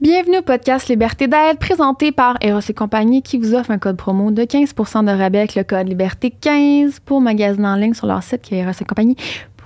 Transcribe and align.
Bienvenue 0.00 0.38
au 0.38 0.42
podcast 0.42 0.88
Liberté 0.88 1.28
d'être 1.28 1.58
présenté 1.58 2.12
par 2.12 2.36
Eros 2.42 2.60
et 2.68 2.74
compagnie 2.74 3.22
qui 3.22 3.38
vous 3.38 3.54
offre 3.54 3.70
un 3.70 3.78
code 3.78 3.96
promo 3.96 4.30
de 4.30 4.42
15% 4.42 5.06
de 5.06 5.10
rabais 5.10 5.38
avec 5.38 5.54
le 5.54 5.64
code 5.64 5.88
Liberté 5.88 6.30
15 6.30 7.00
pour 7.00 7.22
magasiner 7.22 7.68
en 7.68 7.76
ligne 7.76 7.94
sur 7.94 8.06
leur 8.06 8.22
site 8.22 8.42
qui 8.42 8.54
est 8.54 8.58
erosetcompagnie.com. 8.58 9.57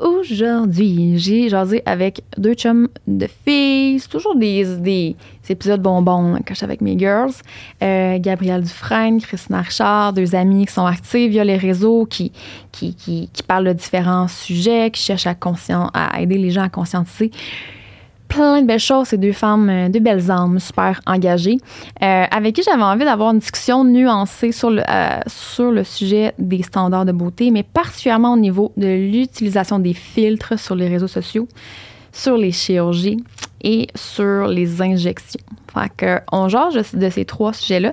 Aujourd'hui, 0.00 1.18
j'ai 1.18 1.48
jasé 1.50 1.82
avec 1.84 2.22
deux 2.38 2.54
chums 2.54 2.88
de 3.06 3.26
filles. 3.44 4.00
Toujours 4.10 4.34
des, 4.34 4.64
des, 4.78 5.16
épisodes 5.48 5.82
bonbons 5.82 6.38
quand 6.46 6.54
je 6.54 6.64
avec 6.64 6.80
mes 6.80 6.98
girls. 6.98 7.32
Euh, 7.82 8.18
Gabrielle 8.18 8.62
Dufresne, 8.62 9.20
Christina 9.20 9.60
Richard, 9.60 10.14
deux 10.14 10.34
amies 10.34 10.66
qui 10.66 10.72
sont 10.72 10.86
actives 10.86 11.30
via 11.30 11.44
les 11.44 11.56
réseaux, 11.56 12.06
qui, 12.06 12.32
qui, 12.72 12.94
qui, 12.94 13.42
parlent 13.46 13.66
de 13.66 13.72
différents 13.72 14.28
sujets, 14.28 14.90
qui 14.90 15.02
cherchent 15.02 15.26
à, 15.26 15.36
à 15.92 16.20
aider 16.20 16.38
les 16.38 16.50
gens 16.50 16.62
à 16.62 16.70
conscientiser 16.70 17.30
plein 18.30 18.62
de 18.62 18.66
belles 18.66 18.78
choses. 18.78 19.08
C'est 19.08 19.18
deux 19.18 19.32
femmes, 19.32 19.68
euh, 19.68 19.88
deux 19.90 20.00
belles 20.00 20.30
âmes 20.30 20.58
super 20.58 21.00
engagées, 21.06 21.58
euh, 22.02 22.24
avec 22.30 22.54
qui 22.54 22.62
j'avais 22.62 22.82
envie 22.82 23.04
d'avoir 23.04 23.32
une 23.32 23.40
discussion 23.40 23.84
nuancée 23.84 24.52
sur 24.52 24.70
le, 24.70 24.82
euh, 24.88 25.20
sur 25.26 25.70
le 25.70 25.84
sujet 25.84 26.32
des 26.38 26.62
standards 26.62 27.04
de 27.04 27.12
beauté, 27.12 27.50
mais 27.50 27.64
particulièrement 27.64 28.32
au 28.32 28.38
niveau 28.38 28.72
de 28.78 28.86
l'utilisation 28.86 29.78
des 29.78 29.94
filtres 29.94 30.58
sur 30.58 30.76
les 30.76 30.88
réseaux 30.88 31.08
sociaux, 31.08 31.46
sur 32.12 32.36
les 32.36 32.52
chirurgies 32.52 33.22
et 33.62 33.88
sur 33.94 34.46
les 34.46 34.80
injections. 34.80 35.44
Fait 35.74 35.90
que 35.96 36.20
on 36.32 36.46
de 36.46 37.10
ces 37.10 37.24
trois 37.24 37.52
sujets-là. 37.52 37.90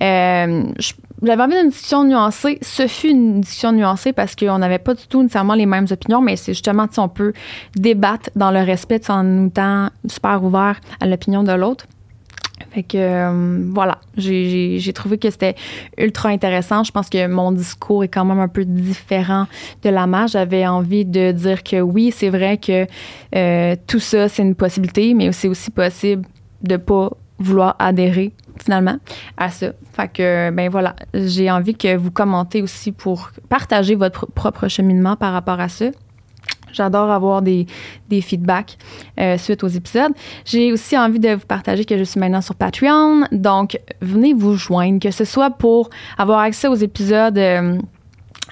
je 0.00 0.92
j'avais 1.22 1.42
envie 1.42 1.56
d'une 1.56 1.70
discussion 1.70 2.04
nuancée. 2.04 2.58
Ce 2.62 2.86
fut 2.86 3.10
une 3.10 3.40
discussion 3.40 3.72
nuancée 3.72 4.12
parce 4.12 4.36
qu'on 4.36 4.58
n'avait 4.58 4.78
pas 4.78 4.94
du 4.94 5.06
tout 5.06 5.22
nécessairement 5.22 5.54
les 5.54 5.66
mêmes 5.66 5.86
opinions, 5.90 6.20
mais 6.20 6.36
c'est 6.36 6.52
justement, 6.52 6.86
si 6.90 6.98
on 7.00 7.08
peut 7.08 7.32
débattre 7.74 8.30
dans 8.36 8.50
le 8.50 8.60
respect 8.60 9.00
en 9.10 9.24
nous 9.24 9.48
étant 9.48 9.88
super 10.08 10.42
ouvert 10.42 10.80
à 11.00 11.06
l'opinion 11.06 11.42
de 11.42 11.52
l'autre. 11.52 11.86
Fait 12.70 12.82
que 12.82 12.98
euh, 12.98 13.70
voilà, 13.72 13.98
j'ai 14.16 14.92
trouvé 14.92 15.16
que 15.18 15.30
c'était 15.30 15.54
ultra 15.96 16.30
intéressant. 16.30 16.84
Je 16.84 16.90
pense 16.90 17.08
que 17.08 17.26
mon 17.26 17.52
discours 17.52 18.04
est 18.04 18.08
quand 18.08 18.24
même 18.24 18.40
un 18.40 18.48
peu 18.48 18.64
différent 18.64 19.46
de 19.82 19.90
la 19.90 20.06
main. 20.06 20.26
J'avais 20.26 20.66
envie 20.66 21.04
de 21.04 21.32
dire 21.32 21.62
que 21.62 21.80
oui, 21.80 22.12
c'est 22.14 22.30
vrai 22.30 22.58
que 22.58 22.86
euh, 23.34 23.76
tout 23.86 24.00
ça, 24.00 24.28
c'est 24.28 24.42
une 24.42 24.54
possibilité, 24.54 25.14
mais 25.14 25.32
c'est 25.32 25.48
aussi 25.48 25.70
possible 25.70 26.24
de 26.62 26.76
pas 26.76 27.10
vouloir 27.38 27.76
adhérer 27.78 28.32
finalement 28.68 28.98
à 29.38 29.48
ça. 29.48 29.68
Fait 29.94 30.08
que 30.08 30.50
ben 30.50 30.68
voilà, 30.68 30.94
j'ai 31.14 31.50
envie 31.50 31.74
que 31.74 31.96
vous 31.96 32.10
commentez 32.10 32.60
aussi 32.60 32.92
pour 32.92 33.30
partager 33.48 33.94
votre 33.94 34.26
propre 34.26 34.68
cheminement 34.68 35.16
par 35.16 35.32
rapport 35.32 35.58
à 35.58 35.70
ça. 35.70 35.86
J'adore 36.70 37.10
avoir 37.10 37.40
des, 37.40 37.66
des 38.10 38.20
feedbacks 38.20 38.76
euh, 39.18 39.38
suite 39.38 39.64
aux 39.64 39.68
épisodes. 39.68 40.12
J'ai 40.44 40.70
aussi 40.70 40.98
envie 40.98 41.18
de 41.18 41.30
vous 41.30 41.46
partager 41.46 41.86
que 41.86 41.96
je 41.96 42.04
suis 42.04 42.20
maintenant 42.20 42.42
sur 42.42 42.54
Patreon. 42.54 43.24
Donc, 43.32 43.80
venez 44.02 44.34
vous 44.34 44.54
joindre, 44.54 45.00
que 45.00 45.10
ce 45.10 45.24
soit 45.24 45.50
pour 45.50 45.88
avoir 46.18 46.40
accès 46.40 46.68
aux 46.68 46.74
épisodes. 46.74 47.38
Euh, 47.38 47.78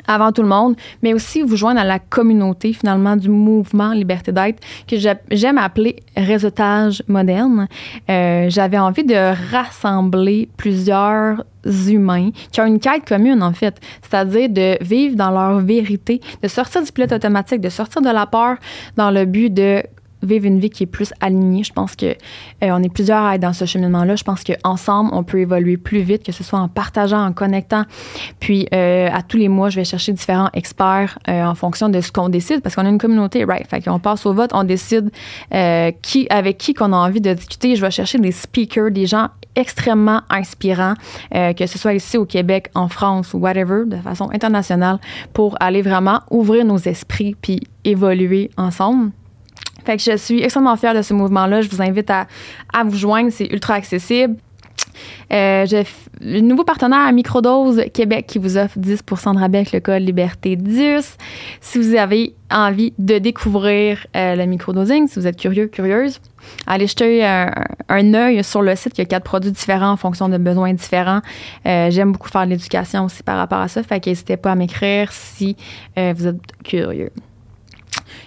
avant 0.06 0.32
tout 0.32 0.42
le 0.42 0.48
monde, 0.48 0.76
mais 1.02 1.14
aussi 1.14 1.42
vous 1.42 1.56
joindre 1.56 1.80
à 1.80 1.84
la 1.84 1.98
communauté 1.98 2.72
finalement 2.72 3.16
du 3.16 3.28
mouvement 3.28 3.92
Liberté 3.92 4.32
d'être 4.32 4.60
que 4.86 4.96
j'aime 5.30 5.58
appeler 5.58 5.96
réseautage 6.16 7.02
moderne. 7.08 7.66
Euh, 8.08 8.46
J'avais 8.48 8.78
envie 8.78 9.04
de 9.04 9.34
rassembler 9.52 10.48
plusieurs 10.56 11.44
humains 11.64 12.30
qui 12.52 12.60
ont 12.60 12.66
une 12.66 12.78
quête 12.78 13.04
commune 13.06 13.42
en 13.42 13.52
fait, 13.52 13.80
c'est-à-dire 14.02 14.48
de 14.48 14.84
vivre 14.84 15.16
dans 15.16 15.30
leur 15.30 15.60
vérité, 15.60 16.20
de 16.42 16.48
sortir 16.48 16.82
du 16.82 16.92
pilote 16.92 17.12
automatique, 17.12 17.60
de 17.60 17.68
sortir 17.68 18.02
de 18.02 18.10
la 18.10 18.26
peur 18.26 18.56
dans 18.96 19.10
le 19.10 19.24
but 19.24 19.52
de 19.52 19.82
vivre 20.22 20.46
une 20.46 20.58
vie 20.58 20.70
qui 20.70 20.84
est 20.84 20.86
plus 20.86 21.12
alignée. 21.20 21.62
Je 21.62 21.72
pense 21.72 21.96
que 21.96 22.06
euh, 22.06 22.14
on 22.62 22.82
est 22.82 22.92
plusieurs 22.92 23.22
à 23.22 23.34
être 23.34 23.42
dans 23.42 23.52
ce 23.52 23.64
cheminement-là. 23.64 24.16
Je 24.16 24.24
pense 24.24 24.42
qu'ensemble, 24.44 25.10
on 25.12 25.22
peut 25.22 25.40
évoluer 25.40 25.76
plus 25.76 26.00
vite, 26.00 26.22
que 26.22 26.32
ce 26.32 26.42
soit 26.42 26.58
en 26.58 26.68
partageant, 26.68 27.24
en 27.24 27.32
connectant. 27.32 27.84
Puis, 28.40 28.66
euh, 28.74 29.08
à 29.12 29.22
tous 29.22 29.36
les 29.36 29.48
mois, 29.48 29.70
je 29.70 29.76
vais 29.76 29.84
chercher 29.84 30.12
différents 30.12 30.50
experts 30.54 31.18
euh, 31.28 31.44
en 31.44 31.54
fonction 31.54 31.88
de 31.88 32.00
ce 32.00 32.10
qu'on 32.10 32.28
décide, 32.28 32.60
parce 32.62 32.74
qu'on 32.74 32.86
a 32.86 32.88
une 32.88 32.98
communauté, 32.98 33.44
right? 33.44 33.66
Fait 33.68 33.82
qu'on 33.82 33.98
passe 33.98 34.26
au 34.26 34.32
vote, 34.32 34.50
on 34.54 34.64
décide 34.64 35.10
qui, 36.02 36.26
avec 36.30 36.58
qui 36.58 36.74
qu'on 36.74 36.92
a 36.92 36.96
envie 36.96 37.20
de 37.20 37.32
discuter. 37.32 37.76
Je 37.76 37.80
vais 37.80 37.90
chercher 37.90 38.18
des 38.18 38.32
speakers, 38.32 38.90
des 38.90 39.06
gens 39.06 39.28
extrêmement 39.54 40.22
inspirants, 40.28 40.94
que 41.32 41.66
ce 41.66 41.78
soit 41.78 41.94
ici 41.94 42.18
au 42.18 42.26
Québec, 42.26 42.70
en 42.74 42.88
France 42.88 43.32
ou 43.34 43.38
whatever, 43.38 43.84
de 43.86 43.96
façon 43.96 44.28
internationale, 44.32 44.98
pour 45.32 45.56
aller 45.60 45.82
vraiment 45.82 46.20
ouvrir 46.30 46.64
nos 46.64 46.78
esprits 46.78 47.36
puis 47.40 47.60
évoluer 47.84 48.50
ensemble. 48.56 49.12
Fait 49.86 49.96
que 49.96 50.02
je 50.02 50.16
suis 50.16 50.42
extrêmement 50.42 50.76
fière 50.76 50.94
de 50.94 51.02
ce 51.02 51.14
mouvement-là. 51.14 51.60
Je 51.60 51.68
vous 51.68 51.80
invite 51.80 52.10
à, 52.10 52.26
vous 52.84 52.96
joindre. 52.96 53.30
C'est 53.30 53.46
ultra 53.46 53.74
accessible. 53.74 54.36
Euh, 55.32 55.66
nouveau 56.22 56.64
partenaire 56.64 57.00
à 57.00 57.12
Microdose 57.12 57.84
Québec 57.92 58.26
qui 58.26 58.38
vous 58.38 58.56
offre 58.56 58.78
10 58.78 59.02
de 59.02 59.38
rabais 59.38 59.58
avec 59.58 59.72
le 59.72 59.80
code 59.80 60.02
Liberté 60.02 60.56
10. 60.56 61.16
Si 61.60 61.78
vous 61.78 61.94
avez 61.94 62.34
envie 62.50 62.94
de 62.98 63.18
découvrir 63.18 64.06
euh, 64.16 64.34
le 64.34 64.46
microdosing, 64.46 65.06
si 65.06 65.20
vous 65.20 65.26
êtes 65.26 65.36
curieux, 65.36 65.66
curieuse, 65.66 66.20
allez 66.66 66.86
jeter 66.86 67.24
un, 67.24 68.14
œil 68.14 68.42
sur 68.42 68.62
le 68.62 68.74
site. 68.74 68.96
Il 68.96 69.02
y 69.02 69.02
a 69.02 69.06
quatre 69.06 69.24
produits 69.24 69.52
différents 69.52 69.90
en 69.90 69.96
fonction 69.96 70.28
de 70.28 70.38
besoins 70.38 70.72
différents. 70.72 71.20
Euh, 71.66 71.90
j'aime 71.90 72.12
beaucoup 72.12 72.30
faire 72.30 72.46
de 72.46 72.50
l'éducation 72.50 73.04
aussi 73.04 73.22
par 73.22 73.36
rapport 73.36 73.60
à 73.60 73.68
ça. 73.68 73.82
Fait 73.82 74.04
n'hésitez 74.04 74.36
pas 74.36 74.52
à 74.52 74.54
m'écrire 74.54 75.12
si 75.12 75.56
vous 75.96 76.26
êtes 76.26 76.40
curieux. 76.64 77.10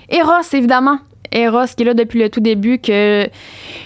Eros, 0.09 0.41
évidemment, 0.53 0.99
Eros 1.31 1.65
qui 1.75 1.83
est 1.83 1.85
là 1.85 1.93
depuis 1.93 2.19
le 2.19 2.29
tout 2.29 2.39
début 2.39 2.79
que 2.79 3.29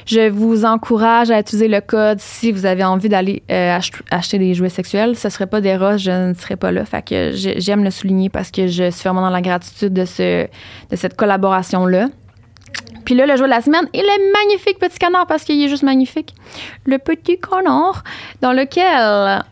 je 0.05 0.29
vous 0.29 0.65
encourage 0.65 1.31
à 1.31 1.39
utiliser 1.39 1.67
le 1.67 1.81
code 1.81 2.19
si 2.19 2.51
vous 2.51 2.65
avez 2.65 2.83
envie 2.83 3.09
d'aller 3.09 3.43
euh, 3.51 3.79
acheter 4.11 4.39
des 4.39 4.53
jouets 4.53 4.69
sexuels. 4.69 5.15
Ce 5.15 5.29
serait 5.29 5.47
pas 5.47 5.61
d'Eros, 5.61 5.97
je 5.97 6.29
ne 6.29 6.33
serais 6.33 6.55
pas 6.55 6.71
là. 6.71 6.85
Fait 6.85 7.05
que 7.07 7.31
j'aime 7.33 7.83
le 7.83 7.91
souligner 7.91 8.29
parce 8.29 8.51
que 8.51 8.67
je 8.67 8.89
suis 8.91 9.03
vraiment 9.03 9.21
dans 9.21 9.29
la 9.29 9.41
gratitude 9.41 9.93
de, 9.93 10.05
ce, 10.05 10.45
de 10.89 10.95
cette 10.95 11.15
collaboration-là. 11.15 12.07
Puis 13.05 13.15
là, 13.15 13.25
le 13.25 13.35
jouet 13.35 13.47
de 13.47 13.51
la 13.51 13.61
semaine 13.61 13.87
est 13.93 14.01
le 14.01 14.31
magnifique 14.31 14.79
petit 14.79 14.97
canard 14.97 15.27
parce 15.27 15.43
qu'il 15.43 15.61
est 15.61 15.67
juste 15.67 15.83
magnifique. 15.83 16.33
Le 16.85 16.97
petit 16.97 17.37
canard 17.39 18.03
dans 18.41 18.53
lequel 18.53 19.43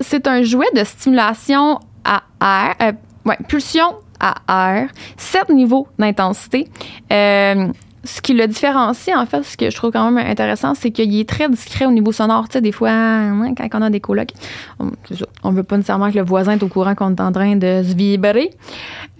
c'est 0.00 0.26
un 0.26 0.42
jouet 0.42 0.66
de 0.74 0.84
stimulation 0.84 1.80
à 2.04 2.22
air, 2.40 2.74
euh, 2.82 2.92
ouais, 3.24 3.38
pulsion 3.48 3.94
à 4.20 4.34
air, 4.48 4.88
sept 5.16 5.48
niveaux 5.50 5.88
d'intensité. 5.98 6.68
Euh, 7.12 7.68
ce 8.04 8.20
qui 8.20 8.34
le 8.34 8.46
différencie, 8.46 9.16
en 9.16 9.24
fait, 9.24 9.42
ce 9.42 9.56
que 9.56 9.70
je 9.70 9.76
trouve 9.76 9.90
quand 9.90 10.10
même 10.10 10.26
intéressant, 10.26 10.74
c'est 10.74 10.90
qu'il 10.90 11.18
est 11.18 11.28
très 11.28 11.48
discret 11.48 11.86
au 11.86 11.90
niveau 11.90 12.12
sonore. 12.12 12.48
Tu 12.48 12.54
sais, 12.54 12.60
des 12.60 12.72
fois, 12.72 12.90
hein, 12.90 13.54
quand 13.54 13.68
on 13.74 13.82
a 13.82 13.90
des 13.90 14.00
colocs, 14.00 14.32
on 14.78 15.50
ne 15.50 15.56
veut 15.56 15.62
pas 15.62 15.76
nécessairement 15.76 16.10
que 16.10 16.18
le 16.18 16.24
voisin 16.24 16.52
est 16.52 16.62
au 16.62 16.68
courant 16.68 16.94
qu'on 16.94 17.14
est 17.14 17.20
en 17.20 17.32
train 17.32 17.56
de 17.56 17.82
se 17.82 17.94
vibrer. 17.94 18.50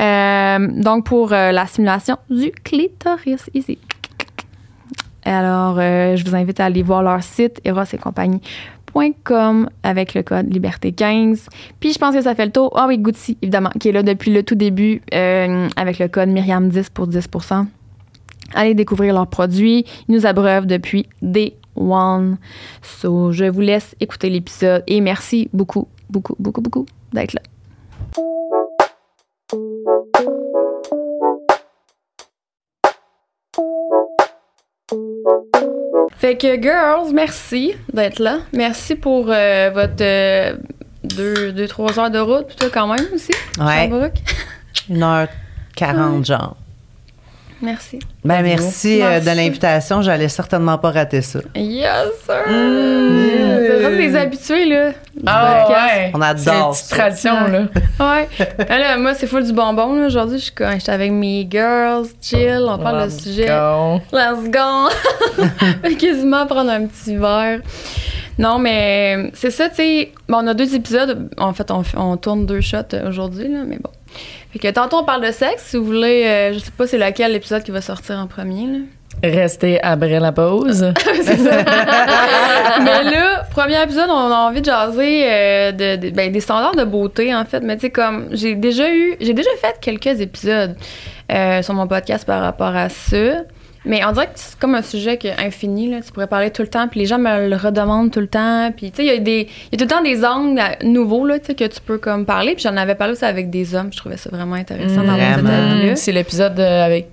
Euh, 0.03 0.69
donc, 0.83 1.07
pour 1.07 1.33
euh, 1.33 1.51
la 1.51 1.67
simulation 1.67 2.19
du 2.29 2.51
clitoris, 2.51 3.49
ici. 3.55 3.79
Alors, 5.25 5.77
je 5.77 6.23
vous 6.23 6.37
invite 6.37 6.61
à 6.61 6.67
aller 6.67 6.83
voir 6.83 7.03
leur 7.03 7.23
site, 7.23 7.59
Eros 7.65 7.85
et 7.91 7.97
compagnie 7.97 8.43
avec 9.83 10.15
le 10.15 10.23
code 10.23 10.55
Liberté15. 10.55 11.47
Puis 11.81 11.93
je 11.93 11.99
pense 11.99 12.15
que 12.15 12.23
ça 12.23 12.35
fait 12.35 12.47
le 12.47 12.53
tour. 12.53 12.73
Ah 12.77 12.87
oui, 12.87 12.99
Gucci, 12.99 13.37
évidemment, 13.43 13.71
qui 13.81 13.89
est 13.89 13.93
là 13.93 14.03
depuis 14.03 14.33
le 14.33 14.43
tout 14.43 14.55
début 14.55 15.03
euh, 15.13 15.69
avec 15.77 15.99
le 15.99 16.09
code 16.09 16.29
Myriam10 16.29 16.91
pour 16.93 17.09
10% 17.09 17.67
Allez 18.55 18.75
découvrir 18.75 19.15
leurs 19.15 19.27
produits. 19.27 19.85
Ils 20.09 20.15
nous 20.15 20.27
abreuvent 20.27 20.67
depuis 20.67 21.07
Day 21.23 21.55
One. 21.77 22.37
So, 22.83 23.33
je 23.33 23.47
vous 23.47 23.63
laisse 23.63 23.97
écouter 24.01 24.31
l'épisode 24.31 24.85
et 24.87 25.01
merci 25.01 25.49
beaucoup, 25.53 25.89
beaucoup, 26.09 26.37
beaucoup, 26.39 26.61
beaucoup 26.61 26.87
d'être 27.13 27.35
là. 27.35 27.43
Fait 36.17 36.37
que, 36.37 36.61
girls, 36.61 37.13
merci 37.13 37.75
d'être 37.93 38.19
là. 38.19 38.39
Merci 38.53 38.95
pour 38.95 39.27
euh, 39.29 39.71
votre 39.73 40.03
euh, 40.03 40.57
deux, 41.03 41.53
deux, 41.53 41.69
trois 41.69 41.99
heures 41.99 42.11
de 42.11 42.19
route, 42.19 42.47
plutôt 42.47 42.69
quand 42.73 42.87
même 42.87 43.07
aussi. 43.15 43.33
Ouais. 43.59 44.13
Une 44.89 45.03
heure 45.03 45.29
quarante, 45.75 46.25
genre. 46.25 46.57
Merci. 47.65 47.99
Ben, 48.25 48.43
merci, 48.43 49.01
euh, 49.03 49.21
de 49.21 49.27
l'invitation. 49.27 50.03
J'allais 50.03 50.29
certainement 50.29 50.77
pas 50.79 50.91
rater 50.91 51.23
ça. 51.23 51.41
Yes, 51.55 52.09
sir! 52.27 52.43
Mmh. 52.47 53.25
C'est 53.81 53.97
des 53.97 54.17
habitués, 54.17 54.65
là. 54.67 54.91
Ah, 55.27 55.67
ouais. 55.69 56.11
On 56.15 56.21
adore. 56.21 56.75
C'est 56.75 56.95
une 56.95 56.99
tradition, 57.01 57.35
là. 57.49 57.63
ouais. 58.01 58.29
Alors, 58.69 58.99
moi, 59.03 59.15
c'est 59.15 59.27
full 59.27 59.45
du 59.45 59.53
bonbon, 59.53 59.95
là. 59.95 60.07
Aujourd'hui, 60.07 60.39
je 60.39 60.45
suis 60.45 60.91
avec 60.91 61.13
mes 61.13 61.47
girls, 61.51 62.07
chill. 62.21 62.65
On 62.69 62.79
parle 62.79 63.07
de 63.07 63.11
sujet. 63.11 63.47
Go. 63.47 64.01
Let's 64.13 64.51
go! 64.51 65.95
Quasiment 65.99 66.47
prendre 66.47 66.71
un 66.71 66.87
petit 66.87 67.17
verre 67.17 67.61
Non, 68.39 68.59
mais 68.59 69.31
c'est 69.35 69.51
ça, 69.51 69.69
tu 69.69 69.77
sais. 69.77 70.13
Bon, 70.29 70.39
on 70.43 70.47
a 70.49 70.55
deux 70.55 70.75
épisodes. 70.75 71.29
En 71.39 71.53
fait, 71.55 71.71
on, 71.71 71.83
f- 71.83 71.97
on 71.97 72.17
tourne 72.17 72.47
deux 72.47 72.61
shots 72.61 72.77
euh, 72.95 73.09
aujourd'hui, 73.09 73.49
là, 73.49 73.61
mais 73.67 73.79
bon. 73.79 73.91
Fait 74.55 74.59
que 74.61 74.69
tantôt, 74.73 74.99
on 74.99 75.05
parle 75.05 75.27
de 75.27 75.33
sexe. 75.33 75.65
Si 75.67 75.77
vous 75.77 75.85
voulez, 75.85 76.25
euh, 76.25 76.53
je 76.55 76.61
sais 76.61 76.71
pas 76.71 76.87
c'est 76.87 76.97
lequel 76.97 77.33
l'épisode 77.33 77.63
qui 77.65 77.73
va 77.73 77.81
sortir 77.83 78.17
en 78.19 78.27
premier, 78.29 78.67
là. 78.67 78.79
Restez 79.23 79.81
après 79.83 80.19
la 80.21 80.33
pause. 80.33 80.93
C'est 81.23 81.37
ça. 81.39 81.57
mais 82.83 83.03
là, 83.05 83.45
premier 83.51 83.81
épisode, 83.83 84.09
on 84.11 84.31
a 84.33 84.37
envie 84.49 84.61
de 84.61 84.67
jaser 84.67 85.25
euh, 85.31 85.73
de, 85.73 85.97
de- 85.97 86.11
ben, 86.11 86.33
des 86.33 86.41
standards 86.41 86.75
de 86.75 86.85
beauté, 86.85 87.35
en 87.35 87.45
fait. 87.45 87.61
Mais 87.61 87.77
tu 87.77 87.83
sais, 87.83 87.91
comme, 87.91 88.27
j'ai 88.33 88.55
déjà 88.57 88.91
eu, 88.93 89.17
j'ai 89.21 89.33
déjà 89.33 89.51
fait 89.61 89.77
quelques 89.81 90.21
épisodes 90.21 90.77
euh, 91.33 91.63
sur 91.63 91.75
mon 91.75 91.87
podcast 91.87 92.27
par 92.27 92.43
rapport 92.43 92.75
à 92.75 92.89
ça. 92.89 93.17
Mais 93.85 94.05
on 94.05 94.13
dirait 94.13 94.27
que 94.27 94.33
c'est 94.37 94.59
comme 94.59 94.75
un 94.75 94.83
sujet 94.83 95.19
qui 95.19 95.27
est 95.27 95.39
infini, 95.39 95.91
là. 95.91 96.01
Tu 96.01 96.11
pourrais 96.13 96.27
parler 96.27 96.51
tout 96.51 96.63
le 96.63 96.69
temps, 96.69 96.89
puis 96.89 97.01
les 97.01 97.07
gens 97.07 97.19
me 97.19 97.49
le 97.49 97.57
redemandent 97.57 98.11
tout 98.11 98.21
le 98.21 98.27
temps. 98.27 98.73
Puis, 98.75 98.91
tu 98.91 98.97
sais, 98.97 99.05
il 99.05 99.13
y 99.13 99.17
a 99.17 99.19
des, 99.19 99.49
il 99.71 99.73
y 99.73 99.75
a 99.75 99.79
tout 99.79 99.85
le 99.85 99.99
temps 99.99 100.03
des 100.03 100.25
angles 100.25 100.61
nouveaux, 100.83 101.27
là, 101.27 101.39
tu 101.39 101.47
sais, 101.47 101.55
que 101.55 101.65
tu 101.65 101.81
peux 101.81 101.99
comme 101.99 102.25
parler. 102.25 102.55
Puis 102.55 102.63
j'en 102.63 102.77
avais 102.77 102.95
parlé 102.95 103.13
aussi 103.13 103.25
avec 103.25 103.51
des 103.51 103.75
hommes. 103.75 103.93
Je 103.93 103.99
trouvais 103.99 104.17
ça 104.17 104.31
vraiment 104.31 104.57
intéressant 104.57 105.03
Mm, 105.03 105.47
avis-là. 105.47 105.97
C'est 105.97 106.13
l'épisode 106.13 106.59
euh, 106.59 106.85
avec 106.85 107.09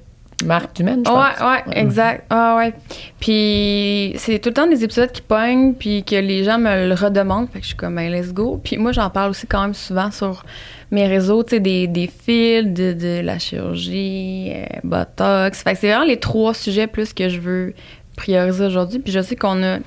Marc 0.46 0.76
Dumaine, 0.76 1.04
je 1.06 1.12
Ouais, 1.12 1.18
pense. 1.38 1.48
ouais, 1.68 1.80
exact. 1.80 2.26
Ah 2.30 2.56
ouais. 2.58 2.74
Puis 3.20 4.14
c'est 4.18 4.40
tout 4.40 4.50
le 4.50 4.54
temps 4.54 4.68
des 4.68 4.84
épisodes 4.84 5.12
qui 5.12 5.22
pognent, 5.22 5.74
puis 5.74 6.04
que 6.04 6.16
les 6.16 6.44
gens 6.44 6.58
me 6.58 6.88
le 6.88 6.94
redemandent. 6.96 7.48
Fait 7.52 7.60
que 7.60 7.64
je 7.64 7.68
suis 7.70 7.78
comme, 7.78 7.96
ben, 7.96 8.12
let's 8.12 8.34
go. 8.34 8.60
Puis 8.64 8.78
moi, 8.78 8.92
j'en 8.92 9.10
parle 9.10 9.32
aussi 9.32 9.48
quand 9.48 9.62
même 9.62 9.74
souvent 9.74 10.12
sur 10.12 10.44
mes 10.92 11.08
réseaux, 11.08 11.44
tu 11.44 11.52
sais, 11.56 11.60
des, 11.60 11.88
des 11.88 12.08
fils, 12.08 12.66
de, 12.66 12.94
de 12.94 13.22
la 13.24 13.40
chirurgie, 13.40 14.52
euh, 14.54 14.66
Botox. 14.84 15.64
Fait 15.64 15.74
que 15.74 15.80
c'est 15.80 15.88
vraiment 15.90 16.06
les 16.06 16.18
trois 16.20 16.54
sujets 16.54 16.88
plus 16.88 17.14
que 17.14 17.30
je 17.30 17.40
veux 17.40 17.74
prioriser 18.18 18.66
aujourd'hui. 18.66 19.00
Puis 19.00 19.12
je 19.14 19.22
sais 19.22 19.36
qu'on 19.36 19.64
a 19.64 19.78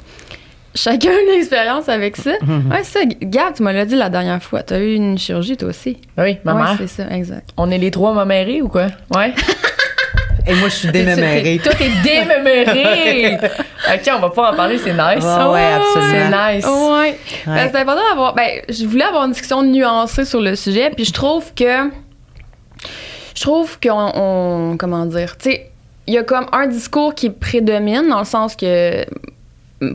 chacun 0.74 1.10
une 1.28 1.38
expérience 1.38 1.88
avec 1.88 2.16
ça. 2.16 2.32
Ouais, 2.70 2.82
ça. 2.84 3.00
Gab, 3.22 3.52
tu 3.54 3.62
me 3.62 3.72
l'as 3.72 3.84
dit 3.84 3.96
la 3.96 4.08
dernière 4.08 4.42
fois. 4.42 4.62
T'as 4.62 4.78
eu 4.80 4.94
une 4.94 5.18
chirurgie, 5.18 5.56
toi 5.56 5.68
aussi. 5.68 5.98
Oui, 6.16 6.38
ma 6.44 6.54
ouais, 6.54 6.62
mère. 6.62 6.74
c'est 6.78 6.86
ça, 6.86 7.10
exact. 7.10 7.50
On 7.58 7.70
est 7.70 7.78
les 7.78 7.90
trois 7.90 8.14
mamérés 8.14 8.62
ou 8.62 8.68
quoi? 8.68 8.86
Ouais. 9.14 9.34
Et 10.46 10.54
moi, 10.54 10.68
je 10.68 10.74
suis 10.74 10.88
démémérée. 10.92 11.58
Toi, 11.62 11.72
t'es 11.74 11.88
déméméré! 12.02 13.36
ok, 13.94 14.10
on 14.16 14.18
va 14.20 14.30
pas 14.30 14.52
en 14.52 14.56
parler, 14.56 14.78
c'est 14.78 14.92
nice. 14.92 15.24
Ouais, 15.24 15.52
ouais, 15.52 15.72
absolument. 15.74 16.30
C'est 16.30 16.54
nice. 16.56 16.66
Ouais. 16.66 17.18
Ben, 17.46 17.68
c'est 17.72 17.78
important 17.78 18.02
d'avoir. 18.10 18.34
Ben, 18.34 18.60
je 18.68 18.84
voulais 18.86 19.04
avoir 19.04 19.24
une 19.24 19.32
discussion 19.32 19.62
nuancée 19.62 20.24
sur 20.24 20.40
le 20.40 20.54
sujet, 20.56 20.90
puis 20.90 21.04
je 21.04 21.12
trouve 21.12 21.52
que. 21.54 21.90
Je 23.34 23.40
trouve 23.42 23.78
qu'on. 23.80 24.12
on- 24.14 24.76
comment 24.76 25.06
dire? 25.06 25.36
Tu 25.38 25.50
sais, 25.50 25.70
il 26.06 26.14
y 26.14 26.18
a 26.18 26.22
comme 26.22 26.46
un 26.52 26.66
discours 26.66 27.14
qui 27.14 27.30
prédomine, 27.30 28.08
dans 28.08 28.18
le 28.20 28.24
sens 28.24 28.54
que. 28.54 29.04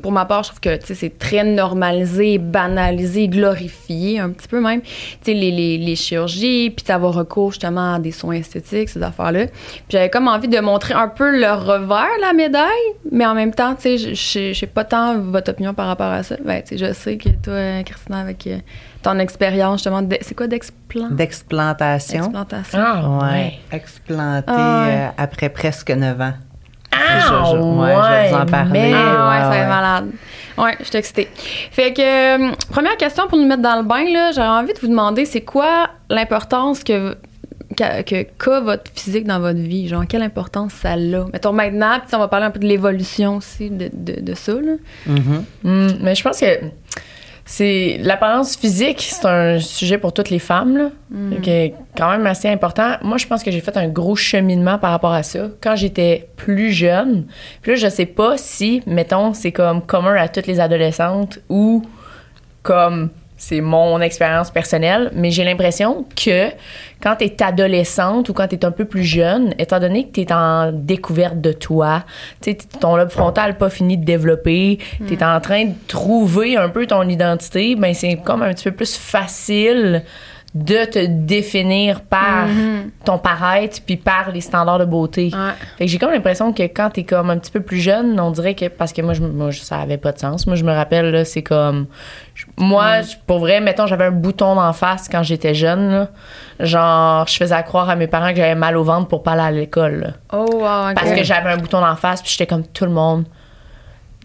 Pour 0.01 0.11
ma 0.11 0.25
part, 0.25 0.43
je 0.43 0.49
trouve 0.49 0.59
que 0.59 0.75
tu 0.77 0.85
sais, 0.87 0.95
c'est 0.95 1.17
très 1.17 1.43
normalisé, 1.43 2.37
banalisé, 2.37 3.27
glorifié 3.27 4.19
un 4.19 4.29
petit 4.29 4.47
peu 4.47 4.61
même. 4.61 4.81
Tu 4.81 4.87
sais, 5.23 5.33
les, 5.33 5.51
les, 5.51 5.77
les 5.77 5.95
chirurgies, 5.95 6.69
puis 6.69 6.85
d'avoir 6.85 7.13
recours 7.13 7.51
justement 7.51 7.95
à 7.95 7.99
des 7.99 8.11
soins 8.11 8.35
esthétiques, 8.35 8.89
ces 8.89 9.01
affaires-là. 9.03 9.47
Puis 9.47 9.83
j'avais 9.89 10.09
comme 10.09 10.27
envie 10.27 10.47
de 10.47 10.59
montrer 10.59 10.93
un 10.93 11.07
peu 11.07 11.31
le 11.39 11.51
revers 11.53 12.07
de 12.17 12.21
la 12.21 12.33
médaille, 12.33 12.69
mais 13.11 13.25
en 13.25 13.33
même 13.33 13.53
temps, 13.53 13.75
tu 13.75 13.97
sais, 13.97 14.13
je- 14.15 14.53
sais 14.53 14.67
pas 14.67 14.83
tant 14.83 15.17
votre 15.19 15.51
opinion 15.51 15.73
par 15.73 15.87
rapport 15.87 16.11
à 16.11 16.23
ça. 16.23 16.35
Ben, 16.45 16.61
tu 16.61 16.77
sais, 16.77 16.87
je 16.87 16.93
sais 16.93 17.17
que 17.17 17.29
toi, 17.43 17.83
Christina, 17.83 18.19
avec 18.19 18.45
euh, 18.47 18.57
ton 19.01 19.17
expérience 19.19 19.79
justement, 19.79 20.07
c'est 20.21 20.35
quoi 20.35 20.47
d'explant? 20.47 21.09
D'explantation. 21.11 22.19
Explantation. 22.25 22.79
Ah, 22.81 23.09
Ouais. 23.09 23.27
ouais. 23.31 23.59
Explanté 23.71 24.43
Ah, 24.47 24.85
ouais. 24.87 24.93
euh, 24.95 25.07
après 25.17 25.49
presque 25.49 25.91
9 25.91 26.19
ans. 26.21 26.33
Ah, 26.91 27.19
Je- 27.19 27.27
je- 27.27 27.61
ouais, 27.61 27.95
je 27.95 28.09
vais 28.09 28.29
vous 28.29 28.35
en 28.41 28.45
parler. 28.45 28.71
mais- 28.71 28.93
Ah 28.95 29.29
ouais, 29.29 29.41
ça 29.43 29.49
va 29.49 29.57
être 29.57 29.69
malade. 29.69 30.09
Ouais, 30.57 30.75
je 30.79 30.83
suis 30.85 30.97
excitée. 30.97 31.29
Fait 31.71 31.93
que, 31.93 32.01
euh, 32.49 32.51
première 32.71 32.97
question 32.97 33.27
pour 33.27 33.37
nous 33.37 33.45
mettre 33.47 33.61
dans 33.61 33.77
le 33.77 33.83
bain, 33.83 34.03
là, 34.11 34.31
j'aurais 34.33 34.47
envie 34.47 34.73
de 34.73 34.79
vous 34.79 34.87
demander, 34.87 35.25
c'est 35.25 35.41
quoi 35.41 35.89
l'importance 36.09 36.83
que 36.83 37.15
qu'a 37.77 38.03
que, 38.03 38.59
votre 38.63 38.91
physique 38.93 39.25
dans 39.25 39.39
votre 39.39 39.59
vie? 39.59 39.87
Genre, 39.87 40.03
quelle 40.07 40.23
importance 40.23 40.73
ça 40.73 40.93
a? 40.93 40.97
Mettons 41.31 41.53
maintenant, 41.53 41.99
puis 42.05 42.13
on 42.15 42.19
va 42.19 42.27
parler 42.27 42.47
un 42.47 42.51
peu 42.51 42.59
de 42.59 42.67
l'évolution 42.67 43.37
aussi 43.37 43.69
de, 43.69 43.89
de, 43.93 44.19
de 44.19 44.33
ça, 44.33 44.53
là. 44.53 44.73
Mhm. 45.05 45.43
Hmm, 45.63 45.87
mais 46.01 46.15
je 46.15 46.23
pense 46.23 46.39
que 46.39 46.45
c'est 47.51 47.97
l'apparence 48.03 48.55
physique, 48.55 49.01
c'est 49.01 49.25
un 49.25 49.57
sujet 49.57 49.97
pour 49.97 50.13
toutes 50.13 50.29
les 50.29 50.37
femmes, 50.37 50.77
là, 50.77 50.89
qui 51.41 51.49
est 51.49 51.73
quand 51.97 52.11
même 52.11 52.27
assez 52.27 52.47
important. 52.47 52.91
Moi, 53.01 53.17
je 53.17 53.25
pense 53.25 53.41
que 53.41 53.49
j'ai 53.49 53.59
fait 53.59 53.75
un 53.75 53.87
gros 53.87 54.15
cheminement 54.15 54.77
par 54.77 54.91
rapport 54.91 55.13
à 55.13 55.23
ça 55.23 55.47
quand 55.59 55.75
j'étais 55.75 56.29
plus 56.35 56.71
jeune. 56.71 57.25
Puis 57.63 57.71
là, 57.71 57.77
je 57.77 57.89
sais 57.89 58.05
pas 58.05 58.37
si, 58.37 58.83
mettons, 58.85 59.33
c'est 59.33 59.51
comme 59.51 59.81
commun 59.81 60.13
à 60.13 60.27
toutes 60.27 60.45
les 60.45 60.59
adolescentes 60.59 61.39
ou 61.49 61.81
comme 62.61 63.09
c'est 63.39 63.61
mon 63.61 64.01
expérience 64.01 64.51
personnelle, 64.51 65.11
mais 65.15 65.31
j'ai 65.31 65.45
l'impression 65.45 66.05
que 66.13 66.49
quand 67.01 67.15
tu 67.15 67.23
es 67.23 67.41
adolescente 67.41 68.27
ou 68.27 68.33
quand 68.33 68.47
tu 68.49 68.55
es 68.55 68.65
un 68.65 68.71
peu 68.71 68.83
plus 68.83 69.05
jeune, 69.05 69.55
étant 69.57 69.79
donné 69.79 70.07
que 70.07 70.11
tu 70.11 70.21
es 70.21 70.33
en 70.33 70.73
découverte 70.73 71.39
de 71.39 71.53
toi, 71.53 72.03
ton 72.81 72.97
lobe 72.97 73.09
frontal 73.09 73.57
pas 73.57 73.69
fini 73.69 73.97
de 73.97 74.03
développer, 74.03 74.77
tu 75.07 75.13
es 75.13 75.23
en 75.23 75.39
train 75.39 75.65
de 75.65 75.73
trouver 75.87 76.57
un 76.57 76.67
peu 76.67 76.85
ton 76.85 77.07
identité, 77.07 77.75
ben 77.75 77.93
c'est 77.93 78.17
comme 78.17 78.43
un 78.43 78.53
petit 78.53 78.65
peu 78.65 78.75
plus 78.75 78.97
facile 78.97 80.03
de 80.55 80.85
te 80.85 81.05
définir 81.05 82.01
par 82.01 82.47
ton 83.05 83.19
paraître 83.19 83.81
puis 83.85 83.97
par 83.97 84.31
les 84.31 84.41
standards 84.41 84.79
de 84.79 84.85
beauté. 84.85 85.29
Ouais. 85.31 85.51
Fait 85.77 85.85
que 85.85 85.91
j'ai 85.91 85.99
comme 85.99 86.11
l'impression 86.11 86.51
que 86.53 86.63
quand 86.63 86.89
t'es 86.89 87.03
comme 87.03 87.29
un 87.29 87.37
petit 87.37 87.51
peu 87.51 87.59
plus 87.61 87.77
jeune, 87.79 88.19
on 88.19 88.31
dirait 88.31 88.55
que 88.55 88.65
parce 88.67 88.91
que 88.91 89.01
moi, 89.03 89.13
je, 89.13 89.21
moi 89.21 89.51
je- 89.51 89.59
ça 89.59 89.77
avait 89.77 89.97
pas 89.97 90.11
de 90.11 90.17
sens. 90.17 90.47
Moi, 90.47 90.55
je 90.55 90.63
me 90.63 90.73
rappelle 90.73 91.11
là, 91.11 91.23
c'est 91.23 91.43
comme 91.43 91.85
je- 92.33 92.45
moi, 92.57 93.01
je- 93.01 93.15
pour 93.27 93.37
vrai, 93.39 93.59
mettons, 93.61 93.85
j'avais 93.85 94.05
un 94.05 94.11
bouton 94.11 94.55
d'en 94.55 94.73
face 94.73 95.07
quand 95.07 95.21
j'étais 95.21 95.53
jeune. 95.53 95.91
là. 95.91 96.07
Genre, 96.59 97.27
je 97.27 97.35
faisais 97.37 97.63
croire 97.63 97.89
à 97.89 97.95
mes 97.95 98.07
parents 98.07 98.31
que 98.31 98.37
j'avais 98.37 98.55
mal 98.55 98.75
au 98.75 98.83
ventre 98.83 99.07
pour 99.07 99.21
pas 99.23 99.33
aller 99.33 99.41
à 99.41 99.51
l'école. 99.51 100.15
Oh, 100.33 100.45
wow, 100.51 100.89
ok. 100.89 100.95
Parce 100.95 101.11
que 101.13 101.23
j'avais 101.23 101.49
un 101.51 101.57
bouton 101.57 101.79
d'en 101.81 101.95
face, 101.95 102.21
puis 102.21 102.31
j'étais 102.31 102.47
comme 102.47 102.65
tout 102.65 102.85
le 102.85 102.91
monde. 102.91 103.25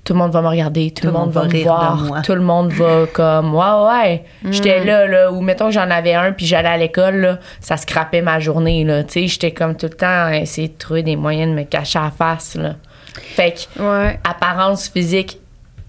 Tout 0.05 0.13
le 0.13 0.19
monde 0.19 0.33
va 0.33 0.43
me 0.43 0.49
regarder, 0.49 0.91
tout, 0.91 1.07
le 1.07 1.13
monde 1.13 1.31
va 1.31 1.45
me 1.45 1.63
voir, 1.63 2.23
tout 2.23 2.35
le 2.35 2.43
monde 2.43 2.71
va 2.73 3.07
comme 3.13 3.55
ouais 3.55 3.89
ouais. 3.89 4.25
J'étais 4.51 4.85
là 4.85 5.07
là 5.07 5.33
ou 5.33 5.41
mettons 5.41 5.67
que 5.67 5.73
j'en 5.73 5.91
avais 5.91 6.13
un 6.15 6.33
puis 6.33 6.45
j'allais 6.45 6.69
à 6.69 6.77
l'école 6.77 7.17
là, 7.17 7.39
ça 7.61 7.79
scrapait 7.79 8.21
ma 8.21 8.39
journée 8.39 8.85
là, 8.85 9.03
tu 9.03 9.13
sais, 9.13 9.27
j'étais 9.29 9.53
comme 9.53 9.77
tout 9.77 9.87
le 9.87 9.97
temps 9.97 10.27
à 10.27 10.37
essayer 10.37 10.69
de 10.69 10.75
trouver 10.77 11.03
des 11.03 11.17
moyens 11.17 11.51
de 11.53 11.57
me 11.59 11.65
cacher 11.65 11.99
à 11.99 12.03
la 12.03 12.11
face 12.11 12.55
là. 12.57 12.75
Fait 13.15 13.53
que 13.77 13.83
Ouais. 13.83 14.21
apparence 14.29 14.89
physique 14.89 15.39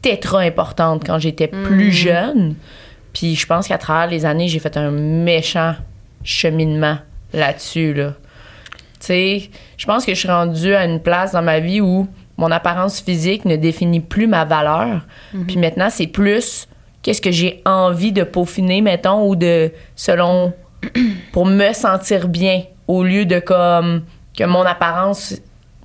tétra 0.02 0.40
importante 0.42 1.04
quand 1.06 1.20
j'étais 1.20 1.48
plus 1.48 1.92
jeune. 1.92 2.56
Puis 3.12 3.36
je 3.36 3.46
pense 3.48 3.68
qu'à 3.68 3.78
travers 3.78 4.08
les 4.08 4.26
années, 4.26 4.48
j'ai 4.48 4.60
fait 4.60 4.78
un 4.78 4.92
méchant 4.92 5.74
cheminement 6.24 6.98
là-dessus. 7.34 7.94
Là. 7.94 8.13
Tu 9.00 9.08
sais, 9.08 9.50
je 9.78 9.86
pense 9.86 10.06
que 10.06 10.13
je 10.13 10.20
suis 10.20 10.30
rendue 10.30 10.75
à 10.75 10.86
une 10.86 11.01
place 11.01 11.32
dans 11.32 11.42
ma 11.42 11.60
vie 11.60 11.82
où 11.82 12.08
mon 12.38 12.51
apparence 12.51 13.00
physique 13.01 13.46
ne 13.46 13.56
définit 13.56 14.00
plus 14.01 14.27
ma 14.27 14.46
valeur. 14.46 15.01
Puis 15.48 15.58
maintenant, 15.58 15.89
c'est 15.89 16.08
plus 16.08 16.68
qu'est-ce 17.01 17.22
que 17.22 17.32
j'ai 17.32 17.62
envie 17.65 18.12
de 18.12 18.24
peaufiner, 18.24 18.82
mettons, 18.82 19.27
ou 19.27 19.36
de 19.36 19.72
selon 19.96 20.54
pour 21.32 21.46
me 21.46 21.72
sentir 21.74 22.27
bien 22.27 22.63
au 22.88 23.04
lieu 23.04 23.25
de 23.25 23.39
comme 23.39 24.04
que 24.38 24.44
mon 24.44 24.63
apparence 24.63 25.36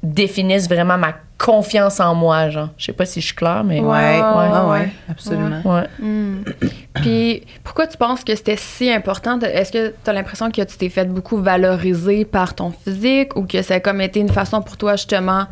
définisse 0.02 0.68
vraiment 0.68 0.98
ma 0.98 1.12
confiance 1.38 2.00
en 2.00 2.14
moi, 2.14 2.50
genre. 2.50 2.68
Je 2.76 2.86
sais 2.86 2.92
pas 2.92 3.06
si 3.06 3.20
je 3.20 3.26
suis 3.26 3.34
claire, 3.34 3.64
mais 3.64 3.80
Ouais, 3.80 3.86
Ouais, 3.86 4.20
ouais, 4.20 4.20
ouais, 4.20 4.48
ouais, 4.58 4.70
ouais. 4.80 4.88
absolument. 5.08 5.60
ouais. 5.64 5.86
Hmm. 5.98 6.42
Puis 6.96 7.42
pourquoi 7.64 7.86
tu 7.86 7.96
penses 7.96 8.24
que 8.24 8.34
c'était 8.34 8.56
si 8.58 8.90
important? 8.90 9.38
Est-ce 9.40 9.72
que 9.72 9.94
tu 10.02 10.10
as 10.10 10.12
l'impression 10.12 10.50
que 10.50 10.60
tu 10.62 10.76
t'es 10.76 10.88
fait 10.90 11.06
beaucoup 11.06 11.38
valoriser 11.38 12.24
par 12.26 12.54
ton 12.54 12.70
physique 12.72 13.36
ou 13.36 13.46
que 13.46 13.62
ça 13.62 13.74
a 13.74 13.80
comme 13.80 14.00
été 14.02 14.20
une 14.20 14.28
façon 14.30 14.60
pour 14.60 14.76
toi 14.76 14.96
justement 14.96 15.46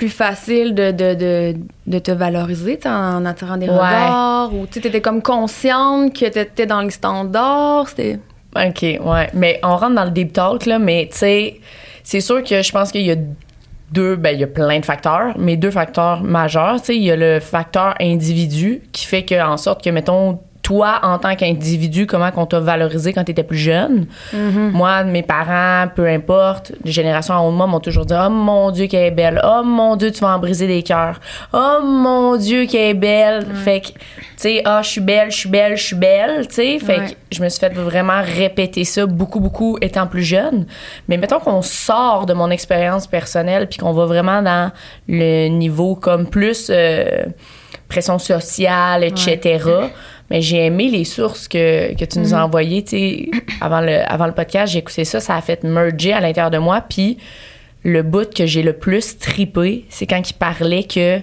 plus 0.00 0.08
facile 0.08 0.74
de, 0.74 0.92
de, 0.92 1.12
de, 1.12 1.54
de 1.86 1.98
te 1.98 2.10
valoriser 2.10 2.78
en 2.86 3.26
attirant 3.26 3.58
des 3.58 3.68
Ouais. 3.68 3.74
regards 3.74 4.54
ou 4.54 4.66
tu 4.66 4.78
étais 4.78 5.02
comme 5.02 5.20
consciente 5.20 6.14
que 6.18 6.24
tu 6.26 6.38
étais 6.38 6.64
dans 6.64 6.80
les 6.80 6.88
standards? 6.90 7.86
C'était... 7.90 8.18
OK, 8.56 8.80
ouais. 8.82 9.28
Mais 9.34 9.60
on 9.62 9.76
rentre 9.76 9.96
dans 9.96 10.04
le 10.04 10.10
deep 10.10 10.32
talk, 10.32 10.64
là, 10.64 10.78
mais 10.78 11.06
tu 11.12 11.18
sais, 11.18 11.60
c'est 12.02 12.22
sûr 12.22 12.42
que 12.42 12.62
je 12.62 12.72
pense 12.72 12.90
qu'il 12.92 13.02
y 13.02 13.10
a 13.10 13.16
deux, 13.92 14.16
ben, 14.16 14.30
il 14.30 14.40
y 14.40 14.44
a 14.44 14.46
plein 14.46 14.80
de 14.80 14.86
facteurs, 14.86 15.34
mais 15.36 15.58
deux 15.58 15.70
facteurs 15.70 16.22
majeurs. 16.22 16.80
Tu 16.80 16.86
sais, 16.86 16.96
il 16.96 17.02
y 17.02 17.10
a 17.10 17.16
le 17.16 17.38
facteur 17.38 17.94
individu 18.00 18.80
qui 18.92 19.04
fait 19.04 19.24
que, 19.24 19.38
en 19.38 19.58
sorte 19.58 19.84
que, 19.84 19.90
mettons, 19.90 20.38
toi, 20.70 21.00
en 21.02 21.18
tant 21.18 21.34
qu'individu, 21.34 22.06
comment 22.06 22.30
qu'on 22.30 22.46
t'a 22.46 22.60
valorisé 22.60 23.12
quand 23.12 23.24
tu 23.24 23.32
étais 23.32 23.42
plus 23.42 23.58
jeune. 23.58 24.06
Moi, 24.32 25.02
mes 25.02 25.24
parents, 25.24 25.88
peu 25.92 26.06
importe, 26.06 26.70
les 26.84 26.92
générations 26.92 27.34
en 27.34 27.44
haut 27.48 27.50
de 27.50 27.56
moi 27.56 27.66
m'ont 27.66 27.80
toujours 27.80 28.06
dit 28.06 28.14
Oh 28.16 28.30
mon 28.30 28.70
Dieu, 28.70 28.86
qu'elle 28.86 29.06
est 29.06 29.10
belle. 29.10 29.40
Oh 29.44 29.62
mon 29.64 29.96
Dieu, 29.96 30.12
tu 30.12 30.20
vas 30.20 30.36
en 30.36 30.38
briser 30.38 30.68
des 30.68 30.84
cœurs. 30.84 31.18
Oh 31.52 31.80
mon 31.84 32.36
Dieu, 32.36 32.66
qu'elle 32.66 32.90
est 32.90 32.94
belle. 32.94 33.44
Fait 33.52 33.80
que, 33.80 33.86
tu 33.88 33.94
sais, 34.36 34.62
ah, 34.64 34.80
je 34.84 34.88
suis 34.90 35.00
belle, 35.00 35.32
je 35.32 35.36
suis 35.38 35.48
belle, 35.48 35.76
je 35.76 35.82
suis 35.82 35.96
belle. 35.96 36.46
Tu 36.46 36.54
sais, 36.54 36.78
fait 36.78 36.98
Ouais. 37.00 37.06
que 37.06 37.14
je 37.32 37.42
me 37.42 37.48
suis 37.48 37.58
fait 37.58 37.72
vraiment 37.74 38.20
répéter 38.22 38.84
ça 38.84 39.06
beaucoup, 39.06 39.40
beaucoup 39.40 39.76
étant 39.80 40.06
plus 40.06 40.22
jeune. 40.22 40.66
Mais 41.08 41.16
mettons 41.16 41.40
qu'on 41.40 41.62
sort 41.62 42.26
de 42.26 42.32
mon 42.32 42.48
expérience 42.50 43.08
personnelle 43.08 43.66
puis 43.68 43.78
qu'on 43.80 43.92
va 43.92 44.06
vraiment 44.06 44.40
dans 44.40 44.70
le 45.08 45.48
niveau 45.48 45.96
comme 45.96 46.26
plus. 46.28 46.68
euh, 46.70 47.24
pression 47.88 48.20
sociale, 48.20 49.02
etc. 49.02 49.58
Mais 50.30 50.40
j'ai 50.42 50.66
aimé 50.66 50.88
les 50.88 51.04
sources 51.04 51.48
que, 51.48 51.94
que 51.94 52.04
tu 52.04 52.18
nous 52.20 52.32
as 52.34 52.38
Mhm. 52.38 52.44
envoyées, 52.44 52.82
tu 52.84 52.90
sais, 52.90 53.30
avant 53.60 53.80
le, 53.80 54.00
avant 54.10 54.26
le 54.26 54.32
podcast. 54.32 54.72
J'ai 54.72 54.78
écouté 54.78 55.04
ça, 55.04 55.18
ça 55.20 55.36
a 55.36 55.40
fait 55.42 55.64
merger 55.64 56.12
à 56.12 56.20
l'intérieur 56.20 56.50
de 56.50 56.58
moi. 56.58 56.80
Puis 56.88 57.18
le 57.82 58.02
bout 58.02 58.32
que 58.32 58.46
j'ai 58.46 58.62
le 58.62 58.74
plus 58.74 59.18
tripé, 59.18 59.84
c'est 59.88 60.06
quand 60.06 60.22
il 60.28 60.34
parlait 60.34 60.84
que 60.84 61.20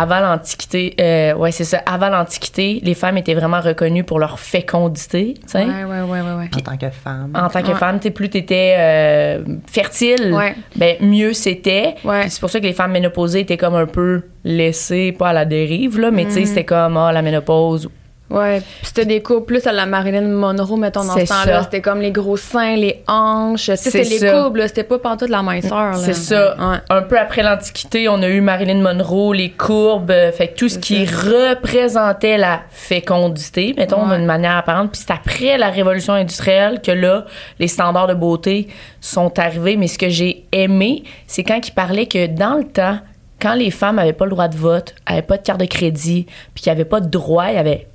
avant 0.00 0.20
l'Antiquité, 0.20 0.94
euh, 1.00 1.34
ouais, 1.34 1.50
c'est 1.50 1.64
ça, 1.64 1.78
avant 1.86 2.08
l'Antiquité, 2.08 2.80
les 2.82 2.94
femmes 2.94 3.18
étaient 3.18 3.34
vraiment 3.34 3.60
reconnues 3.60 4.04
pour 4.04 4.18
leur 4.18 4.38
fécondité, 4.38 5.34
tu 5.34 5.40
sais. 5.46 5.64
Ouais, 5.64 5.84
ouais, 5.84 6.00
ouais, 6.02 6.20
ouais. 6.20 6.32
ouais. 6.38 6.50
En 6.56 6.60
tant 6.60 6.76
que 6.76 6.90
femme. 6.90 7.32
En 7.34 7.48
tant 7.48 7.62
que 7.62 7.68
Ouais. 7.68 7.74
femme, 7.74 7.98
tu 7.98 8.10
plus 8.10 8.28
t'étais 8.30 8.74
euh, 8.78 9.42
fertile, 9.66 10.32
Ouais. 10.32 10.54
ben 10.76 10.96
mieux 11.00 11.32
c'était. 11.32 11.96
C'est 12.28 12.40
pour 12.40 12.50
ça 12.50 12.60
que 12.60 12.66
les 12.66 12.72
femmes 12.72 12.92
ménopausées 12.92 13.40
étaient 13.40 13.56
comme 13.56 13.74
un 13.74 13.86
peu 13.86 14.22
laissées, 14.44 15.12
pas 15.12 15.30
à 15.30 15.32
la 15.32 15.44
dérive, 15.44 15.98
là, 15.98 16.10
mais 16.10 16.24
tu 16.26 16.32
sais, 16.32 16.44
c'était 16.46 16.64
comme, 16.64 16.96
ah, 16.96 17.12
la 17.12 17.22
ménopause. 17.22 17.88
Ouais, 18.30 18.60
puis 18.60 18.66
c'était 18.82 19.06
des 19.06 19.22
couples 19.22 19.46
plus 19.46 19.66
à 19.66 19.72
la 19.72 19.86
Marilyn 19.86 20.28
Monroe, 20.28 20.76
mettons, 20.76 21.02
dans 21.02 21.14
ce 21.16 21.26
temps-là. 21.26 21.62
C'était 21.62 21.80
comme 21.80 22.00
les 22.02 22.10
gros 22.12 22.36
seins, 22.36 22.76
les 22.76 23.02
hanches. 23.08 23.70
C'était 23.76 24.02
les 24.02 24.18
là. 24.18 24.50
C'était 24.68 24.82
pas 24.84 24.98
pantoute 24.98 25.28
de 25.28 25.32
la 25.32 25.42
minceur. 25.42 25.96
C'est 25.96 26.12
ça. 26.12 26.54
Ouais. 26.58 26.76
Un 26.90 27.02
peu 27.02 27.18
après 27.18 27.42
l'Antiquité, 27.42 28.06
on 28.08 28.22
a 28.22 28.28
eu 28.28 28.42
Marilyn 28.42 28.82
Monroe, 28.82 29.32
les 29.34 29.50
courbes, 29.50 30.10
euh, 30.10 30.30
fait 30.30 30.48
que 30.48 30.58
tout 30.58 30.68
ce 30.68 30.78
qui 30.78 31.06
ça. 31.06 31.28
représentait 31.52 32.36
la 32.36 32.60
fécondité, 32.70 33.74
mettons, 33.76 34.06
Ouais. 34.06 34.16
d'une 34.16 34.26
manière 34.26 34.56
apparente. 34.56 34.92
Puis 34.92 35.02
c'est 35.06 35.12
après 35.14 35.56
la 35.58 35.70
révolution 35.70 36.12
industrielle 36.12 36.80
que 36.82 36.92
là, 36.92 37.24
les 37.58 37.68
standards 37.68 38.08
de 38.08 38.14
beauté 38.14 38.68
sont 39.00 39.38
arrivés. 39.38 39.76
Mais 39.76 39.88
ce 39.88 39.98
que 39.98 40.08
j'ai 40.10 40.44
aimé, 40.52 41.02
c'est 41.26 41.44
quand 41.44 41.60
il 41.66 41.72
parlait 41.72 42.06
que 42.06 42.26
dans 42.26 42.54
le 42.58 42.64
temps, 42.64 42.98
quand 43.40 43.54
les 43.54 43.70
femmes 43.70 43.98
avaient 43.98 44.12
pas 44.12 44.24
le 44.26 44.32
droit 44.32 44.48
de 44.48 44.56
vote, 44.56 44.94
avaient 45.06 45.22
pas 45.22 45.36
de 45.38 45.42
carte 45.42 45.60
de 45.60 45.64
crédit, 45.66 46.26
puis 46.54 46.62
qu'il 46.64 46.70
y 46.70 46.72
avait 46.74 46.84
pas 46.84 47.00
de 47.00 47.08
droit, 47.08 47.46
il 47.48 47.54
y 47.54 47.58
avait 47.58 47.86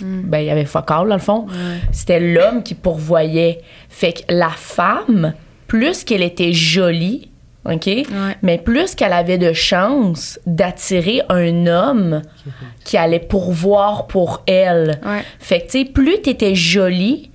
ben 0.00 0.38
il 0.38 0.46
y 0.46 0.50
avait 0.50 0.64
fuck 0.64 0.90
all, 0.90 1.08
dans 1.08 1.14
le 1.14 1.20
fond. 1.20 1.46
C'était 1.92 2.20
l'homme 2.20 2.62
qui 2.62 2.74
pourvoyait. 2.74 3.60
Fait 3.88 4.12
que 4.12 4.32
la 4.32 4.50
femme, 4.50 5.34
plus 5.66 6.04
qu'elle 6.04 6.22
était 6.22 6.52
jolie, 6.52 7.30
OK? 7.64 7.88
Mais 8.42 8.58
plus 8.58 8.94
qu'elle 8.94 9.12
avait 9.12 9.38
de 9.38 9.52
chances 9.52 10.38
d'attirer 10.46 11.22
un 11.28 11.66
homme 11.66 12.22
qui 12.84 12.96
allait 12.96 13.18
pourvoir 13.18 14.06
pour 14.06 14.42
elle. 14.46 15.00
Ouais. 15.04 15.22
Fait 15.38 15.60
que, 15.60 15.64
tu 15.66 15.78
sais, 15.80 15.84
plus 15.84 16.22
t'étais 16.22 16.54
jolie, 16.54 17.30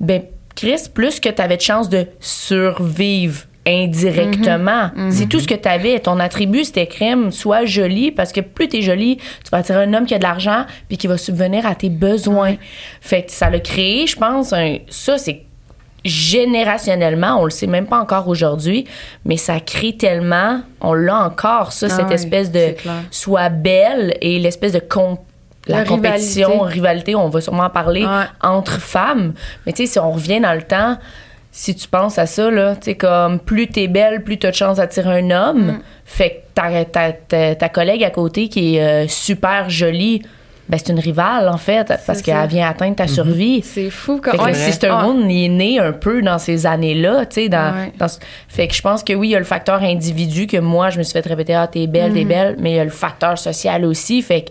ben, 0.00 0.22
Chris, 0.56 0.88
plus 0.92 1.20
que 1.20 1.28
t'avais 1.28 1.56
de 1.56 1.62
chances 1.62 1.88
de 1.88 2.06
survivre 2.18 3.42
indirectement. 3.68 4.90
C'est 5.10 5.28
tout 5.28 5.40
ce 5.40 5.46
que 5.48 5.54
t'avais. 5.54 5.98
Ton 6.00 6.18
attribut, 6.20 6.64
c'était 6.64 6.86
crème, 6.86 7.30
sois 7.30 7.64
jolie, 7.64 8.10
parce 8.10 8.32
que 8.32 8.40
plus 8.40 8.68
t'es 8.68 8.82
jolie, 8.82 9.16
tu 9.16 9.50
vas 9.52 9.58
attirer 9.58 9.82
un 9.84 9.94
homme 9.94 10.06
qui 10.06 10.14
a 10.14 10.18
de 10.18 10.22
l'argent 10.24 10.64
puis 10.88 10.96
qui 10.98 11.06
va 11.06 11.16
subvenir 11.18 11.66
à 11.66 11.74
tes 11.74 11.90
besoins. 11.90 12.56
Fait 13.00 13.22
que 13.24 13.30
ça 13.32 13.50
l'a 13.50 13.60
créé, 13.60 14.06
je 14.06 14.16
pense, 14.16 14.52
un- 14.52 14.78
ça, 14.88 15.18
c'est 15.18 15.42
générationnellement, 16.04 17.40
on 17.40 17.44
le 17.44 17.50
sait 17.50 17.66
même 17.66 17.86
pas 17.86 17.98
encore 17.98 18.28
aujourd'hui, 18.28 18.86
mais 19.24 19.36
ça 19.36 19.60
crée 19.60 19.96
tellement, 19.96 20.60
on 20.80 20.94
l'a 20.94 21.16
encore, 21.24 21.72
ça, 21.72 21.86
Ah 21.90 21.94
cette 21.96 22.10
espèce 22.12 22.50
de 22.52 22.74
soit 23.10 23.48
belle 23.48 24.16
et 24.20 24.38
l'espèce 24.38 24.72
de 24.72 24.82
la 25.66 25.84
compétition, 25.84 26.48
rivalité. 26.62 26.72
rivalité, 26.74 27.14
on 27.16 27.28
va 27.28 27.40
sûrement 27.40 27.64
en 27.64 27.70
parler 27.70 28.04
Ouais. 28.06 28.24
entre 28.42 28.80
femmes. 28.80 29.34
Mais 29.66 29.72
tu 29.72 29.84
sais, 29.86 29.92
si 29.92 29.98
on 29.98 30.10
revient 30.12 30.40
dans 30.40 30.54
le 30.54 30.62
temps, 30.62 30.96
si 31.60 31.74
tu 31.74 31.88
penses 31.88 32.20
à 32.20 32.26
ça, 32.26 32.52
là, 32.52 32.76
tu 32.76 32.84
sais, 32.84 32.94
comme 32.94 33.40
plus 33.40 33.66
t'es 33.66 33.88
belle, 33.88 34.22
plus 34.22 34.38
t'as 34.38 34.50
de 34.52 34.54
chance 34.54 34.76
d'attirer 34.76 35.18
un 35.18 35.30
homme. 35.32 35.66
Mm. 35.72 35.80
Fait 36.04 36.30
que 36.30 36.34
ta, 36.54 36.84
ta, 36.84 37.10
ta, 37.12 37.56
ta 37.56 37.68
collègue 37.68 38.04
à 38.04 38.10
côté 38.10 38.48
qui 38.48 38.76
est 38.76 38.80
euh, 38.80 39.08
super 39.08 39.68
jolie, 39.68 40.22
ben 40.68 40.78
c'est 40.78 40.92
une 40.92 41.00
rivale, 41.00 41.48
en 41.48 41.56
fait, 41.56 41.92
parce 42.06 42.22
qu'elle 42.22 42.46
vient 42.46 42.68
atteindre 42.68 42.94
ta 42.94 43.08
survie. 43.08 43.62
C'est 43.64 43.90
fou 43.90 44.20
quand 44.22 44.40
ouais, 44.40 44.52
le 44.52 44.54
Sister 44.54 44.90
Ah, 44.92 45.02
Moon 45.02 45.26
il 45.28 45.46
est 45.46 45.48
né 45.48 45.80
un 45.80 45.90
peu 45.92 46.22
dans 46.22 46.38
ces 46.38 46.64
années-là, 46.64 47.26
tu 47.26 47.34
sais, 47.42 47.48
dans, 47.48 47.72
Ouais. 47.74 47.92
dans 47.98 48.06
ce- 48.06 48.20
fait 48.46 48.68
que 48.68 48.74
je 48.74 48.82
pense 48.82 49.02
que 49.02 49.12
oui, 49.14 49.28
il 49.28 49.30
y 49.32 49.34
a 49.34 49.40
le 49.40 49.44
facteur 49.44 49.82
individu 49.82 50.46
que 50.46 50.58
moi 50.58 50.90
je 50.90 50.98
me 50.98 51.02
suis 51.02 51.14
fait 51.14 51.26
répéter 51.26 51.54
ah 51.54 51.66
t'es 51.66 51.88
belle, 51.88 52.12
t'es 52.12 52.24
belle, 52.24 52.54
mais 52.60 52.70
il 52.70 52.76
y 52.76 52.80
a 52.80 52.84
le 52.84 52.90
facteur 52.90 53.36
social 53.36 53.84
aussi, 53.84 54.22
fait 54.22 54.42
que 54.42 54.50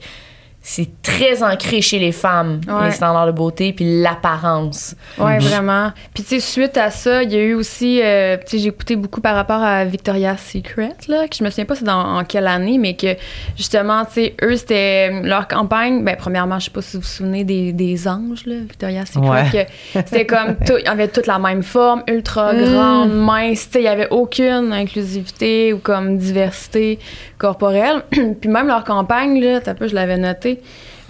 c'est 0.69 1.01
très 1.01 1.43
ancré 1.43 1.79
chez 1.81 1.97
les 1.97 2.12
femmes 2.12 2.59
Ouais. 2.67 2.88
les 2.88 2.91
standards 2.91 3.27
de 3.27 3.31
beauté 3.31 3.71
puis 3.71 4.01
l'apparence. 4.01 4.95
Ouais, 5.17 5.38
vraiment. 5.39 5.93
Puis, 6.13 6.24
tu 6.24 6.29
sais, 6.29 6.39
suite 6.41 6.75
à 6.75 6.91
ça, 6.91 7.24
il 7.24 7.31
y 7.31 7.38
a 7.38 7.39
eu 7.41 7.53
aussi. 7.53 8.01
euh, 8.03 8.36
tu 8.36 8.43
sais, 8.47 8.57
j'ai 8.59 8.67
écouté 8.67 8.97
beaucoup 8.97 9.21
par 9.21 9.33
rapport 9.36 9.63
à 9.63 9.86
Victoria's 9.86 10.41
Secret, 10.41 10.91
là, 11.07 11.29
que 11.29 11.38
je 11.38 11.43
me 11.45 11.50
souviens 11.50 11.63
pas 11.63 11.75
c'est 11.75 11.86
dans 11.86 12.17
en 12.17 12.24
quelle 12.25 12.47
année, 12.47 12.77
mais 12.77 12.95
que 12.97 13.15
justement, 13.55 14.03
tu 14.03 14.12
sais, 14.15 14.36
eux, 14.43 14.57
c'était 14.57 15.21
leur 15.24 15.47
campagne. 15.47 16.03
Ben, 16.03 16.17
premièrement, 16.17 16.59
je 16.59 16.65
sais 16.65 16.71
pas 16.71 16.81
si 16.81 16.97
vous 16.97 17.01
vous 17.03 17.07
souvenez 17.07 17.45
des, 17.45 17.71
des 17.71 18.05
anges, 18.09 18.45
là, 18.45 18.55
Victoria's 18.59 19.09
Secret, 19.09 19.29
Ouais. 19.29 19.43
que 19.93 20.01
c'était 20.05 20.25
comme. 20.25 20.57
tout- 20.65 20.74
Ils 20.83 20.88
avaient 20.89 21.07
toute 21.07 21.27
la 21.27 21.39
même 21.39 21.63
forme, 21.63 22.03
ultra 22.09 22.53
grande, 22.53 23.13
mince. 23.13 23.67
Tu 23.67 23.71
sais, 23.74 23.79
il 23.79 23.86
y 23.86 23.88
avait 23.88 24.09
aucune 24.09 24.74
inclusivité 24.74 25.71
ou 25.71 25.77
comme 25.77 26.17
diversité 26.17 27.00
corporelle. 27.38 28.03
Puis, 28.41 28.50
même 28.50 28.67
leur 28.67 28.83
campagne, 28.83 29.39
là, 29.41 29.62
t'as 29.62 29.74
peu, 29.74 29.88
je 29.88 29.95
l'avais 29.95 30.17
noté. 30.17 30.56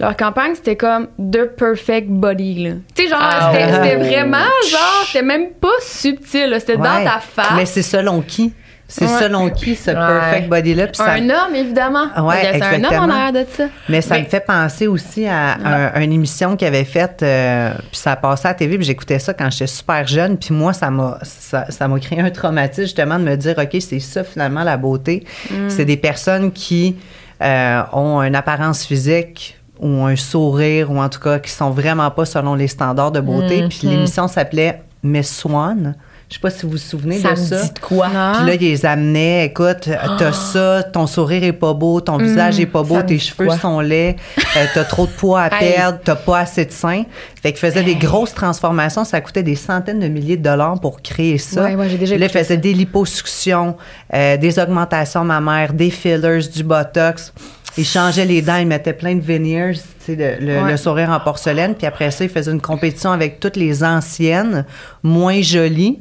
Leur 0.00 0.16
campagne, 0.16 0.52
c'était 0.54 0.76
comme 0.76 1.08
The 1.18 1.44
Perfect 1.56 2.08
Body, 2.08 2.64
là. 2.68 2.70
Tu 2.94 3.02
sais, 3.02 3.08
genre, 3.08 3.18
Ah 3.20 3.50
c'était 3.52 3.96
ouais. 3.96 3.96
vraiment, 3.96 4.38
genre, 4.70 5.02
c'était 5.06 5.24
même 5.24 5.50
pas 5.60 5.68
subtil, 5.82 6.50
là. 6.50 6.60
C'était 6.60 6.76
dans 6.76 6.84
ta 7.04 7.18
face. 7.20 7.46
Mais 7.56 7.66
c'est 7.66 7.82
selon 7.82 8.20
qui? 8.22 8.52
C'est 8.90 9.04
Ouais. 9.04 9.20
selon 9.20 9.50
qui, 9.50 9.74
ce 9.76 9.90
Ouais. 9.90 9.96
perfect 9.96 10.48
body-là? 10.48 10.86
Puis 10.86 10.96
ça- 10.96 11.10
Un 11.10 11.28
homme, 11.28 11.54
évidemment. 11.54 12.06
C'est 12.14 12.62
un 12.62 12.84
homme 12.84 13.10
en 13.10 13.14
arrière 13.14 13.32
de 13.34 13.44
ça. 13.54 13.64
Mais 13.90 14.00
ça 14.00 14.14
Mais- 14.14 14.22
me 14.22 14.26
fait 14.28 14.40
penser 14.40 14.86
aussi 14.86 15.26
à, 15.26 15.58
un- 15.62 16.00
une 16.00 16.12
émission 16.12 16.56
qu'il 16.56 16.66
avait 16.68 16.84
faite, 16.84 17.22
euh, 17.22 17.72
puis 17.76 17.98
ça 18.00 18.16
passait 18.16 18.46
à 18.48 18.52
la 18.52 18.54
TV, 18.54 18.78
puis 18.78 18.86
j'écoutais 18.86 19.18
ça 19.18 19.34
quand 19.34 19.50
j'étais 19.50 19.66
super 19.66 20.06
jeune, 20.06 20.38
puis 20.38 20.54
moi, 20.54 20.72
ça 20.72 20.90
m'a 20.90 21.18
ça, 21.22 21.66
ça 21.70 21.86
m'a 21.86 21.98
créé 22.00 22.20
un 22.20 22.30
traumatisme, 22.30 22.84
justement, 22.84 23.18
de 23.18 23.24
me 23.24 23.36
dire, 23.36 23.56
OK, 23.58 23.76
c'est 23.80 24.00
ça, 24.00 24.24
finalement, 24.24 24.62
la 24.64 24.78
beauté. 24.78 25.24
C'est 25.68 25.84
des 25.84 25.98
personnes 25.98 26.50
qui 26.52 26.96
euh, 27.42 27.82
ont 27.92 28.22
une 28.22 28.34
apparence 28.34 28.84
physique 28.84 29.56
ou 29.80 30.04
un 30.04 30.16
sourire, 30.16 30.90
ou 30.90 30.98
en 30.98 31.08
tout 31.08 31.20
cas, 31.20 31.38
qui 31.38 31.50
sont 31.50 31.70
vraiment 31.70 32.10
pas 32.10 32.24
selon 32.24 32.54
les 32.54 32.66
standards 32.68 33.12
de 33.12 33.20
beauté. 33.20 33.66
Puis 33.68 33.86
l'émission 33.86 34.26
s'appelait 34.26 34.82
Miss 35.02 35.38
Swan. 35.38 35.94
Je 36.30 36.34
sais 36.34 36.40
pas 36.40 36.50
si 36.50 36.66
vous 36.66 36.72
vous 36.72 36.76
souvenez 36.76 37.18
Ça 37.20 37.32
de 37.32 37.40
me 37.40 37.44
ça. 37.46 37.62
dit 37.62 37.70
de 37.72 37.78
quoi? 37.78 38.08
Non. 38.08 38.32
Puis 38.36 38.46
là, 38.46 38.54
ils 38.56 38.60
les 38.60 38.84
amenaient, 38.84 39.46
écoute, 39.46 39.88
t'as 40.18 40.32
ça, 40.32 40.82
ton 40.82 41.06
sourire 41.06 41.42
est 41.42 41.54
pas 41.54 41.72
beau, 41.72 42.02
ton 42.02 42.18
visage 42.18 42.60
est 42.60 42.66
pas 42.66 42.82
beau, 42.82 43.00
tes 43.00 43.18
cheveux 43.18 43.46
quoi? 43.46 43.56
sont 43.56 43.80
laids, 43.80 44.16
euh, 44.38 44.64
t'as 44.74 44.84
trop 44.84 45.06
de 45.06 45.10
poids 45.12 45.40
à 45.44 45.48
perdre, 45.48 46.00
t'as 46.04 46.16
pas 46.16 46.40
assez 46.40 46.66
de 46.66 46.70
seins. 46.70 47.04
Fait 47.42 47.52
qu'ils 47.52 47.60
faisaient 47.60 47.82
des 47.82 47.94
grosses 47.94 48.34
transformations, 48.34 49.04
ça 49.04 49.22
coûtait 49.22 49.42
des 49.42 49.54
centaines 49.56 50.00
de 50.00 50.08
milliers 50.08 50.36
de 50.36 50.42
dollars 50.42 50.78
pour 50.80 51.00
créer 51.00 51.38
ça. 51.38 51.64
Ouais, 51.64 51.74
ouais, 51.76 51.88
j'ai 51.88 51.96
déjà 51.96 52.14
Puis 52.16 52.20
là, 52.20 52.26
ils 52.26 52.30
faisaient 52.38 52.58
des 52.58 52.74
liposuctions, 52.74 53.76
euh, 54.12 54.36
des 54.36 54.58
augmentations 54.58 55.24
mammaires, 55.24 55.72
des 55.72 55.88
fillers, 55.90 56.40
du 56.52 56.62
botox. 56.62 57.32
Ils 57.78 57.86
changeaient 57.86 58.24
les 58.26 58.42
dents, 58.42 58.56
ils 58.56 58.66
mettaient 58.66 58.92
plein 58.92 59.14
de 59.14 59.20
veneers, 59.22 59.74
tu 60.04 60.14
sais, 60.14 60.16
le, 60.40 60.44
le- 60.44 60.62
Ouais. 60.62 60.70
le 60.72 60.76
sourire 60.76 61.10
en 61.10 61.20
porcelaine. 61.20 61.74
Puis 61.74 61.86
après 61.86 62.10
ça, 62.10 62.24
ils 62.24 62.30
faisaient 62.30 62.50
une 62.50 62.60
compétition 62.60 63.12
avec 63.12 63.40
toutes 63.40 63.56
les 63.56 63.82
anciennes, 63.84 64.66
moins 65.02 65.40
jolies, 65.40 66.00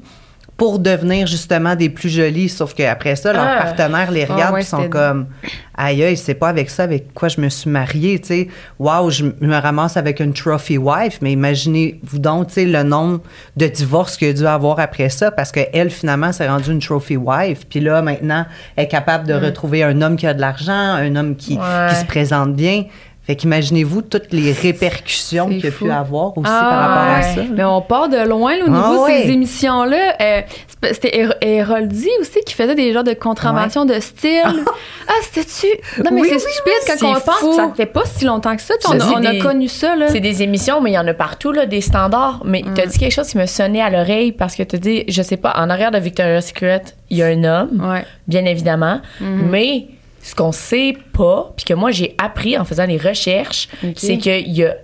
pour 0.57 0.79
devenir 0.79 1.27
justement 1.27 1.75
des 1.75 1.87
plus 1.89 2.09
jolies. 2.09 2.49
Sauf 2.49 2.73
qu'après 2.73 3.15
ça, 3.15 3.31
leurs 3.31 3.45
Ah. 3.47 3.63
partenaires 3.63 4.09
les 4.11 4.25
Ah 4.27 4.33
regardent 4.33 4.53
ouais, 4.55 4.61
et 4.61 4.65
sont 4.65 4.89
comme 4.89 5.27
aïe 5.75 6.03
aïe, 6.03 6.17
c'est 6.17 6.33
pas 6.33 6.49
avec 6.49 6.71
ça 6.71 6.83
avec 6.83 7.13
quoi 7.13 7.27
je 7.29 7.39
me 7.39 7.47
suis 7.49 7.69
mariée, 7.69 8.19
tu 8.19 8.27
sais. 8.27 8.47
Waouh, 8.79 9.11
je 9.11 9.25
me 9.39 9.55
ramasse 9.55 9.97
avec 9.97 10.19
une 10.19 10.33
trophy 10.33 10.79
wife, 10.79 11.19
mais 11.21 11.31
imaginez-vous 11.33 12.17
donc, 12.17 12.47
tu 12.47 12.53
sais, 12.55 12.65
le 12.65 12.81
nombre 12.81 13.21
de 13.55 13.67
divorces 13.67 14.17
qu'il 14.17 14.29
a 14.29 14.33
dû 14.33 14.47
avoir 14.47 14.79
après 14.79 15.09
ça 15.09 15.29
parce 15.29 15.51
qu'elle, 15.51 15.91
finalement, 15.91 16.31
s'est 16.31 16.47
rendue 16.49 16.71
une 16.71 16.79
trophy 16.79 17.17
wife. 17.17 17.67
Puis 17.69 17.79
là, 17.79 18.01
maintenant, 18.01 18.45
elle 18.75 18.85
est 18.85 18.87
capable 18.87 19.27
de 19.27 19.33
retrouver 19.35 19.83
un 19.83 20.01
homme 20.01 20.15
qui 20.17 20.25
a 20.25 20.33
de 20.33 20.41
l'argent, 20.41 20.73
un 20.73 21.15
homme 21.15 21.35
qui, 21.35 21.53
Ouais. 21.57 21.89
qui 21.89 21.95
se 21.97 22.05
présente 22.05 22.55
bien. 22.55 22.85
Fait 23.27 23.35
qu'imaginez-vous 23.35 24.03
toutes 24.03 24.31
les 24.31 24.53
répercussions 24.53 25.47
qu'il 25.49 25.59
y 25.65 25.67
a 25.67 25.71
fou. 25.71 25.85
pu 25.85 25.91
avoir 25.91 26.37
aussi 26.37 26.49
Ah, 26.49 26.59
par 26.61 26.89
rapport 26.89 27.15
à 27.17 27.21
ça. 27.23 27.41
Mais 27.53 27.63
on 27.65 27.81
part 27.81 28.07
de 28.07 28.17
loin 28.25 28.55
là, 28.55 28.63
au 28.63 28.67
Ah, 28.67 28.69
niveau 28.89 28.93
de 29.05 29.11
ouais. 29.11 29.23
ces 29.23 29.31
émissions-là. 29.31 30.15
Euh, 30.21 30.41
c'était 30.93 31.17
Héro- 31.19 31.33
Héroldi 31.41 32.07
aussi 32.21 32.39
qui 32.45 32.53
faisait 32.53 32.73
des 32.75 32.93
genres 32.93 33.03
de 33.03 33.11
contraventions 33.13 33.83
de 33.83 33.99
style. 33.99 34.41
ah, 35.09 35.11
c'était-tu? 35.23 35.67
Non, 36.03 36.11
mais 36.13 36.21
Oui, 36.21 36.27
c'est 36.29 36.35
oui, 36.35 36.41
stupide 36.53 36.99
quand 37.01 37.07
on 37.09 37.19
pense. 37.19 37.35
fou. 37.39 37.53
Ça 37.53 37.69
fait 37.75 37.85
pas 37.85 38.03
si 38.05 38.23
longtemps 38.23 38.55
que 38.55 38.61
ça. 38.61 38.75
On, 38.87 38.91
a- 39.25 39.35
connu 39.41 39.67
ça, 39.67 39.95
là. 39.97 40.07
C'est 40.07 40.21
des 40.21 40.41
émissions, 40.41 40.79
mais 40.79 40.91
il 40.91 40.93
y 40.93 40.97
en 40.97 41.05
a 41.07 41.13
partout, 41.13 41.51
là, 41.51 41.65
des 41.65 41.81
standards. 41.81 42.41
Mais 42.45 42.63
t'as 42.75 42.85
dit 42.85 42.97
quelque 42.97 43.11
chose 43.13 43.27
qui 43.27 43.37
me 43.37 43.45
sonnait 43.45 43.81
à 43.81 43.89
l'oreille 43.89 44.31
parce 44.31 44.55
que 44.55 44.63
t'as 44.63 44.77
dit, 44.77 45.03
je 45.09 45.21
sais 45.21 45.35
pas, 45.37 45.53
en 45.57 45.69
arrière 45.69 45.91
de 45.91 45.97
Victoria's 45.97 46.47
Secret, 46.47 46.81
il 47.09 47.17
y 47.17 47.23
a 47.23 47.25
un 47.27 47.43
homme, 47.43 47.85
Ouais. 47.91 48.05
bien 48.27 48.45
évidemment. 48.45 49.01
Mais 49.19 49.87
ce 50.27 50.35
qu'on 50.35 50.51
sait 50.51 50.93
pas, 51.13 51.53
puis 51.55 51.63
que 51.63 51.73
moi 51.73 51.91
j'ai 51.91 52.13
appris 52.17 52.57
en 52.57 52.65
faisant 52.65 52.85
des 52.85 52.97
recherches, 52.97 53.69
c'est 53.95 54.17
qu'il 54.17 54.51
y 54.51 54.65
a 54.65 54.75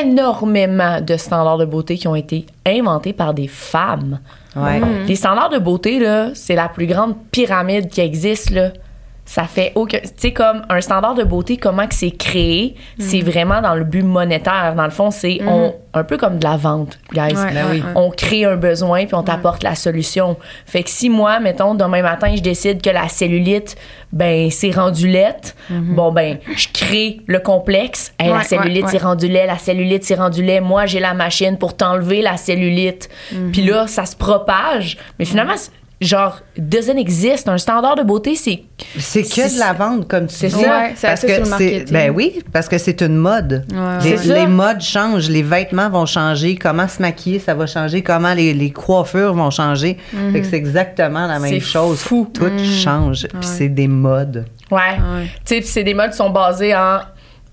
énormément 0.00 1.00
de 1.00 1.16
standards 1.16 1.58
de 1.58 1.64
beauté 1.64 1.98
qui 1.98 2.06
ont 2.06 2.14
été 2.14 2.46
inventés 2.64 3.12
par 3.12 3.34
des 3.34 3.48
femmes. 3.48 4.20
Ouais. 4.54 4.78
Mm. 4.78 5.06
Les 5.08 5.16
standards 5.16 5.50
de 5.50 5.58
beauté, 5.58 5.98
là, 5.98 6.30
c'est 6.34 6.54
la 6.54 6.68
plus 6.68 6.86
grande 6.86 7.16
pyramide 7.32 7.90
qui 7.90 8.00
existe, 8.00 8.50
là. 8.50 8.70
Ça 9.24 9.44
fait 9.44 9.72
aucun. 9.76 9.98
Tu 10.00 10.08
sais, 10.16 10.32
comme 10.32 10.62
un 10.68 10.80
standard 10.80 11.14
de 11.14 11.22
beauté, 11.22 11.56
comment 11.56 11.86
que 11.86 11.94
c'est 11.94 12.10
créé, 12.10 12.74
c'est 12.98 13.20
vraiment 13.20 13.60
dans 13.62 13.74
le 13.74 13.84
but 13.84 14.02
monétaire. 14.02 14.74
Dans 14.76 14.84
le 14.84 14.90
fond, 14.90 15.10
c'est 15.10 15.38
on- 15.46 15.74
un 15.94 16.04
peu 16.04 16.16
comme 16.16 16.38
de 16.38 16.44
la 16.44 16.56
vente, 16.56 16.98
guys. 17.12 17.34
Ouais, 17.36 17.52
Ben 17.54 17.66
oui. 17.70 17.82
On 17.94 18.10
crée 18.10 18.44
un 18.46 18.56
besoin 18.56 19.04
puis 19.06 19.14
on 19.14 19.22
t'apporte 19.22 19.62
la 19.62 19.74
solution. 19.74 20.36
Fait 20.66 20.82
que 20.82 20.90
si 20.90 21.08
moi, 21.08 21.38
mettons, 21.38 21.74
demain 21.74 22.02
matin, 22.02 22.32
je 22.34 22.40
décide 22.42 22.82
que 22.82 22.90
la 22.90 23.08
cellulite, 23.08 23.76
ben, 24.12 24.50
c'est 24.50 24.70
rendu 24.72 25.06
laite, 25.08 25.54
bon, 25.70 26.10
ben, 26.12 26.38
je 26.56 26.68
crée 26.72 27.20
le 27.26 27.38
complexe. 27.38 28.12
Hey, 28.18 28.30
Ouais, 28.30 28.38
la 28.38 28.42
cellulite, 28.44 28.88
c'est 28.88 28.96
ouais. 28.98 29.02
rendu 29.04 29.28
lait, 29.28 29.46
la 29.46 29.58
cellulite, 29.58 30.02
c'est 30.04 30.14
rendu 30.16 30.42
lait. 30.42 30.60
Moi, 30.60 30.86
j'ai 30.86 31.00
la 31.00 31.14
machine 31.14 31.56
pour 31.58 31.76
t'enlever 31.76 32.22
la 32.22 32.36
cellulite. 32.36 33.08
Puis 33.52 33.62
là, 33.62 33.86
ça 33.86 34.04
se 34.04 34.16
propage. 34.16 34.96
Mais 35.18 35.24
finalement, 35.24 35.56
c'est- 35.56 35.70
genre, 36.02 36.40
doesn't 36.58 36.96
exist. 36.98 37.48
Un 37.48 37.58
standard 37.58 37.96
de 37.96 38.02
beauté, 38.02 38.34
c'est. 38.34 38.62
C'est 38.98 39.22
que 39.22 39.28
C'est- 39.28 39.54
de 39.54 39.58
la 39.60 39.72
vente, 39.72 40.08
comme 40.08 40.26
tu 40.26 40.34
c'est 40.34 40.48
dis. 40.48 40.54
ça. 40.54 40.58
Ouais, 40.60 40.92
c'est 40.96 41.06
parce 41.06 41.22
que 41.22 41.44
c'est 41.44 41.92
ben 41.92 42.10
oui, 42.14 42.42
parce 42.52 42.68
que 42.68 42.78
c'est 42.78 43.00
une 43.02 43.16
mode. 43.16 43.64
Ouais, 43.72 43.98
les, 44.10 44.16
C'est 44.18 44.46
modes 44.46 44.80
changent, 44.80 45.30
les 45.30 45.42
vêtements 45.42 45.88
vont 45.88 46.06
changer, 46.06 46.56
comment 46.56 46.88
se 46.88 47.00
maquiller, 47.00 47.38
ça 47.38 47.54
va 47.54 47.66
changer, 47.66 48.02
comment 48.02 48.34
les, 48.34 48.52
les 48.54 48.70
coiffures 48.70 49.32
vont 49.34 49.50
changer. 49.50 49.96
Fait 50.32 50.40
que 50.40 50.46
c'est 50.46 50.56
exactement 50.56 51.26
la 51.26 51.38
même 51.38 51.50
C'est 51.52 51.60
chose. 51.60 52.00
fou. 52.00 52.28
Tout 52.32 52.50
change, 52.58 53.26
puis 53.28 53.38
c'est 53.48 53.68
des 53.68 53.88
modes. 53.88 54.44
Ouais. 54.70 54.78
Ouais. 54.78 55.24
Tu 55.44 55.54
sais, 55.54 55.56
puis 55.60 55.68
c'est 55.68 55.84
des 55.84 55.94
modes 55.94 56.10
qui 56.10 56.16
sont 56.16 56.30
basés 56.30 56.74
en 56.74 56.98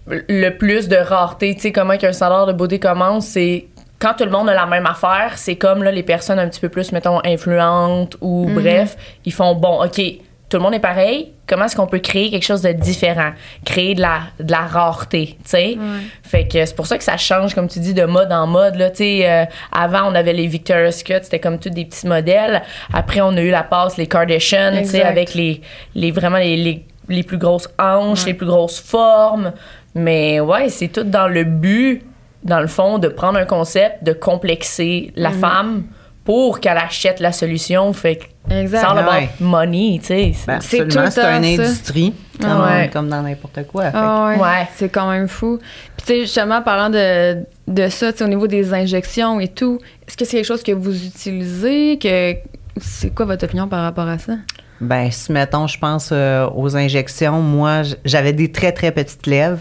le 0.07 0.49
plus 0.57 0.87
de 0.87 0.95
rareté. 0.95 1.53
Tu 1.55 1.61
sais, 1.61 1.71
comment 1.71 1.95
qu'un 1.97 2.13
standard 2.13 2.47
de 2.47 2.53
beauté 2.53 2.79
commence, 2.79 3.27
c'est 3.27 3.67
quand 3.99 4.13
tout 4.17 4.25
le 4.25 4.31
monde 4.31 4.49
a 4.49 4.53
la 4.53 4.65
même 4.65 4.85
affaire, 4.85 5.33
c'est 5.35 5.57
comme 5.57 5.83
là, 5.83 5.91
les 5.91 6.03
personnes 6.03 6.39
un 6.39 6.47
petit 6.47 6.61
peu 6.61 6.69
plus, 6.69 6.91
mettons, 6.91 7.19
influentes 7.25 8.15
ou 8.21 8.49
bref, 8.49 8.95
ils 9.25 9.33
font 9.33 9.55
bon, 9.55 9.83
OK, 9.83 10.01
tout 10.49 10.57
le 10.57 10.63
monde 10.63 10.73
est 10.73 10.79
pareil. 10.79 11.33
Comment 11.45 11.65
est-ce 11.65 11.75
qu'on 11.75 11.85
peut 11.87 11.99
créer 11.99 12.31
quelque 12.31 12.43
chose 12.43 12.61
de 12.61 12.71
différent? 12.71 13.31
Créer 13.65 13.93
de 13.93 14.01
la, 14.01 14.21
de 14.39 14.51
la 14.51 14.61
rareté, 14.61 15.37
tu 15.43 15.49
sais? 15.49 15.77
Fait 16.23 16.47
que 16.47 16.65
c'est 16.65 16.75
pour 16.75 16.87
ça 16.87 16.97
que 16.97 17.03
ça 17.03 17.17
change, 17.17 17.53
comme 17.53 17.67
tu 17.67 17.79
dis, 17.79 17.93
de 17.93 18.05
mode 18.05 18.31
en 18.31 18.47
mode. 18.47 18.75
Là, 18.75 18.89
tu 18.89 18.97
sais, 18.97 19.29
euh, 19.29 19.45
avant, 19.71 20.11
on 20.11 20.15
avait 20.15 20.33
les 20.33 20.47
Victoria's 20.47 20.99
Secret, 20.99 21.21
c'était 21.23 21.39
comme 21.39 21.59
tous 21.59 21.69
des 21.69 21.85
petits 21.85 22.07
modèles. 22.07 22.63
Après, 22.93 23.21
on 23.21 23.35
a 23.35 23.41
eu 23.41 23.51
la 23.51 23.63
passe, 23.63 23.97
les 23.97 24.07
Kardashian, 24.07 24.77
tu 24.79 24.85
sais, 24.85 25.03
avec 25.03 25.33
les, 25.33 25.61
les 25.93 26.11
vraiment 26.11 26.37
les, 26.37 26.55
les, 26.55 26.85
les 27.09 27.23
plus 27.23 27.37
grosses 27.37 27.69
hanches, 27.79 28.25
les 28.25 28.33
plus 28.33 28.47
grosses 28.47 28.79
formes. 28.79 29.53
Mais 29.93 30.39
ouais, 30.39 30.69
c'est 30.69 30.87
tout 30.87 31.03
dans 31.03 31.27
le 31.27 31.43
but, 31.43 32.03
dans 32.43 32.59
le 32.59 32.67
fond, 32.67 32.99
de 32.99 33.07
prendre 33.07 33.37
un 33.39 33.45
concept, 33.45 34.03
de 34.03 34.13
complexer 34.13 35.11
la 35.15 35.29
Mhm. 35.29 35.39
femme 35.39 35.83
pour 36.23 36.59
qu'elle 36.59 36.77
achète 36.77 37.19
la 37.19 37.31
solution. 37.31 37.91
Fait 37.93 38.17
que 38.17 38.23
c'est 38.49 38.77
all 38.77 38.97
about 38.99 39.11
Ouais. 39.11 39.29
money, 39.39 39.97
tu 39.99 40.07
sais. 40.07 40.33
Ben, 40.47 40.59
C'est 40.61 40.79
une 40.79 40.97
industrie, 40.97 42.13
comme, 42.39 42.49
Ah 42.49 42.65
ouais. 42.77 42.89
comme 42.91 43.09
dans 43.09 43.21
n'importe 43.21 43.65
quoi. 43.67 43.85
Ah 43.93 44.27
ouais, 44.29 44.41
Ouais. 44.41 44.67
C'est 44.75 44.89
quand 44.89 45.09
même 45.09 45.27
fou. 45.27 45.59
Puis 45.97 46.05
tu 46.05 46.13
sais, 46.13 46.19
justement, 46.21 46.61
parlant 46.61 46.89
de, 46.89 47.43
de 47.67 47.87
ça, 47.89 48.11
tu 48.11 48.19
sais, 48.19 48.23
au 48.23 48.27
niveau 48.27 48.47
des 48.47 48.73
injections 48.73 49.39
et 49.39 49.47
tout, 49.47 49.79
est-ce 50.07 50.15
que 50.17 50.23
c'est 50.25 50.37
quelque 50.37 50.45
chose 50.45 50.63
que 50.63 50.71
vous 50.71 51.05
utilisez? 51.05 51.97
Que 51.97 52.35
C'est 52.81 53.13
quoi 53.13 53.25
votre 53.25 53.43
opinion 53.45 53.67
par 53.67 53.83
rapport 53.83 54.07
à 54.07 54.17
ça? 54.17 54.33
Ben, 54.79 55.11
si 55.11 55.31
mettons, 55.33 55.67
je 55.67 55.77
pense 55.77 56.11
euh, 56.13 56.47
aux 56.55 56.77
injections, 56.77 57.41
moi, 57.41 57.81
j'avais 58.05 58.31
des 58.31 58.49
très, 58.51 58.71
très 58.71 58.91
petites 58.91 59.27
lèvres. 59.27 59.59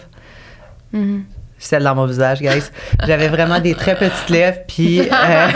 Mhm. 0.92 1.24
Celle 1.58 1.82
dans 1.82 1.94
mon 1.94 2.06
visage, 2.06 2.40
guys. 2.40 2.64
J'avais 3.06 3.28
vraiment 3.28 3.60
des 3.60 3.74
très 3.74 3.96
petites 3.96 4.30
lèvres, 4.30 4.58
puis... 4.66 5.00
euh. 5.00 5.04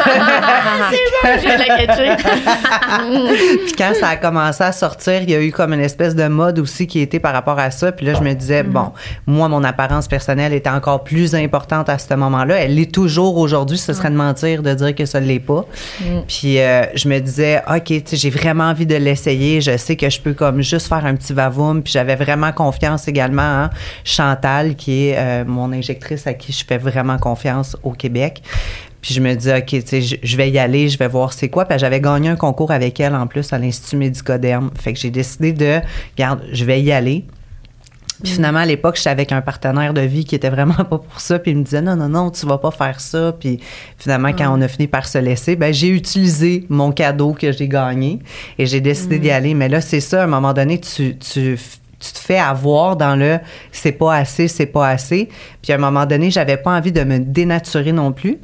Puis 3.65 3.73
quand 3.79 3.93
ça 3.99 4.09
a 4.09 4.17
commencé 4.17 4.65
à 4.65 4.73
sortir, 4.73 5.23
il 5.23 5.31
y 5.31 5.35
a 5.35 5.41
eu 5.41 5.53
comme 5.53 5.73
une 5.73 5.81
espèce 5.81 6.15
de 6.15 6.27
mode 6.29 6.59
aussi 6.59 6.87
qui 6.87 7.01
était 7.01 7.21
par 7.21 7.33
rapport 7.33 7.59
à 7.59 7.71
ça. 7.71 7.93
Puis 7.93 8.07
là, 8.07 8.15
je 8.15 8.21
me 8.21 8.35
disais, 8.35 8.63
bon, 8.63 8.93
moi, 9.27 9.49
mon 9.49 9.65
apparence 9.65 10.09
personnelle 10.09 10.53
était 10.53 10.71
encore 10.71 11.05
plus 11.05 11.35
importante 11.35 11.89
à 11.89 11.99
ce 11.99 12.15
moment-là. 12.15 12.57
Elle 12.57 12.75
l'est 12.75 12.93
toujours 12.93 13.39
aujourd'hui. 13.39 13.79
Ce 13.79 13.93
serait 13.93 14.11
de 14.11 14.17
mentir 14.17 14.63
de 14.63 14.75
dire 14.75 14.95
que 14.95 15.07
ça 15.07 15.21
ne 15.21 15.27
l'est 15.27 15.41
pas. 15.41 15.65
Puis 16.29 16.59
euh, 16.59 16.85
je 16.95 17.09
me 17.09 17.19
disais, 17.21 17.63
OK, 17.69 17.93
j'ai 18.13 18.31
vraiment 18.31 18.65
envie 18.65 18.87
de 18.87 18.97
l'essayer. 18.97 19.61
Je 19.61 19.77
sais 19.77 19.97
que 19.97 20.11
je 20.11 20.21
peux 20.21 20.35
comme 20.35 20.63
juste 20.63 20.89
faire 20.89 21.05
un 21.05 21.15
petit 21.15 21.33
vavoum. 21.33 21.83
Puis 21.83 21.93
j'avais 21.93 22.17
vraiment 22.17 22.53
confiance 22.53 23.09
également 23.09 23.65
en 23.65 23.71
Chantal, 24.05 24.75
qui 24.75 25.09
est 25.09 25.15
euh, 25.17 25.45
mon 25.47 25.73
à 26.27 26.35
qui 26.35 26.53
je 26.53 26.65
fais 26.65 26.79
vraiment 26.79 27.19
confiance 27.19 27.77
au 27.83 27.93
Québec. 27.93 28.43
Puis 29.01 29.15
je 29.15 29.21
me 29.21 29.35
dis, 29.35 29.51
OK, 29.51 29.67
tu 29.67 29.83
sais, 29.85 30.01
je, 30.01 30.37
vais 30.37 30.49
y 30.51 30.59
aller, 30.59 30.89
je 30.89 30.97
vais 30.97 31.09
voir 31.09 31.33
c'est 31.33 31.49
quoi. 31.49 31.65
Puis 31.65 31.79
j'avais 31.79 32.01
gagné 32.01 32.29
un 32.29 32.37
concours 32.37 32.71
avec 32.71 33.01
elle 33.01 33.17
en 33.17 33.27
plus 33.27 33.53
à 33.53 33.59
l'Institut 33.59 33.97
Médicoderme. 33.97 34.71
Fait 34.79 34.93
que 34.93 34.99
j'ai 34.99 35.11
décidé 35.11 35.53
de, 35.53 35.81
regarde, 36.17 36.43
je 36.53 36.65
vais 36.65 36.81
y 36.81 36.93
aller. 36.93 37.25
Puis 38.23 38.35
finalement, 38.35 38.61
à 38.61 38.67
l'époque, 38.67 38.97
j'étais 38.97 39.11
avec 39.11 39.33
un 39.33 39.41
partenaire 39.41 39.93
de 39.93 40.01
vie 40.03 40.25
qui 40.25 40.37
était 40.37 40.51
vraiment 40.51 40.75
pas 40.77 40.99
pour 40.99 41.21
ça. 41.21 41.41
Puis 41.41 41.51
il 41.51 41.59
me 41.59 41.65
disait, 41.65 41.83
non, 41.83 41.97
non, 41.97 42.09
non, 42.09 42.31
tu 42.31 42.47
vas 42.47 42.59
pas 42.59 42.71
faire 42.71 43.01
ça. 43.01 43.35
Puis 43.39 43.59
finalement, 43.99 44.33
quand 44.33 44.57
on 44.57 44.61
a 44.61 44.69
fini 44.69 44.87
par 44.87 45.09
se 45.09 45.19
laisser, 45.19 45.57
ben 45.57 45.75
j'ai 45.75 45.89
utilisé 45.89 46.65
mon 46.69 46.93
cadeau 46.93 47.33
que 47.33 47.51
j'ai 47.51 47.67
gagné 47.67 48.21
et 48.59 48.67
j'ai 48.67 48.81
décidé 48.81 49.19
d'y 49.19 49.31
aller. 49.31 49.55
Mais 49.55 49.69
là, 49.69 49.81
c'est 49.81 50.01
ça, 50.01 50.21
à 50.21 50.25
un 50.25 50.29
moment 50.29 50.53
donné, 50.53 50.81
tu, 50.81 51.17
tu, 51.19 51.59
tu 52.03 52.13
te 52.13 52.19
fais 52.19 52.39
avoir 52.39 52.97
dans 52.97 53.17
le 53.17 53.39
c'est 53.71 53.93
pas 53.93 54.17
assez, 54.17 54.49
c'est 54.49 54.67
pas 54.67 54.89
assez. 54.89 55.29
Puis 55.63 55.73
à 55.73 55.77
un 55.77 55.79
moment 55.79 56.07
donné, 56.07 56.31
j'avais 56.31 56.57
pas 56.57 56.77
envie 56.77 56.93
de 56.93 57.05
me 57.05 57.19
dénaturer 57.19 57.93
non 57.93 58.13
plus. 58.13 58.39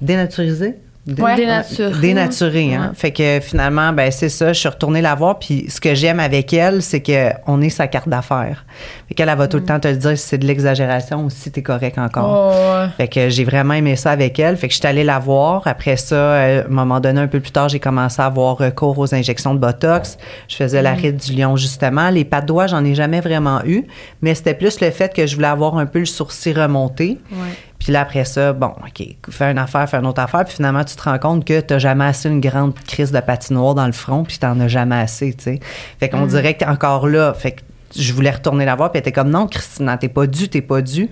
Dénaturiser? 0.00 0.76
Ouais. 1.18 1.34
Dénaturer. 1.34 1.98
Dénaturer, 2.00 2.74
hein. 2.74 2.88
Ouais. 2.90 2.94
Fait 2.94 3.10
que 3.10 3.40
finalement, 3.40 3.92
ben 3.92 4.10
c'est 4.12 4.28
ça, 4.28 4.52
je 4.52 4.60
suis 4.60 4.68
retournée 4.68 5.00
la 5.00 5.14
voir. 5.14 5.38
Puis 5.38 5.64
ce 5.68 5.80
que 5.80 5.94
j'aime 5.94 6.20
avec 6.20 6.52
elle, 6.52 6.82
c'est 6.82 7.00
que 7.00 7.30
on 7.46 7.60
est 7.62 7.70
sa 7.70 7.86
carte 7.88 8.08
d'affaires. 8.08 8.64
Fait 9.08 9.14
qu'elle 9.14 9.28
elle 9.30 9.38
va 9.38 9.48
tout 9.48 9.56
Mm. 9.56 9.60
le 9.60 9.66
temps 9.66 9.80
te 9.80 9.88
le 9.88 9.96
dire 9.96 10.18
si 10.18 10.26
c'est 10.28 10.38
de 10.38 10.46
l'exagération 10.46 11.24
ou 11.24 11.30
si 11.30 11.50
t'es 11.50 11.62
correct 11.62 11.98
encore. 11.98 12.52
Oh. 12.54 12.88
Fait 12.98 13.08
que 13.08 13.30
j'ai 13.30 13.44
vraiment 13.44 13.74
aimé 13.74 13.96
ça 13.96 14.10
avec 14.10 14.38
elle. 14.38 14.56
Fait 14.58 14.68
que 14.68 14.74
je 14.74 14.78
suis 14.78 14.86
allée 14.86 15.02
la 15.04 15.18
voir. 15.18 15.62
Après 15.64 15.96
ça, 15.96 16.14
euh, 16.14 16.62
à 16.62 16.66
un 16.66 16.68
moment 16.68 17.00
donné, 17.00 17.20
un 17.20 17.28
peu 17.28 17.40
plus 17.40 17.50
tard, 17.52 17.70
j'ai 17.70 17.80
commencé 17.80 18.20
à 18.20 18.26
avoir 18.26 18.58
recours 18.58 18.98
aux 18.98 19.14
injections 19.14 19.54
de 19.54 19.58
Botox. 19.58 20.18
Je 20.48 20.56
faisais 20.56 20.82
la 20.82 20.92
ride 20.92 21.16
du 21.16 21.32
lion, 21.32 21.56
justement. 21.56 22.10
Les 22.10 22.24
pas 22.26 22.42
de 22.42 22.46
doigts, 22.46 22.66
j'en 22.66 22.84
ai 22.84 22.94
jamais 22.94 23.20
vraiment 23.20 23.62
eu. 23.64 23.84
Mais 24.20 24.34
c'était 24.34 24.54
plus 24.54 24.80
le 24.80 24.90
fait 24.90 25.14
que 25.14 25.26
je 25.26 25.34
voulais 25.34 25.48
avoir 25.48 25.78
un 25.78 25.86
peu 25.86 25.98
le 26.00 26.04
sourcil 26.06 26.60
remonté. 26.60 27.18
Ouais. 27.32 27.38
Puis 27.80 27.92
là, 27.92 28.02
après 28.02 28.24
ça, 28.24 28.52
bon, 28.52 28.68
OK, 28.86 29.04
fais 29.30 29.50
une 29.50 29.58
affaire, 29.58 29.88
fais 29.88 29.96
une 29.96 30.06
autre 30.06 30.20
affaire. 30.20 30.44
Puis 30.44 30.56
finalement, 30.56 30.84
tu 30.84 30.94
te 30.94 31.02
rends 31.02 31.18
compte 31.18 31.44
que 31.44 31.60
tu 31.60 31.80
jamais 31.80 32.04
assez 32.04 32.28
une 32.28 32.40
grande 32.40 32.74
crise 32.74 33.10
de 33.10 33.20
patinoire 33.20 33.74
dans 33.74 33.86
le 33.86 33.92
front, 33.92 34.22
puis 34.22 34.38
tu 34.38 34.46
n'en 34.46 34.60
as 34.60 34.68
jamais 34.68 34.96
assez, 34.96 35.32
tu 35.32 35.44
sais. 35.44 35.60
Fait 35.98 36.08
qu'on 36.08 36.26
dirait 36.26 36.54
que 36.54 36.64
encore 36.66 37.08
là, 37.08 37.32
fait 37.34 37.52
que 37.52 37.62
je 37.96 38.12
voulais 38.12 38.30
retourner 38.30 38.64
la 38.64 38.76
voir, 38.76 38.92
puis 38.92 38.98
elle 38.98 39.00
était 39.00 39.12
comme, 39.12 39.30
non, 39.30 39.48
Christina, 39.48 39.96
t'es 39.96 40.08
pas 40.08 40.26
dû, 40.26 40.48
t'es 40.48 40.60
pas 40.60 40.82
dû. 40.82 41.08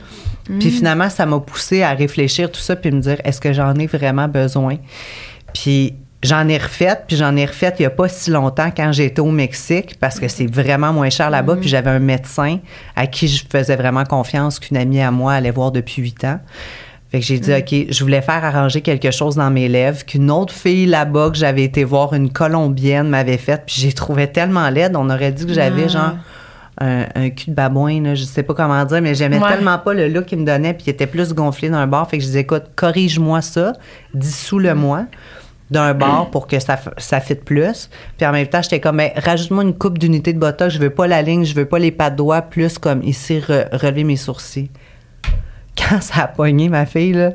Puis 0.61 0.71
finalement, 0.71 1.11
ça 1.11 1.27
m'a 1.27 1.41
poussé 1.41 1.83
à 1.83 1.93
réfléchir 1.93 2.53
tout 2.53 2.61
ça, 2.61 2.77
puis 2.77 2.91
me 2.91 3.01
dire, 3.01 3.17
est-ce 3.25 3.41
que 3.41 3.53
j'en 3.53 3.75
ai 3.75 3.87
vraiment 3.87 4.29
besoin? 4.29 4.77
Puis 5.53 5.95
j'en 6.23 6.49
ai 6.49 6.59
refait, 6.59 6.97
puis 7.07 7.17
j'en 7.17 7.37
ai 7.37 7.45
refait 7.47 7.73
il 7.79 7.83
y 7.83 7.87
a 7.87 7.91
pas 7.91 8.09
si 8.09 8.31
longtemps 8.31 8.71
quand 8.77 8.91
j'étais 8.93 9.21
au 9.21 9.31
Mexique, 9.31 9.97
parce 10.01 10.19
que 10.19 10.29
c'est 10.29 10.47
vraiment 10.47 10.93
moins 10.93 11.11
cher 11.11 11.31
là-bas, 11.31 11.57
puis 11.57 11.69
j'avais 11.69 11.91
un 11.91 11.99
médecin 12.01 12.59
à 12.97 13.07
qui 13.07 13.29
je 13.29 13.45
faisais 13.49 13.77
vraiment 13.77 14.05
confiance, 14.05 14.59
qu'une 14.59 14.77
amie 14.77 15.01
à 15.01 15.11
moi 15.11 15.35
allait 15.35 15.51
voir 15.53 15.71
depuis 15.73 16.03
huit 16.03 16.25
ans. 16.25 16.41
Fait 17.11 17.21
que 17.21 17.25
j'ai 17.25 17.39
dit, 17.39 17.53
OK, 17.55 17.87
je 17.91 18.05
voulais 18.05 18.21
faire 18.21 18.45
arranger 18.45 18.83
quelque 18.83 19.11
chose 19.11 19.37
dans 19.37 19.49
mes 19.51 19.67
lèvres 19.69 20.05
qu'une 20.05 20.31
autre 20.31 20.53
fille 20.53 20.85
là-bas 20.85 21.31
que 21.31 21.39
j'avais 21.39 21.63
été 21.65 21.83
voir, 21.85 22.13
une 22.13 22.31
Colombienne, 22.31 23.09
m'avait 23.09 23.39
faite. 23.39 23.63
Puis 23.67 23.77
j'ai 23.79 23.93
trouvé 23.93 24.27
tellement 24.27 24.69
laide. 24.69 24.95
On 24.95 25.09
aurait 25.09 25.33
dit 25.33 25.47
que 25.47 25.55
j'avais 25.55 25.85
Ah. 25.85 25.89
genre 25.89 26.15
un, 26.81 27.07
un 27.15 27.31
cul 27.31 27.49
de 27.51 27.55
babouin, 27.55 28.03
là, 28.03 28.15
je 28.15 28.25
sais 28.25 28.43
pas 28.43 28.53
comment 28.53 28.85
dire, 28.85 29.01
mais 29.01 29.15
j'aimais 29.15 29.39
Ouais. 29.39 29.49
tellement 29.49 29.79
pas 29.79 29.95
le 29.95 30.07
look 30.09 30.27
qu'il 30.27 30.39
me 30.39 30.45
donnait, 30.45 30.75
puis 30.75 30.85
il 30.87 30.91
était 30.91 31.07
plus 31.07 31.33
gonflé 31.33 31.71
d'un 31.71 31.87
bord. 31.87 32.09
Fait 32.11 32.19
que 32.19 32.23
je 32.23 32.29
disais, 32.29 32.41
écoute, 32.41 32.65
corrige-moi 32.77 33.41
ça, 33.41 33.73
dissous-le-moi 34.13 35.07
d'un 35.71 35.93
bord 35.95 36.31
pour 36.31 36.47
que 36.47 36.59
ça, 36.61 36.79
ça 36.97 37.21
fitte 37.21 37.45
plus. 37.45 37.91
Puis 38.17 38.27
en 38.27 38.33
même 38.33 38.47
temps, 38.47 38.63
j'étais 38.63 38.81
comme, 38.81 38.97
ben, 38.97 39.11
rajoute-moi 39.17 39.63
une 39.65 39.75
coupe 39.75 39.99
d'unité 39.99 40.33
de 40.33 40.39
botox, 40.39 40.73
je 40.75 40.79
veux 40.79 40.91
pas 40.91 41.07
la 41.07 41.21
ligne, 41.23 41.45
je 41.45 41.55
veux 41.55 41.67
pas 41.67 41.79
les 41.79 41.91
pas 41.91 42.09
de 42.11 42.17
doigts, 42.17 42.43
plus 42.43 42.79
comme 42.79 43.03
ici, 43.03 43.39
re- 43.47 43.69
relever 43.77 44.05
mes 44.05 44.17
sourcils 44.17 44.71
quand 45.91 46.01
ça 46.03 46.23
a 46.23 46.27
pogné 46.27 46.69
ma 46.69 46.87
fille, 46.87 47.13
là, 47.13 47.33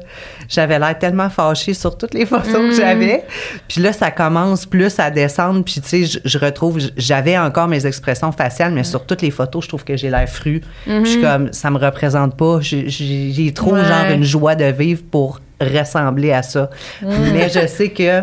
j'avais 0.49 0.77
l'air 0.77 0.97
tellement 0.99 1.29
fâchée 1.29 1.73
sur 1.73 1.97
toutes 1.97 2.13
les 2.13 2.25
photos 2.25 2.53
que 2.53 2.75
j'avais. 2.75 3.23
Puis 3.69 3.81
là, 3.81 3.93
ça 3.93 4.11
commence 4.11 4.65
plus 4.65 4.99
à 4.99 5.09
descendre. 5.11 5.63
Puis, 5.63 5.79
tu 5.79 5.87
sais, 5.87 6.05
je, 6.05 6.19
je 6.25 6.37
retrouve, 6.37 6.77
j'avais 6.97 7.37
encore 7.37 7.69
mes 7.69 7.85
expressions 7.85 8.33
faciales, 8.33 8.73
mais 8.73 8.83
sur 8.83 9.05
toutes 9.05 9.21
les 9.21 9.31
photos, 9.31 9.63
je 9.63 9.69
trouve 9.69 9.85
que 9.85 9.95
j'ai 9.95 10.09
l'air 10.09 10.27
fru. 10.27 10.59
Je 10.87 11.05
suis 11.05 11.21
comme, 11.21 11.53
ça 11.53 11.71
me 11.71 11.77
représente 11.77 12.35
pas. 12.35 12.57
J'ai- 12.59 12.89
J'ai 12.89 13.31
j'ai 13.31 13.53
trop, 13.53 13.75
Ouais. 13.75 13.85
genre, 13.85 14.11
une 14.13 14.23
joie 14.25 14.55
de 14.55 14.65
vivre 14.65 15.03
pour 15.09 15.39
ressembler 15.63 16.31
à 16.31 16.43
ça. 16.43 16.69
Mais 17.01 17.49
je 17.49 17.65
sais 17.67 17.89
que. 17.89 18.21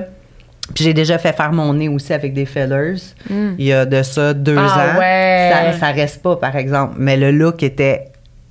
Puis 0.74 0.84
j'ai 0.84 0.94
déjà 0.94 1.18
fait 1.18 1.32
faire 1.32 1.52
mon 1.52 1.74
nez 1.74 1.88
aussi 1.88 2.12
avec 2.12 2.32
des 2.32 2.46
fillers. 2.46 2.94
Il 3.28 3.64
y 3.64 3.72
a 3.72 3.84
de 3.84 4.02
ça 4.04 4.32
deux 4.34 4.56
Ah 4.56 4.94
ans. 4.94 4.98
ouais. 5.00 5.50
Ça, 5.72 5.78
ça 5.78 5.86
reste 5.92 6.22
pas, 6.22 6.36
par 6.36 6.54
exemple. 6.54 6.94
Mais 6.98 7.16
le 7.16 7.32
look 7.32 7.62
était 7.64 8.04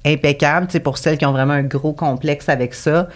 impeccable. 0.06 0.68
Tu 0.68 0.74
sais, 0.74 0.80
pour 0.82 0.98
celles 0.98 1.18
qui 1.18 1.26
ont 1.26 1.32
vraiment 1.32 1.54
un 1.54 1.64
gros 1.64 1.94
complexe 1.94 2.50
avec 2.50 2.74
ça, 2.74 3.08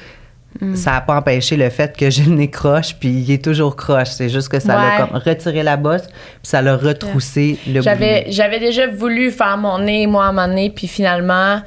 ça 0.75 0.91
n'a 0.91 1.01
pas 1.01 1.15
empêché 1.17 1.57
le 1.57 1.67
fait 1.71 1.97
que 1.97 2.09
j'ai 2.11 2.23
le 2.25 2.35
nez 2.35 2.49
croche, 2.49 2.95
puis 2.99 3.09
il 3.09 3.31
est 3.31 3.43
toujours 3.43 3.75
croche. 3.75 4.09
C'est 4.09 4.29
juste 4.29 4.49
que 4.49 4.59
ça 4.59 4.75
l'a 4.75 4.81
Ouais. 5.03 5.07
comme 5.09 5.17
retiré 5.19 5.63
la 5.63 5.77
bosse, 5.77 6.03
puis 6.05 6.13
ça 6.43 6.61
l'a 6.61 6.77
retroussé 6.77 7.57
le 7.67 7.79
bout. 7.81 7.89
j'avais 8.29 8.59
déjà 8.59 8.85
voulu 8.87 9.31
faire 9.31 9.57
mon 9.57 9.79
nez, 9.79 10.05
moi, 10.05 10.27
à 10.27 10.31
mon 10.31 10.47
nez, 10.47 10.69
puis 10.69 10.87
finalement, 10.87 11.59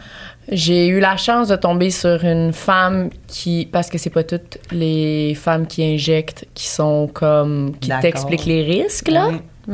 j'ai 0.51 0.87
eu 0.89 1.01
la 1.01 1.17
chance 1.17 1.49
de 1.49 1.57
tomber 1.57 1.91
sur 1.91 2.25
une 2.25 2.53
femme 2.53 3.11
qui, 3.27 3.69
parce 3.71 3.89
que 3.89 3.99
c'est 3.99 4.11
pas 4.11 4.23
toutes 4.23 4.59
les 4.71 5.35
femmes 5.35 5.67
qui 5.67 5.83
injectent 5.85 6.47
qui 6.55 6.69
sont 6.69 7.09
comme, 7.13 7.75
qui 7.81 7.91
t'expliquent 8.01 8.47
les 8.47 8.63
risques, 8.63 9.09
là. 9.09 9.31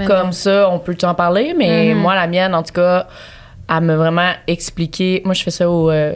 Comme 0.06 0.26
non. 0.26 0.32
ça, 0.32 0.70
on 0.70 0.78
peut 0.78 0.94
t'en 0.94 1.14
parler, 1.14 1.54
mais 1.56 1.92
Mhm. 1.94 2.00
moi, 2.00 2.14
la 2.14 2.26
mienne, 2.26 2.54
en 2.54 2.62
tout 2.62 2.72
cas, 2.72 3.06
elle 3.68 3.82
m'a 3.82 3.96
vraiment 3.96 4.30
expliqué. 4.46 5.20
Moi, 5.26 5.34
je 5.34 5.42
fais 5.42 5.50
ça 5.50 5.68
au. 5.68 5.90
euh, 5.90 6.14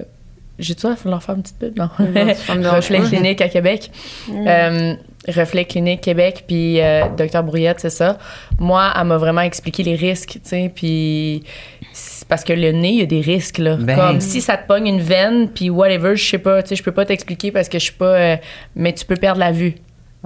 J'ai-tu 0.58 0.86
à 0.86 0.96
leur 1.04 1.22
faire 1.22 1.34
une 1.34 1.42
petite 1.42 1.58
pub? 1.58 1.78
Non. 1.78 1.90
me 1.98 2.62
dérange 2.62 2.76
Reflet 2.76 3.00
clinique 3.00 3.42
à 3.42 3.48
Québec. 3.50 3.90
Euh, 4.30 4.94
Reflet 5.28 5.64
clinique 5.64 6.00
Québec, 6.00 6.44
puis 6.46 6.80
euh, 6.80 7.04
Docteur 7.16 7.42
Brouillette, 7.42 7.80
c'est 7.80 7.90
ça. 7.90 8.18
Moi, 8.58 8.92
elle 8.98 9.06
m'a 9.06 9.18
vraiment 9.18 9.40
expliqué 9.40 9.82
les 9.82 9.94
risques, 9.94 10.38
tu 10.42 10.48
sais, 10.48 10.70
puis 10.74 11.42
parce 12.28 12.44
que 12.44 12.52
le 12.52 12.72
nez, 12.72 12.90
il 12.90 12.98
y 12.98 13.02
a 13.02 13.06
des 13.06 13.20
risques, 13.20 13.58
là. 13.58 13.76
Ben. 13.76 13.96
Comme 13.96 14.20
si 14.20 14.40
ça 14.40 14.56
te 14.56 14.66
pogne 14.66 14.86
une 14.86 15.00
veine, 15.00 15.48
puis 15.48 15.70
whatever, 15.70 16.16
je 16.16 16.24
sais 16.24 16.38
pas, 16.38 16.62
tu 16.62 16.70
sais, 16.70 16.76
je 16.76 16.82
peux 16.82 16.92
pas 16.92 17.04
t'expliquer 17.04 17.50
parce 17.52 17.68
que 17.68 17.78
je 17.78 17.84
suis 17.84 17.92
pas... 17.92 18.14
euh, 18.14 18.36
mais 18.74 18.92
tu 18.92 19.04
peux 19.04 19.16
perdre 19.16 19.40
la 19.40 19.52
vue. 19.52 19.74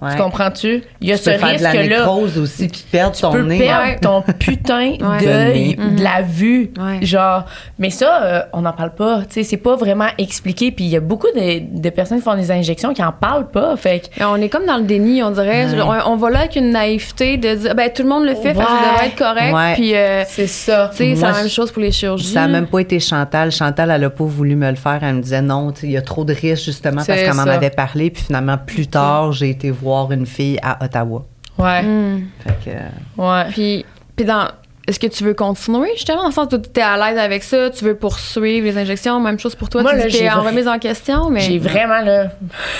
Ouais. 0.02 0.12
Tu 0.16 0.22
comprends-tu? 0.22 0.82
Il 1.00 1.08
y 1.08 1.12
a 1.12 1.18
Tu 1.18 1.24
ce 1.24 1.30
risque-là 1.30 2.10
aussi, 2.10 2.68
puis 2.68 2.84
perdre 2.90 3.14
tu 3.14 3.22
ton 3.22 3.32
peux 3.32 3.42
nez. 3.42 3.58
perdre 3.58 3.80
Ouais. 3.84 3.98
ton 4.00 4.22
putain 4.38 4.92
d'œil, 5.20 5.76
De 5.76 6.02
la 6.02 6.22
vue. 6.22 6.70
Ouais. 6.78 7.04
Genre, 7.04 7.44
mais 7.78 7.90
ça, 7.90 8.22
euh, 8.22 8.40
on 8.52 8.62
n'en 8.62 8.72
parle 8.72 8.94
pas. 8.94 9.18
Tu 9.22 9.26
sais, 9.34 9.42
c'est 9.42 9.56
pas 9.58 9.76
vraiment 9.76 10.08
expliqué. 10.18 10.70
Puis 10.70 10.84
il 10.84 10.90
y 10.90 10.96
a 10.96 11.00
beaucoup 11.00 11.26
de, 11.34 11.80
de 11.80 11.90
personnes 11.90 12.18
qui 12.18 12.24
font 12.24 12.34
des 12.36 12.50
injections 12.50 12.94
qui 12.94 13.02
en 13.02 13.12
parlent 13.12 13.48
pas. 13.50 13.76
Fait 13.76 14.00
que, 14.16 14.24
On 14.24 14.36
est 14.36 14.48
comme 14.48 14.64
dans 14.66 14.76
le 14.78 14.84
déni, 14.84 15.22
on 15.22 15.30
dirait. 15.30 15.66
Ouais. 15.66 15.80
On, 16.06 16.12
on 16.12 16.16
va 16.16 16.30
là 16.30 16.38
avec 16.40 16.56
une 16.56 16.70
naïveté 16.70 17.36
de 17.36 17.54
dire, 17.54 17.74
ben 17.74 17.90
tout 17.94 18.02
le 18.02 18.08
monde 18.08 18.24
le 18.24 18.34
fait, 18.34 18.54
fait 18.54 18.60
que 18.60 18.64
ça 18.64 18.90
devrait 18.92 19.06
être 19.08 19.16
correct. 19.16 19.54
Ouais. 19.54 19.74
Puis, 19.74 19.94
euh, 19.94 20.22
c'est 20.28 20.46
ça. 20.46 20.88
tu 20.92 20.96
sais, 20.98 21.14
c'est 21.16 21.22
la 21.26 21.32
même 21.32 21.48
chose 21.48 21.70
pour 21.70 21.82
les 21.82 21.92
chirurgies. 21.92 22.24
Ça 22.32 22.40
n'a 22.42 22.48
même 22.48 22.66
pas 22.66 22.78
été 22.80 22.98
Chantal. 23.00 23.50
Chantal, 23.52 23.90
elle 23.90 24.00
n'a 24.00 24.10
pas 24.10 24.24
voulu 24.24 24.56
me 24.56 24.70
le 24.70 24.76
faire. 24.76 24.98
Elle 25.02 25.16
me 25.16 25.20
disait 25.22 25.42
non, 25.42 25.72
tu 25.72 25.80
sais, 25.82 25.86
il 25.88 25.92
y 25.92 25.96
a 25.96 26.02
trop 26.02 26.24
de 26.24 26.32
risques 26.32 26.64
justement 26.64 27.02
parce 27.04 27.06
qu'elle 27.20 27.34
m'en 27.34 27.42
avait 27.42 27.70
parlé. 27.70 28.10
Puis 28.10 28.24
finalement, 28.24 28.56
plus 28.56 28.86
tard, 28.86 29.32
j'ai 29.32 29.50
été 29.50 29.70
voir 29.70 29.89
une 30.10 30.26
fille 30.26 30.58
à 30.62 30.84
Ottawa. 30.84 31.24
Ouais. 31.58 31.82
Hmm. 31.82 32.28
Fait 32.42 32.70
que, 32.70 32.76
euh, 32.76 32.88
Ouais. 33.16 33.50
Puis, 33.50 33.84
puis 34.16 34.24
dans. 34.24 34.48
Est-ce 34.88 34.98
que 34.98 35.06
tu 35.06 35.22
veux 35.22 35.34
continuer, 35.34 35.90
justement, 35.94 36.22
dans 36.22 36.28
le 36.28 36.32
sens 36.32 36.48
où 36.52 36.58
tu 36.58 36.80
es 36.80 36.82
à 36.82 36.96
l'aise 36.96 37.18
avec 37.18 37.44
ça, 37.44 37.70
tu 37.70 37.84
veux 37.84 37.94
poursuivre 37.94 38.66
les 38.66 38.76
injections, 38.76 39.20
même 39.20 39.38
chose 39.38 39.54
pour 39.54 39.68
toi, 39.68 39.82
Moi, 39.82 39.92
tu 40.02 40.10
j'ai 40.10 40.28
en 40.28 40.42
remise 40.42 40.66
en 40.66 40.80
question, 40.80 41.30
mais... 41.30 41.40
J'ai 41.40 41.58
vraiment 41.58 42.00
là, 42.00 42.32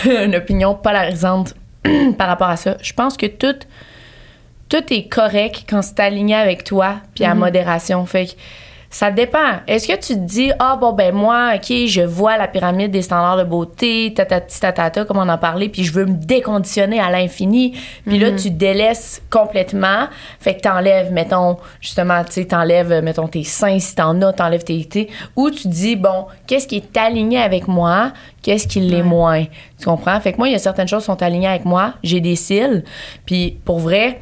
une 0.25 0.35
opinion 0.35 0.75
polarisante 0.75 1.55
par 2.19 2.27
rapport 2.27 2.49
à 2.49 2.57
ça. 2.57 2.79
Je 2.83 2.93
pense 2.95 3.17
que 3.17 3.27
tout, 3.27 3.55
tout 4.69 4.83
est 4.93 5.09
correct 5.09 5.67
quand 5.69 5.83
c'est 5.83 6.01
aligné 6.01 6.35
avec 6.35 6.65
toi, 6.65 6.97
puis 7.15 7.25
à 7.25 7.35
modération. 7.35 8.05
Fait 8.07 8.27
que 8.27 8.33
ça 8.93 9.13
dépend. 9.13 9.61
Est-ce 9.69 9.87
que 9.87 9.93
tu 9.93 10.15
te 10.15 10.19
dis, 10.19 10.51
ah 10.59 10.77
bon, 10.79 10.93
ben 10.93 11.15
moi, 11.15 11.53
OK, 11.55 11.73
je 11.87 12.01
vois 12.01 12.37
la 12.37 12.49
pyramide 12.49 12.91
des 12.91 13.03
standards 13.03 13.37
de 13.37 13.45
beauté, 13.45 14.13
tatati 14.13 14.59
tatata, 14.59 15.05
comme 15.05 15.19
on 15.19 15.29
en 15.29 15.39
parlait, 15.39 15.69
puis 15.69 15.85
je 15.85 15.93
veux 15.93 16.07
me 16.07 16.17
déconditionner 16.17 16.99
à 16.99 17.09
l'infini. 17.09 17.79
Puis 18.05 18.19
là, 18.19 18.33
tu 18.33 18.51
délaisses 18.51 19.23
complètement. 19.31 20.09
Fait 20.41 20.57
que 20.57 20.63
t'enlèves, 20.63 21.13
mettons, 21.13 21.59
justement, 21.81 22.25
tu 22.25 22.33
sais, 22.33 22.47
t'enlèves, 22.47 23.01
mettons, 23.05 23.29
tes 23.29 23.45
seins, 23.45 23.79
si 23.79 23.95
t'en 23.95 24.21
as, 24.23 24.33
t'enlèves 24.33 24.65
tes 24.65 24.85
tes. 24.85 25.09
Ou 25.37 25.51
tu 25.51 25.69
dis, 25.69 25.95
bon, 25.95 26.27
qu'est-ce 26.49 26.67
qui 26.67 26.77
est 26.77 26.97
aligné 26.97 27.39
avec 27.39 27.69
moi, 27.69 28.13
qu'est-ce 28.43 28.67
qui 28.67 28.81
l'est 28.81 29.05
moins. 29.05 29.45
Tu 29.79 29.85
comprends? 29.85 30.19
Fait 30.21 30.33
que 30.33 30.39
moi, 30.39 30.49
il 30.49 30.53
y 30.53 30.57
a 30.57 30.59
certaines 30.59 30.89
choses 30.89 31.03
qui 31.03 31.07
sont 31.07 31.23
alignées 31.23 31.47
avec 31.47 31.65
moi. 31.65 31.95
J'ai 32.03 32.21
des 32.21 32.35
cils. 32.35 32.83
Puis 33.25 33.57
pour 33.65 33.79
vrai, 33.79 34.21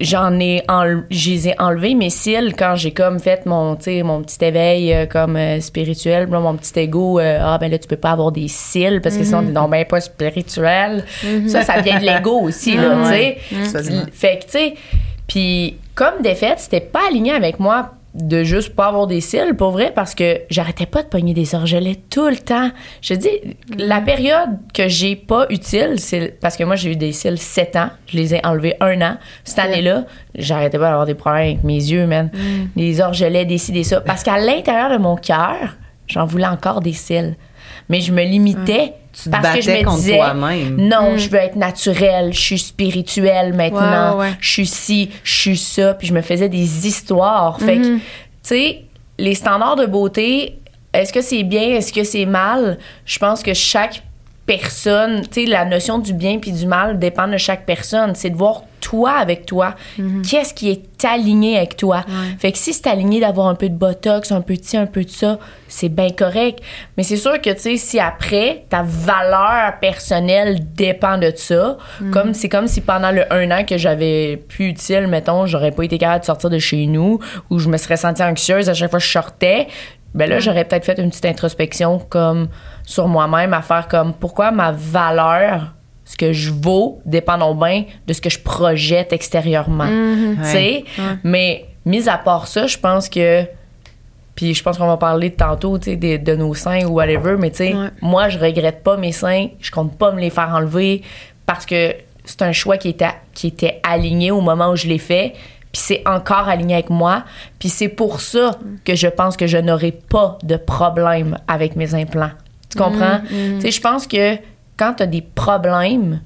j'en 0.00 0.38
ai 0.40 0.62
enle- 0.68 1.04
je 1.10 1.30
les 1.30 1.48
ai 1.48 1.54
enlevés 1.60 1.94
mes 1.94 2.10
cils 2.10 2.54
quand 2.58 2.74
j'ai 2.76 2.92
comme 2.92 3.18
fait 3.20 3.44
mon 3.46 3.76
mon 4.04 4.22
petit 4.22 4.44
éveil 4.44 4.92
euh, 4.94 5.06
comme 5.06 5.36
euh, 5.36 5.60
spirituel 5.60 6.28
là, 6.30 6.40
mon 6.40 6.54
petit 6.56 6.78
ego 6.80 7.18
euh, 7.20 7.38
ah 7.42 7.58
ben 7.58 7.70
là 7.70 7.78
tu 7.78 7.86
peux 7.86 7.96
pas 7.96 8.10
avoir 8.12 8.32
des 8.32 8.48
cils 8.48 9.00
parce 9.02 9.16
que 9.16 9.24
sinon 9.24 9.42
t'es 9.44 9.52
donc 9.52 9.70
ben 9.70 9.84
pas 9.84 10.00
spirituel. 10.00 11.04
Ça 11.46 11.62
ça 11.62 11.80
vient 11.80 12.00
de 12.00 12.04
l'ego 12.06 12.40
aussi 12.40 12.76
là 12.76 12.96
tu 13.04 13.08
sais. 13.10 13.38
fait 14.12 14.38
que 14.38 14.44
tu 14.44 14.50
sais 14.50 14.74
puis 15.26 15.76
comme 15.94 16.22
défaite 16.22 16.58
c'était 16.58 16.80
pas 16.80 17.00
aligné 17.08 17.32
avec 17.32 17.60
moi 17.60 17.90
de 18.14 18.42
juste 18.42 18.74
pas 18.74 18.86
avoir 18.86 19.06
des 19.06 19.20
cils 19.20 19.54
pour 19.56 19.70
vrai 19.70 19.92
parce 19.94 20.14
que 20.14 20.40
j'arrêtais 20.50 20.86
pas 20.86 21.02
de 21.02 21.08
pogner 21.08 21.32
des 21.32 21.54
orgelets 21.54 21.98
tout 22.10 22.28
le 22.28 22.36
temps. 22.36 22.70
Je 23.02 23.14
te 23.14 23.20
dis 23.20 23.56
la 23.78 24.00
période 24.00 24.50
que 24.74 24.88
j'ai 24.88 25.14
pas 25.14 25.46
utile 25.50 25.94
c'est 25.98 26.38
parce 26.40 26.56
que 26.56 26.64
moi 26.64 26.76
j'ai 26.76 26.92
eu 26.92 26.96
des 26.96 27.12
cils 27.12 27.38
7 27.38 27.76
ans. 27.76 27.90
Je 28.06 28.16
les 28.16 28.34
ai 28.34 28.44
enlevés 28.44 28.74
un 28.80 29.00
an. 29.00 29.16
Cette 29.44 29.60
année-là 29.60 30.06
j'arrêtais 30.34 30.78
pas 30.78 30.88
d'avoir 30.88 31.06
des 31.06 31.14
problèmes 31.14 31.42
avec 31.42 31.64
mes 31.64 31.74
yeux 31.74 32.06
man. 32.06 32.30
Les 32.74 33.00
orgelets 33.00 33.44
des 33.44 33.58
ci 33.58 33.72
des 33.72 33.84
ça. 33.84 34.00
Parce 34.00 34.22
qu'à 34.22 34.38
l'intérieur 34.38 34.90
de 34.90 34.98
mon 34.98 35.16
cœur 35.16 35.76
j'en 36.08 36.26
voulais 36.26 36.46
encore 36.46 36.80
des 36.80 36.92
cils 36.92 37.36
mais 37.90 38.00
je 38.00 38.12
me 38.12 38.22
limitais 38.22 38.94
Tu 39.12 39.24
te 39.24 39.28
parce 39.28 39.56
que 39.56 39.60
je 39.60 39.70
me 39.70 39.90
disais 39.96 40.18
non 40.78 41.18
je 41.18 41.28
veux 41.28 41.38
être 41.38 41.56
naturelle 41.56 42.32
je 42.32 42.40
suis 42.40 42.58
spirituelle 42.58 43.52
maintenant 43.52 44.12
Ouais, 44.16 44.24
ouais, 44.24 44.30
ouais. 44.30 44.36
je 44.40 44.50
suis 44.50 44.66
ci, 44.66 45.10
je 45.24 45.34
suis 45.34 45.56
ça, 45.58 45.92
puis 45.94 46.06
je 46.06 46.14
me 46.14 46.22
faisais 46.22 46.48
des 46.48 46.86
histoires. 46.86 47.58
Fait 47.60 47.76
que, 47.76 47.96
tu 47.96 48.00
sais, 48.42 48.84
les 49.18 49.34
standards 49.34 49.76
de 49.76 49.86
beauté, 49.86 50.58
est-ce 50.94 51.12
que 51.12 51.20
c'est 51.20 51.42
bien, 51.42 51.62
est-ce 51.76 51.92
que 51.92 52.04
c'est 52.04 52.24
mal? 52.26 52.78
Je 53.04 53.18
pense 53.18 53.42
que 53.42 53.52
chaque 53.54 54.02
personne, 54.58 55.20
tu 55.30 55.44
sais, 55.44 55.46
la 55.46 55.64
notion 55.64 56.00
du 56.00 56.12
bien 56.12 56.38
puis 56.40 56.50
du 56.50 56.66
mal 56.66 56.98
dépend 56.98 57.28
de 57.28 57.36
chaque 57.36 57.64
personne. 57.66 58.16
C'est 58.16 58.30
de 58.30 58.36
voir 58.36 58.62
toi 58.80 59.12
avec 59.12 59.46
toi. 59.46 59.76
Qu'est-ce 60.28 60.52
qui 60.54 60.70
est 60.70 61.04
aligné 61.04 61.56
avec 61.56 61.76
toi? 61.76 62.04
Fait 62.38 62.50
que 62.50 62.58
si 62.58 62.72
c'est 62.72 62.88
aligné 62.88 63.20
d'avoir 63.20 63.46
un 63.46 63.54
peu 63.54 63.68
de 63.68 63.74
botox, 63.74 64.32
un 64.32 64.40
peu 64.40 64.56
de 64.56 64.62
ci, 64.62 64.76
un 64.76 64.86
peu 64.86 65.04
de 65.04 65.08
ça, 65.10 65.38
c'est 65.68 65.88
bien 65.88 66.10
correct. 66.10 66.58
Mais 66.96 67.04
c'est 67.04 67.16
sûr 67.16 67.40
que, 67.40 67.50
tu 67.50 67.60
sais, 67.60 67.76
si 67.76 68.00
après, 68.00 68.64
ta 68.68 68.82
valeur 68.82 69.78
personnelle 69.80 70.58
dépend 70.74 71.16
de 71.18 71.32
ça, 71.36 71.78
comme 72.10 72.34
c'est 72.34 72.48
comme 72.48 72.66
si 72.66 72.80
pendant 72.80 73.12
le 73.12 73.32
un 73.32 73.50
an 73.52 73.64
que 73.64 73.78
j'avais 73.78 74.36
plus 74.36 74.70
utile, 74.70 75.06
mettons, 75.06 75.46
j'aurais 75.46 75.70
pas 75.70 75.84
été 75.84 75.96
capable 75.96 76.22
de 76.22 76.26
sortir 76.26 76.50
de 76.50 76.58
chez 76.58 76.86
nous 76.86 77.20
ou 77.50 77.60
je 77.60 77.68
me 77.68 77.76
serais 77.76 77.98
sentie 77.98 78.24
anxieuse 78.24 78.68
à 78.68 78.74
chaque 78.74 78.90
fois 78.90 78.98
que 78.98 79.04
je 79.04 79.10
sortais, 79.10 79.68
ben 80.14 80.28
là, 80.28 80.38
j'aurais 80.40 80.64
peut-être 80.64 80.84
fait 80.84 80.98
une 80.98 81.10
petite 81.10 81.24
introspection 81.26 81.98
comme 82.08 82.48
sur 82.84 83.06
moi-même 83.08 83.54
à 83.54 83.62
faire 83.62 83.86
comme 83.88 84.12
pourquoi 84.12 84.50
ma 84.50 84.72
valeur, 84.72 85.74
ce 86.04 86.16
que 86.16 86.32
je 86.32 86.50
vaux, 86.50 87.00
dépend 87.06 87.38
donc 87.38 87.58
bien 87.62 87.84
de 88.06 88.12
ce 88.12 88.20
que 88.20 88.30
je 88.30 88.38
projette 88.40 89.12
extérieurement. 89.12 89.86
Tu 89.86 90.44
sais? 90.44 90.84
Mais 91.22 91.66
mis 91.84 92.08
à 92.08 92.18
part 92.18 92.46
ça, 92.48 92.66
je 92.66 92.76
pense 92.78 93.08
que. 93.08 93.44
Puis 94.34 94.54
je 94.54 94.62
pense 94.62 94.78
qu'on 94.78 94.86
va 94.86 94.96
parler 94.96 95.30
tantôt, 95.32 95.78
tu 95.78 95.90
sais, 95.90 95.96
de, 95.96 96.16
de 96.16 96.34
nos 96.34 96.54
seins 96.54 96.86
ou 96.86 96.94
whatever, 96.94 97.36
mais 97.38 97.50
tu 97.50 97.56
sais, 97.58 97.74
Ouais. 97.74 97.88
moi, 98.00 98.28
je 98.30 98.38
regrette 98.38 98.82
pas 98.82 98.96
mes 98.96 99.12
seins. 99.12 99.48
Je 99.60 99.70
compte 99.70 99.98
pas 99.98 100.12
me 100.12 100.20
les 100.20 100.30
faire 100.30 100.48
enlever 100.54 101.02
parce 101.46 101.66
que 101.66 101.94
c'est 102.24 102.40
un 102.42 102.52
choix 102.52 102.78
qui 102.78 102.88
était, 102.88 103.08
qui 103.34 103.48
était 103.48 103.80
aligné 103.82 104.30
au 104.30 104.40
moment 104.40 104.70
où 104.70 104.76
je 104.76 104.86
l'ai 104.86 104.98
fait. 104.98 105.34
Puis 105.72 105.82
c'est 105.84 106.02
encore 106.06 106.48
aligné 106.48 106.74
avec 106.74 106.90
moi. 106.90 107.24
Puis 107.58 107.68
c'est 107.68 107.88
pour 107.88 108.20
ça 108.20 108.58
que 108.84 108.94
je 108.94 109.06
pense 109.06 109.36
que 109.36 109.46
je 109.46 109.58
n'aurai 109.58 109.92
pas 109.92 110.36
de 110.42 110.56
problème 110.56 111.38
avec 111.46 111.76
mes 111.76 111.94
implants. 111.94 112.32
Tu 112.70 112.78
comprends? 112.78 113.20
Tu 113.28 113.60
sais, 113.60 113.70
je 113.70 113.80
pense 113.80 114.06
que 114.06 114.36
quand 114.76 114.94
tu 114.94 115.02
as 115.02 115.06
des 115.06 115.22
problèmes 115.22 116.20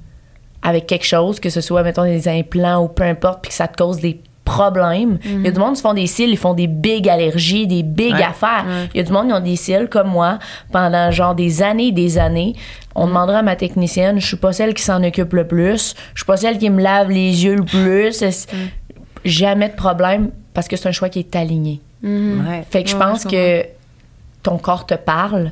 avec 0.63 0.87
quelque 0.87 1.05
chose, 1.05 1.39
que 1.39 1.49
ce 1.51 1.61
soit, 1.61 1.83
mettons, 1.83 2.05
des 2.05 2.27
implants 2.27 2.83
ou 2.83 2.87
peu 2.87 3.03
importe, 3.03 3.41
puis 3.43 3.49
que 3.49 3.55
ça 3.55 3.67
te 3.67 3.77
cause 3.77 3.99
des 3.99 4.19
problèmes. 4.45 5.17
Il 5.23 5.43
y 5.43 5.47
a 5.47 5.51
du 5.51 5.59
monde 5.59 5.75
qui 5.75 5.81
font 5.81 5.95
des 5.95 6.05
cils, 6.05 6.29
ils 6.29 6.37
font 6.37 6.53
des 6.53 6.67
big 6.67 7.09
allergies, 7.09 7.65
des 7.65 7.81
big 7.81 8.13
Ouais. 8.13 8.23
affaires. 8.23 8.63
Il 8.93 8.97
y 8.97 8.99
a 8.99 9.03
du 9.03 9.11
monde 9.11 9.27
qui 9.27 9.33
ont 9.33 9.39
des 9.39 9.55
cils 9.55 9.87
comme 9.89 10.07
moi 10.09 10.37
pendant 10.71 11.09
genre 11.09 11.33
des 11.33 11.63
années 11.63 11.87
et 11.87 11.91
des 11.91 12.19
années. 12.19 12.53
On 12.93 13.07
demandera 13.07 13.39
à 13.39 13.41
ma 13.41 13.55
technicienne, 13.55 14.19
je 14.19 14.25
suis 14.27 14.37
pas 14.37 14.53
celle 14.53 14.75
qui 14.75 14.83
s'en 14.83 15.03
occupe 15.03 15.33
le 15.33 15.47
plus, 15.47 15.95
je 16.13 16.19
suis 16.19 16.25
pas 16.27 16.37
celle 16.37 16.59
qui 16.59 16.69
me 16.69 16.81
lave 16.81 17.09
les 17.09 17.43
yeux 17.43 17.55
le 17.55 17.63
plus. 17.65 18.23
Jamais 19.25 19.69
de 19.69 19.75
problème 19.75 20.31
parce 20.53 20.67
que 20.67 20.77
c'est 20.77 20.87
un 20.87 20.91
choix 20.93 21.09
qui 21.09 21.19
est 21.19 21.35
aligné. 21.35 21.81
Ouais. 22.03 22.63
Fait 22.69 22.83
que 22.83 22.89
je 22.89 22.95
Ouais, 22.95 23.01
pense 23.01 23.23
je 23.23 23.27
que 23.29 23.65
ton 24.43 24.57
corps 24.57 24.85
te 24.85 24.93
parle, 24.93 25.51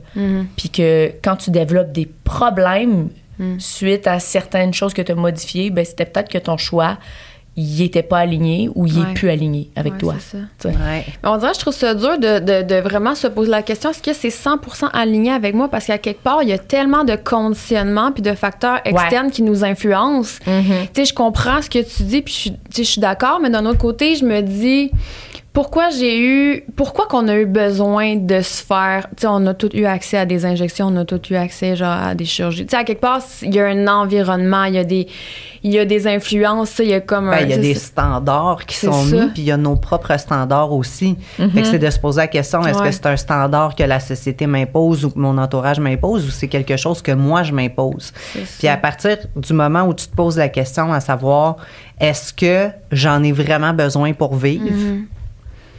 puis 0.56 0.70
que 0.70 1.12
quand 1.24 1.36
tu 1.36 1.50
développes 1.52 1.92
des 1.92 2.06
problèmes 2.24 3.10
suite 3.58 4.08
à 4.08 4.20
certaines 4.20 4.74
choses 4.74 4.94
que 4.94 5.02
tu 5.02 5.12
as 5.12 5.16
modifiées, 5.16 5.70
ben 5.72 5.84
c'était 5.84 6.06
peut-être 6.06 6.30
que 6.30 6.38
ton 6.38 6.56
choix, 6.58 6.98
il 7.56 7.82
était 7.84 8.02
pas 8.04 8.18
aligné 8.20 8.70
ou 8.74 8.88
il 8.88 8.98
Ouais. 9.00 9.12
est 9.12 9.14
plus 9.14 9.30
aligné 9.30 9.70
avec 9.76 9.94
Ouais, 9.94 10.00
toi. 10.00 10.16
c'est 10.20 10.38
ça. 10.58 10.70
Ouais. 10.70 11.06
On 11.24 11.38
dirait, 11.38 11.54
je 11.54 11.60
trouve 11.60 11.74
ça 11.74 11.94
dur 11.94 12.18
de, 12.18 12.40
de- 12.40 12.64
de 12.68 12.76
vraiment 12.82 13.14
se 13.14 13.28
poser 13.28 13.52
la 13.52 13.62
question 13.62 13.92
est-ce 13.92 14.02
que 14.02 14.14
c'est 14.14 14.30
100% 14.30 14.90
aligné 14.92 15.32
avec 15.32 15.54
moi? 15.54 15.68
Parce 15.70 15.86
qu'à 15.86 15.98
quelque 16.00 16.22
part, 16.24 16.42
il 16.42 16.50
y 16.50 16.54
a 16.54 16.58
tellement 16.58 17.04
de 17.04 17.16
conditionnements 17.16 18.12
puis 18.12 18.24
de 18.24 18.34
facteurs 18.34 18.80
externes 18.86 19.30
qui 19.30 19.44
nous 19.44 19.64
influencent. 19.64 20.40
Mm-hmm. 20.48 20.64
Tu 20.94 21.02
sais, 21.02 21.06
je 21.06 21.14
comprends 21.14 21.62
ce 21.62 21.70
que 21.70 21.80
tu 21.80 22.04
dis 22.04 22.22
puis 22.24 22.54
je 22.76 22.82
suis 22.84 23.00
d'accord, 23.02 23.40
mais 23.42 23.50
d'un 23.52 23.66
autre 23.66 23.78
côté, 23.80 24.16
je 24.16 24.26
me 24.26 24.42
dis 24.42 24.92
pourquoi 25.54 25.90
j'ai 25.92 26.20
eu 26.20 26.64
pourquoi 26.76 27.06
qu'on 27.08 27.28
a 27.28 27.36
eu 27.36 27.46
besoin 27.46 28.16
de 28.16 28.42
se 28.42 28.64
faire 28.64 29.08
tu 29.16 29.22
sais 29.22 29.28
on 29.28 29.46
a 29.46 29.54
tous 29.54 29.70
eu 29.76 29.86
accès 29.86 30.18
à 30.18 30.26
des 30.26 30.46
injections 30.46 30.88
on 30.88 30.96
a 30.98 31.06
tous 31.06 31.30
eu 31.30 31.36
accès 31.36 31.76
genre 31.76 31.92
à 31.92 32.16
des 32.16 32.26
chirurgies 32.26 32.66
tu 32.66 32.72
sais 32.72 32.78
à 32.78 32.84
quelque 32.84 33.02
part 33.02 33.22
il 33.44 33.54
y 33.54 33.60
a 33.60 33.68
un 33.68 33.88
environnement 33.88 34.64
il 34.64 34.74
y 34.74 34.78
a 34.80 34.84
des 34.84 35.08
il 35.62 35.72
y 35.72 35.78
a 35.80 35.86
des 35.86 36.08
influences 36.08 36.80
il 36.80 36.88
y 36.90 36.94
a 36.96 37.02
comme 37.02 37.30
Ben, 37.30 37.38
un- 37.38 37.42
il 37.42 37.50
y 37.52 37.54
a 37.54 37.58
des 37.58 37.76
standards 37.76 38.66
qui 38.66 38.78
sont 38.78 38.92
ça. 38.92 39.16
mis, 39.16 39.28
puis 39.32 39.44
il 39.44 39.46
y 39.46 39.52
a 39.52 39.58
nos 39.58 39.76
propres 39.78 40.18
standards 40.20 40.74
aussi. 40.74 41.16
Fait 41.38 41.62
que 41.62 41.64
c'est 41.68 41.80
de 41.80 41.90
se 41.90 42.00
poser 42.00 42.20
la 42.22 42.28
question, 42.28 42.66
est-ce 42.66 42.80
Ouais. 42.80 42.88
que 42.90 42.92
c'est 42.92 43.06
un 43.06 43.16
standard 43.16 43.74
que 43.76 43.84
la 43.84 44.02
société 44.02 44.46
m'impose 44.46 45.06
ou 45.06 45.12
que 45.12 45.18
mon 45.20 45.38
entourage 45.38 45.80
m'impose 45.80 46.28
ou 46.28 46.32
c'est 46.32 46.50
quelque 46.50 46.76
chose 46.76 47.02
que 47.02 47.14
moi, 47.14 47.44
je 47.44 47.54
m'impose? 47.54 48.12
Puis 48.60 48.68
à 48.68 48.76
partir 48.76 49.18
du 49.38 49.54
moment 49.54 49.84
où 49.84 49.94
tu 49.94 50.06
te 50.08 50.14
poses 50.14 50.38
la 50.38 50.50
question 50.50 50.92
à 50.92 51.00
savoir, 51.00 51.56
est-ce 51.98 52.34
que 52.34 52.70
j'en 52.92 53.24
ai 53.24 53.32
vraiment 53.32 53.72
besoin 53.74 54.12
pour 54.12 54.36
vivre? 54.36 54.66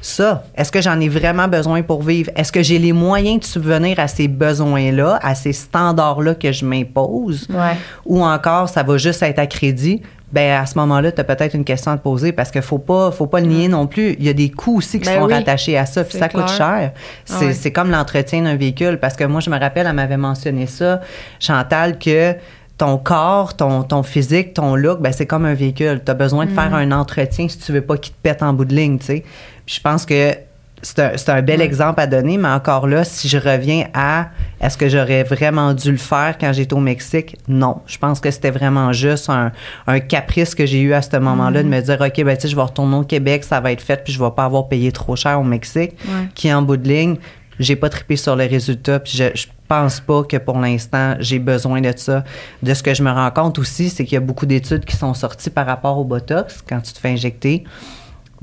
Ça, 0.06 0.44
est-ce 0.54 0.70
que 0.70 0.82
j'en 0.82 1.00
ai 1.00 1.08
vraiment 1.08 1.48
besoin 1.48 1.80
pour 1.80 2.02
vivre? 2.02 2.30
Est-ce 2.36 2.52
que 2.52 2.62
j'ai 2.62 2.78
les 2.78 2.92
moyens 2.92 3.40
de 3.40 3.44
subvenir 3.46 3.98
à 3.98 4.06
ces 4.06 4.28
besoins-là, 4.28 5.18
à 5.22 5.34
ces 5.34 5.54
standards-là 5.54 6.34
que 6.34 6.52
je 6.52 6.62
m'impose? 6.66 7.46
Ouais. 7.48 7.72
Ou 8.04 8.22
encore, 8.22 8.68
ça 8.68 8.82
va 8.82 8.98
juste 8.98 9.22
être 9.22 9.38
à 9.38 9.46
crédit? 9.46 10.02
Ben 10.30 10.60
à 10.60 10.66
ce 10.66 10.76
moment-là, 10.76 11.10
tu 11.10 11.22
as 11.22 11.24
peut-être 11.24 11.54
une 11.54 11.64
question 11.64 11.90
à 11.92 11.96
te 11.96 12.02
poser 12.02 12.32
parce 12.32 12.50
qu'il 12.50 12.60
faut 12.60 12.76
pas, 12.76 13.12
faut 13.12 13.26
pas 13.26 13.40
le 13.40 13.46
nier 13.46 13.68
non 13.68 13.86
plus. 13.86 14.14
Il 14.18 14.26
y 14.26 14.28
a 14.28 14.34
des 14.34 14.50
coûts 14.50 14.76
aussi 14.76 15.00
qui 15.00 15.06
Ben 15.06 15.20
sont 15.20 15.26
oui. 15.26 15.32
rattachés 15.32 15.78
à 15.78 15.86
ça, 15.86 16.04
puis 16.04 16.18
ça 16.18 16.28
coûte 16.28 16.48
cher. 16.50 16.92
C'est 17.24 17.46
ouais. 17.46 17.52
c'est 17.54 17.72
comme 17.72 17.90
l'entretien 17.90 18.42
d'un 18.42 18.56
véhicule 18.56 18.98
parce 18.98 19.16
que 19.16 19.24
moi, 19.24 19.40
je 19.40 19.48
me 19.48 19.58
rappelle, 19.58 19.86
elle 19.86 19.94
m'avait 19.94 20.18
mentionné 20.18 20.66
ça, 20.66 21.00
Chantal, 21.40 21.98
que 21.98 22.34
ton 22.76 22.98
corps, 22.98 23.54
ton, 23.56 23.84
ton 23.84 24.02
physique, 24.02 24.52
ton 24.52 24.74
look, 24.74 25.00
ben 25.00 25.12
c'est 25.12 25.26
comme 25.26 25.44
un 25.46 25.54
véhicule. 25.54 26.02
Tu 26.04 26.10
as 26.10 26.14
besoin 26.14 26.44
de 26.44 26.50
Mm. 26.50 26.54
faire 26.54 26.74
un 26.74 26.90
entretien 26.92 27.48
si 27.48 27.56
tu 27.58 27.70
veux 27.72 27.80
pas 27.82 27.96
qu'il 27.96 28.12
te 28.12 28.18
pète 28.20 28.42
en 28.42 28.52
bout 28.52 28.64
de 28.64 28.74
ligne, 28.74 28.98
tu 28.98 29.06
sais. 29.06 29.24
Puis 29.66 29.76
je 29.76 29.80
pense 29.80 30.04
que 30.06 30.34
c'est 30.82 30.98
un, 30.98 31.16
c'est 31.16 31.30
un 31.30 31.40
bel 31.40 31.62
exemple 31.62 31.98
à 32.00 32.06
donner, 32.06 32.36
mais 32.36 32.48
encore 32.48 32.86
là, 32.86 33.04
si 33.04 33.26
je 33.26 33.38
reviens 33.38 33.86
à 33.94 34.28
est-ce 34.60 34.76
que 34.76 34.88
j'aurais 34.88 35.22
vraiment 35.22 35.72
dû 35.72 35.90
le 35.90 35.96
faire 35.96 36.36
quand 36.38 36.52
j'étais 36.52 36.74
au 36.74 36.80
Mexique? 36.80 37.36
Non. 37.48 37.80
Je 37.86 37.96
pense 37.96 38.20
que 38.20 38.30
c'était 38.30 38.50
vraiment 38.50 38.92
juste 38.92 39.30
un, 39.30 39.50
un 39.86 40.00
caprice 40.00 40.54
que 40.54 40.66
j'ai 40.66 40.80
eu 40.82 40.92
à 40.92 41.00
ce 41.00 41.16
moment-là 41.16 41.62
de 41.62 41.68
me 41.68 41.80
dire, 41.80 41.98
OK, 42.00 42.22
ben, 42.22 42.36
je 42.42 42.54
vais 42.54 42.62
retourner 42.62 42.96
au 42.96 43.04
Québec, 43.04 43.44
ça 43.44 43.60
va 43.60 43.72
être 43.72 43.80
fait, 43.80 44.04
puis 44.04 44.12
je 44.12 44.22
vais 44.22 44.30
pas 44.30 44.44
avoir 44.44 44.68
payé 44.68 44.92
trop 44.92 45.16
cher 45.16 45.40
au 45.40 45.44
Mexique, 45.44 45.92
Ouais. 46.06 46.28
qui 46.34 46.52
en 46.52 46.60
bout 46.60 46.76
de 46.76 46.86
ligne, 46.88 47.16
j'ai 47.58 47.76
pas 47.76 47.88
trippé 47.88 48.16
sur 48.16 48.36
les 48.36 48.46
résultats, 48.46 49.00
puis 49.00 49.16
je, 49.16 49.24
je 49.34 49.46
pense 49.66 50.00
pas 50.00 50.22
que 50.24 50.36
pour 50.36 50.58
l'instant, 50.58 51.14
j'ai 51.20 51.38
besoin 51.38 51.80
de 51.80 51.94
ça. 51.96 52.24
De 52.62 52.74
ce 52.74 52.82
que 52.82 52.92
je 52.92 53.02
me 53.02 53.10
rends 53.10 53.30
compte 53.30 53.58
aussi, 53.58 53.88
c'est 53.88 54.04
qu'il 54.04 54.14
y 54.14 54.18
a 54.18 54.20
beaucoup 54.20 54.44
d'études 54.44 54.84
qui 54.84 54.96
sont 54.96 55.14
sorties 55.14 55.48
par 55.50 55.64
rapport 55.64 55.96
au 55.98 56.04
Botox 56.04 56.62
quand 56.68 56.80
tu 56.82 56.92
te 56.92 56.98
fais 56.98 57.08
injecter. 57.08 57.64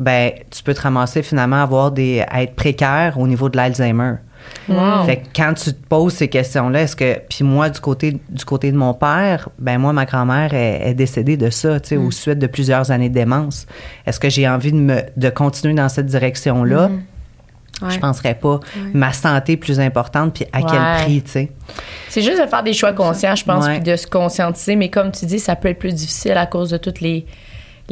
Ben, 0.01 0.31
tu 0.49 0.63
peux 0.63 0.73
te 0.73 0.81
ramasser 0.81 1.21
finalement 1.21 1.57
à 1.57 1.61
avoir 1.63 1.91
des, 1.91 2.23
à 2.29 2.41
être 2.43 2.55
précaire 2.55 3.19
au 3.19 3.27
niveau 3.27 3.49
de 3.49 3.57
l'Alzheimer. 3.57 4.15
Wow. 4.67 5.03
Fait 5.05 5.17
que 5.17 5.27
quand 5.35 5.53
tu 5.53 5.71
te 5.71 5.87
poses 5.87 6.13
ces 6.13 6.27
questions-là, 6.27 6.81
est-ce 6.81 6.95
que. 6.95 7.19
Puis 7.29 7.43
moi, 7.43 7.69
du 7.69 7.79
côté, 7.79 8.19
du 8.29 8.43
côté 8.43 8.71
de 8.71 8.77
mon 8.77 8.93
père, 8.95 9.49
ben 9.59 9.77
moi, 9.77 9.93
ma 9.93 10.05
grand-mère 10.05 10.53
est, 10.55 10.89
est 10.89 10.93
décédée 10.95 11.37
de 11.37 11.49
ça, 11.51 11.79
tu 11.79 11.89
sais, 11.89 11.95
Mm. 11.97 12.07
au 12.07 12.11
suite 12.11 12.39
de 12.39 12.47
plusieurs 12.47 12.89
années 12.89 13.09
de 13.09 13.13
démence. 13.13 13.67
Est-ce 14.07 14.19
que 14.19 14.29
j'ai 14.29 14.49
envie 14.49 14.71
de, 14.71 14.77
me, 14.77 15.01
de 15.15 15.29
continuer 15.29 15.75
dans 15.75 15.89
cette 15.89 16.07
direction-là? 16.07 16.87
Mm. 16.89 17.03
Ouais. 17.83 17.91
Je 17.91 17.99
penserais 17.99 18.35
pas. 18.35 18.59
Ma 18.93 19.13
santé 19.13 19.53
est 19.53 19.57
plus 19.57 19.79
importante, 19.79 20.33
puis 20.33 20.45
à 20.53 20.59
Ouais. 20.59 20.65
quel 20.69 21.05
prix, 21.05 21.21
tu 21.23 21.31
sais? 21.31 21.51
C'est 22.09 22.21
juste 22.21 22.41
de 22.41 22.47
faire 22.47 22.63
des 22.63 22.73
choix 22.73 22.93
conscients, 22.93 23.35
je 23.35 23.43
pense, 23.45 23.67
puis 23.67 23.79
de 23.79 23.95
se 23.95 24.05
conscientiser. 24.07 24.75
Mais 24.75 24.89
comme 24.89 25.11
tu 25.11 25.25
dis, 25.25 25.39
ça 25.39 25.55
peut 25.55 25.69
être 25.69 25.79
plus 25.79 25.93
difficile 25.93 26.33
à 26.37 26.45
cause 26.47 26.69
de 26.71 26.77
tous 26.77 26.99
les, 27.01 27.25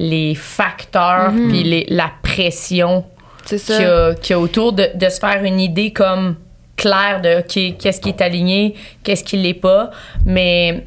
les 0.01 0.33
facteurs, 0.33 1.31
puis 1.49 1.63
les- 1.63 1.85
la 1.89 2.09
pression 2.23 3.03
qu'il 3.75 3.75
y, 3.81 3.83
a- 3.85 4.15
qu'il 4.15 4.33
y 4.33 4.33
a 4.33 4.39
autour 4.39 4.71
de, 4.73 4.88
de 4.95 5.09
se 5.09 5.19
faire 5.19 5.43
une 5.43 5.59
idée 5.59 5.91
comme 5.91 6.35
claire 6.77 7.19
de 7.21 7.39
OK, 7.39 7.77
qu'est-ce 7.77 7.99
qui 7.99 8.09
est 8.09 8.21
aligné, 8.21 8.75
qu'est-ce 9.03 9.23
qui 9.25 9.35
l'est 9.38 9.53
pas. 9.53 9.89
Mais 10.25 10.85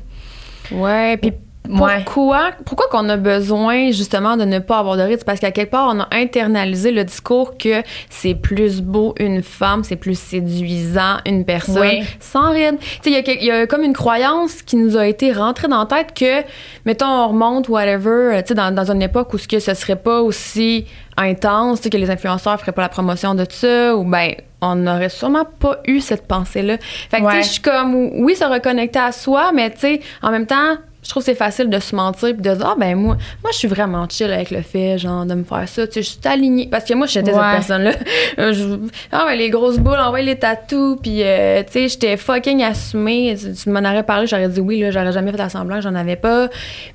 Ouais, 0.70 1.18
puis 1.18 1.32
Ouais. 1.68 2.02
pourquoi, 2.04 2.50
pourquoi 2.66 2.86
qu'on 2.90 3.08
a 3.08 3.16
besoin 3.16 3.92
justement 3.92 4.36
de 4.36 4.44
ne 4.44 4.58
pas 4.58 4.78
avoir 4.78 4.96
de 4.96 5.02
rides? 5.02 5.18
C'est 5.20 5.24
parce 5.24 5.38
qu'à 5.38 5.52
quelque 5.52 5.70
part, 5.70 5.94
on 5.94 6.00
a 6.00 6.08
internalisé 6.10 6.90
le 6.90 7.04
discours 7.04 7.56
que 7.56 7.82
c'est 8.10 8.34
plus 8.34 8.80
beau 8.80 9.14
une 9.20 9.42
femme, 9.42 9.84
c'est 9.84 9.96
plus 9.96 10.18
séduisant 10.18 11.18
une 11.24 11.44
personne 11.44 11.80
Oui. 11.80 12.02
sans 12.18 12.52
sais, 12.52 12.74
il 13.06 13.12
y 13.12 13.50
a 13.50 13.62
y, 13.62 13.66
comme 13.68 13.82
une 13.82 13.92
croyance 13.92 14.62
qui 14.62 14.76
nous 14.76 14.96
a 14.96 15.06
été 15.06 15.32
rentrée 15.32 15.68
dans 15.68 15.78
la 15.78 15.86
tête 15.86 16.14
que, 16.14 16.44
mettons, 16.84 17.06
on 17.06 17.28
remonte, 17.28 17.68
whatever, 17.68 18.42
sais, 18.44 18.54
dans, 18.54 18.74
dans 18.74 18.90
une 18.90 19.02
époque 19.02 19.32
où 19.32 19.38
ce 19.38 19.46
que 19.46 19.60
ce 19.60 19.74
serait 19.74 19.96
pas 19.96 20.20
aussi 20.20 20.86
intense, 21.16 21.80
que 21.80 21.96
les 21.96 22.10
influenceurs 22.10 22.58
feraient 22.58 22.72
pas 22.72 22.82
la 22.82 22.88
promotion 22.88 23.34
de 23.34 23.46
ça, 23.48 23.94
ou 23.94 24.04
ben 24.04 24.34
on 24.60 24.76
n'aurait 24.76 25.08
sûrement 25.08 25.44
pas 25.44 25.78
eu 25.86 26.00
cette 26.00 26.26
pensée-là. 26.26 26.78
Fait 27.10 27.20
que, 27.20 27.26
tu 27.26 27.32
sais, 27.32 27.42
je 27.42 27.52
suis 27.52 27.62
comme, 27.62 27.94
oui, 28.24 28.34
se 28.34 28.44
reconnecter 28.44 28.98
à 28.98 29.12
soi, 29.12 29.52
mais 29.52 29.70
tu 29.70 29.80
sais, 29.80 30.00
en 30.22 30.30
même 30.30 30.46
temps, 30.46 30.76
trouve 31.12 31.22
que 31.22 31.30
c'est 31.30 31.36
facile 31.38 31.70
de 31.70 31.78
se 31.78 31.94
mentir 31.94 32.30
puis 32.34 32.42
de 32.42 32.54
dire, 32.54 32.66
ah, 32.66 32.74
ben 32.78 32.96
moi, 32.96 33.16
moi, 33.42 33.50
je 33.52 33.58
suis 33.58 33.68
vraiment 33.68 34.06
chill 34.08 34.32
avec 34.32 34.50
le 34.50 34.62
fait, 34.62 34.98
genre, 34.98 35.24
de 35.24 35.34
me 35.34 35.44
faire 35.44 35.68
ça. 35.68 35.86
Tu 35.86 35.94
sais, 35.94 36.02
je 36.02 36.08
suis 36.08 36.18
alignée. 36.24 36.68
Parce 36.70 36.84
que 36.84 36.94
moi, 36.94 37.06
j'étais 37.06 37.32
Ouais. 37.32 37.38
cette 37.40 37.52
personne-là. 37.68 37.92
Euh, 38.38 38.52
je- 38.52 38.78
ah, 39.12 39.26
ouais, 39.26 39.36
les 39.36 39.50
grosses 39.50 39.78
boules, 39.78 39.98
envoyer 39.98 40.24
les 40.26 40.38
tatous, 40.38 40.98
puis, 41.02 41.22
euh, 41.22 41.62
tu 41.64 41.72
sais, 41.72 41.88
j'étais 41.88 42.16
fucking 42.16 42.62
assumée. 42.62 43.36
Tu, 43.38 43.52
tu 43.52 43.70
m'en 43.70 43.80
aurais 43.80 44.02
parlé, 44.02 44.26
j'aurais 44.26 44.48
dit 44.48 44.60
oui, 44.60 44.80
là, 44.80 44.90
j'aurais 44.90 45.12
jamais 45.12 45.32
fait 45.32 45.48
semblant, 45.50 45.80
j'en 45.80 45.94
avais 45.94 46.16
pas. 46.16 46.48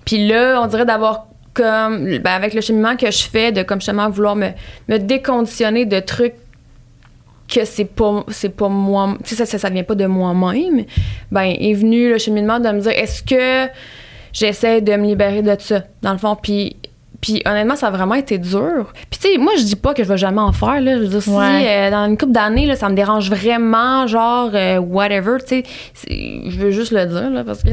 Puis 0.06 0.28
là, 0.28 0.60
on 0.64 0.68
dirait 0.68 0.86
d'avoir 0.86 1.28
comme, 1.54 2.18
ben, 2.20 2.26
avec 2.32 2.54
le 2.54 2.62
cheminement 2.62 2.96
que 2.96 3.10
je 3.12 3.24
fais, 3.24 3.52
de 3.52 3.62
comme 3.64 3.80
justement 3.80 4.10
vouloir 4.10 4.36
me, 4.36 4.50
me 4.90 4.98
déconditionner 4.98 5.86
de 5.86 6.00
trucs 6.00 6.34
que 7.48 7.64
c'est 7.64 7.86
pas 7.86 8.26
c'est 8.28 8.50
pas 8.54 8.68
moi 8.68 9.16
tu 9.24 9.30
sais 9.30 9.36
ça, 9.38 9.46
ça 9.46 9.58
ça 9.58 9.70
vient 9.70 9.84
pas 9.84 9.96
de 9.96 10.06
moi-même 10.06 10.84
ben 11.32 11.44
est 11.58 11.74
venu 11.74 12.10
le 12.10 12.18
cheminement 12.18 12.60
de 12.60 12.68
me 12.70 12.82
dire 12.82 12.92
est-ce 12.92 13.24
que 13.24 13.68
j'essaie 14.38 14.82
de 14.82 14.96
me 14.96 15.06
libérer 15.08 15.42
de 15.42 15.56
ça 15.60 15.82
dans 16.02 16.12
le 16.12 16.18
fond 16.18 16.36
puis 16.42 16.76
puis 17.20 17.42
honnêtement 17.48 17.76
ça 17.76 17.88
a 17.88 17.90
vraiment 17.90 18.14
été 18.14 18.38
dur 18.38 18.94
puis 19.10 19.20
tu 19.20 19.32
sais 19.32 19.38
moi 19.40 19.54
je 19.58 19.64
dis 19.64 19.76
pas 19.76 19.96
que 19.96 20.04
je 20.04 20.08
vais 20.08 20.20
jamais 20.20 20.40
en 20.40 20.52
faire 20.54 20.80
là 20.80 20.98
je 20.98 21.02
veux 21.02 21.08
dire 21.08 21.24
si 21.24 21.32
Ouais. 21.32 21.66
euh, 21.68 21.90
dans 21.90 22.06
une 22.06 22.16
couple 22.16 22.32
d'années 22.32 22.76
ça 22.76 22.90
me 22.90 22.94
dérange 22.94 23.32
vraiment 23.32 24.06
genre 24.06 24.52
euh, 24.54 24.78
whatever 24.78 25.38
tu 25.40 25.64
sais 25.96 26.42
je 26.48 26.60
veux 26.60 26.70
juste 26.70 26.92
le 26.92 27.08
dire 27.08 27.32
là 27.32 27.44
parce 27.44 27.64
que 27.64 27.70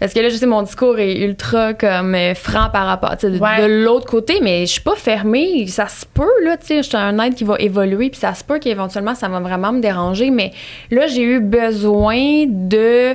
parce 0.00 0.12
que 0.12 0.18
là 0.18 0.28
je 0.30 0.34
sais 0.34 0.46
mon 0.46 0.62
discours 0.62 0.98
est 0.98 1.16
ultra 1.20 1.74
comme 1.74 2.16
euh, 2.16 2.34
franc 2.34 2.68
par 2.72 2.86
rapport 2.86 3.16
tu 3.16 3.28
sais, 3.28 3.30
de, 3.30 3.38
Ouais. 3.38 3.62
de 3.62 3.84
l'autre 3.84 4.06
côté 4.06 4.40
mais 4.42 4.66
je 4.66 4.72
suis 4.72 4.80
pas 4.80 4.96
fermée 4.96 5.68
ça 5.68 5.86
se 5.86 6.04
peut 6.04 6.24
là 6.44 6.56
tu 6.56 6.66
sais 6.66 6.82
je 6.82 6.88
suis 6.88 6.96
un 6.96 7.16
être 7.20 7.36
qui 7.36 7.44
va 7.44 7.54
évoluer 7.60 8.10
puis 8.10 8.18
ça 8.18 8.34
se 8.34 8.42
peut 8.42 8.58
qu'éventuellement 8.58 9.14
ça 9.14 9.28
va 9.28 9.38
vraiment 9.38 9.70
me 9.72 9.80
déranger 9.80 10.30
mais 10.30 10.50
là 10.90 11.06
j'ai 11.06 11.22
eu 11.22 11.38
besoin 11.38 12.46
de 12.48 13.14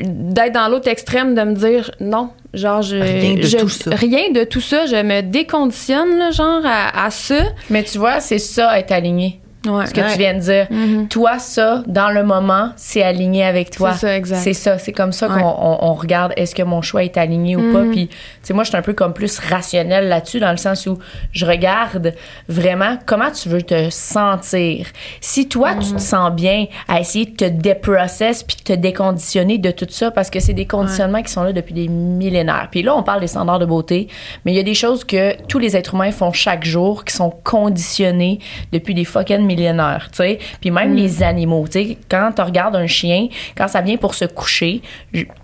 d'être 0.00 0.52
dans 0.54 0.68
l'autre 0.68 0.88
extrême 0.88 1.34
de 1.34 1.42
me 1.42 1.54
dire 1.54 1.90
non 2.00 2.30
genre 2.54 2.80
je 2.82 2.96
Rien 2.96 3.34
de 3.34 3.42
je- 3.42 3.56
tout 3.58 3.68
ça. 3.68 3.90
rien 3.94 4.30
de 4.32 4.44
tout 4.44 4.60
ça 4.62 4.86
je 4.86 4.96
me 4.96 5.20
déconditionne 5.20 6.16
là, 6.18 6.30
genre 6.30 6.62
à, 6.64 7.04
à 7.04 7.10
ça 7.10 7.42
Mais 7.68 7.82
tu 7.84 7.98
vois, 7.98 8.20
c'est 8.20 8.38
ça 8.38 8.78
être 8.78 8.92
aligné. 8.92 9.40
Ouais 9.66 9.86
Ce 9.86 9.92
que 9.94 10.00
Ouais. 10.00 10.12
tu 10.12 10.18
viens 10.18 10.34
de 10.34 10.38
dire. 10.40 10.68
Toi, 11.10 11.38
ça, 11.38 11.82
dans 11.86 12.10
le 12.10 12.22
moment, 12.22 12.70
c'est 12.76 13.02
aligné 13.02 13.44
avec 13.44 13.70
toi. 13.70 13.92
C'est 13.92 13.98
ça, 14.06 14.16
exact. 14.16 14.38
C'est 14.38 14.52
ça. 14.52 14.78
C'est 14.78 14.92
comme 14.92 15.12
ça 15.12 15.28
Ouais. 15.28 15.40
qu'on 15.40 15.48
on- 15.48 15.78
on 15.90 15.94
regarde 15.94 16.32
est-ce 16.36 16.54
que 16.54 16.62
mon 16.62 16.80
choix 16.82 17.02
est 17.04 17.16
aligné 17.16 17.56
ou 17.56 17.72
pas. 17.72 17.82
Puis, 17.90 18.08
tu 18.08 18.16
sais, 18.42 18.54
moi, 18.54 18.62
je 18.64 18.68
suis 18.68 18.78
un 18.78 18.82
peu 18.82 18.92
comme 18.92 19.12
plus 19.14 19.38
rationnel 19.38 20.08
là-dessus, 20.08 20.38
dans 20.40 20.50
le 20.50 20.56
sens 20.58 20.86
où 20.86 20.98
je 21.32 21.44
regarde 21.46 22.14
vraiment 22.48 22.98
comment 23.06 23.30
tu 23.30 23.48
veux 23.48 23.62
te 23.62 23.90
sentir. 23.90 24.86
Si 25.20 25.48
toi, 25.48 25.74
tu 25.74 25.92
te 25.92 26.00
sens 26.00 26.32
bien 26.32 26.66
à 26.86 27.00
essayer 27.00 27.26
de 27.26 27.34
te 27.36 27.44
déprocess 27.44 28.42
puis 28.42 28.56
de 28.56 28.62
te 28.62 28.72
déconditionner 28.72 29.58
de 29.58 29.70
tout 29.70 29.86
ça, 29.90 30.10
parce 30.10 30.30
que 30.30 30.40
c'est 30.40 30.52
des 30.54 30.66
conditionnements 30.66 31.22
qui 31.22 31.32
sont 31.32 31.42
là 31.42 31.52
depuis 31.52 31.74
des 31.74 31.88
millénaires. 31.88 32.68
Puis 32.70 32.82
là, 32.82 32.94
on 32.96 33.02
parle 33.02 33.20
des 33.20 33.26
standards 33.26 33.58
de 33.58 33.66
beauté, 33.66 34.08
mais 34.44 34.52
il 34.52 34.56
y 34.56 34.60
a 34.60 34.62
des 34.62 34.74
choses 34.74 35.04
que 35.04 35.34
tous 35.46 35.58
les 35.58 35.76
êtres 35.76 35.94
humains 35.94 36.12
font 36.12 36.32
chaque 36.32 36.64
jour 36.64 37.04
qui 37.04 37.14
sont 37.14 37.30
conditionnés 37.44 38.38
depuis 38.72 38.94
des 38.94 39.04
fucking 39.04 39.47
millénaires, 39.48 40.08
tu 40.12 40.18
sais. 40.18 40.38
Puis 40.60 40.70
même 40.70 40.94
les 40.94 41.22
animaux, 41.22 41.64
tu 41.66 41.72
sais, 41.84 41.98
quand 42.08 42.30
tu 42.36 42.42
regardes 42.42 42.76
un 42.76 42.86
chien, 42.86 43.28
quand 43.56 43.66
ça 43.68 43.80
vient 43.80 43.96
pour 43.96 44.14
se 44.14 44.24
coucher, 44.26 44.80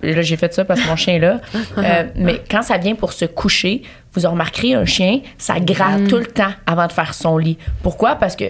là 0.02 0.22
j'ai 0.22 0.36
fait 0.36 0.54
ça 0.54 0.64
parce 0.64 0.80
que 0.80 0.86
mon 0.88 0.96
chien 0.96 1.14
est 1.14 1.18
là, 1.18 1.40
euh, 1.78 2.04
mais 2.16 2.40
quand 2.50 2.62
ça 2.62 2.78
vient 2.78 2.94
pour 2.94 3.12
se 3.12 3.24
coucher, 3.24 3.82
vous 4.12 4.26
en 4.26 4.30
remarquerez 4.30 4.74
un 4.74 4.84
chien, 4.84 5.20
ça 5.38 5.58
gratte 5.58 6.06
tout 6.08 6.18
le 6.18 6.26
temps 6.26 6.52
avant 6.66 6.86
de 6.86 6.92
faire 6.92 7.14
son 7.14 7.36
lit. 7.36 7.58
Pourquoi? 7.82 8.14
Parce 8.14 8.36
que 8.36 8.44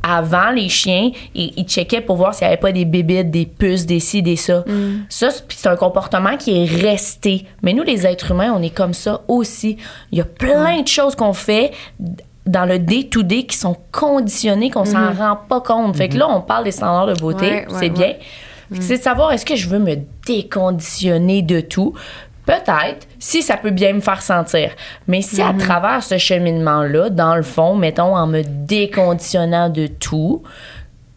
avant, 0.00 0.50
les 0.52 0.68
chiens, 0.68 1.10
ils, 1.34 1.52
ils 1.56 1.64
checkaient 1.64 2.00
pour 2.00 2.16
voir 2.16 2.32
s'il 2.32 2.46
n'y 2.46 2.52
avait 2.52 2.60
pas 2.60 2.70
des 2.70 2.84
bébites, 2.84 3.30
des 3.32 3.46
puces, 3.46 3.84
des 3.84 3.98
ci, 3.98 4.22
des 4.22 4.36
ça. 4.36 4.64
Ça, 5.08 5.30
c'est- 5.30 5.44
puis 5.46 5.56
c'est 5.60 5.68
un 5.68 5.74
comportement 5.76 6.36
qui 6.36 6.52
est 6.62 6.66
resté. 6.66 7.44
Mais 7.62 7.72
nous, 7.72 7.82
les 7.82 8.06
êtres 8.06 8.30
humains, 8.30 8.54
on 8.56 8.62
est 8.62 8.70
comme 8.74 8.94
ça 8.94 9.22
aussi. 9.26 9.76
Il 10.12 10.18
y 10.18 10.20
a 10.20 10.24
plein 10.24 10.82
de 10.82 10.88
choses 10.88 11.16
qu'on 11.16 11.32
fait 11.32 11.72
dans 12.48 12.64
le 12.64 12.78
day-to-day 12.78 13.44
qui 13.44 13.56
sont 13.56 13.76
conditionnées, 13.92 14.70
qu'on 14.70 14.84
s'en 14.84 15.12
rend 15.12 15.36
pas 15.48 15.60
compte. 15.60 15.96
Fait 15.96 16.08
que 16.08 16.16
là, 16.16 16.26
on 16.28 16.40
parle 16.40 16.64
des 16.64 16.72
standards 16.72 17.06
de 17.06 17.20
beauté, 17.20 17.46
Ouais, 17.46 17.66
ouais, 17.68 17.78
c'est 17.78 17.90
bien. 17.90 18.14
Que 18.72 18.82
C'est 18.82 18.98
de 18.98 19.02
savoir 19.02 19.32
est-ce 19.32 19.46
que 19.46 19.56
je 19.56 19.68
veux 19.68 19.78
me 19.78 19.96
déconditionner 20.26 21.42
de 21.42 21.60
tout? 21.60 21.94
Peut-être, 22.44 23.06
si 23.18 23.42
ça 23.42 23.58
peut 23.58 23.70
bien 23.70 23.92
me 23.92 24.00
faire 24.00 24.22
sentir. 24.22 24.70
Mais 25.06 25.20
si 25.20 25.42
à 25.42 25.52
travers 25.52 26.02
ce 26.02 26.16
cheminement-là, 26.16 27.10
dans 27.10 27.36
le 27.36 27.42
fond, 27.42 27.74
mettons, 27.74 28.16
en 28.16 28.26
me 28.26 28.42
déconditionnant 28.42 29.68
de 29.68 29.86
tout, 29.86 30.42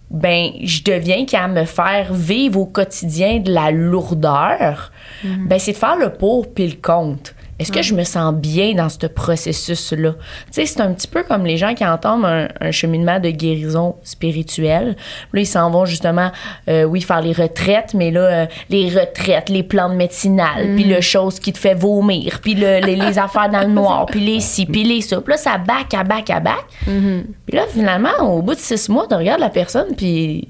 ben 0.09 0.49
je 0.61 0.83
deviens 0.83 1.25
qu'à 1.25 1.47
me 1.47 1.63
faire 1.63 2.13
vivre 2.13 2.59
au 2.59 2.65
quotidien 2.65 3.39
de 3.39 3.51
la 3.51 3.71
lourdeur, 3.71 4.91
ben 5.23 5.57
c'est 5.57 5.71
de 5.71 5.77
faire 5.77 5.95
le 5.95 6.11
pour 6.11 6.53
puis 6.53 6.67
le 6.67 6.75
contre. 6.81 7.31
Est-ce 7.61 7.71
que 7.71 7.81
je 7.81 7.93
me 7.93 8.03
sens 8.03 8.33
bien 8.33 8.73
dans 8.73 8.89
ce 8.89 9.05
processus-là? 9.07 10.11
Tu 10.13 10.17
sais, 10.51 10.65
c'est 10.65 10.81
un 10.81 10.91
petit 10.93 11.07
peu 11.07 11.23
comme 11.23 11.45
les 11.45 11.57
gens 11.57 11.73
qui 11.73 11.85
entendent 11.85 12.25
un, 12.25 12.47
un 12.59 12.71
cheminement 12.71 13.19
de 13.19 13.29
guérison 13.29 13.95
spirituelle. 14.03 14.95
Là, 15.33 15.41
ils 15.41 15.45
s'en 15.45 15.69
vont 15.71 15.85
justement, 15.85 16.31
euh, 16.69 16.83
oui, 16.83 17.01
faire 17.01 17.21
les 17.21 17.33
retraites, 17.33 17.93
mais 17.93 18.11
là, 18.11 18.19
euh, 18.21 18.45
les 18.69 18.89
retraites, 18.89 19.49
les 19.49 19.63
plantes 19.63 19.93
médicinales, 19.93 20.75
puis 20.75 20.83
le 20.85 21.01
chose 21.01 21.39
qui 21.39 21.53
te 21.53 21.57
fait 21.59 21.73
vomir, 21.75 22.39
puis 22.41 22.55
le- 22.55 22.79
les, 22.85 22.95
les 22.95 23.17
affaires 23.19 23.49
dans 23.49 23.61
le 23.61 23.67
noir, 23.73 24.05
puis 24.07 24.19
les 24.19 24.39
ci, 24.39 24.65
puis 24.65 24.83
les 24.83 25.01
ça. 25.01 25.21
Puis 25.21 25.31
là, 25.31 25.37
ça 25.37 25.57
back 25.57 25.93
à 25.93 26.03
back 26.03 26.29
à 26.29 26.39
back. 26.39 26.65
Puis 27.45 27.55
là, 27.57 27.63
finalement, 27.71 28.09
au 28.21 28.41
bout 28.41 28.53
de 28.55 28.59
six 28.59 28.89
mois, 28.89 29.05
tu 29.09 29.15
regardes 29.15 29.39
la 29.41 29.49
personne, 29.49 29.95
puis 29.95 30.47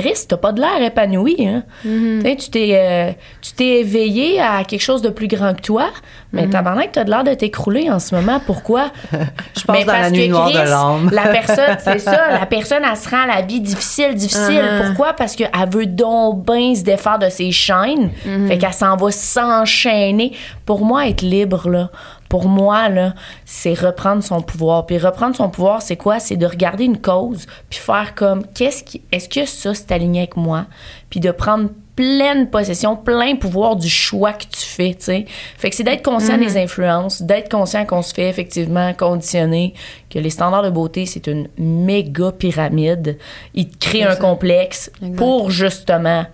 Chris, 0.00 0.24
t'as 0.26 0.36
pas 0.36 0.50
de 0.50 0.60
l'air 0.60 0.82
épanoui. 0.82 1.36
Hein? 1.46 1.62
Tu 1.84 2.50
t'es 2.50 2.70
euh, 2.72 3.12
tu 3.40 3.52
t'es 3.52 3.80
éveillé 3.80 4.40
à 4.40 4.64
quelque 4.64 4.82
chose 4.82 5.02
de 5.02 5.08
plus 5.08 5.28
grand 5.28 5.54
que 5.54 5.62
toi, 5.62 5.86
mais 6.32 6.48
tabarnak, 6.48 6.90
t'as 6.90 7.04
de 7.04 7.10
l'air 7.10 7.22
de 7.22 7.32
t'écrouler 7.32 7.88
en 7.90 8.00
ce 8.00 8.12
moment. 8.12 8.40
Pourquoi? 8.44 8.90
Je 9.12 9.62
pense 9.62 9.76
Mais 9.76 9.84
dans 9.84 9.92
la 9.92 10.00
parce 10.00 10.12
nuit 10.12 10.26
que 10.26 10.32
noire 10.32 10.50
de 10.50 10.58
l'âme. 10.58 11.10
La 11.12 11.28
personne, 11.28 11.76
c'est 11.78 12.00
ça, 12.00 12.30
la 12.40 12.46
personne, 12.46 12.82
elle 12.90 12.96
se 12.96 13.08
rend 13.08 13.22
à 13.22 13.36
la 13.36 13.42
vie 13.42 13.60
difficile, 13.60 14.16
difficile. 14.16 14.64
Uh-huh. 14.64 14.86
Pourquoi? 14.86 15.12
Parce 15.12 15.36
qu'elle 15.36 15.50
veut 15.70 15.86
donc 15.86 16.44
bien 16.44 16.74
se 16.74 16.82
défaire 16.82 17.20
de 17.20 17.28
ses 17.28 17.52
chaînes. 17.52 18.10
Fait 18.48 18.58
qu'elle 18.58 18.72
s'en 18.72 18.96
va 18.96 19.12
s'enchaîner. 19.12 20.32
Pour 20.66 20.84
moi, 20.84 21.06
être 21.06 21.22
libre, 21.22 21.68
là, 21.68 21.90
pour 22.28 22.48
moi, 22.48 22.88
là, 22.88 23.14
c'est 23.44 23.74
reprendre 23.74 24.22
son 24.22 24.40
pouvoir. 24.40 24.86
Puis 24.86 24.98
reprendre 24.98 25.36
son 25.36 25.48
pouvoir, 25.50 25.82
c'est 25.82 25.96
quoi? 25.96 26.18
C'est 26.20 26.36
de 26.36 26.46
regarder 26.46 26.84
une 26.84 27.00
cause, 27.00 27.46
puis 27.70 27.78
faire 27.78 28.14
comme, 28.14 28.44
qu'est-ce 28.54 28.82
qui, 28.84 29.02
est-ce 29.12 29.28
que 29.28 29.46
ça, 29.46 29.74
c'est 29.74 29.92
aligné 29.92 30.20
avec 30.20 30.36
moi? 30.36 30.66
Puis 31.10 31.20
de 31.20 31.30
prendre 31.30 31.70
pleine 31.94 32.50
possession, 32.50 32.96
plein 32.96 33.36
pouvoir 33.36 33.76
du 33.76 33.88
choix 33.88 34.32
que 34.32 34.42
tu 34.44 34.60
fais, 34.66 34.94
tu 34.94 35.04
sais. 35.04 35.26
Fait 35.56 35.70
que 35.70 35.76
c'est 35.76 35.84
d'être 35.84 36.02
conscient 36.02 36.36
des 36.36 36.56
influences, 36.56 37.22
d'être 37.22 37.48
conscient 37.48 37.86
qu'on 37.86 38.02
se 38.02 38.12
fait 38.12 38.28
effectivement 38.28 38.92
conditionner, 38.94 39.74
que 40.10 40.18
les 40.18 40.30
standards 40.30 40.64
de 40.64 40.70
beauté, 40.70 41.06
c'est 41.06 41.28
une 41.28 41.46
méga 41.56 42.32
pyramide. 42.32 43.16
Ils 43.54 43.68
te 43.68 43.78
créent 43.78 44.02
un 44.02 44.16
complexe 44.16 44.90
pour 45.16 45.52
justement, 45.52 46.26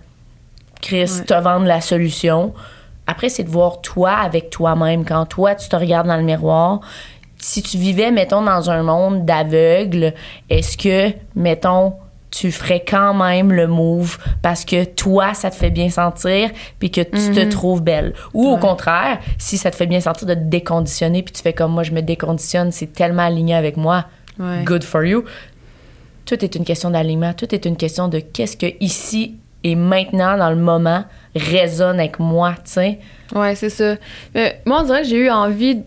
Chris, 0.81 1.11
Ouais. 1.19 1.25
te 1.25 1.33
vendre 1.35 1.67
la 1.67 1.79
solution. 1.79 2.55
Après, 3.07 3.29
c'est 3.29 3.43
de 3.43 3.49
voir 3.49 3.81
toi 3.81 4.11
avec 4.11 4.49
toi-même. 4.49 5.05
Quand 5.05 5.25
toi, 5.25 5.55
tu 5.55 5.67
te 5.69 5.75
regardes 5.75 6.07
dans 6.07 6.17
le 6.17 6.23
miroir, 6.23 6.81
si 7.37 7.63
tu 7.63 7.77
vivais, 7.77 8.11
mettons, 8.11 8.43
dans 8.43 8.69
un 8.69 8.83
monde 8.83 9.25
d'aveugles, 9.25 10.13
est-ce 10.49 10.77
que, 10.77 11.13
mettons, 11.35 11.93
tu 12.29 12.51
ferais 12.51 12.83
quand 12.87 13.13
même 13.13 13.51
le 13.51 13.67
move 13.67 14.17
parce 14.41 14.63
que 14.63 14.85
toi, 14.85 15.33
ça 15.33 15.49
te 15.49 15.55
fait 15.55 15.69
bien 15.69 15.89
sentir 15.89 16.49
puis 16.79 16.89
que 16.89 17.01
tu 17.01 17.31
te 17.31 17.49
trouves 17.49 17.81
belle? 17.81 18.13
Ou 18.33 18.47
au 18.47 18.57
contraire, 18.57 19.19
si 19.37 19.57
ça 19.57 19.69
te 19.69 19.75
fait 19.75 19.85
bien 19.85 19.99
sentir 19.99 20.27
de 20.27 20.33
te 20.33 20.39
déconditionner 20.39 21.23
puis 21.23 21.33
tu 21.33 21.41
fais 21.41 21.51
comme 21.51 21.73
moi, 21.73 21.83
je 21.83 21.91
me 21.91 22.01
déconditionne, 22.01 22.71
c'est 22.71 22.93
tellement 22.93 23.23
aligné 23.23 23.53
avec 23.53 23.75
moi. 23.75 24.05
Ouais. 24.39 24.63
Good 24.63 24.85
for 24.85 25.03
you. 25.03 25.25
Tout 26.25 26.45
est 26.45 26.55
une 26.55 26.63
question 26.63 26.91
d'alignement. 26.91 27.33
Tout 27.33 27.53
est 27.53 27.65
une 27.65 27.75
question 27.75 28.07
de 28.07 28.19
qu'est-ce 28.19 28.55
que 28.55 28.67
ici 28.79 29.35
et 29.63 29.75
maintenant, 29.75 30.37
dans 30.37 30.49
le 30.49 30.55
moment, 30.55 31.03
résonne 31.35 31.99
avec 31.99 32.19
moi, 32.19 32.53
tu 32.65 32.71
sais. 32.71 32.99
Ouais, 33.35 33.55
c'est 33.55 33.69
ça. 33.69 33.95
Euh, 34.35 34.49
moi, 34.65 34.79
on 34.81 34.83
dirait 34.83 35.01
que 35.03 35.07
j'ai 35.07 35.17
eu 35.17 35.29
envie. 35.29 35.77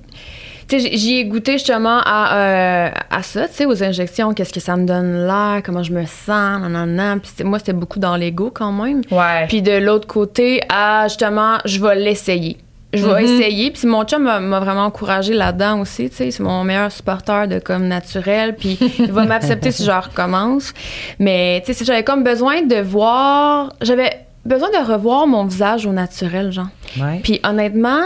Tu 0.66 0.80
sais, 0.80 0.88
j'ai- 0.90 0.96
j'y 0.96 1.18
ai 1.18 1.24
goûté 1.26 1.52
justement 1.52 2.00
à, 2.06 2.36
euh, 2.36 2.90
à 3.10 3.22
ça, 3.22 3.46
tu 3.48 3.54
sais, 3.54 3.66
aux 3.66 3.82
injections, 3.84 4.32
qu'est-ce 4.32 4.52
que 4.52 4.60
ça 4.60 4.76
me 4.76 4.86
donne 4.86 5.26
l'air, 5.26 5.60
comment 5.62 5.82
je 5.82 5.92
me 5.92 6.06
sens, 6.06 6.62
nanana. 6.62 7.16
Puis 7.22 7.44
moi, 7.44 7.58
c'était 7.58 7.74
beaucoup 7.74 7.98
dans 7.98 8.16
l'ego 8.16 8.50
quand 8.54 8.72
même. 8.72 9.02
Ouais. 9.10 9.46
Puis 9.48 9.60
de 9.60 9.72
l'autre 9.76 10.06
côté, 10.06 10.62
à 10.70 11.06
justement, 11.08 11.58
je 11.66 11.78
vais 11.84 11.96
l'essayer. 11.96 12.56
Je 12.96 13.06
vais 13.06 13.22
Mhm. 13.22 13.28
essayer. 13.40 13.70
Puis 13.70 13.86
mon 13.86 14.04
chum 14.04 14.22
m'a 14.22 14.60
vraiment 14.60 14.84
encouragé 14.86 15.34
là-dedans 15.34 15.80
aussi. 15.80 16.10
Tu 16.10 16.16
sais, 16.16 16.30
c'est 16.30 16.42
mon 16.42 16.64
meilleur 16.64 16.90
supporter 16.92 17.46
de 17.48 17.58
comme 17.58 17.86
naturel. 17.88 18.54
Puis 18.56 18.78
il 18.98 19.12
va 19.12 19.24
m'accepter 19.24 19.70
si 19.70 19.84
je 19.84 19.90
recommence. 19.90 20.72
Mais 21.18 21.62
tu 21.66 21.74
sais, 21.74 21.84
j'avais 21.84 22.04
comme 22.04 22.22
besoin 22.24 22.62
de 22.62 22.76
voir. 22.76 23.72
J'avais 23.82 24.26
besoin 24.44 24.68
de 24.70 24.92
revoir 24.92 25.26
mon 25.26 25.44
visage 25.46 25.86
au 25.86 25.92
naturel, 25.92 26.52
genre. 26.52 26.66
Ouais. 27.00 27.20
Puis 27.22 27.40
honnêtement, 27.44 28.02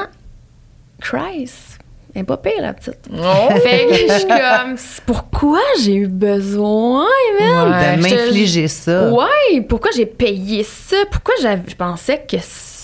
Christ, 1.01 1.79
elle 2.15 2.23
est 2.23 2.25
pas 2.25 2.37
pire, 2.37 2.61
la 2.61 2.73
petite. 2.73 2.99
Oh! 3.13 3.49
Fait 3.63 3.87
que 3.87 3.95
je 3.95 4.19
suis 4.19 4.27
comme, 4.29 4.77
pourquoi 5.07 5.61
j'ai 5.81 5.95
eu 5.95 6.09
besoin, 6.09 7.07
man? 7.41 7.71
Ouais. 7.73 7.97
de 7.97 8.03
m'infliger 8.03 8.67
ça. 8.69 9.11
Ouais, 9.13 9.61
pourquoi 9.69 9.91
j'ai 9.95 10.07
payé 10.07 10.65
ça? 10.65 10.97
Pourquoi 11.11 11.35
j'avais- 11.41 11.63
je 11.69 11.77
pensais 11.77 12.21
que 12.29 12.39
ça, 12.41 12.78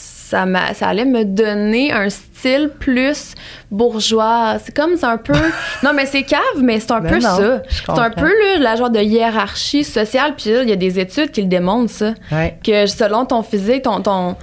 ça 0.74 0.88
allait 0.88 1.04
me 1.04 1.24
donner 1.24 1.92
un 1.92 2.08
style 2.10 2.70
plus 2.78 3.34
bourgeois? 3.70 4.56
C'est 4.64 4.74
comme, 4.74 4.96
c'est 4.96 5.06
un 5.06 5.16
peu. 5.16 5.34
non, 5.82 5.92
mais 5.94 6.06
c'est 6.06 6.22
cave, 6.22 6.40
mais 6.60 6.80
c'est 6.80 6.92
un 6.92 7.00
Ben 7.00 7.10
peu 7.10 7.16
non, 7.16 7.36
ça. 7.36 7.62
C'est 7.68 7.98
un 7.98 8.10
peu 8.10 8.28
là, 8.28 8.58
la 8.58 8.76
genre 8.76 8.90
de 8.90 9.00
hiérarchie 9.00 9.84
sociale. 9.84 10.34
Puis 10.36 10.50
il 10.50 10.68
y 10.68 10.72
a 10.72 10.76
des 10.76 10.98
études 10.98 11.30
qui 11.30 11.42
le 11.42 11.48
démontrent, 11.48 11.92
ça. 11.92 12.14
Ouais. 12.32 12.58
Que 12.64 12.86
selon 12.86 13.24
ton 13.24 13.42
physique, 13.42 13.82
ton. 13.82 14.00
ton 14.00 14.36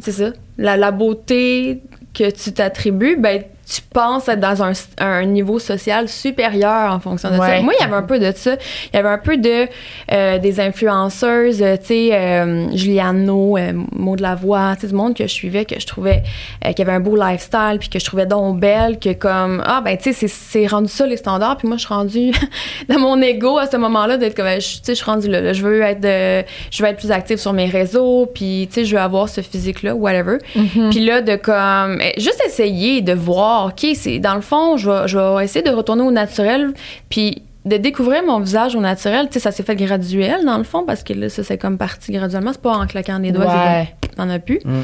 c'est 0.00 0.12
ça. 0.12 0.30
La, 0.58 0.76
la 0.76 0.90
beauté 0.90 1.82
que 2.14 2.30
tu 2.30 2.52
t'attribues, 2.52 3.16
ben, 3.16 3.42
tu 3.66 3.80
penses 3.98 4.28
être 4.28 4.40
dans 4.40 4.62
un, 4.62 4.72
un 4.98 5.24
niveau 5.24 5.58
social 5.58 6.08
supérieur 6.08 6.92
en 6.92 7.00
fonction 7.00 7.30
de 7.30 7.36
ça. 7.36 7.62
Moi, 7.62 7.72
il 7.78 7.82
y 7.82 7.84
avait 7.84 7.96
un 7.96 8.02
peu 8.02 8.18
de 8.18 8.32
ça. 8.34 8.54
Il 8.92 8.96
y 8.96 8.98
avait 8.98 9.08
un 9.08 9.18
peu 9.18 9.36
de 9.36 9.66
euh, 10.12 10.38
des 10.38 10.60
influenceuses, 10.60 11.62
euh, 11.62 11.76
tu 11.76 11.86
sais, 11.86 12.10
euh, 12.12 12.68
Juliano, 12.74 13.56
euh, 13.56 13.72
Maud 13.92 14.20
Lavoie, 14.20 14.74
tu 14.76 14.82
sais, 14.82 14.86
du 14.88 14.94
monde 14.94 15.14
que 15.14 15.24
je 15.26 15.32
suivais, 15.32 15.64
que 15.64 15.78
je 15.80 15.86
trouvais 15.86 16.22
qui 16.76 16.82
avait 16.82 16.92
un 16.92 17.00
beau 17.00 17.16
lifestyle, 17.16 17.76
puis 17.80 17.88
que 17.88 17.98
je 17.98 18.04
trouvais 18.04 18.26
donc 18.26 18.60
belle, 18.60 18.98
que 18.98 19.12
comme, 19.12 19.62
ah, 19.66 19.80
ben, 19.84 19.96
tu 19.96 20.12
sais, 20.12 20.28
c'est- 20.28 20.66
rendu 20.68 20.88
ça 20.88 21.06
les 21.06 21.16
standards, 21.16 21.56
puis 21.56 21.66
moi, 21.68 21.76
je 21.78 21.84
suis 21.86 21.94
rendue 21.94 22.32
dans 22.88 22.98
mon 22.98 23.20
ego 23.22 23.56
à 23.58 23.66
ce 23.66 23.76
moment-là 23.78 24.16
d'être 24.18 24.36
comme, 24.36 24.46
je- 24.46 24.58
tu 24.58 24.80
sais, 24.82 24.92
je 24.92 24.94
suis 24.94 25.04
rendue 25.04 25.28
là, 25.28 25.40
là. 25.40 25.52
je 25.52 25.62
veux 25.62 25.80
être, 25.82 26.00
de- 26.00 26.44
je 26.70 26.82
veux 26.82 26.88
être 26.88 26.98
plus 26.98 27.10
active 27.10 27.38
sur 27.38 27.52
mes 27.52 27.66
réseaux, 27.66 28.26
puis, 28.32 28.68
tu 28.68 28.74
sais, 28.80 28.84
je 28.84 28.94
veux 28.94 29.00
avoir 29.00 29.28
ce 29.28 29.40
physique-là, 29.40 29.94
whatever. 29.94 30.38
Puis 30.90 31.00
là, 31.04 31.20
de 31.22 31.36
comme, 31.36 32.00
eh, 32.02 32.20
juste 32.20 32.40
essayer 32.46 33.00
de 33.00 33.12
voir, 33.14 33.66
OK, 33.66 33.87
c'est, 33.94 34.18
dans 34.18 34.34
le 34.34 34.40
fond, 34.40 34.76
je 34.76 34.90
vais, 34.90 35.08
je 35.08 35.18
vais 35.18 35.44
essayer 35.44 35.62
de 35.62 35.70
retourner 35.70 36.02
au 36.02 36.10
naturel, 36.10 36.72
puis 37.08 37.42
de 37.64 37.76
découvrir 37.76 38.22
mon 38.24 38.40
visage 38.40 38.74
au 38.76 38.80
naturel, 38.80 39.26
tu 39.26 39.34
sais, 39.34 39.40
ça 39.40 39.50
s'est 39.50 39.62
fait 39.62 39.76
graduel, 39.76 40.44
dans 40.44 40.56
le 40.58 40.64
fond, 40.64 40.84
parce 40.86 41.02
que 41.02 41.12
là, 41.12 41.28
ça, 41.28 41.42
c'est 41.42 41.58
comme 41.58 41.76
parti 41.76 42.12
graduellement, 42.12 42.52
c'est 42.52 42.62
pas 42.62 42.72
en 42.72 42.86
claquant 42.86 43.18
des 43.18 43.32
doigts, 43.32 43.46
Ouais. 43.46 43.94
t'en 44.16 44.30
as 44.30 44.38
plus. 44.38 44.60
Mm. 44.64 44.80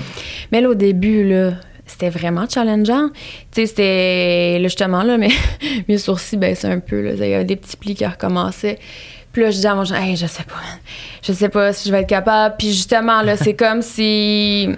Mais 0.52 0.60
là, 0.60 0.68
au 0.68 0.74
début, 0.74 1.26
là, 1.26 1.52
c'était 1.86 2.10
vraiment 2.10 2.46
challengeant. 2.48 3.08
Tu 3.52 3.62
sais, 3.62 3.66
c'était, 3.66 4.58
là, 4.58 4.64
justement, 4.68 5.02
là, 5.02 5.16
mais 5.16 5.30
mes 5.88 5.98
sourcils 5.98 6.36
baissaient 6.36 6.68
un 6.68 6.80
peu, 6.80 7.00
là, 7.00 7.12
il 7.14 7.26
y 7.30 7.34
avait 7.34 7.44
des 7.44 7.56
petits 7.56 7.76
plis 7.76 7.94
qui 7.94 8.04
recommençaient. 8.04 8.78
Puis 9.32 9.42
là, 9.42 9.50
je 9.50 9.56
disais 9.56 9.68
à 9.68 9.74
mon 9.74 9.84
genre, 9.84 9.98
hey, 9.98 10.16
je 10.16 10.26
sais 10.26 10.44
pas, 10.44 10.54
je 11.22 11.32
sais 11.32 11.48
pas 11.48 11.72
si 11.72 11.88
je 11.88 11.94
vais 11.94 12.02
être 12.02 12.08
capable. 12.08 12.54
Puis 12.58 12.68
justement, 12.68 13.20
là, 13.22 13.36
c'est 13.36 13.54
comme 13.54 13.82
si. 13.82 14.68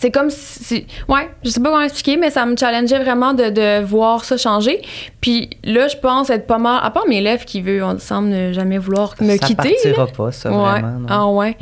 C'est 0.00 0.10
comme 0.10 0.30
si, 0.30 0.86
Ouais, 1.08 1.28
je 1.44 1.50
sais 1.50 1.60
pas 1.60 1.70
comment 1.70 1.82
expliquer, 1.82 2.16
mais 2.16 2.30
ça 2.30 2.46
me 2.46 2.56
challengeait 2.56 3.00
vraiment 3.00 3.34
de, 3.34 3.50
de 3.50 3.82
voir 3.84 4.24
ça 4.24 4.36
changer. 4.36 4.80
Puis 5.20 5.50
là, 5.64 5.88
je 5.88 5.96
pense 5.96 6.30
être 6.30 6.46
pas 6.46 6.58
mal. 6.58 6.80
À 6.82 6.90
part 6.90 7.06
mes 7.08 7.20
lèvres 7.20 7.44
qui 7.44 7.60
veulent, 7.60 7.82
on 7.82 7.98
semble 7.98 8.28
ne 8.28 8.52
jamais 8.52 8.78
vouloir 8.78 9.14
me 9.20 9.36
ça 9.36 9.38
quitter. 9.38 9.74
partira 9.82 10.04
là. 10.04 10.10
pas, 10.16 10.32
ça, 10.32 10.50
ouais. 10.50 10.56
vraiment. 10.80 10.98
non. 11.00 11.06
Ah 11.08 11.26
ouais. 11.28 11.56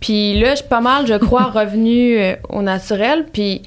Puis 0.00 0.38
là, 0.38 0.50
je 0.50 0.56
suis 0.56 0.68
pas 0.68 0.80
mal, 0.80 1.06
je 1.06 1.14
crois, 1.14 1.44
revenue 1.54 2.18
euh, 2.18 2.34
au 2.50 2.62
naturel. 2.62 3.26
Puis 3.32 3.62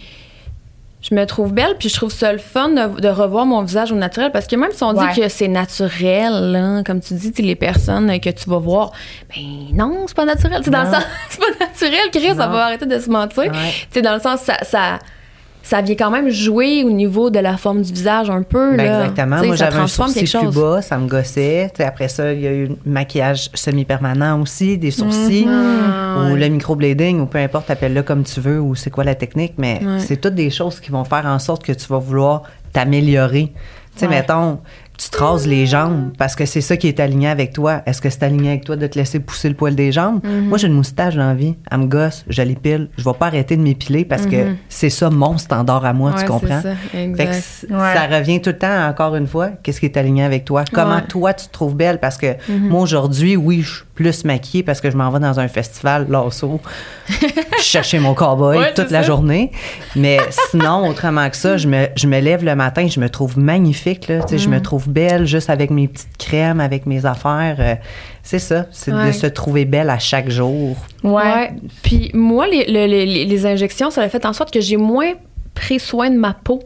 je 1.02 1.16
me 1.16 1.26
trouve 1.26 1.54
belle. 1.54 1.76
Puis 1.80 1.90
je 1.90 1.96
trouve 1.96 2.12
ça 2.12 2.32
le 2.32 2.38
fun 2.40 2.70
de, 2.70 3.00
de 3.02 3.08
revoir 3.08 3.46
mon 3.46 3.62
visage 3.64 3.92
au 3.92 3.96
naturel. 3.96 4.32
Parce 4.32 4.48
que 4.48 4.56
même 4.56 4.72
si 4.72 4.84
on 4.84 4.94
Ouais. 4.96 5.14
dit 5.14 5.22
que 5.22 5.28
c'est 5.30 5.48
naturel, 5.48 6.52
là, 6.52 6.84
comme 6.84 7.02
tu 7.02 7.14
dis, 7.16 7.32
les 7.42 7.56
personnes 7.56 8.20
que 8.20 8.30
tu 8.30 8.50
vas 8.50 8.60
voir, 8.60 8.92
ben 9.36 9.44
non, 9.74 10.04
c'est 10.08 10.16
pas 10.16 10.26
naturel. 10.26 10.62
C'est 10.64 10.70
dans 10.72 10.84
le 10.84 10.92
sens, 10.92 11.04
c'est 11.30 11.40
pas 11.40 11.66
naturel, 11.66 12.10
Chris, 12.12 12.28
ça 12.38 12.48
va 12.48 12.66
arrêter 12.66 12.86
de 12.86 13.00
se 13.00 13.10
mentir. 13.10 13.52
Ouais. 13.52 14.02
Dans 14.02 14.14
le 14.14 14.20
sens, 14.20 14.42
ça, 14.42 14.58
ça, 14.64 15.00
ça 15.64 15.82
vient 15.82 15.96
quand 15.96 16.12
même 16.12 16.30
jouer 16.30 16.84
au 16.84 16.90
niveau 16.90 17.30
de 17.30 17.40
la 17.40 17.56
forme 17.58 17.82
du 17.82 17.94
visage 17.94 18.30
un 18.30 18.42
peu. 18.44 18.76
Ben, 18.76 18.78
là. 18.86 19.00
exactement. 19.06 19.44
Moi, 19.46 19.56
j'avais 19.56 19.78
un 19.78 19.88
sourcil 19.88 20.24
plus 20.24 20.28
chose. 20.32 20.56
bas, 20.56 20.82
ça 20.82 20.98
me 20.98 21.08
gossait. 21.08 21.72
Après 21.80 22.08
ça, 22.08 22.34
il 22.34 22.42
y 22.42 22.48
a 22.48 22.52
eu 22.52 22.68
le 22.68 22.78
maquillage 22.86 23.50
semi-permanent 23.54 24.42
aussi, 24.42 24.78
des 24.78 24.92
sourcils, 24.92 25.46
Mhm. 25.46 26.32
ou 26.32 26.36
le 26.36 26.48
microblading, 26.50 27.20
ou 27.22 27.26
peu 27.26 27.38
importe, 27.38 27.70
appelle-le 27.72 28.04
comme 28.04 28.24
tu 28.24 28.40
veux, 28.42 28.60
ou 28.60 28.76
c'est 28.76 28.90
quoi 28.90 29.04
la 29.04 29.16
technique, 29.16 29.54
mais 29.58 29.80
Ouais. 29.84 30.00
c'est 30.00 30.18
toutes 30.20 30.36
des 30.36 30.50
choses 30.50 30.80
qui 30.80 30.92
vont 30.92 31.04
faire 31.04 31.26
en 31.26 31.40
sorte 31.40 31.64
que 31.64 31.72
tu 31.72 31.88
vas 31.88 32.00
vouloir 32.00 32.44
t'améliorer. 32.74 33.52
Tu 33.94 34.00
sais, 34.00 34.08
Ouais. 34.08 34.16
mettons, 34.16 34.60
tu 35.04 35.10
te 35.10 35.18
rases 35.18 35.48
les 35.48 35.66
jambes 35.66 36.12
parce 36.18 36.36
que 36.36 36.46
c'est 36.46 36.62
ça 36.62 36.78
qui 36.78 36.88
est 36.88 37.00
aligné 37.00 37.28
avec 37.28 37.54
toi. 37.54 37.82
Est-ce 37.86 38.02
que 38.02 38.10
c'est 38.10 38.24
aligné 38.24 38.50
avec 38.50 38.66
toi 38.66 38.76
de 38.76 38.86
te 38.88 39.00
laisser 39.00 39.20
pousser 39.20 39.50
le 39.50 39.56
poil 39.56 39.74
des 39.74 39.92
jambes? 39.92 40.20
Mhm. 40.24 40.48
Moi, 40.50 40.58
j'ai 40.58 40.68
une 40.68 40.74
moustache 40.74 41.16
dans 41.16 41.28
la 41.28 41.34
vie. 41.34 41.56
Elle 41.72 41.80
me 41.80 41.86
gosse, 41.88 42.24
je 42.28 42.42
l'épile. 42.42 42.90
Je 42.98 43.04
vais 43.04 43.14
pas 43.14 43.28
arrêter 43.28 43.58
de 43.58 43.62
m'épiler 43.62 44.06
parce 44.06 44.26
que 44.26 44.56
c'est 44.70 44.90
ça 44.90 45.10
mon 45.10 45.38
standard 45.38 45.86
à 45.86 45.94
moi, 45.94 46.12
Mhm. 46.12 46.16
Ouais, 46.18 46.22
tu 46.22 46.28
c'est 46.28 46.40
comprends? 46.40 46.62
ça, 46.62 46.76
Fait 46.92 47.08
que 47.08 47.74
Ouais. 47.74 47.94
ça 47.94 48.08
revient 48.08 48.42
tout 48.42 48.50
le 48.52 48.58
temps, 48.58 48.88
encore 48.88 49.16
une 49.16 49.28
fois, 49.28 49.50
qu'est-ce 49.64 49.80
qui 49.80 49.86
est 49.88 49.98
aligné 49.98 50.24
avec 50.24 50.46
toi? 50.46 50.64
Comment 50.72 50.96
Ouais. 50.98 51.08
toi, 51.08 51.34
tu 51.34 51.48
te 51.48 51.52
trouves 51.52 51.76
belle? 51.76 52.00
Parce 52.00 52.18
que 52.18 52.28
Mhm. 52.50 52.68
moi, 52.70 52.82
aujourd'hui, 52.82 53.36
oui, 53.36 53.62
je 53.62 53.76
suis 53.78 53.84
plus 54.02 54.26
maquillée 54.26 54.64
parce 54.64 54.82
que 54.82 54.90
je 54.90 54.98
m'en 54.98 55.10
vais 55.12 55.20
dans 55.20 55.40
un 55.40 55.48
festival, 55.48 56.08
Lasso, 56.10 56.60
chercher 57.60 58.00
mon 58.00 58.14
cowboy 58.14 58.58
Ouais, 58.62 58.74
toute 58.74 58.92
la 58.92 59.02
ça. 59.02 59.08
journée. 59.08 59.52
Mais 59.96 60.18
sinon, 60.50 60.88
autrement 60.88 61.30
que 61.30 61.36
ça, 61.38 61.58
je 61.58 61.68
me, 61.68 61.88
je 61.96 62.08
me 62.08 62.20
lève 62.20 62.44
le 62.44 62.56
matin, 62.56 62.88
je 62.88 63.00
me 63.00 63.10
trouve 63.10 63.38
magnifique, 63.38 64.08
là, 64.08 64.20
je 64.32 64.48
me 64.50 64.62
trouve 64.62 64.90
belle 64.90 65.26
juste 65.26 65.50
avec 65.50 65.70
mes 65.72 65.88
petites 65.88 66.18
crèmes, 66.18 66.60
avec 66.60 66.86
mes 66.86 67.06
affaires. 67.06 67.56
euh, 67.60 67.76
c'est 68.24 68.40
ça, 68.40 68.66
c'est 68.72 68.92
de 68.92 69.12
se 69.12 69.28
trouver 69.28 69.66
belle 69.66 69.90
à 69.90 69.98
chaque 70.00 70.30
jour. 70.30 70.78
Ouais. 71.04 71.52
Puis 71.82 72.12
moi, 72.14 72.46
les, 72.48 72.66
le- 72.66 72.86
les- 72.86 73.06
les- 73.06 73.26
les 73.26 73.46
injections, 73.46 73.90
ça 73.90 74.02
a 74.02 74.10
fait 74.10 74.26
en 74.26 74.34
sorte 74.34 74.52
que 74.54 74.62
j'ai 74.62 74.78
moins 74.78 75.14
pris 75.56 75.80
soin 75.80 76.10
de 76.10 76.18
ma 76.18 76.34
peau. 76.34 76.62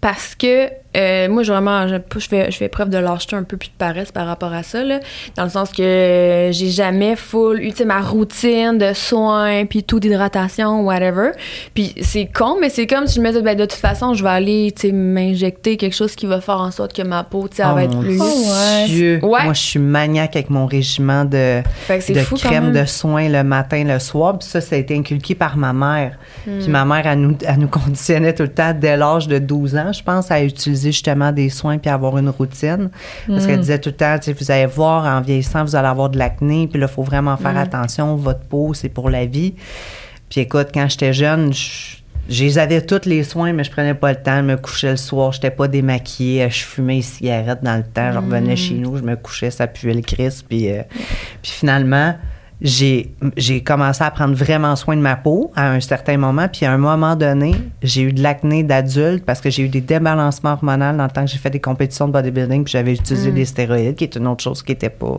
Parce 0.00 0.34
que 0.34 0.68
euh, 0.98 1.28
moi, 1.28 1.42
je 1.42 1.52
vraiment, 1.52 1.88
je, 1.88 1.96
je 2.16 2.28
fais, 2.28 2.50
je 2.50 2.56
fais 2.56 2.68
preuve 2.68 2.90
de 2.90 2.98
lâcheté 2.98 3.36
un 3.36 3.42
peu 3.42 3.56
puis 3.56 3.68
de 3.68 3.78
paresse 3.78 4.12
par 4.12 4.26
rapport 4.26 4.52
à 4.52 4.62
ça, 4.62 4.84
là, 4.84 5.00
dans 5.36 5.44
le 5.44 5.50
sens 5.50 5.70
que 5.70 6.50
j'ai 6.52 6.70
jamais 6.70 7.16
full 7.16 7.60
eu 7.62 7.70
tu 7.70 7.78
sais, 7.78 7.84
ma 7.84 8.00
routine 8.00 8.78
de 8.78 8.92
soins 8.92 9.64
puis 9.66 9.84
tout 9.84 10.00
d'hydratation, 10.00 10.82
whatever. 10.82 11.30
Puis 11.74 11.94
c'est 12.02 12.28
con, 12.32 12.56
mais 12.60 12.68
c'est 12.68 12.86
comme 12.86 13.06
si 13.06 13.16
je 13.16 13.20
me 13.20 13.28
disais, 13.28 13.42
ben, 13.42 13.56
de 13.56 13.64
toute 13.64 13.74
façon, 13.74 14.14
je 14.14 14.22
vais 14.22 14.30
aller 14.30 14.74
m'injecter 14.92 15.76
quelque 15.76 15.94
chose 15.94 16.14
qui 16.14 16.26
va 16.26 16.40
faire 16.40 16.60
en 16.60 16.70
sorte 16.70 16.92
que 16.94 17.02
ma 17.02 17.24
peau 17.24 17.48
tu 17.48 17.56
sais, 17.56 17.62
elle 17.62 17.74
va 17.74 17.78
Oh 17.78 17.84
être 17.84 17.94
mon 17.94 18.02
plus. 18.02 18.20
Oh, 18.20 19.26
ouais. 19.26 19.44
Moi, 19.44 19.52
je 19.52 19.60
suis 19.60 19.78
maniaque 19.78 20.36
avec 20.36 20.50
mon 20.50 20.66
régiment 20.66 21.24
de, 21.24 21.62
de 21.88 22.20
fou 22.20 22.36
crème 22.36 22.72
de 22.72 22.84
soins 22.84 23.28
le 23.28 23.42
matin, 23.44 23.84
le 23.84 23.98
soir. 23.98 24.38
Puis 24.38 24.48
ça, 24.48 24.60
ça 24.60 24.76
a 24.76 24.78
été 24.78 24.96
inculqué 24.96 25.34
par 25.34 25.56
ma 25.56 25.72
mère. 25.72 26.18
Hmm. 26.46 26.58
Puis 26.58 26.68
ma 26.68 26.84
mère, 26.84 27.06
elle 27.06 27.20
nous, 27.20 27.36
elle 27.46 27.58
nous 27.58 27.68
conditionnait 27.68 28.34
tout 28.34 28.42
le 28.42 28.52
temps, 28.52 28.72
dès 28.78 28.96
l'âge 28.96 29.28
de 29.28 29.38
12 29.38 29.76
ans, 29.76 29.92
je 29.92 30.02
pense, 30.02 30.30
à 30.30 30.40
utiliser 30.88 30.92
justement 30.92 31.32
des 31.32 31.48
soins 31.50 31.78
puis 31.78 31.90
avoir 31.90 32.18
une 32.18 32.28
routine. 32.28 32.90
Parce 33.26 33.46
qu'elle 33.46 33.60
disait 33.60 33.78
tout 33.78 33.90
le 33.90 33.96
temps, 33.96 34.16
vous 34.40 34.50
allez 34.50 34.66
voir, 34.66 35.04
en 35.04 35.20
vieillissant, 35.20 35.64
vous 35.64 35.76
allez 35.76 35.88
avoir 35.88 36.10
de 36.10 36.18
l'acné. 36.18 36.66
Puis 36.66 36.78
là, 36.80 36.86
il 36.90 36.92
faut 36.92 37.02
vraiment 37.02 37.36
faire 37.36 37.54
Hmm. 37.54 37.58
attention. 37.58 38.16
Votre 38.16 38.40
peau, 38.40 38.74
c'est 38.74 38.88
pour 38.88 39.10
la 39.10 39.26
vie. 39.26 39.54
Puis 40.28 40.40
écoute, 40.42 40.68
quand 40.72 40.88
j'étais 40.88 41.12
jeune, 41.12 41.52
je... 41.52 41.96
Je 42.30 42.44
les 42.44 42.58
avais 42.58 42.82
tous 42.82 43.06
les 43.08 43.24
soins, 43.24 43.54
mais 43.54 43.64
je 43.64 43.70
prenais 43.70 43.94
pas 43.94 44.10
le 44.10 44.22
temps. 44.22 44.36
Je 44.36 44.42
me 44.42 44.56
couchais 44.58 44.90
le 44.90 44.96
soir, 44.98 45.32
j'étais 45.32 45.50
pas 45.50 45.66
démaquillée. 45.66 46.50
Je 46.50 46.62
fumais 46.62 46.96
une 46.96 47.02
cigarette 47.02 47.60
dans 47.62 47.76
le 47.78 47.82
temps. 47.82 48.12
Je 48.12 48.18
revenais 48.18 48.54
chez 48.54 48.74
nous, 48.74 48.98
je 48.98 49.02
me 49.02 49.16
couchais, 49.16 49.50
ça 49.50 49.66
puait 49.66 49.94
le 49.94 50.02
Christ. 50.02 50.44
Puis, 50.46 50.70
euh, 50.70 50.82
puis 51.40 51.50
finalement, 51.52 52.14
j'ai, 52.60 53.12
j'ai 53.36 53.62
commencé 53.62 54.02
à 54.02 54.10
prendre 54.10 54.34
vraiment 54.34 54.74
soin 54.74 54.96
de 54.96 55.00
ma 55.00 55.14
peau 55.14 55.52
à 55.54 55.70
un 55.70 55.80
certain 55.80 56.16
moment. 56.16 56.48
Puis 56.52 56.66
à 56.66 56.72
un 56.72 56.78
moment 56.78 57.14
donné, 57.14 57.54
j'ai 57.82 58.02
eu 58.02 58.12
de 58.12 58.22
l'acné 58.22 58.64
d'adulte 58.64 59.24
parce 59.24 59.40
que 59.40 59.48
j'ai 59.48 59.62
eu 59.62 59.68
des 59.68 59.80
débalancements 59.80 60.52
hormonaux 60.54 60.96
dans 60.96 61.04
le 61.04 61.10
temps 61.10 61.24
que 61.24 61.30
j'ai 61.30 61.38
fait 61.38 61.50
des 61.50 61.60
compétitions 61.60 62.08
de 62.08 62.12
bodybuilding. 62.12 62.64
Puis 62.64 62.72
j'avais 62.72 62.94
utilisé 62.94 63.30
des 63.30 63.44
stéroïdes, 63.44 63.94
qui 63.94 64.04
est 64.04 64.16
une 64.16 64.26
autre 64.26 64.42
chose 64.42 64.62
qui 64.62 64.72
était 64.72 64.90
pas 64.90 65.18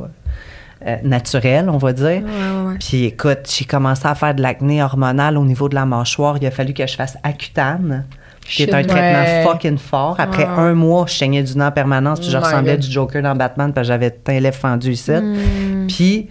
euh, 0.86 0.96
naturelle, 1.04 1.70
on 1.70 1.78
va 1.78 1.94
dire. 1.94 2.06
Ouais, 2.06 2.22
ouais, 2.24 2.68
ouais. 2.72 2.78
Puis 2.80 3.06
écoute, 3.06 3.40
j'ai 3.58 3.66
commencé 3.66 4.06
à 4.06 4.16
faire 4.16 4.36
de 4.36 4.42
l'acné 4.42 4.84
hormonal 4.84 5.38
au 5.38 5.46
niveau 5.46 5.70
de 5.70 5.76
la 5.76 5.86
mâchoire. 5.86 6.38
Il 6.42 6.46
a 6.48 6.52
fallu 6.52 6.74
que 6.74 6.86
je 6.88 6.96
fasse 6.96 7.18
Accutane, 7.24 8.06
qui 8.46 8.64
est 8.64 8.74
un 8.74 8.84
traitement 8.84 9.50
fucking 9.52 9.78
fort. 9.78 10.16
Après 10.20 10.44
Ouais. 10.44 10.50
un 10.58 10.74
mois, 10.74 11.06
je 11.08 11.14
saignais 11.14 11.44
du 11.44 11.56
nez 11.58 11.64
en 11.64 11.72
permanence, 11.72 12.20
puis 12.20 12.30
je 12.30 12.38
Oh 12.38 12.42
ressemblais 12.42 12.78
du 12.78 12.90
Joker 12.92 13.22
dans 13.22 13.36
Batman, 13.36 13.72
parce 13.72 13.88
que 13.88 13.94
j'avais 13.94 14.12
tout 14.12 14.30
un 14.32 14.40
lèvre 14.42 14.58
fendu 14.58 14.92
ici. 14.92 15.12
Puis 15.88 16.28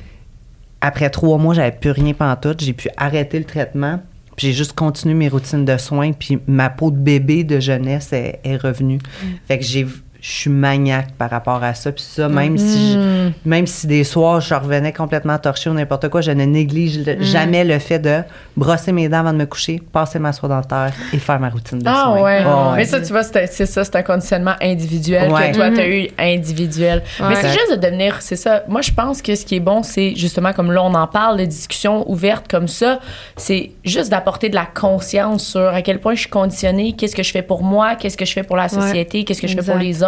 après 0.81 1.11
trois 1.11 1.39
mois, 1.39 1.55
j'avais 1.55 1.73
plus 1.73 1.91
rien 1.91 2.13
pantoute. 2.13 2.63
J'ai 2.63 2.73
pu 2.73 2.89
arrêter 2.97 3.39
le 3.39 3.45
traitement. 3.45 4.01
Puis 4.37 4.49
j'ai 4.49 4.53
juste 4.53 4.75
continué 4.75 5.15
mes 5.15 5.29
routines 5.29 5.65
de 5.65 5.77
soins. 5.77 6.13
Puis 6.13 6.39
ma 6.47 6.71
peau 6.71 6.91
de 6.91 6.97
bébé 6.97 7.43
de 7.43 7.59
jeunesse 7.59 8.13
est, 8.13 8.41
est 8.45 8.57
revenue. 8.57 9.01
Fait 9.47 9.59
que 9.59 9.65
j'ai 9.65 9.87
je 10.21 10.31
suis 10.31 10.51
maniaque 10.51 11.13
par 11.17 11.31
rapport 11.31 11.63
à 11.63 11.75
ça. 11.75 11.93
Puis 11.93 12.03
ça, 12.05 12.29
même 12.29 12.59
si 12.59 12.93
je- 12.95 13.29
même 13.45 13.67
si 13.67 13.87
des 13.87 14.03
soirs, 14.05 14.41
je 14.41 14.53
revenais 14.55 14.93
complètement 14.93 15.39
torchée 15.39 15.71
ou 15.71 15.75
n'importe 15.75 16.09
quoi, 16.09 16.21
je 16.21 16.33
ne 16.33 16.45
néglige 16.45 17.05
le- 17.07 17.23
jamais 17.23 17.65
le 17.65 17.79
fait 17.79 18.01
de 18.01 18.23
brosser 18.57 18.91
mes 18.93 19.09
dents 19.09 19.19
avant 19.21 19.33
de 19.33 19.39
me 19.39 19.47
coucher, 19.47 19.81
passer 19.93 20.19
ma 20.19 20.33
soie 20.33 20.49
dentaire 20.49 20.93
et 21.13 21.19
faire 21.19 21.39
ma 21.39 21.49
routine 21.49 21.79
de 21.79 21.85
Ah 21.87 22.05
soins. 22.07 22.23
ouais. 22.23 22.43
Oh, 22.47 22.73
Mais 22.75 22.85
ça, 22.85 23.01
tu 23.01 23.13
vois, 23.13 23.23
c'est 23.23 23.47
ça, 23.67 23.85
c'est 23.85 23.95
un 23.97 24.03
conditionnement 24.03 24.55
individuel 24.61 25.31
Ouais. 25.31 25.51
que 25.53 25.57
toi, 25.57 25.71
t'as 25.75 25.87
eu 25.89 26.09
individuel. 26.19 27.03
Ouais. 27.21 27.27
Mais 27.29 27.35
c'est 27.37 27.51
juste 27.53 27.71
de 27.71 27.77
devenir, 27.77 28.17
c'est 28.21 28.35
ça. 28.37 28.65
Moi, 28.69 28.81
je 28.81 28.91
pense 28.91 29.23
que 29.23 29.35
ce 29.37 29.45
qui 29.47 29.55
est 29.57 29.61
bon, 29.61 29.83
c'est 29.85 30.15
justement 30.17 30.53
comme 30.53 30.73
là, 30.73 30.83
on 30.83 30.95
en 30.95 31.07
parle, 31.07 31.37
les 31.39 31.47
discussions 31.47 32.11
ouvertes 32.11 32.47
comme 32.51 32.67
ça, 32.69 32.99
c'est 33.37 33.71
juste 33.85 34.11
d'apporter 34.11 34.49
de 34.49 34.55
la 34.57 34.67
conscience 34.67 35.45
sur 35.45 35.69
à 35.69 35.83
quel 35.83 36.01
point 36.01 36.15
je 36.15 36.21
suis 36.23 36.31
conditionnée, 36.31 36.95
qu'est-ce 36.95 37.15
que 37.15 37.23
je 37.23 37.31
fais 37.31 37.43
pour 37.43 37.63
moi, 37.63 37.95
qu'est-ce 37.95 38.17
que 38.17 38.25
je 38.25 38.33
fais 38.33 38.43
pour 38.43 38.57
la 38.57 38.69
société, 38.69 39.25
qu'est-ce 39.25 39.41
que 39.43 39.47
je 39.47 39.55
fais 39.57 39.63
pour 39.63 39.77
les 39.77 40.03
autres, 40.03 40.08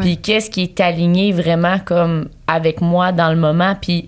Puis 0.00 0.18
qu'est-ce 0.18 0.50
qui 0.50 0.62
est 0.62 0.80
aligné 0.80 1.32
vraiment 1.32 1.78
comme 1.84 2.28
avec 2.46 2.80
moi 2.80 3.12
dans 3.12 3.30
le 3.30 3.36
moment. 3.36 3.74
Puis, 3.80 4.06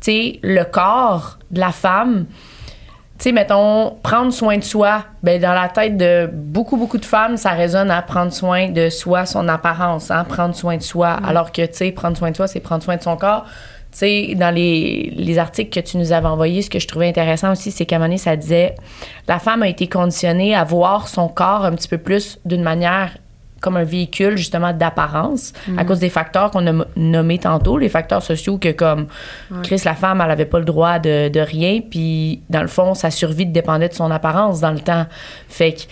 tu 0.00 0.12
sais, 0.12 0.40
le 0.42 0.64
corps 0.64 1.38
de 1.50 1.60
la 1.60 1.72
femme, 1.72 2.26
tu 3.18 3.24
sais, 3.24 3.32
mettons, 3.32 3.96
prendre 4.02 4.30
soin 4.32 4.58
de 4.58 4.64
soi, 4.64 5.04
ben 5.22 5.40
dans 5.40 5.54
la 5.54 5.68
tête 5.68 5.96
de 5.96 6.28
beaucoup, 6.30 6.76
beaucoup 6.76 6.98
de 6.98 7.04
femmes, 7.04 7.38
ça 7.38 7.52
résonne 7.52 7.90
à 7.90 8.02
prendre 8.02 8.32
soin 8.32 8.68
de 8.68 8.90
soi, 8.90 9.24
son 9.24 9.48
apparence, 9.48 10.10
hein, 10.10 10.24
prendre 10.24 10.54
soin 10.54 10.76
de 10.76 10.82
soi. 10.82 11.18
Alors 11.26 11.50
que, 11.50 11.64
tu 11.64 11.74
sais, 11.74 11.92
prendre 11.92 12.16
soin 12.16 12.30
de 12.30 12.36
soi, 12.36 12.46
c'est 12.46 12.60
prendre 12.60 12.82
soin 12.82 12.96
de 12.96 13.02
son 13.02 13.16
corps. 13.16 13.46
Tu 13.90 13.98
sais, 13.98 14.34
dans 14.34 14.54
les, 14.54 15.14
les 15.16 15.38
articles 15.38 15.70
que 15.70 15.86
tu 15.86 15.96
nous 15.96 16.12
avais 16.12 16.26
envoyés, 16.26 16.60
ce 16.60 16.68
que 16.68 16.78
je 16.78 16.86
trouvais 16.86 17.08
intéressant 17.08 17.52
aussi, 17.52 17.70
c'est 17.70 17.86
qu'à 17.86 17.96
un 17.96 18.00
moment 18.00 18.08
donné, 18.08 18.18
ça 18.18 18.36
disait 18.36 18.74
la 19.26 19.38
femme 19.38 19.62
a 19.62 19.68
été 19.68 19.88
conditionnée 19.88 20.54
à 20.54 20.64
voir 20.64 21.08
son 21.08 21.28
corps 21.28 21.64
un 21.64 21.72
petit 21.72 21.88
peu 21.88 21.96
plus 21.96 22.38
d'une 22.44 22.62
manière 22.62 23.16
comme 23.66 23.76
un 23.76 23.84
véhicule 23.84 24.36
justement 24.36 24.72
d'apparence 24.72 25.52
à 25.76 25.84
cause 25.84 25.98
des 25.98 26.08
facteurs 26.08 26.50
qu'on 26.52 26.66
a 26.66 26.84
nommés 26.96 27.38
tantôt, 27.38 27.76
les 27.78 27.88
facteurs 27.88 28.22
sociaux 28.22 28.58
que 28.58 28.70
comme 28.70 29.08
Chris, 29.64 29.82
la 29.84 29.94
femme, 29.94 30.20
elle 30.24 30.30
avait 30.30 30.44
pas 30.46 30.58
le 30.60 30.64
droit 30.64 30.98
de, 31.00 31.28
de 31.28 31.40
rien, 31.40 31.80
puis 31.80 32.42
dans 32.48 32.62
le 32.62 32.68
fond, 32.68 32.94
sa 32.94 33.10
survie 33.10 33.44
dépendait 33.46 33.88
de 33.88 33.94
son 33.94 34.10
apparence 34.10 34.60
dans 34.60 34.70
le 34.70 34.78
temps. 34.80 35.06
Fait 35.48 35.72
que, 35.72 35.80
tu 35.80 35.86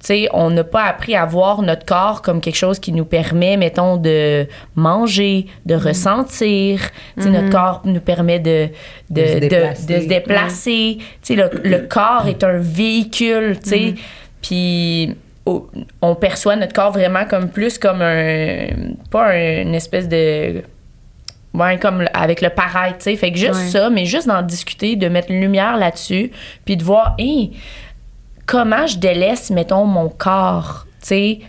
sais, 0.00 0.28
on 0.32 0.50
n'a 0.50 0.64
pas 0.64 0.84
appris 0.84 1.16
à 1.16 1.24
voir 1.26 1.62
notre 1.62 1.84
corps 1.84 2.22
comme 2.22 2.40
quelque 2.40 2.56
chose 2.56 2.78
qui 2.78 2.92
nous 2.92 3.04
permet, 3.04 3.56
mettons, 3.56 3.96
de 3.96 4.46
manger, 4.74 5.46
de 5.66 5.74
ressentir. 5.74 6.80
Tu 7.16 7.24
sais, 7.24 7.30
notre 7.30 7.50
corps 7.50 7.82
nous 7.84 8.00
permet 8.00 8.38
de, 8.38 8.68
de, 9.10 9.20
De 9.22 9.26
se 9.26 9.38
déplacer. 9.38 9.86
de 9.94 10.00
se 10.00 10.06
déplacer. 10.06 10.96
Tu 10.98 11.06
sais, 11.22 11.34
le, 11.34 11.50
le 11.64 11.78
corps 11.88 12.26
est 12.28 12.42
un 12.44 12.58
véhicule, 12.58 13.58
tu 13.62 13.68
sais. 13.70 13.94
Puis 14.42 15.10
au- 15.10 15.14
on 16.02 16.14
perçoit 16.16 16.56
notre 16.56 16.72
corps 16.72 16.90
vraiment 16.92 17.24
comme 17.24 17.48
plus 17.48 17.78
comme 17.78 18.02
un 18.02 18.66
pas 19.10 19.28
un- 19.32 19.62
une 19.62 19.74
espèce 19.74 20.08
de 20.08 20.62
ouais 21.54 21.78
comme 21.78 22.04
avec 22.12 22.40
le 22.40 22.50
paraître 22.50 22.98
tu 22.98 23.04
sais 23.04 23.16
fait 23.16 23.30
que 23.30 23.38
juste 23.38 23.54
Ouais. 23.54 23.68
ça 23.68 23.88
mais 23.90 24.04
juste 24.06 24.26
d'en 24.26 24.42
discuter 24.42 24.96
de 24.96 25.08
mettre 25.08 25.30
une 25.30 25.40
lumière 25.40 25.76
là-dessus 25.76 26.32
puis 26.64 26.76
de 26.76 26.82
voir 26.84 27.14
hey, 27.18 27.52
comment 28.46 28.86
je 28.86 28.98
délaisse 28.98 29.50
mettons 29.50 29.84
mon 29.84 30.08
corps 30.08 30.86
tu 31.00 31.06
sais 31.08 31.40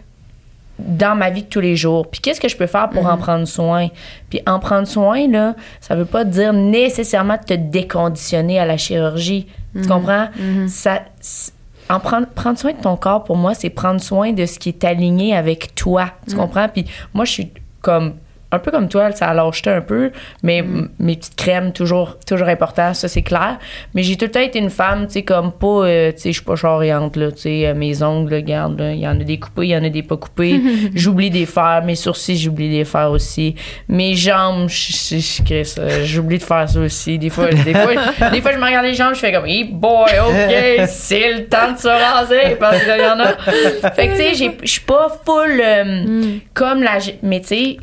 dans 0.80 1.16
ma 1.18 1.32
vie 1.32 1.42
de 1.42 1.48
tous 1.48 1.60
les 1.60 1.76
jours? 1.76 2.06
Puis 2.08 2.22
qu'est-ce 2.22 2.40
que 2.40 2.48
je 2.48 2.56
peux 2.56 2.68
faire 2.68 2.88
pour 2.92 3.08
en 3.08 3.18
prendre 3.18 3.48
soin? 3.48 3.88
Puis 4.30 4.42
en 4.46 4.60
prendre 4.60 4.86
soin, 4.88 5.28
là, 5.28 5.56
ça 5.82 5.96
veut 5.96 6.06
pas 6.06 6.24
dire 6.24 6.54
nécessairement 6.54 7.38
de 7.38 7.42
te 7.46 7.54
déconditionner 7.56 8.60
à 8.60 8.66
la 8.68 8.78
chirurgie. 8.78 9.48
Tu 9.74 9.88
comprends? 9.88 10.28
Ça, 10.68 11.02
c- 11.20 11.52
en 11.90 12.00
prendre, 12.00 12.28
prendre 12.28 12.58
soin 12.58 12.74
de 12.74 12.82
ton 12.82 12.98
corps, 12.98 13.24
pour 13.24 13.38
moi, 13.38 13.54
c'est 13.54 13.70
prendre 13.70 14.02
soin 14.02 14.34
de 14.34 14.46
ce 14.46 14.60
qui 14.60 14.70
est 14.70 14.84
aligné 14.84 15.36
avec 15.36 15.76
toi. 15.76 16.12
Tu 16.28 16.36
comprends? 16.36 16.68
Puis 16.68 16.86
moi, 17.14 17.26
je 17.26 17.32
suis 17.32 17.52
comme 17.82 18.16
un 18.52 18.60
peu 18.60 18.72
comme 18.72 18.88
toi, 18.88 19.12
ça 19.12 19.28
a 19.28 19.34
lâcheté 19.34 19.70
un 19.70 19.82
peu, 19.82 20.12
mais 20.44 20.60
m- 20.60 20.90
mes 21.00 21.16
petites 21.18 21.36
crèmes, 21.36 21.74
toujours, 21.74 22.18
toujours 22.26 22.48
important, 22.48 22.94
ça 22.94 23.08
c'est 23.08 23.22
clair. 23.22 23.58
Mais 23.94 24.04
j'ai 24.04 24.16
tout 24.16 24.26
le 24.26 24.32
temps 24.32 24.40
été 24.40 24.60
une 24.60 24.70
femme, 24.70 25.08
tu 25.08 25.14
sais, 25.14 25.24
comme 25.24 25.52
pas, 25.52 25.68
euh, 25.86 26.12
tu 26.14 26.20
sais, 26.20 26.30
je 26.30 26.38
suis 26.38 26.46
pas 26.46 26.56
charriante, 26.56 27.16
là, 27.18 27.32
tu 27.32 27.40
sais, 27.42 27.68
euh, 27.68 27.74
mes 27.74 28.02
ongles, 28.04 28.34
regarde, 28.36 28.80
il 28.80 29.00
y 29.00 29.08
en 29.08 29.20
a 29.20 29.24
des 29.24 29.38
coupés, 29.40 29.64
il 29.66 29.70
y 29.70 29.76
en 29.78 29.84
a 29.84 29.90
des 29.90 30.04
pas 30.04 30.16
coupés. 30.18 30.62
j'oublie 30.96 31.30
des 31.30 31.46
faire, 31.46 31.82
mes 31.86 31.96
sourcils, 31.96 32.38
j'oublie 32.38 32.70
de 32.70 32.76
les 32.76 32.86
faire 32.86 33.12
aussi. 33.12 33.56
Mes 33.90 34.14
jambes, 34.16 34.70
je- 34.70 35.80
euh, 35.80 36.06
j'oublie 36.06 36.38
de 36.38 36.44
faire 36.44 36.70
ça 36.70 36.80
aussi. 36.80 37.18
Des 37.20 37.30
fois, 37.30 37.48
des 37.52 37.74
fois, 37.74 37.94
des 38.32 38.42
fois, 38.42 38.52
je 38.54 38.58
me 38.58 38.66
regarde 38.66 38.86
les 38.86 38.94
jambes, 38.94 39.14
je 39.14 39.20
fais 39.20 39.32
comme, 39.32 39.46
hey 39.46 39.66
boy, 39.66 40.10
ok, 40.28 40.86
c'est 40.88 41.34
le 41.34 41.46
temps 41.48 41.74
de 41.74 41.78
se 41.78 41.88
raser, 41.88 42.56
parce 42.60 42.80
qu'il 42.80 42.98
y 42.98 43.06
en 43.06 43.20
a. 43.20 43.92
Fait 43.94 44.08
que, 44.08 44.12
tu 44.12 44.18
sais, 44.18 44.34
j'ai- 44.36 44.58
je 44.64 44.70
suis 44.72 44.82
pas 44.82 45.08
full 45.26 45.62
euh, 45.62 46.38
comme 46.54 46.84
la. 46.84 46.98
Mais, 47.24 47.42
tu 47.42 47.48
sais, 47.48 47.78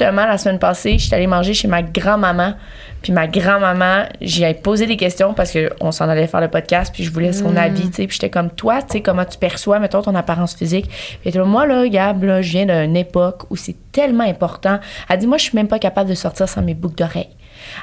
justement, 0.00 0.26
la 0.26 0.38
semaine 0.38 0.58
passée, 0.58 0.98
je 0.98 1.06
suis 1.06 1.14
allée 1.14 1.26
manger 1.26 1.52
chez 1.52 1.68
ma 1.68 1.82
grand-maman. 1.82 2.54
Puis 3.02 3.12
ma 3.12 3.26
grand-maman, 3.26 4.04
j'y 4.20 4.44
ai 4.44 4.54
posé 4.54 4.86
des 4.86 4.96
questions 4.96 5.34
parce 5.34 5.52
qu'on 5.52 5.92
s'en 5.92 6.08
allait 6.08 6.26
faire 6.26 6.40
le 6.40 6.48
podcast, 6.48 6.92
puis 6.92 7.04
je 7.04 7.12
voulais 7.12 7.32
son 7.32 7.56
avis, 7.56 7.88
tu 7.90 7.96
sais. 7.96 8.06
Puis 8.06 8.14
j'étais 8.14 8.30
comme, 8.30 8.50
toi, 8.50 8.82
tu 8.82 8.92
sais, 8.92 9.00
comment 9.00 9.24
tu 9.24 9.38
perçois, 9.38 9.78
mettons, 9.78 10.02
ton 10.02 10.14
apparence 10.14 10.54
physique? 10.54 10.90
Puis 11.22 11.30
là, 11.30 11.44
moi, 11.44 11.66
là, 11.66 11.88
Gab, 11.88 12.24
là, 12.24 12.42
je 12.42 12.50
viens 12.50 12.66
d'une 12.66 12.96
époque 12.96 13.44
où 13.50 13.56
c'est 13.56 13.76
tellement 13.92 14.24
important. 14.24 14.80
Elle 15.08 15.18
dit, 15.18 15.26
moi, 15.26 15.38
je 15.38 15.44
suis 15.44 15.56
même 15.56 15.68
pas 15.68 15.78
capable 15.78 16.10
de 16.10 16.14
sortir 16.14 16.48
sans 16.48 16.62
mes 16.62 16.74
boucles 16.74 16.96
d'oreilles. 16.96 17.30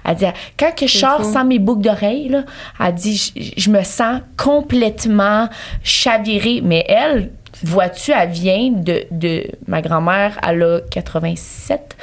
Elle 0.06 0.16
dit, 0.16 0.26
quand 0.58 0.76
que 0.76 0.88
je 0.88 0.98
sors 0.98 1.24
fou. 1.24 1.34
sans 1.34 1.46
mes 1.46 1.60
boucles 1.60 1.84
d'oreilles, 1.84 2.30
là, 2.30 2.44
elle 2.80 2.94
dit, 2.94 3.16
je, 3.36 3.62
je 3.62 3.70
me 3.70 3.84
sens 3.84 4.22
complètement 4.38 5.50
chavirée. 5.84 6.62
Mais 6.64 6.86
elle, 6.88 7.32
vois-tu, 7.64 8.12
elle 8.12 8.30
vient 8.30 8.72
de, 8.72 9.04
de 9.12 9.44
ma 9.68 9.82
grand-mère, 9.82 10.40
elle 10.48 10.64
a 10.64 10.80
87. 10.90 11.96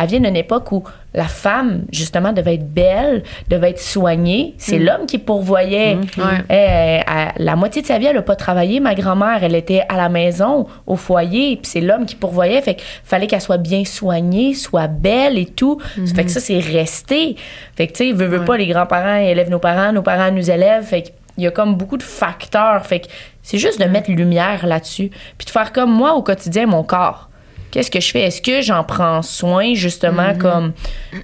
Elle 0.00 0.08
vient 0.08 0.20
d'une 0.20 0.36
époque 0.36 0.72
où 0.72 0.84
la 1.14 1.24
femme, 1.28 1.82
justement, 1.92 2.32
devait 2.32 2.54
être 2.54 2.72
belle, 2.72 3.22
devait 3.48 3.70
être 3.70 3.78
soignée. 3.80 4.54
C'est 4.56 4.78
l'homme 4.78 5.04
qui 5.06 5.18
pourvoyait. 5.18 5.96
Ouais. 6.16 6.24
Elle, 6.48 7.04
elle- 7.06 7.44
la 7.44 7.56
moitié 7.56 7.82
de 7.82 7.86
sa 7.86 7.98
vie, 7.98 8.06
elle 8.06 8.16
n'a 8.16 8.22
pas 8.22 8.36
travaillé. 8.36 8.80
Ma 8.80 8.94
grand-mère, 8.94 9.40
elle 9.44 9.54
était 9.54 9.82
à 9.90 9.96
la 9.96 10.08
maison, 10.08 10.66
au 10.86 10.96
foyer, 10.96 11.56
puis 11.56 11.66
c'est 11.70 11.80
l'homme 11.82 12.06
qui 12.06 12.14
pourvoyait. 12.16 12.62
Fait 12.62 12.76
qu'il 12.76 12.84
fallait 13.04 13.26
qu'elle 13.26 13.42
soit 13.42 13.58
bien 13.58 13.84
soignée, 13.84 14.54
soit 14.54 14.86
belle 14.86 15.36
et 15.36 15.46
tout. 15.46 15.78
Ça 16.06 16.14
fait 16.14 16.24
que 16.24 16.30
ça, 16.30 16.40
c'est 16.40 16.58
resté. 16.58 17.36
Fait 17.76 17.86
que, 17.86 17.92
tu 17.92 18.06
sais, 18.08 18.12
veut, 18.12 18.26
veut 18.26 18.44
pas, 18.46 18.56
les 18.56 18.66
grands-parents 18.66 19.16
élèvent 19.16 19.50
nos 19.50 19.58
parents, 19.58 19.92
nos 19.92 20.02
parents 20.02 20.30
nous 20.32 20.50
élèvent. 20.50 20.84
Fait 20.84 21.12
qu'il 21.34 21.44
y 21.44 21.46
a 21.46 21.50
comme 21.50 21.74
beaucoup 21.74 21.96
de 21.96 22.02
facteurs. 22.02 22.84
Fait 22.86 23.00
que 23.00 23.06
c'est 23.42 23.58
juste 23.58 23.80
de 23.80 23.84
mettre 23.86 24.10
lumière 24.10 24.66
là-dessus. 24.66 25.10
Puis 25.38 25.46
de 25.46 25.50
faire 25.50 25.72
comme 25.72 25.92
moi 25.92 26.14
au 26.14 26.22
quotidien, 26.22 26.66
mon 26.66 26.82
corps. 26.82 27.28
Qu'est-ce 27.70 27.90
que 27.90 28.00
je 28.00 28.10
fais? 28.10 28.22
Est-ce 28.22 28.42
que 28.42 28.60
j'en 28.60 28.84
prends 28.84 29.22
soin, 29.22 29.74
justement, 29.74 30.34
comme 30.38 30.72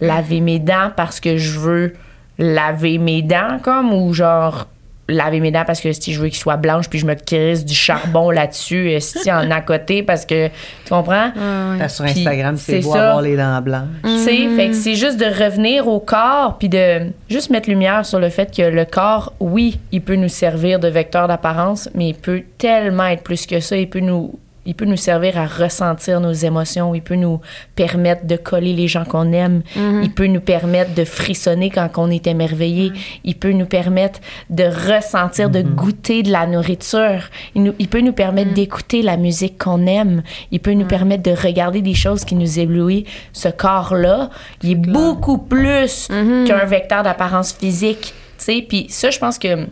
laver 0.00 0.40
mes 0.40 0.58
dents 0.58 0.90
parce 0.96 1.20
que 1.20 1.36
je 1.36 1.58
veux 1.58 1.94
laver 2.38 2.96
mes 2.96 3.20
dents, 3.20 3.58
comme, 3.62 3.92
ou 3.92 4.14
genre 4.14 4.66
laver 5.08 5.40
mes 5.40 5.50
dents 5.50 5.64
parce 5.66 5.80
que 5.80 5.92
si 5.92 6.12
je 6.12 6.20
veux 6.20 6.28
qu'ils 6.28 6.38
soient 6.38 6.56
blanches 6.56 6.88
puis 6.88 6.98
je 6.98 7.06
me 7.06 7.14
crisse 7.14 7.64
du 7.64 7.74
charbon 7.74 8.30
là-dessus, 8.30 8.96
si 9.00 9.32
en 9.32 9.50
à 9.50 9.60
côté 9.60 10.02
parce 10.02 10.26
que, 10.26 10.48
tu 10.48 10.90
comprends? 10.90 11.32
Là, 11.78 11.88
sur 11.88 12.04
Instagram, 12.04 12.56
c'est 12.56 12.80
beau 12.80 12.92
ça. 12.92 13.08
avoir 13.08 13.22
les 13.22 13.36
dents 13.36 13.60
blanches. 13.60 13.88
Tu 14.04 14.18
sais, 14.18 14.48
fait 14.56 14.68
que 14.68 14.74
c'est 14.74 14.94
juste 14.94 15.18
de 15.18 15.24
revenir 15.24 15.88
au 15.88 16.00
corps 16.00 16.58
puis 16.58 16.68
de 16.68 17.10
juste 17.28 17.50
mettre 17.50 17.68
lumière 17.68 18.04
sur 18.04 18.18
le 18.18 18.28
fait 18.28 18.54
que 18.54 18.62
le 18.62 18.84
corps, 18.84 19.32
oui, 19.40 19.78
il 19.92 20.02
peut 20.02 20.16
nous 20.16 20.28
servir 20.28 20.78
de 20.78 20.88
vecteur 20.88 21.28
d'apparence, 21.28 21.88
mais 21.94 22.10
il 22.10 22.14
peut 22.14 22.42
tellement 22.58 23.06
être 23.06 23.22
plus 23.22 23.46
que 23.46 23.60
ça. 23.60 23.76
Il 23.76 23.88
peut 23.88 24.00
nous, 24.00 24.38
il 24.68 24.74
peut 24.74 24.84
nous 24.84 24.96
servir 24.98 25.36
à 25.38 25.46
ressentir 25.46 26.20
nos 26.20 26.32
émotions. 26.32 26.94
Il 26.94 27.00
peut 27.02 27.16
nous 27.16 27.40
permettre 27.74 28.26
de 28.26 28.36
coller 28.36 28.74
les 28.74 28.86
gens 28.86 29.04
qu'on 29.04 29.32
aime. 29.32 29.62
Il 30.02 30.12
peut 30.12 30.26
nous 30.26 30.40
permettre 30.42 30.94
de 30.94 31.04
frissonner 31.04 31.70
quand 31.70 31.88
on 31.96 32.10
est 32.10 32.26
émerveillé. 32.26 32.92
Il 33.24 33.34
peut 33.36 33.52
nous 33.52 33.66
permettre 33.66 34.20
de 34.50 34.64
ressentir, 34.64 35.48
de 35.50 35.62
goûter 35.62 36.22
de 36.22 36.30
la 36.30 36.46
nourriture. 36.46 37.22
Il, 37.54 37.62
nous- 37.64 37.74
il 37.78 37.88
peut 37.88 38.02
nous 38.02 38.12
permettre 38.12 38.52
d'écouter 38.52 39.00
la 39.02 39.16
musique 39.16 39.56
qu'on 39.58 39.86
aime. 39.86 40.22
Il 40.52 40.60
peut 40.60 40.74
nous 40.74 40.84
permettre 40.86 41.22
de 41.22 41.32
regarder 41.32 41.80
des 41.80 41.94
choses 41.94 42.24
qui 42.26 42.34
nous 42.34 42.58
éblouissent. 42.60 43.06
Ce 43.32 43.48
corps-là, 43.48 44.28
il 44.62 44.70
est 44.72 44.74
beaucoup 44.74 45.38
plus 45.38 46.08
qu'un 46.46 46.64
vecteur 46.66 47.02
d'apparence 47.02 47.52
physique. 47.54 48.12
tu 48.38 48.44
sais. 48.44 48.64
Puis 48.68 48.86
ça, 48.90 49.08
je 49.10 49.18
pense 49.18 49.38
que 49.38 49.66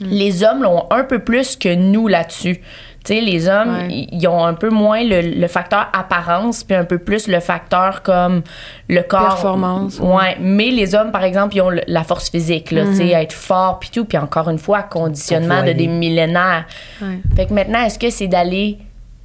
les 0.00 0.42
hommes 0.44 0.62
l'ont 0.62 0.84
un 0.90 1.04
peu 1.04 1.20
plus 1.20 1.56
que 1.56 1.74
nous 1.74 2.06
là-dessus. 2.06 2.60
Tu 3.06 3.14
sais, 3.14 3.20
les 3.20 3.48
hommes, 3.48 3.76
Ouais. 3.86 4.08
ils 4.10 4.26
ont 4.26 4.44
un 4.44 4.54
peu 4.54 4.68
moins 4.68 5.04
le, 5.04 5.20
le 5.20 5.46
facteur 5.46 5.86
apparence, 5.92 6.64
puis 6.64 6.74
un 6.76 6.84
peu 6.84 6.98
plus 6.98 7.28
le 7.28 7.38
facteur 7.38 8.02
comme 8.02 8.42
le 8.88 9.02
corps. 9.02 9.28
Performance, 9.28 10.00
ouais. 10.00 10.12
Ouais. 10.14 10.36
Mais 10.40 10.70
les 10.70 10.94
hommes, 10.96 11.12
par 11.12 11.22
exemple, 11.22 11.54
ils 11.54 11.60
ont 11.60 11.70
le- 11.70 11.82
la 11.86 12.02
force 12.02 12.28
physique, 12.30 12.72
là, 12.72 12.82
tu 12.84 12.96
sais, 12.96 13.08
être 13.10 13.32
fort, 13.32 13.78
puis 13.78 13.90
tout. 13.90 14.04
Puis 14.04 14.18
encore 14.18 14.48
une 14.50 14.58
fois, 14.58 14.82
conditionnement 14.82 15.62
de 15.62 15.70
des 15.72 15.86
millénaires. 15.86 16.64
Ouais. 17.00 17.20
Fait 17.36 17.46
que 17.46 17.54
maintenant, 17.54 17.82
est-ce 17.84 17.98
que 17.98 18.10
c'est 18.10 18.26
d'aller 18.26 18.78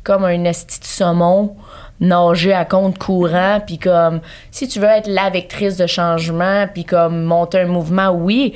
comme 0.03 0.25
un 0.25 0.43
esti 0.45 0.79
de 0.79 0.86
saumon, 0.86 1.55
nager 1.99 2.53
à 2.53 2.65
compte 2.65 2.97
courant, 2.97 3.59
puis 3.65 3.77
comme, 3.77 4.19
si 4.49 4.67
tu 4.67 4.79
veux 4.79 4.88
être 4.88 5.07
la 5.07 5.29
vectrice 5.29 5.77
de 5.77 5.86
changement, 5.88 6.65
puis 6.73 6.84
comme 6.86 7.23
monter 7.23 7.59
un 7.61 7.65
mouvement, 7.67 8.09
oui, 8.09 8.53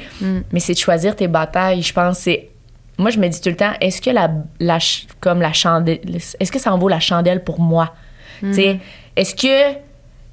mais 0.52 0.60
c'est 0.60 0.74
de 0.74 0.80
choisir 0.80 1.16
tes 1.16 1.28
batailles. 1.28 1.82
Je 1.84 1.94
pense 1.94 2.18
que 2.18 2.24
c'est. 2.24 2.50
Moi, 2.98 3.10
je 3.10 3.20
me 3.20 3.28
dis 3.28 3.42
tout 3.42 3.50
le 3.50 3.56
temps, 3.56 3.74
est-ce 3.82 4.02
que 4.02 4.10
la, 4.10 4.32
la 4.60 4.78
comme 5.20 5.42
la 5.42 5.54
chandelle, 5.54 6.00
est-ce 6.40 6.52
que 6.52 6.60
ça 6.60 6.74
en 6.74 6.78
vaut 6.78 6.88
la 6.90 7.00
chandelle 7.00 7.44
pour 7.44 7.60
moi? 7.60 7.94
Sais, 8.52 8.80
est-ce 9.16 9.34
que 9.36 9.78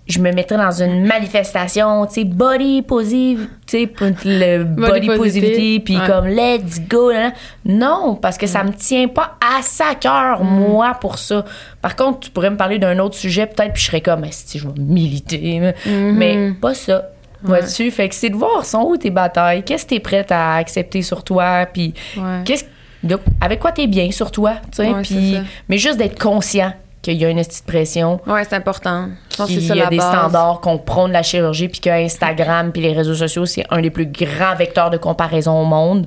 je 0.08 0.18
me 0.18 0.32
mettrais 0.32 0.56
dans 0.58 0.72
une 0.82 1.06
manifestation, 1.06 2.04
tu 2.06 2.14
sais, 2.14 2.24
body 2.24 2.82
positive, 2.82 3.48
tu 3.66 3.84
sais, 3.86 3.88
le 4.24 4.64
body, 4.64 5.06
Body 5.06 5.16
positivity, 5.16 5.80
puis 5.80 5.96
ouais. 5.96 6.06
comme 6.06 6.26
let's 6.26 6.80
go. 6.88 7.10
là. 7.12 7.32
Non, 7.64 8.16
parce 8.16 8.36
que 8.36 8.46
ça 8.48 8.64
me 8.64 8.72
tient 8.72 9.06
pas 9.06 9.36
à 9.40 9.94
cœur, 9.94 10.42
moi, 10.42 10.94
pour 11.00 11.18
ça. 11.18 11.44
Par 11.80 11.94
contre, 11.94 12.20
tu 12.20 12.30
pourrais 12.30 12.50
me 12.50 12.56
parler 12.56 12.78
d'un 12.80 12.98
autre 12.98 13.14
sujet, 13.14 13.46
peut-être, 13.46 13.72
puis 13.74 13.82
je 13.82 13.86
serais 13.86 14.00
comme, 14.00 14.24
si 14.30 14.58
je 14.58 14.66
vais 14.66 14.74
militer, 14.78 15.60
mais- 15.60 15.74
mais 16.12 16.52
pas 16.60 16.74
ça. 16.74 17.04
Vois-tu? 17.42 17.90
Fait 17.90 18.08
que 18.08 18.14
c'est 18.14 18.30
de 18.30 18.36
voir, 18.36 18.64
sont 18.64 18.82
où 18.82 18.96
tes 18.96 19.10
batailles, 19.10 19.62
qu'est-ce 19.64 19.84
que 19.84 19.90
t'es 19.90 20.00
prête 20.00 20.30
à 20.32 20.54
accepter 20.56 21.02
sur 21.02 21.24
toi, 21.24 21.66
puis 21.72 21.94
Ouais. 22.16 22.40
qu'est-ce 22.44 22.64
de- 23.02 23.18
avec 23.40 23.58
quoi 23.58 23.72
t'es 23.72 23.86
bien 23.88 24.10
sur 24.12 24.30
toi, 24.30 24.54
tu 24.70 24.82
sais, 24.84 24.88
Ouais, 24.92 25.02
puis 25.02 25.36
mais 25.68 25.76
juste 25.78 25.98
d'être 25.98 26.20
conscient 26.22 26.72
qu'il 27.02 27.14
y 27.20 27.24
a 27.24 27.30
une 27.30 27.42
petite 27.44 27.66
pression, 27.66 28.20
Ouais, 28.28 28.44
c'est 28.44 28.54
important. 28.54 29.08
Je 29.32 29.36
pense 29.38 29.48
que 29.48 29.54
c'est 29.54 29.58
qu'il 29.58 29.68
ça 29.68 29.74
y 29.74 29.80
a 29.80 29.84
la 29.84 29.90
des 29.90 29.96
base. 29.96 30.08
standards 30.08 30.60
qu'on 30.60 30.78
prône 30.78 31.10
la 31.10 31.24
chirurgie, 31.24 31.66
puis 31.68 31.80
que 31.80 31.90
Instagram 31.90 32.70
puis 32.70 32.80
les 32.80 32.92
réseaux 32.92 33.16
sociaux, 33.16 33.44
c'est 33.44 33.64
un 33.70 33.80
des 33.80 33.90
plus 33.90 34.06
grands 34.06 34.54
vecteurs 34.56 34.90
de 34.90 34.98
comparaison 34.98 35.60
au 35.60 35.64
monde. 35.64 36.06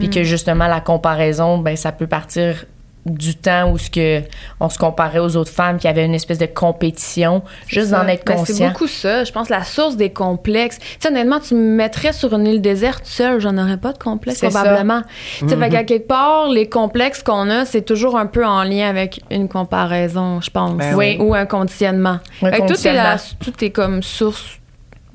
Puis 0.00 0.08
Mm. 0.08 0.10
que 0.10 0.24
justement, 0.24 0.66
la 0.66 0.80
comparaison, 0.80 1.58
ben, 1.58 1.76
ça 1.76 1.92
peut 1.92 2.08
partir 2.08 2.64
du 3.04 3.34
temps 3.34 3.70
où 3.70 3.78
ce 3.78 3.90
que 3.90 4.22
on 4.60 4.68
se 4.68 4.78
comparait 4.78 5.18
aux 5.18 5.36
autres 5.36 5.50
femmes 5.50 5.78
qui 5.78 5.88
avaient 5.88 6.04
une 6.04 6.14
espèce 6.14 6.38
de 6.38 6.46
compétition, 6.46 7.42
juste 7.66 7.90
d'en 7.90 8.06
être 8.06 8.24
Ben, 8.24 8.36
C'est 8.38 8.52
conscient. 8.52 8.68
beaucoup 8.68 8.86
ça. 8.86 9.24
Je 9.24 9.32
pense 9.32 9.48
la 9.48 9.64
source 9.64 9.96
des 9.96 10.10
complexes. 10.10 10.78
Tu 10.78 10.86
sais, 11.00 11.08
honnêtement, 11.08 11.40
tu 11.40 11.54
me 11.54 11.74
mettrais 11.76 12.12
sur 12.12 12.32
une 12.34 12.46
île 12.46 12.60
déserte 12.60 13.04
seule, 13.04 13.40
j'en 13.40 13.58
aurais 13.58 13.76
pas 13.76 13.92
de 13.92 13.98
complexe, 13.98 14.38
C'est 14.38 14.48
probablement. 14.50 15.02
Tu 15.38 15.48
sais, 15.48 15.56
fait 15.56 15.68
qu'à 15.70 15.84
quelque 15.84 16.06
part, 16.06 16.48
les 16.48 16.68
complexes 16.68 17.22
qu'on 17.22 17.50
a, 17.50 17.64
c'est 17.64 17.82
toujours 17.82 18.16
un 18.16 18.26
peu 18.26 18.46
en 18.46 18.62
lien 18.62 18.88
avec 18.88 19.20
une 19.30 19.48
comparaison, 19.48 20.40
je 20.40 20.50
pense. 20.50 20.74
Ben 20.76 20.94
oui. 20.94 21.16
Ou 21.18 21.34
un 21.34 21.46
conditionnement. 21.46 22.18
Un 22.42 22.50
Fait 22.50 22.60
que 22.60 22.66
tout, 22.68 22.86
est 22.86 22.92
la- 22.92 23.10
conditionnement. 23.12 23.16
tout 23.44 23.64
est 23.64 23.70
comme 23.70 24.02
source. 24.02 24.58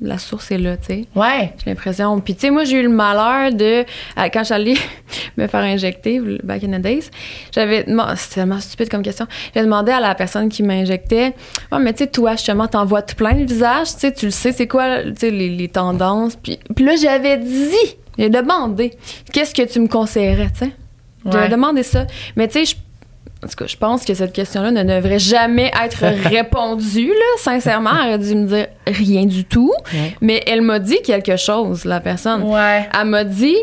La 0.00 0.16
source 0.18 0.52
est 0.52 0.58
là, 0.58 0.76
tu 0.76 0.86
sais. 0.86 1.04
Ouais. 1.16 1.52
J'ai 1.58 1.70
l'impression. 1.70 2.20
Puis, 2.20 2.34
tu 2.34 2.42
sais, 2.42 2.50
moi, 2.50 2.62
j'ai 2.64 2.78
eu 2.78 2.82
le 2.84 2.88
malheur 2.88 3.52
de. 3.52 3.84
à- 4.14 4.30
Quand 4.30 4.44
j'allais 4.44 4.74
me 5.36 5.46
faire 5.48 5.60
injecter, 5.60 6.20
back 6.44 6.62
in 6.62 6.78
the 6.78 6.80
days, 6.80 7.10
j'avais. 7.52 7.84
C'est 8.16 8.34
tellement 8.36 8.60
stupide 8.60 8.88
comme 8.90 9.02
question. 9.02 9.26
J'ai 9.54 9.62
demandé 9.62 9.90
à 9.90 9.98
la 10.00 10.14
personne 10.14 10.48
qui 10.48 10.62
m'injectait 10.62 11.34
Ouais, 11.72 11.78
mais 11.80 11.92
tu 11.92 12.04
sais, 12.04 12.06
toi, 12.06 12.32
justement, 12.32 12.68
t'en 12.68 12.84
vois 12.84 13.02
tout 13.02 13.16
plein 13.16 13.32
le 13.34 13.44
visage. 13.44 13.88
Tu 13.94 13.98
sais, 14.00 14.12
tu 14.12 14.26
le 14.26 14.30
sais, 14.30 14.52
c'est 14.52 14.68
quoi, 14.68 15.02
tu 15.02 15.12
sais, 15.18 15.30
les, 15.30 15.48
les 15.48 15.68
tendances. 15.68 16.36
Puis, 16.36 16.58
puis 16.76 16.84
là, 16.84 16.94
j'avais 16.94 17.36
dit 17.38 17.74
J'ai 18.16 18.28
demandé 18.30 18.92
Qu'est-ce 19.32 19.52
que 19.54 19.62
tu 19.68 19.80
me 19.80 19.88
conseillerais, 19.88 20.50
tu 20.52 20.66
sais 20.66 20.70
J'avais 21.24 21.38
Ouais. 21.44 21.48
demandé 21.48 21.82
ça. 21.82 22.06
Mais, 22.36 22.46
tu 22.46 22.64
sais, 22.64 22.64
je 22.66 22.76
en 23.44 23.46
tout 23.48 23.54
cas, 23.56 23.66
je 23.66 23.76
pense 23.76 24.04
que 24.04 24.14
cette 24.14 24.32
question-là 24.32 24.70
ne 24.70 24.82
devrait 24.82 25.18
jamais 25.18 25.70
être 25.84 26.04
répondue, 26.28 27.08
là. 27.08 27.24
Sincèrement, 27.38 27.90
elle 28.02 28.08
aurait 28.08 28.18
dû 28.18 28.34
me 28.34 28.46
dire 28.46 28.66
rien 28.86 29.26
du 29.26 29.44
tout. 29.44 29.72
Ouais. 29.92 30.16
Mais 30.20 30.42
elle 30.46 30.62
m'a 30.62 30.78
dit 30.78 31.00
quelque 31.02 31.36
chose, 31.36 31.84
la 31.84 32.00
personne. 32.00 32.42
Ouais. 32.42 32.88
Elle 32.98 33.06
m'a 33.06 33.22
dit, 33.24 33.56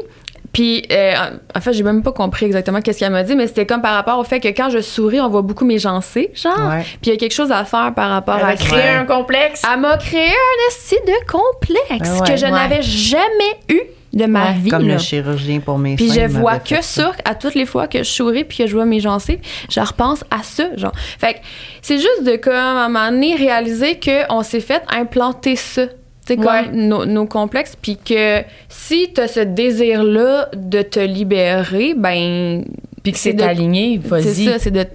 puis 0.53 0.85
euh, 0.89 1.11
en 1.53 1.59
fait, 1.59 1.73
j'ai 1.73 1.83
même 1.83 2.01
pas 2.03 2.13
compris 2.13 2.45
exactement 2.45 2.79
qu'est-ce 2.79 2.99
qu'elle 2.99 3.11
m'a 3.11 3.23
dit, 3.23 3.35
mais 3.35 3.47
c'était 3.47 3.65
comme 3.65 3.81
par 3.81 3.93
rapport 3.95 4.17
au 4.19 4.23
fait 4.23 4.39
que 4.39 4.47
quand 4.47 4.69
je 4.69 4.79
souris, 4.79 5.19
on 5.19 5.27
voit 5.27 5.41
beaucoup 5.41 5.65
mes 5.65 5.79
gencives, 5.79 6.29
genre. 6.33 6.75
Puis 6.79 6.95
il 7.03 7.09
y 7.09 7.13
a 7.13 7.17
quelque 7.17 7.33
chose 7.33 7.51
à 7.51 7.65
faire 7.65 7.91
par 7.93 8.09
rapport 8.11 8.37
Elle 8.39 8.45
à 8.45 8.47
a 8.49 8.55
ça. 8.57 8.63
créé 8.65 8.89
un 8.89 9.03
complexe. 9.03 9.61
Elle 9.69 9.81
m'a 9.81 9.97
créé 9.97 10.29
un 10.29 10.69
esti 10.69 10.95
de 11.05 11.29
complexe 11.29 12.21
ouais, 12.21 12.27
que 12.31 12.37
je 12.37 12.45
n'avais 12.45 12.81
jamais 12.81 13.57
eu 13.67 13.81
de 14.15 14.25
ma 14.25 14.45
Ouais, 14.51 14.53
vie. 14.59 14.69
Comme 14.69 14.87
là. 14.87 14.93
le 14.93 14.99
chirurgien 14.99 15.59
pour 15.59 15.77
mes 15.77 15.95
Puis 15.97 16.09
seins 16.09 16.27
je 16.29 16.37
vois 16.39 16.57
que 16.59 16.81
ça, 16.81 17.11
à 17.25 17.35
toutes 17.35 17.53
les 17.55 17.65
fois 17.65 17.87
que 17.87 17.99
je 17.99 18.03
souris 18.09 18.45
puis 18.45 18.59
que 18.59 18.67
je 18.67 18.73
vois 18.73 18.85
mes 18.85 18.99
gencives, 19.01 19.39
je 19.69 19.79
repense 19.81 20.23
à 20.31 20.41
ça, 20.41 20.75
genre. 20.77 20.93
Fait 21.19 21.33
que 21.35 21.39
c'est 21.81 21.97
juste 21.97 22.23
de 22.23 22.37
comme 22.37 22.53
à 22.53 22.85
un 22.85 22.87
moment 22.89 23.11
donné 23.11 23.35
réaliser 23.35 23.99
que 23.99 24.31
on 24.31 24.41
s'est 24.41 24.61
fait 24.61 24.81
implanter 24.89 25.55
ça. 25.57 25.83
C'est 26.27 26.37
comme 26.37 26.45
Ouais. 26.47 26.69
nos, 26.71 27.05
nos 27.05 27.27
complexes, 27.27 27.75
puis 27.79 27.97
que 27.97 28.41
si 28.67 29.11
tu 29.13 29.21
as 29.21 29.27
ce 29.27 29.41
désir-là 29.41 30.49
de 30.55 30.81
te 30.81 30.99
libérer, 30.99 31.93
ben. 31.95 32.63
Puis 33.03 33.11
que 33.11 33.19
c'est 33.19 33.39
aligné, 33.43 33.99
C'est 34.01 34.07
vas-y. 34.09 34.45
ça, 34.45 34.57
c'est 34.57 34.71
de 34.71 34.85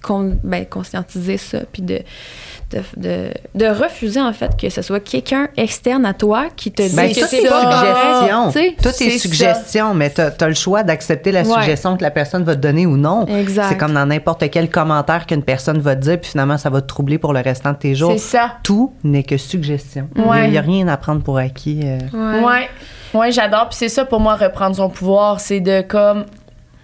con- 0.00 0.38
ben, 0.42 0.64
conscientiser 0.64 1.36
ça, 1.36 1.58
puis 1.70 1.82
de, 1.82 1.98
de, 2.70 2.82
de, 2.96 3.30
de 3.54 3.66
refuser, 3.66 4.20
en 4.20 4.32
fait, 4.32 4.56
que 4.56 4.68
ce 4.70 4.82
soit 4.82 5.00
quelqu'un 5.00 5.48
externe 5.56 6.04
à 6.06 6.14
toi 6.14 6.44
qui 6.54 6.70
te 6.72 6.82
Ben, 6.94 7.08
dise 7.08 7.18
tout 7.18 7.20
que 7.28 7.34
est 7.36 7.40
c'est 7.42 7.48
pas 7.48 7.60
suggestion. 7.60 8.42
correct, 8.42 8.52
tu 8.52 8.58
sais. 8.58 8.76
Tout 8.82 8.88
est 8.88 8.92
c'est 9.10 9.18
suggestion, 9.18 9.94
mais 9.94 10.10
tu 10.10 10.20
as, 10.20 10.48
le 10.48 10.54
choix 10.54 10.82
d'accepter 10.82 11.32
la 11.32 11.42
Ouais. 11.42 11.54
suggestion 11.54 11.96
que 11.96 12.02
la 12.02 12.10
personne 12.10 12.44
va 12.44 12.54
te 12.54 12.60
donner 12.60 12.86
ou 12.86 12.96
non. 12.96 13.26
Exact. 13.26 13.66
C'est 13.70 13.76
comme 13.76 13.92
dans 13.94 14.06
n'importe 14.06 14.48
quel 14.50 14.70
commentaire 14.70 15.26
qu'une 15.26 15.42
personne 15.42 15.78
va 15.80 15.96
te 15.96 16.00
dire, 16.02 16.20
puis 16.20 16.30
finalement, 16.30 16.58
ça 16.58 16.70
va 16.70 16.80
te 16.80 16.86
troubler 16.86 17.18
pour 17.18 17.32
le 17.32 17.40
restant 17.40 17.72
de 17.72 17.76
tes 17.78 17.94
jours. 17.94 18.12
C'est 18.12 18.18
ça. 18.18 18.52
Tout 18.62 18.92
n'est 19.04 19.22
que 19.24 19.36
suggestion. 19.36 20.08
Il 20.16 20.22
Ouais. 20.22 20.48
n'y 20.48 20.58
a, 20.58 20.60
rien 20.60 20.86
à 20.88 20.96
prendre 20.96 21.22
pour 21.22 21.38
acquis. 21.38 21.80
euh. 21.84 21.98
Ouais. 22.12 22.44
Ouais. 22.44 22.68
Ouais, 23.12 23.32
j'adore. 23.32 23.68
Puis 23.68 23.76
c'est 23.76 23.88
ça 23.88 24.04
pour 24.04 24.20
moi, 24.20 24.36
reprendre 24.36 24.76
son 24.76 24.88
pouvoir. 24.88 25.40
C'est 25.40 25.58
de 25.58 25.80
comme 25.82 26.26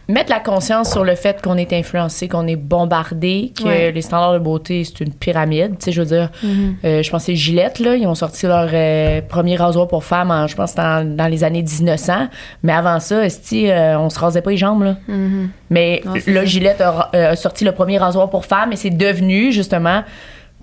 mettre 0.08 0.30
la 0.30 0.38
conscience 0.40 0.92
sur 0.92 1.02
le 1.04 1.14
fait 1.16 1.42
qu'on 1.42 1.56
est 1.56 1.72
influencé, 1.72 2.28
qu'on 2.28 2.46
est 2.46 2.54
bombardé, 2.56 3.52
que 3.58 3.64
Ouais. 3.64 3.90
les 3.92 4.02
standards 4.02 4.34
de 4.34 4.38
beauté, 4.38 4.84
c'est 4.84 5.00
une 5.04 5.12
pyramide. 5.12 5.78
Tu 5.78 5.86
sais, 5.86 5.92
je 5.92 6.00
veux 6.02 6.06
dire, 6.06 6.30
Mm-hmm. 6.44 6.74
euh, 6.84 7.02
je 7.02 7.10
pense 7.10 7.22
que 7.22 7.26
c'est 7.26 7.34
Gillette, 7.36 7.78
là. 7.80 7.96
Ils 7.96 8.06
ont 8.06 8.14
sorti 8.14 8.46
leur 8.46 8.68
euh, 8.72 9.20
premier 9.20 9.56
rasoir 9.56 9.88
pour 9.88 10.04
femmes, 10.04 10.30
en, 10.30 10.46
je 10.46 10.54
pense, 10.54 10.74
dans, 10.76 11.16
dans 11.16 11.26
les 11.26 11.42
années 11.42 11.62
1900. 11.62 12.28
Mais 12.62 12.72
avant 12.72 13.00
ça, 13.00 13.24
esti, 13.24 13.68
euh, 13.68 13.98
on 13.98 14.08
se 14.10 14.18
rasait 14.18 14.42
pas 14.42 14.50
les 14.50 14.56
jambes, 14.56 14.82
là. 14.84 14.96
Mhm. 15.08 15.50
Mais 15.70 16.02
Non, 16.04 16.14
là, 16.14 16.20
ça. 16.40 16.44
Gillette 16.44 16.80
a, 16.80 17.10
euh, 17.14 17.32
a 17.32 17.36
sorti 17.36 17.64
le 17.64 17.72
premier 17.72 17.98
rasoir 17.98 18.30
pour 18.30 18.44
femmes 18.44 18.72
et 18.72 18.76
c'est 18.76 18.90
devenu, 18.90 19.50
justement, 19.50 20.04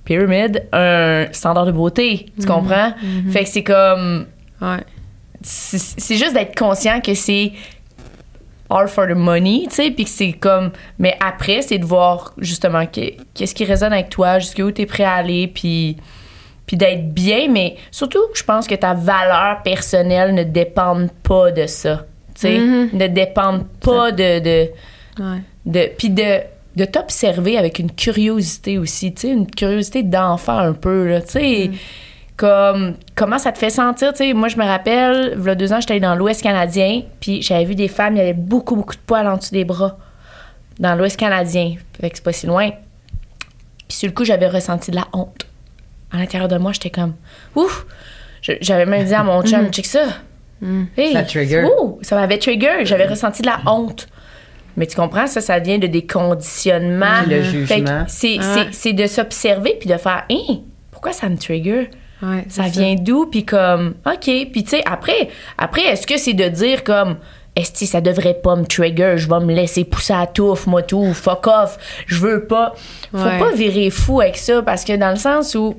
Pyramid, 0.06 0.64
un 0.74 1.26
standard 1.32 1.66
de 1.66 1.72
beauté. 1.72 2.28
Mhm. 2.38 2.44
Tu 2.44 2.48
comprends? 2.50 2.94
Fait 3.32 3.44
que 3.44 3.50
c'est 3.50 3.64
comme 3.64 4.26
Ouais. 4.62 4.84
c'est 5.42 6.16
juste 6.16 6.34
d'être 6.34 6.58
conscient 6.58 7.02
que 7.02 7.14
c'est 7.14 7.52
all 8.70 8.88
for 8.88 9.08
the 9.08 9.12
money, 9.16 9.66
tu 9.70 9.76
sais, 9.76 9.92
puis 9.92 10.06
que 10.06 10.10
c'est 10.10 10.34
comme 10.34 10.72
mais 11.00 11.16
après 11.20 11.62
c'est 11.62 11.78
de 11.78 11.86
voir 11.86 12.34
justement 12.38 12.86
que- 12.86 13.12
qu'est-ce 13.34 13.54
qui 13.54 13.66
résonne 13.66 13.94
avec 13.94 14.10
toi, 14.10 14.40
jusqu'où 14.40 14.72
tu 14.72 14.82
es 14.82 14.86
prêt 14.86 15.04
à 15.04 15.14
aller 15.14 15.48
puis 15.48 15.98
puis 16.66 16.78
d'être 16.78 17.14
bien 17.14 17.50
mais 17.50 17.76
surtout 17.92 18.24
je 18.34 18.44
pense 18.44 18.68
que 18.68 18.76
ta 18.76 18.94
valeur 18.94 19.62
personnelle 19.64 20.34
ne 20.34 20.44
dépend 20.44 21.08
pas 21.24 21.52
de 21.52 21.66
ça, 21.68 22.06
tu 22.36 22.42
sais, 22.42 22.58
Mhm. 22.60 22.90
ne 22.94 23.08
dépend 23.08 23.60
pas 23.82 24.12
de 24.12 24.40
de 24.40 24.70
Ouais. 25.20 25.42
de 25.66 25.90
puis 25.98 26.10
de 26.10 26.40
de 26.76 26.86
t'observer 26.86 27.58
avec 27.60 27.78
une 27.78 27.92
curiosité 27.92 28.80
aussi, 28.80 29.14
tu 29.14 29.22
sais, 29.22 29.30
une 29.34 29.46
curiosité 29.46 30.02
d'enfant 30.02 30.58
un 30.58 30.74
peu 30.74 31.08
là, 31.08 31.22
tu 31.22 31.30
sais. 31.34 31.70
Comme 32.36 32.96
comment 33.16 33.38
ça 33.38 33.52
te 33.52 33.60
fait 33.60 33.70
sentir, 33.70 34.12
tu 34.14 34.18
sais, 34.26 34.34
moi 34.34 34.48
je 34.48 34.58
me 34.58 34.64
rappelle, 34.66 35.36
il 35.38 35.46
y 35.46 35.50
a 35.50 35.56
deux 35.56 35.72
ans, 35.72 35.80
j'étais 35.80 35.94
allée 35.94 36.00
dans 36.02 36.16
l'Ouest 36.16 36.42
canadien, 36.42 37.04
puis 37.20 37.42
j'avais 37.44 37.64
vu 37.66 37.76
des 37.76 37.88
femmes, 37.88 38.16
il 38.16 38.20
y 38.20 38.22
avait 38.22 38.34
beaucoup 38.34 38.76
beaucoup 38.76 38.96
de 38.96 39.02
poils 39.06 39.28
en 39.28 39.38
dessous 39.38 39.52
des 39.54 39.66
bras 39.66 39.98
dans 40.80 40.96
l'Ouest 40.96 41.16
canadien, 41.18 41.76
fait 42.02 42.10
que 42.10 42.16
c'est 42.18 42.24
pas 42.24 42.34
si 42.34 42.48
loin. 42.48 42.72
Puis 43.88 43.98
sur 43.98 44.08
le 44.08 44.14
coup, 44.14 44.26
j'avais 44.26 44.48
ressenti 44.48 44.90
de 44.90 44.96
la 44.96 45.06
honte. 45.14 45.46
À 46.12 46.18
l'intérieur 46.18 46.48
de 46.48 46.58
moi, 46.58 46.72
j'étais 46.74 46.90
comme 46.90 47.14
ouf. 47.56 47.86
J'avais 48.42 48.86
même 48.88 49.06
dit 49.06 49.14
à 49.14 49.24
mon 49.24 49.42
chum, 49.46 49.70
check 49.72 49.86
ça. 49.86 50.06
Hey, 50.98 51.14
Ça 51.14 51.24
trigger. 51.24 51.66
ouh, 51.66 52.00
ça 52.02 52.16
m'avait 52.16 52.38
trigger. 52.40 52.84
J'avais 52.86 53.06
ressenti 53.06 53.42
de 53.42 53.48
la 53.48 53.60
honte. 53.68 54.08
Mais 54.76 54.88
tu 54.88 54.96
comprends, 54.96 55.28
ça, 55.28 55.40
ça 55.42 55.60
vient 55.60 55.78
de 55.78 55.86
des 55.88 56.08
conditionnements. 56.08 57.22
Le 57.28 57.44
jugement. 57.44 58.06
C'est 58.08 58.38
c'est- 58.42 58.72
c'est 58.72 58.94
de 58.94 59.06
s'observer 59.06 59.76
puis 59.80 59.88
de 59.90 59.98
faire, 59.98 60.24
hein, 60.32 60.56
pourquoi 60.92 61.12
ça 61.14 61.30
me 61.30 61.38
trigger? 61.38 61.92
Ouais, 62.24 62.46
Ça 62.50 62.64
vient 62.64 62.96
d'où? 62.96 63.26
Puis 63.28 63.44
comme, 63.46 63.96
OK. 64.06 64.22
Puis 64.52 64.64
tu 64.64 64.70
sais, 64.70 64.82
après, 64.86 65.30
après 65.58 65.82
est-ce 65.84 66.08
que 66.08 66.18
c'est 66.18 66.34
de 66.34 66.48
dire 66.48 66.84
comme, 66.84 67.18
est-ce 67.56 67.72
que 67.82 67.86
ça 67.86 68.02
devrait 68.02 68.34
pas 68.42 68.56
me 68.56 68.66
trigger? 68.66 69.16
Je 69.18 69.28
vais 69.30 69.40
me 69.42 69.54
laisser 69.54 69.84
pousser 69.84 70.14
à 70.14 70.26
touffe, 70.26 70.66
moi 70.66 70.82
tout, 70.82 71.14
fuck 71.14 71.46
off. 71.48 71.78
Je 72.08 72.16
veux 72.18 72.46
pas. 72.46 72.74
Faut 73.12 73.18
Ouais. 73.18 73.38
pas 73.40 73.52
virer 73.52 73.90
fou 73.90 74.22
avec 74.22 74.38
ça 74.38 74.62
parce 74.64 74.84
que 74.86 74.96
dans 74.96 75.10
le 75.12 75.18
sens 75.18 75.54
où 75.54 75.76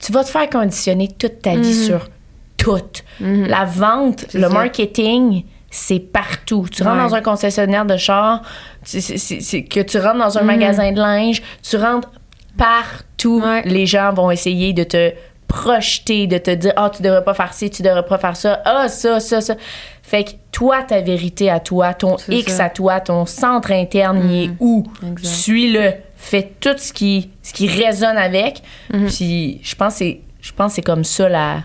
tu 0.00 0.10
vas 0.12 0.24
te 0.24 0.28
faire 0.30 0.50
conditionner 0.50 1.08
toute 1.08 1.40
ta 1.42 1.54
vie 1.56 1.74
sur 1.74 2.08
tout. 2.56 2.80
La 3.20 3.64
vente, 3.64 4.26
le 4.34 4.42
ça. 4.42 4.48
marketing, 4.50 5.44
c'est 5.70 6.00
partout. 6.00 6.66
Tu 6.70 6.82
rentres 6.82 7.08
dans 7.08 7.14
un 7.14 7.20
concessionnaire 7.22 7.86
de 7.86 7.96
char, 7.96 8.42
tu- 8.84 8.98
que 9.00 9.80
tu 9.80 9.98
rentres 9.98 10.18
dans 10.18 10.38
un 10.38 10.42
magasin 10.42 10.90
de 10.92 10.98
linge, 10.98 11.40
tu 11.62 11.76
rentres 11.76 12.10
partout. 12.58 13.40
Ouais. 13.44 13.62
Les 13.64 13.86
gens 13.86 14.12
vont 14.12 14.30
essayer 14.30 14.72
de 14.72 14.84
te 14.84 15.12
projeter, 15.52 16.26
de 16.26 16.38
te 16.38 16.50
dire 16.50 16.72
ah 16.76 16.90
tu 16.94 17.02
devrais 17.02 17.22
pas 17.22 17.34
faire 17.34 17.52
ci, 17.52 17.68
tu 17.68 17.82
devrais 17.82 18.06
pas 18.06 18.16
faire 18.16 18.36
ça, 18.36 18.62
ah 18.64 18.88
ça 18.88 19.20
ça 19.20 19.42
ça. 19.42 19.54
Fait 20.02 20.24
que 20.24 20.30
toi 20.50 20.82
ta 20.82 21.02
vérité 21.02 21.50
à 21.50 21.60
toi, 21.60 21.92
ton 21.92 22.16
X 22.28 22.54
ça. 22.54 22.64
à 22.64 22.70
toi, 22.70 23.00
ton 23.00 23.26
centre 23.26 23.70
interne, 23.70 24.30
il 24.30 24.44
est 24.44 24.50
où? 24.60 24.84
Exact. 25.02 25.26
Suis-le, 25.26 25.92
fais 26.16 26.52
tout 26.58 26.76
ce 26.78 26.94
qui 26.94 27.30
ce 27.42 27.52
qui 27.52 27.68
résonne 27.68 28.16
avec. 28.16 28.62
Mhm. 28.94 29.08
Puis 29.08 29.60
je 29.62 29.74
pense 29.74 29.98
que 29.98 30.68
c'est 30.70 30.82
comme 30.82 31.04
ça 31.04 31.28
la 31.28 31.64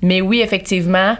mais 0.00 0.22
oui 0.22 0.40
effectivement 0.40 1.16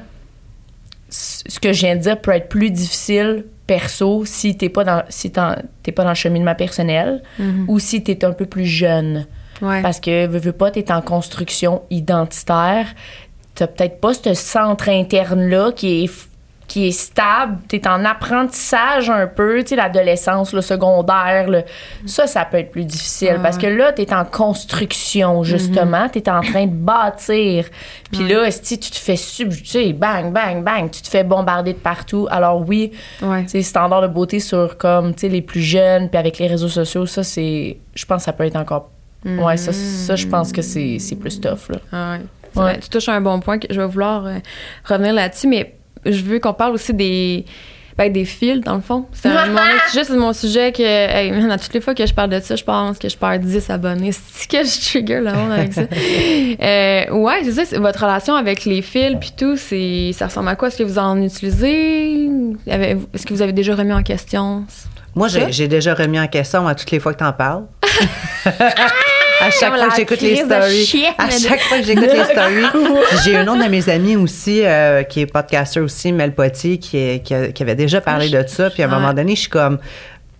ce 1.10 1.58
que 1.60 1.74
je 1.74 1.80
viens 1.80 1.96
de 1.96 2.00
dire 2.00 2.18
peut 2.18 2.30
être 2.30 2.48
plus 2.48 2.70
difficile 2.70 3.44
perso 3.66 4.24
si 4.24 4.56
t'es 4.56 4.70
pas 4.70 4.84
dans 4.84 5.02
si 5.10 5.30
t'es 5.30 5.92
pas 5.92 6.02
dans 6.04 6.10
le 6.10 6.14
cheminement 6.14 6.54
personnel 6.54 7.22
ou 7.68 7.78
si 7.78 8.02
t'es 8.02 8.24
un 8.24 8.32
peu 8.32 8.46
plus 8.46 8.64
jeune 8.64 9.26
Ouais. 9.62 9.82
parce 9.82 10.00
que 10.00 10.26
veux, 10.26 10.38
veux 10.38 10.52
pas 10.52 10.70
t'es 10.70 10.90
en 10.92 11.02
construction 11.02 11.82
identitaire 11.90 12.86
t'as 13.54 13.66
peut-être 13.66 14.00
pas 14.00 14.14
ce 14.14 14.32
centre 14.34 14.88
interne 14.88 15.42
là 15.48 15.72
qui 15.72 16.04
est 16.04 16.10
qui 16.66 16.86
est 16.86 16.92
stable, 16.92 17.58
t'es 17.66 17.88
en 17.88 18.04
apprentissage 18.04 19.10
un 19.10 19.26
peu, 19.26 19.58
tu 19.64 19.70
sais, 19.70 19.74
l'adolescence, 19.76 20.52
le 20.52 20.60
secondaire, 20.60 21.48
le- 21.50 21.64
ça, 22.06 22.28
ça 22.28 22.44
peut 22.44 22.58
être 22.58 22.70
plus 22.70 22.84
difficile 22.84 23.34
Ah 23.38 23.42
parce 23.42 23.58
que 23.58 23.66
là, 23.66 23.90
t'es 23.92 24.14
en 24.14 24.24
construction, 24.24 25.42
justement, 25.42 26.08
t'es 26.08 26.30
en 26.30 26.42
train 26.42 26.66
de 26.66 26.72
bâtir. 26.72 27.66
Puis 28.12 28.28
là, 28.28 28.48
si 28.52 28.78
tu 28.78 28.88
te 28.90 28.96
fais 28.96 29.16
subjuguer, 29.16 29.92
bang, 29.94 30.32
bang, 30.32 30.62
bang, 30.62 30.88
tu 30.88 31.02
te 31.02 31.08
fais 31.08 31.24
bombarder 31.24 31.72
de 31.72 31.78
partout. 31.78 32.28
Alors 32.30 32.60
oui, 32.68 32.92
Ouais. 33.20 33.42
tu 33.42 33.48
sais, 33.48 33.62
standard 33.62 34.02
de 34.02 34.06
beauté 34.06 34.38
sur 34.38 34.78
comme, 34.78 35.12
tu 35.12 35.22
sais, 35.22 35.28
les 35.28 35.42
plus 35.42 35.62
jeunes, 35.62 36.08
puis 36.08 36.18
avec 36.18 36.38
les 36.38 36.46
réseaux 36.46 36.68
sociaux, 36.68 37.04
ça, 37.04 37.24
c'est, 37.24 37.78
je 37.96 38.06
pense 38.06 38.18
que 38.18 38.24
ça 38.26 38.32
peut 38.32 38.44
être 38.46 38.54
encore, 38.54 38.90
ouais, 39.24 39.56
ça, 39.56 39.72
ça 39.72 40.16
je 40.16 40.26
pense 40.26 40.52
que 40.52 40.62
c'est, 40.62 40.98
c'est 40.98 41.16
plus 41.16 41.40
tough, 41.40 41.68
là. 41.70 41.78
Ah 41.92 42.12
ouais. 42.56 42.62
Ouais. 42.62 42.78
Tu 42.80 42.88
touches 42.88 43.08
à 43.08 43.12
un 43.14 43.20
bon 43.20 43.38
point 43.40 43.58
que 43.58 43.68
je 43.70 43.80
vais 43.80 43.86
vouloir 43.86 44.26
euh, 44.26 44.38
revenir 44.84 45.12
là-dessus, 45.12 45.46
mais 45.46 45.76
je 46.04 46.22
veux 46.22 46.40
qu'on 46.40 46.52
parle 46.52 46.72
aussi 46.72 46.92
des, 46.92 47.44
ben, 47.96 48.12
des 48.12 48.24
fils, 48.24 48.60
dans 48.62 48.74
le 48.74 48.80
fond. 48.80 49.06
C'est 49.12 49.28
un, 49.28 49.46
mon 49.52 49.58
sujet, 49.88 50.02
c'est 50.04 50.16
mon 50.16 50.32
sujet 50.32 50.72
que, 50.72 50.82
hey, 50.82 51.30
man, 51.30 51.48
à 51.52 51.58
toutes 51.58 51.74
les 51.74 51.80
fois 51.80 51.94
que 51.94 52.04
je 52.04 52.12
parle 52.12 52.30
de 52.30 52.40
ça, 52.40 52.56
je 52.56 52.64
pense 52.64 52.98
que 52.98 53.08
je 53.08 53.16
perds 53.16 53.38
10 53.38 53.70
abonnés. 53.70 54.10
C'est 54.32 54.50
que 54.50 54.64
je 54.64 54.80
trigger 54.90 55.20
le 55.20 55.32
monde 55.32 55.52
avec 55.52 55.72
ça. 55.72 55.82
Euh, 56.60 57.10
ouais, 57.12 57.40
c'est 57.44 57.52
ça, 57.52 57.64
c'est- 57.64 57.78
votre 57.78 58.00
relation 58.02 58.34
avec 58.34 58.64
les 58.64 58.82
fils 58.82 59.16
puis 59.20 59.32
tout, 59.36 59.56
c'est, 59.56 60.10
ça 60.12 60.26
ressemble 60.26 60.48
à 60.48 60.56
quoi? 60.56 60.68
Est-ce 60.68 60.78
que 60.78 60.82
vous 60.82 60.98
en 60.98 61.20
utilisez? 61.22 62.24
Est-ce 62.66 63.24
que 63.24 63.32
vous 63.32 63.40
avez 63.42 63.52
déjà 63.52 63.74
remis 63.76 63.92
en 63.92 64.02
question? 64.02 64.64
Moi, 65.14 65.28
j'ai 65.50 65.68
déjà 65.68 65.94
remis 65.94 66.20
en 66.20 66.26
question 66.28 66.66
à 66.68 66.74
toutes 66.74 66.90
les 66.90 67.00
fois 67.00 67.12
que 67.14 67.18
t'en 67.18 67.32
parles. 67.32 67.64
à 69.40 69.50
chaque 69.50 69.74
fois 69.76 69.88
que 69.88 69.96
j'écoute 69.96 70.20
les 70.20 70.36
stories. 70.36 70.84
chienne. 70.84 71.14
À 71.18 71.30
chaque 71.30 71.60
fois 71.60 71.78
que 71.78 71.84
j'écoute 71.84 72.10
les 72.12 72.24
stories. 72.24 72.66
J'ai 73.24 73.36
un 73.36 73.46
autre 73.48 73.64
de 73.64 73.68
mes 73.68 73.88
amis 73.88 74.16
aussi, 74.16 74.62
euh, 74.64 75.02
qui 75.02 75.20
est 75.20 75.26
podcaster 75.26 75.80
aussi, 75.80 76.12
Mel 76.12 76.34
Potier, 76.34 76.78
qui, 76.78 76.96
est- 76.98 77.22
qui, 77.24 77.34
a- 77.34 77.48
qui 77.48 77.62
avait 77.62 77.74
déjà 77.74 78.00
parlé 78.00 78.28
de 78.28 78.44
ça. 78.46 78.70
Puis 78.70 78.82
à 78.82 78.86
un 78.86 78.88
moment 78.88 79.12
donné, 79.14 79.34
je 79.34 79.40
suis 79.42 79.50
comme. 79.50 79.78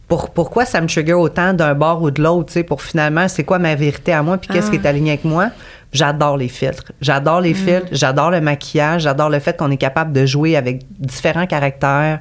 Pour, 0.09 0.31
pourquoi 0.31 0.65
ça 0.65 0.81
me 0.81 0.89
trigger 0.89 1.13
autant 1.13 1.53
d'un 1.53 1.73
bord 1.75 2.03
ou 2.03 2.11
de 2.11 2.21
l'autre, 2.21 2.47
tu 2.49 2.55
sais, 2.55 2.63
pour 2.65 2.83
finalement, 2.83 3.29
c'est 3.29 3.45
quoi 3.45 3.61
ma 3.61 3.77
vérité 3.77 4.13
à 4.13 4.25
moi, 4.25 4.39
puis 4.39 4.49
qu'est-ce 4.53 4.69
qui 4.69 4.77
est 4.77 4.87
aligné 4.87 5.13
avec 5.13 5.25
moi? 5.25 5.51
J'adore 5.93 6.37
les 6.37 6.49
filtres. 6.49 6.93
J'adore 7.01 7.41
les 7.41 7.55
filtres. 7.55 7.89
J'adore 7.91 8.31
le 8.31 8.41
maquillage. 8.41 9.03
J'adore 9.03 9.29
le 9.29 9.41
fait 9.41 9.57
qu'on 9.57 9.71
est 9.71 9.77
capable 9.77 10.13
de 10.13 10.25
jouer 10.25 10.57
avec 10.57 10.83
différents 10.99 11.47
caractères. 11.47 12.21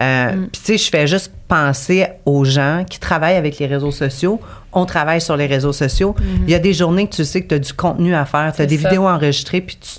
Euh, 0.00 0.32
Puis, 0.52 0.60
tu 0.60 0.60
sais, 0.60 0.78
je 0.78 0.88
fais 0.90 1.06
juste 1.06 1.32
penser 1.48 2.06
aux 2.24 2.44
gens 2.44 2.84
qui 2.88 3.00
travaillent 3.00 3.36
avec 3.36 3.58
les 3.58 3.66
réseaux 3.66 3.90
sociaux. 3.90 4.40
On 4.72 4.84
travaille 4.86 5.20
sur 5.20 5.36
les 5.36 5.46
réseaux 5.46 5.72
sociaux. 5.72 6.14
Il 6.46 6.50
y 6.50 6.54
a 6.54 6.58
des 6.60 6.74
journées 6.74 7.08
que 7.08 7.14
tu 7.16 7.24
sais 7.24 7.42
que 7.42 7.48
tu 7.48 7.54
as 7.54 7.58
du 7.58 7.72
contenu 7.72 8.14
à 8.14 8.24
faire. 8.24 8.52
Tu 8.54 8.62
as 8.62 8.66
des 8.66 8.78
ça. 8.78 8.88
vidéos 8.88 9.08
enregistrées, 9.08 9.62
puis 9.62 9.78
tu, 9.80 9.98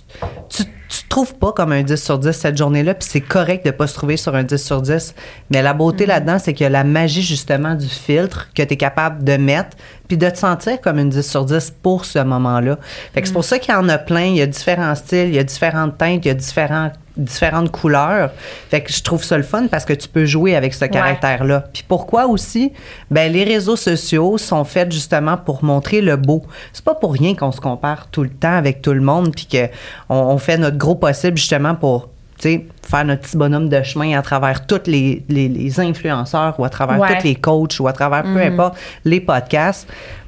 tu, 0.49 0.63
tu 0.89 1.03
te 1.03 1.09
trouves 1.09 1.36
pas 1.36 1.51
comme 1.51 1.72
un 1.72 1.82
10 1.84 2.01
sur 2.01 2.20
10 2.20 2.32
cette 2.32 2.57
journée-là, 2.57 2.93
puis 2.93 3.07
c'est 3.11 3.22
correct 3.22 3.65
de 3.65 3.72
pas 3.72 3.88
se 3.88 3.95
trouver 3.95 4.15
sur 4.15 4.36
un 4.36 4.43
10 4.43 4.63
sur 4.63 4.82
10. 4.82 5.13
Mais 5.51 5.61
la 5.61 5.74
beauté 5.74 6.05
là-dedans, 6.05 6.38
c'est 6.39 6.53
qu'il 6.53 6.63
y 6.63 6.67
a 6.67 6.70
la 6.70 6.84
magie, 6.84 7.24
justement, 7.24 7.76
du 7.76 7.88
filtre 7.88 8.49
que 8.55 8.63
tu 8.63 8.74
es 8.74 8.78
capable 8.78 9.24
de 9.24 9.38
mettre, 9.38 9.76
puis 10.10 10.18
de 10.18 10.30
te 10.30 10.38
sentir 10.38 10.82
comme 10.82 10.97
une 10.97 11.10
10 11.10 11.22
sur 11.22 11.45
10 11.45 11.76
pour 11.82 12.03
ce 12.03 12.20
moment-là. 12.20 12.78
Fait 13.14 13.22
que 13.22 13.28
c'est 13.28 13.34
pour 13.34 13.45
ça 13.45 13.60
qu'il 13.60 13.74
y 13.74 13.78
en 13.78 13.88
a 13.88 13.99
plein. 13.99 14.26
Il 14.26 14.38
y 14.38 14.41
a 14.41 14.47
différents 14.47 14.95
styles, 14.95 15.30
il 15.30 15.36
y 15.36 15.39
a 15.39 15.43
différentes 15.43 15.97
teintes, 15.97 16.26
il 16.26 16.28
y 16.28 16.32
a 16.32 16.34
différents 16.34 16.91
différentes 17.16 17.72
couleurs. 17.72 18.32
Fait 18.70 18.82
que 18.82 18.91
je 18.91 19.03
trouve 19.03 19.24
ça 19.24 19.38
le 19.38 19.43
fun 19.43 19.68
parce 19.68 19.86
que 19.86 19.93
tu 19.93 20.07
peux 20.07 20.26
jouer 20.26 20.55
avec 20.55 20.74
ce 20.74 20.86
caractère-là. 20.86 21.66
Puis 21.72 21.84
pourquoi 21.88 22.26
aussi? 22.28 22.74
Ben, 23.12 23.32
les 23.32 23.43
réseaux 23.43 23.76
sociaux 23.76 24.38
sont 24.38 24.64
faits 24.64 24.91
justement 24.91 25.38
pour 25.38 25.64
montrer 25.64 26.01
le 26.01 26.16
beau. 26.16 26.43
C'est 26.74 26.84
pas 26.84 26.95
pour 26.95 27.14
rien 27.14 27.36
qu'on 27.36 27.51
se 27.51 27.62
compare 27.62 28.07
tout 28.07 28.24
le 28.24 28.30
temps 28.30 28.55
avec 28.55 28.82
tout 28.82 28.93
le 28.93 29.01
monde 29.01 29.34
puis 29.36 29.47
qu'on 29.47 30.16
on 30.16 30.38
fait 30.39 30.57
notre 30.57 30.78
gros 30.78 30.95
possible 30.95 31.38
justement 31.38 31.76
pour 31.76 32.10
faire 32.41 33.05
notre 33.05 33.21
petit 33.21 33.37
bonhomme 33.37 33.69
de 33.69 33.81
chemin 33.83 34.17
à 34.17 34.21
travers 34.21 34.65
tous 34.65 34.81
les, 34.87 35.23
les, 35.29 35.47
les 35.49 35.79
influenceurs 35.79 36.59
ou 36.59 36.65
à 36.65 36.69
travers 36.69 36.99
Ouais. 36.99 37.17
tous 37.17 37.23
les 37.27 37.35
coachs 37.35 37.79
ou 37.79 37.87
à 37.87 37.93
travers 37.93 38.23
peu 38.23 38.29
Mhm. 38.29 38.53
importe 38.53 38.77
les 39.05 39.19
podcasts. 39.21 39.87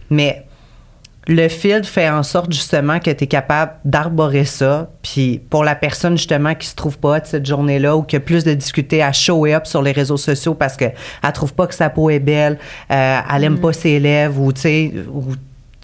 Mais 0.10 0.46
le 1.28 1.48
filtre 1.48 1.88
fait 1.88 2.10
en 2.10 2.24
sorte 2.24 2.52
justement 2.52 3.00
que 3.00 3.12
tu 3.12 3.24
es 3.24 3.28
capable 3.28 3.74
d'arborer 3.86 4.44
ça. 4.44 4.90
Puis 5.04 5.40
pour 5.50 5.64
la 5.64 5.76
personne 5.76 6.18
justement 6.18 6.56
qui 6.56 6.68
se 6.68 6.76
trouve 6.76 6.98
pas 6.98 7.20
de 7.20 7.28
cette 7.28 7.46
journée-là 7.46 7.96
ou 7.96 8.02
qui 8.04 8.16
a 8.16 8.20
plus 8.20 8.44
de 8.44 8.54
difficulté 8.54 9.02
à 9.04 9.12
show 9.14 9.46
up 9.46 9.66
sur 9.68 9.82
les 9.84 9.92
réseaux 9.92 10.18
sociaux 10.18 10.56
parce 10.56 10.76
qu'elle 10.76 10.94
trouve 11.34 11.54
pas 11.54 11.68
que 11.68 11.76
sa 11.76 11.90
peau 11.90 12.10
est 12.10 12.20
belle, 12.20 12.58
euh, 12.92 13.20
elle 13.34 13.44
aime 13.44 13.60
pas 13.60 13.72
ses 13.72 14.00
lèvres 14.00 14.42
ou 14.42 14.52
tu 14.52 14.62
sais. 14.62 14.94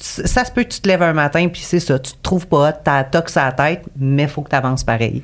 Ça 0.08 0.46
se 0.46 0.52
peut 0.52 0.64
que 0.64 0.70
tu 0.70 0.82
te 0.82 0.88
lèves 0.88 1.02
un 1.04 1.14
matin 1.14 1.48
puis 1.48 1.62
c'est 1.62 1.80
ça, 1.80 1.98
tu 2.00 2.12
te 2.14 2.18
trouves 2.22 2.48
pas, 2.48 2.72
t'as 2.72 3.04
tox 3.04 3.36
à 3.38 3.46
la 3.46 3.52
tête, 3.52 3.82
mais 3.98 4.24
il 4.24 4.30
faut 4.30 4.42
que 4.42 4.50
tu 4.50 4.56
avances 4.56 4.84
pareil. 4.84 5.22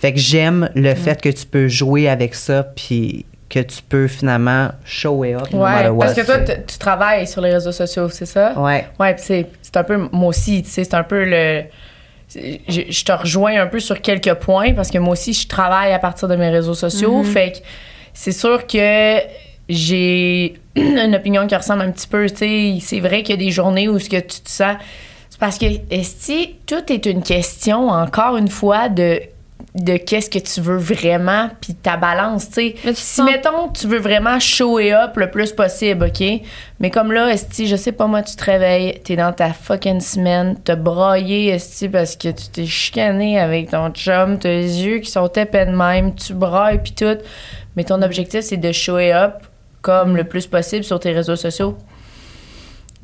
Fait 0.00 0.12
que 0.12 0.18
j'aime 0.18 0.68
le 0.74 0.94
fait 0.94 1.20
que 1.20 1.28
tu 1.28 1.46
peux 1.46 1.68
jouer 1.68 2.08
avec 2.08 2.34
ça 2.34 2.64
puis 2.64 3.24
que 3.48 3.60
tu 3.60 3.82
peux 3.88 4.08
finalement 4.08 4.70
show 4.84 5.24
it 5.24 5.36
up. 5.36 5.52
no 5.52 5.58
matter 5.60 5.84
Ouais, 5.84 5.88
what. 5.90 6.06
parce 6.06 6.14
que 6.14 6.24
toi, 6.24 6.38
tu 6.66 6.78
travailles 6.78 7.26
sur 7.26 7.40
les 7.42 7.52
réseaux 7.52 7.70
sociaux, 7.72 8.08
c'est 8.08 8.24
ça? 8.26 8.58
Ouais. 8.58 8.86
Ouais, 8.98 9.14
puis 9.14 9.22
c'est 9.26 9.46
c'est 9.60 9.76
un 9.76 9.84
peu, 9.84 10.08
moi 10.10 10.28
aussi, 10.28 10.62
tu 10.62 10.70
sais, 10.70 10.84
c'est 10.84 10.94
un 10.94 11.02
peu 11.04 11.24
le. 11.24 11.64
Je, 12.34 12.80
je 12.88 13.04
te 13.04 13.12
rejoins 13.12 13.60
un 13.60 13.66
peu 13.66 13.78
sur 13.78 14.00
quelques 14.00 14.32
points 14.34 14.72
parce 14.72 14.90
que 14.90 14.96
moi 14.96 15.12
aussi, 15.12 15.34
je 15.34 15.46
travaille 15.46 15.92
à 15.92 15.98
partir 15.98 16.28
de 16.28 16.36
mes 16.36 16.48
réseaux 16.48 16.72
sociaux. 16.74 17.22
Fait 17.24 17.52
que 17.52 17.58
c'est 18.14 18.32
sûr 18.32 18.66
que 18.66 19.18
j'ai 19.74 20.54
une 20.76 21.14
opinion 21.14 21.46
qui 21.46 21.56
ressemble 21.56 21.82
un 21.82 21.90
petit 21.90 22.06
peu, 22.06 22.28
tu 22.28 22.36
sais. 22.36 22.78
C'est 22.80 23.00
vrai 23.00 23.22
qu'il 23.22 23.30
y 23.30 23.38
a 23.38 23.44
des 23.44 23.50
journées 23.50 23.88
où 23.88 23.98
ce 23.98 24.08
que 24.08 24.20
tu 24.20 24.40
te 24.40 24.50
sens. 24.50 24.76
C'est 25.30 25.40
parce 25.40 25.58
que, 25.58 25.66
esti, 25.90 26.56
tout 26.66 26.92
est 26.92 27.06
une 27.06 27.22
question, 27.22 27.88
encore 27.88 28.36
une 28.36 28.48
fois, 28.48 28.88
de 28.88 29.20
de 29.74 29.96
qu'est-ce 29.96 30.28
que 30.28 30.38
tu 30.38 30.60
veux 30.60 30.76
vraiment 30.76 31.48
puis 31.60 31.74
ta 31.74 31.96
balance 31.96 32.50
tu 32.50 32.74
sais 32.84 32.94
si 32.94 33.22
mettons 33.22 33.68
tu 33.68 33.86
veux 33.86 33.98
vraiment 33.98 34.38
show 34.38 34.78
it 34.78 34.92
up 34.92 35.16
le 35.16 35.30
plus 35.30 35.52
possible 35.52 36.06
ok? 36.06 36.42
Mais 36.78 36.90
comme 36.90 37.10
là 37.10 37.32
esti 37.32 37.66
je 37.66 37.76
sais 37.76 37.92
pas 37.92 38.06
moi 38.06 38.22
tu 38.22 38.36
te 38.36 38.44
réveilles 38.44 39.00
t'es 39.02 39.16
dans 39.16 39.32
ta 39.32 39.54
fucking 39.54 40.00
semaine 40.00 40.58
t'as 40.62 40.76
braillé 40.76 41.48
esti 41.48 41.88
parce 41.88 42.16
que 42.16 42.28
tu 42.28 42.48
t'es 42.52 42.66
chicané 42.66 43.38
avec 43.38 43.70
ton 43.70 43.88
chum 43.90 44.38
t'as 44.38 44.50
les 44.50 44.84
yeux 44.84 44.98
qui 44.98 45.10
sont 45.10 45.28
épais 45.28 45.64
de 45.64 45.72
même 45.72 46.14
tu 46.14 46.34
brailles 46.34 46.82
puis 46.82 46.92
tout 46.92 47.18
mais 47.74 47.84
ton 47.84 48.02
objectif 48.02 48.40
c'est 48.42 48.58
de 48.58 48.72
show 48.72 48.98
it 48.98 49.14
up 49.14 49.51
comme 49.82 50.16
le 50.16 50.24
plus 50.24 50.46
possible 50.46 50.84
sur 50.84 50.98
tes 50.98 51.12
réseaux 51.12 51.36
sociaux 51.36 51.76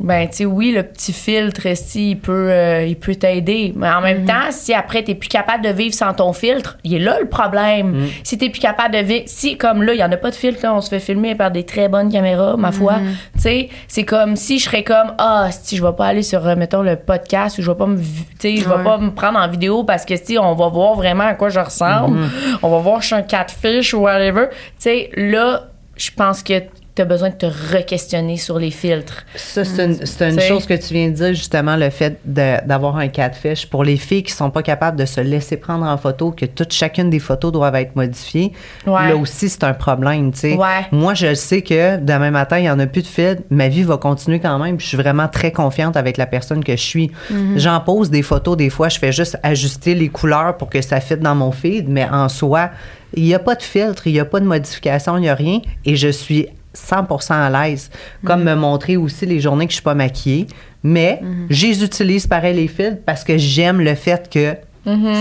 ben, 0.00 0.28
tu 0.28 0.36
sais, 0.36 0.44
oui, 0.44 0.70
le 0.70 0.84
petit 0.84 1.12
filtre, 1.12 1.66
il 1.96 2.20
peut 2.20 2.50
euh, 2.50 2.84
il 2.84 2.96
peut 2.96 3.16
t'aider. 3.16 3.72
Mais 3.74 3.90
en 3.90 4.00
même 4.00 4.24
temps, 4.24 4.50
si 4.50 4.72
après, 4.72 5.02
t'es 5.02 5.16
plus 5.16 5.28
capable 5.28 5.64
de 5.64 5.70
vivre 5.70 5.92
sans 5.92 6.14
ton 6.14 6.32
filtre, 6.32 6.78
il 6.84 6.94
est 6.94 6.98
là 7.00 7.18
le 7.20 7.26
problème. 7.26 8.06
Si 8.22 8.38
t'es 8.38 8.48
plus 8.48 8.60
capable 8.60 8.94
de 8.94 9.00
vivre... 9.00 9.24
Si, 9.26 9.56
comme 9.56 9.82
là, 9.82 9.94
il 9.94 9.98
y 9.98 10.04
en 10.04 10.12
a 10.12 10.16
pas 10.16 10.30
de 10.30 10.36
filtre, 10.36 10.60
là, 10.62 10.72
on 10.72 10.80
se 10.80 10.88
fait 10.88 11.00
filmer 11.00 11.34
par 11.34 11.50
des 11.50 11.64
très 11.64 11.88
bonnes 11.88 12.12
caméras, 12.12 12.56
ma 12.56 12.70
foi. 12.70 12.98
Tu 13.34 13.40
sais, 13.40 13.68
c'est 13.88 14.04
comme 14.04 14.36
si 14.36 14.60
je 14.60 14.66
serais 14.66 14.84
comme, 14.84 15.14
ah, 15.18 15.48
si 15.50 15.76
je 15.76 15.84
vais 15.84 15.92
pas 15.92 16.06
aller 16.06 16.22
sur, 16.22 16.46
euh, 16.46 16.54
mettons, 16.54 16.82
le 16.82 16.94
podcast 16.94 17.58
ou 17.58 17.62
je 17.62 17.70
vais 17.70 17.76
pas 17.76 17.86
me... 17.86 17.98
Tu 17.98 18.04
sais, 18.38 18.56
je 18.56 18.68
vais 18.68 18.84
pas 18.84 18.98
me 18.98 19.10
prendre 19.10 19.40
en 19.40 19.48
vidéo 19.48 19.82
parce 19.82 20.04
que, 20.04 20.14
si 20.16 20.38
on 20.38 20.54
va 20.54 20.68
voir 20.68 20.94
vraiment 20.94 21.24
à 21.24 21.34
quoi 21.34 21.48
je 21.48 21.58
ressemble. 21.58 22.18
On 22.62 22.70
va 22.70 22.78
voir, 22.78 23.00
je 23.02 23.06
suis 23.08 23.16
un 23.16 23.22
catfish 23.22 23.94
ou 23.94 23.98
whatever. 23.98 24.46
Tu 24.50 24.56
sais, 24.78 25.10
là, 25.16 25.70
je 25.98 26.10
pense 26.16 26.42
que 26.42 26.54
t'as 26.94 27.04
besoin 27.04 27.28
de 27.30 27.34
te 27.36 27.46
re-questionner 27.46 28.36
sur 28.38 28.58
les 28.58 28.72
filtres. 28.72 29.24
Ça, 29.36 29.64
c'est 29.64 29.84
une, 29.84 30.04
c'est 30.04 30.30
une 30.30 30.40
chose 30.40 30.66
que 30.66 30.74
tu 30.74 30.94
viens 30.94 31.10
de 31.10 31.14
dire, 31.14 31.28
justement, 31.28 31.76
le 31.76 31.90
fait 31.90 32.18
de- 32.24 32.56
d'avoir 32.66 32.96
un 32.96 33.06
catfish. 33.06 33.66
Pour 33.66 33.84
les 33.84 33.96
filles 33.96 34.24
qui 34.24 34.32
sont 34.32 34.50
pas 34.50 34.64
capables 34.64 34.98
de 34.98 35.04
se 35.04 35.20
laisser 35.20 35.56
prendre 35.56 35.86
en 35.86 35.96
photo, 35.96 36.32
que 36.32 36.44
toute 36.44 36.72
chacune 36.72 37.08
des 37.08 37.20
photos 37.20 37.52
doivent 37.52 37.76
être 37.76 37.94
modifiées, 37.94 38.52
Ouais. 38.84 39.10
là 39.10 39.16
aussi, 39.16 39.48
c'est 39.48 39.62
un 39.62 39.74
problème, 39.74 40.32
tu 40.32 40.38
sais. 40.40 40.54
Ouais. 40.56 40.86
Moi, 40.90 41.14
je 41.14 41.34
sais 41.34 41.62
que 41.62 41.98
demain 41.98 42.32
matin, 42.32 42.58
il 42.58 42.64
y 42.64 42.70
en 42.70 42.80
a 42.80 42.86
plus 42.86 43.02
de 43.02 43.06
fil. 43.06 43.38
Ma 43.48 43.68
vie 43.68 43.84
va 43.84 43.96
continuer 43.96 44.40
quand 44.40 44.58
même. 44.58 44.80
Je 44.80 44.86
suis 44.86 44.96
vraiment 44.96 45.28
très 45.28 45.52
confiante 45.52 45.96
avec 45.96 46.16
la 46.16 46.26
personne 46.26 46.64
que 46.64 46.72
je 46.72 46.82
suis. 46.82 47.12
J'en 47.54 47.78
pose 47.78 48.10
des 48.10 48.22
photos, 48.22 48.56
des 48.56 48.70
fois, 48.70 48.88
je 48.88 48.98
fais 48.98 49.12
juste 49.12 49.38
ajuster 49.44 49.94
les 49.94 50.08
couleurs 50.08 50.56
pour 50.56 50.68
que 50.68 50.82
ça 50.82 50.98
fitte 50.98 51.20
dans 51.20 51.36
mon 51.36 51.52
feed, 51.52 51.88
mais 51.88 52.08
en 52.10 52.28
soi, 52.28 52.70
il 53.14 53.24
n'y 53.24 53.34
a 53.34 53.38
pas 53.38 53.54
de 53.54 53.62
filtre, 53.62 54.06
il 54.06 54.12
n'y 54.12 54.20
a 54.20 54.24
pas 54.24 54.40
de 54.40 54.46
modification, 54.46 55.16
il 55.16 55.22
n'y 55.22 55.28
a 55.28 55.34
rien. 55.34 55.60
Et 55.84 55.96
je 55.96 56.08
suis 56.08 56.46
100% 56.74 57.32
à 57.32 57.50
l'aise. 57.50 57.90
Comme 58.24 58.44
me 58.44 58.54
montrer 58.54 58.96
aussi 58.96 59.26
les 59.26 59.40
journées 59.40 59.66
que 59.66 59.72
je 59.72 59.76
suis 59.76 59.84
pas 59.84 59.94
maquillée. 59.94 60.46
Mais 60.82 61.20
j'utilise 61.50 62.26
pareil 62.26 62.56
les 62.56 62.68
filtres 62.68 63.02
parce 63.04 63.24
que 63.24 63.36
j'aime 63.36 63.80
le 63.80 63.94
fait 63.94 64.28
que 64.30 64.54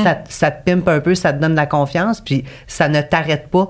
ça, 0.04 0.24
ça 0.30 0.52
te 0.52 0.64
pimpe 0.64 0.88
un 0.88 1.00
peu, 1.00 1.16
ça 1.16 1.34
te 1.34 1.42
donne 1.42 1.52
de 1.52 1.58
la 1.58 1.66
confiance, 1.66 2.22
puis 2.22 2.46
ça 2.68 2.88
ne 2.88 3.02
t'arrête 3.02 3.50
pas. 3.50 3.70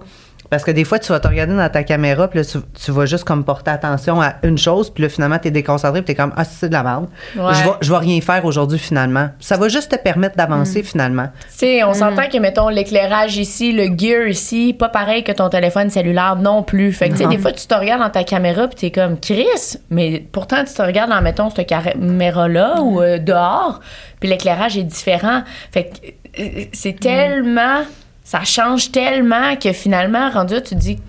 Parce 0.50 0.64
que 0.64 0.72
des 0.72 0.84
fois, 0.84 1.00
tu 1.00 1.12
vas 1.12 1.20
te 1.20 1.28
regarder 1.28 1.56
dans 1.56 1.70
ta 1.70 1.84
caméra, 1.84 2.28
puis 2.28 2.40
là, 2.40 2.46
tu, 2.46 2.60
tu 2.74 2.92
vas 2.92 3.06
juste 3.06 3.24
comme 3.24 3.44
porter 3.44 3.72
attention 3.72 4.22
à 4.22 4.36
une 4.44 4.58
chose, 4.58 4.90
puis 4.90 5.04
là, 5.04 5.10
finalement, 5.10 5.40
tu 5.40 5.50
es 5.50 5.52
déconcentré, 5.52 6.02
puis 6.02 6.06
tu 6.06 6.12
es 6.14 6.16
comme, 6.16 6.34
ah, 6.38 6.46
c'est 6.46 6.70
de 6.70 6.74
la 6.74 6.84
merde. 6.84 7.08
Ouais. 7.36 7.54
Je 7.54 7.64
vais, 7.64 7.76
je 7.82 7.92
vais 7.92 7.98
rien 7.98 8.22
faire 8.22 8.46
aujourd'hui, 8.46 8.80
finalement. 8.80 9.30
Ça 9.40 9.58
va 9.58 9.68
juste 9.68 9.92
te 9.92 9.96
permettre 9.98 10.36
d'avancer, 10.36 10.84
finalement. 10.84 11.28
Tu 11.50 11.58
sais, 11.58 11.84
on 11.84 11.94
s'entend 11.94 12.28
que, 12.32 12.38
mettons, 12.38 12.70
l'éclairage 12.70 13.38
ici, 13.38 13.72
le 13.72 13.86
gear 13.98 14.28
ici, 14.28 14.74
pas 14.78 14.90
pareil 14.90 15.24
que 15.24 15.32
ton 15.32 15.50
téléphone 15.50 15.90
cellulaire 15.90 16.36
non 16.36 16.64
plus. 16.64 16.94
Fait 16.94 17.10
que, 17.10 17.14
tu 17.14 17.24
sais, 17.24 17.28
des 17.28 17.38
fois, 17.38 17.52
tu 17.52 17.68
te 17.68 17.74
regardes 17.74 18.02
dans 18.02 18.10
ta 18.10 18.24
caméra 18.24 18.68
puis 18.68 18.76
t'es 18.76 18.92
comme, 18.92 19.20
Chris, 19.20 19.78
mais 19.90 20.26
pourtant, 20.32 20.64
tu 20.64 20.74
te 20.74 20.82
regardes 20.82 21.10
dans, 21.10 21.22
mettons, 21.22 21.50
cette 21.50 21.68
caméra-là 21.68 22.82
ou 22.82 23.02
euh, 23.02 23.18
dehors, 23.20 23.80
puis 24.20 24.30
l'éclairage 24.30 24.78
est 24.78 24.84
différent. 24.84 25.42
Fait 25.72 25.86
que 25.86 26.42
euh, 26.42 26.66
c'est 26.72 27.00
tellement... 27.00 27.82
Ça 28.30 28.44
change 28.44 28.92
tellement 28.92 29.56
que 29.56 29.72
finalement, 29.72 30.30
rendu 30.30 30.56
là, 30.56 30.60
tu 30.62 30.76
te 30.76 30.80
dis, 30.80 31.00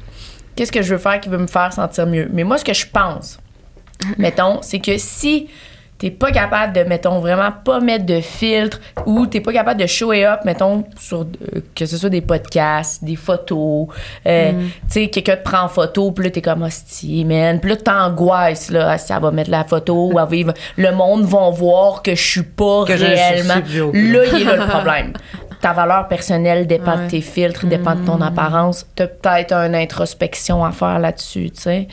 qu'est-ce 0.55 0.71
que 0.71 0.83
je 0.83 0.95
veux 0.95 0.99
faire 1.01 1.19
qui 1.19 1.29
veut 1.29 1.39
me 1.39 1.49
faire 1.49 1.73
sentir 1.73 2.07
mieux? 2.07 2.29
Mais 2.33 2.45
moi, 2.45 2.59
ce 2.59 2.65
que 2.65 2.73
je 2.75 2.87
pense, 2.87 3.39
mettons, 4.19 4.59
c'est 4.63 4.79
que 4.79 4.97
si 4.99 5.49
t'es 5.99 6.13
pas 6.13 6.31
capable 6.31 6.73
de, 6.75 6.85
mettons, 6.85 7.19
vraiment 7.19 7.51
pas 7.51 7.81
mettre 7.81 8.07
de 8.07 8.21
filtre 8.21 8.79
ou 9.05 9.27
t'es 9.27 9.41
pas 9.41 9.53
capable 9.53 9.81
de 9.81 9.87
show 9.89 10.13
it 10.13 10.23
up, 10.27 10.41
mettons, 10.45 10.85
sur 10.97 11.23
euh, 11.23 11.61
que 11.75 11.87
ce 11.87 11.97
soit 11.97 12.09
des 12.09 12.21
podcasts, 12.21 13.03
des 13.03 13.17
photos, 13.17 13.89
euh, 14.25 14.53
tu 14.53 14.69
sais, 14.87 15.09
quelqu'un 15.09 15.35
te 15.35 15.43
prend 15.43 15.63
en 15.63 15.69
photo, 15.69 16.13
puis 16.13 16.27
là, 16.27 16.31
t'es 16.31 16.41
comme 16.41 16.63
hostie, 16.63 17.25
man. 17.25 17.59
Puis 17.59 17.71
là, 17.71 17.77
t'angoisses, 17.79 18.71
là, 18.71 18.91
ah, 18.93 18.99
ça 18.99 19.19
va 19.19 19.33
mettre 19.33 19.51
la 19.51 19.65
photo, 19.65 20.07
ou 20.07 20.11
elle 20.13 20.17
va 20.19 20.27
vivre- 20.27 20.55
le 20.77 20.93
monde 20.93 21.25
va 21.25 21.51
voir 21.51 22.01
que 22.03 22.15
je 22.15 22.23
suis 22.23 22.43
pas 22.45 22.85
Que 22.87 22.93
réellement. 22.93 23.55
suis. 23.67 24.13
Là, 24.13 24.25
il 24.25 24.43
est 24.43 24.45
là 24.45 24.55
le 24.57 24.67
problème. 24.69 25.15
Ta 25.61 25.73
valeur 25.73 26.07
personnelle 26.09 26.67
dépend 26.67 26.97
de 27.05 27.09
tes 27.11 27.21
filtres, 27.21 27.67
dépend 27.67 27.95
de 27.97 28.05
ton 28.07 28.21
apparence. 28.21 28.87
T'as 28.95 29.09
peut-être 29.09 29.53
une 29.53 29.75
introspection 29.75 30.65
à 30.65 30.71
faire 30.73 30.99
là-dessus, 30.99 31.51
tu 31.51 31.61
sais. 31.63 31.89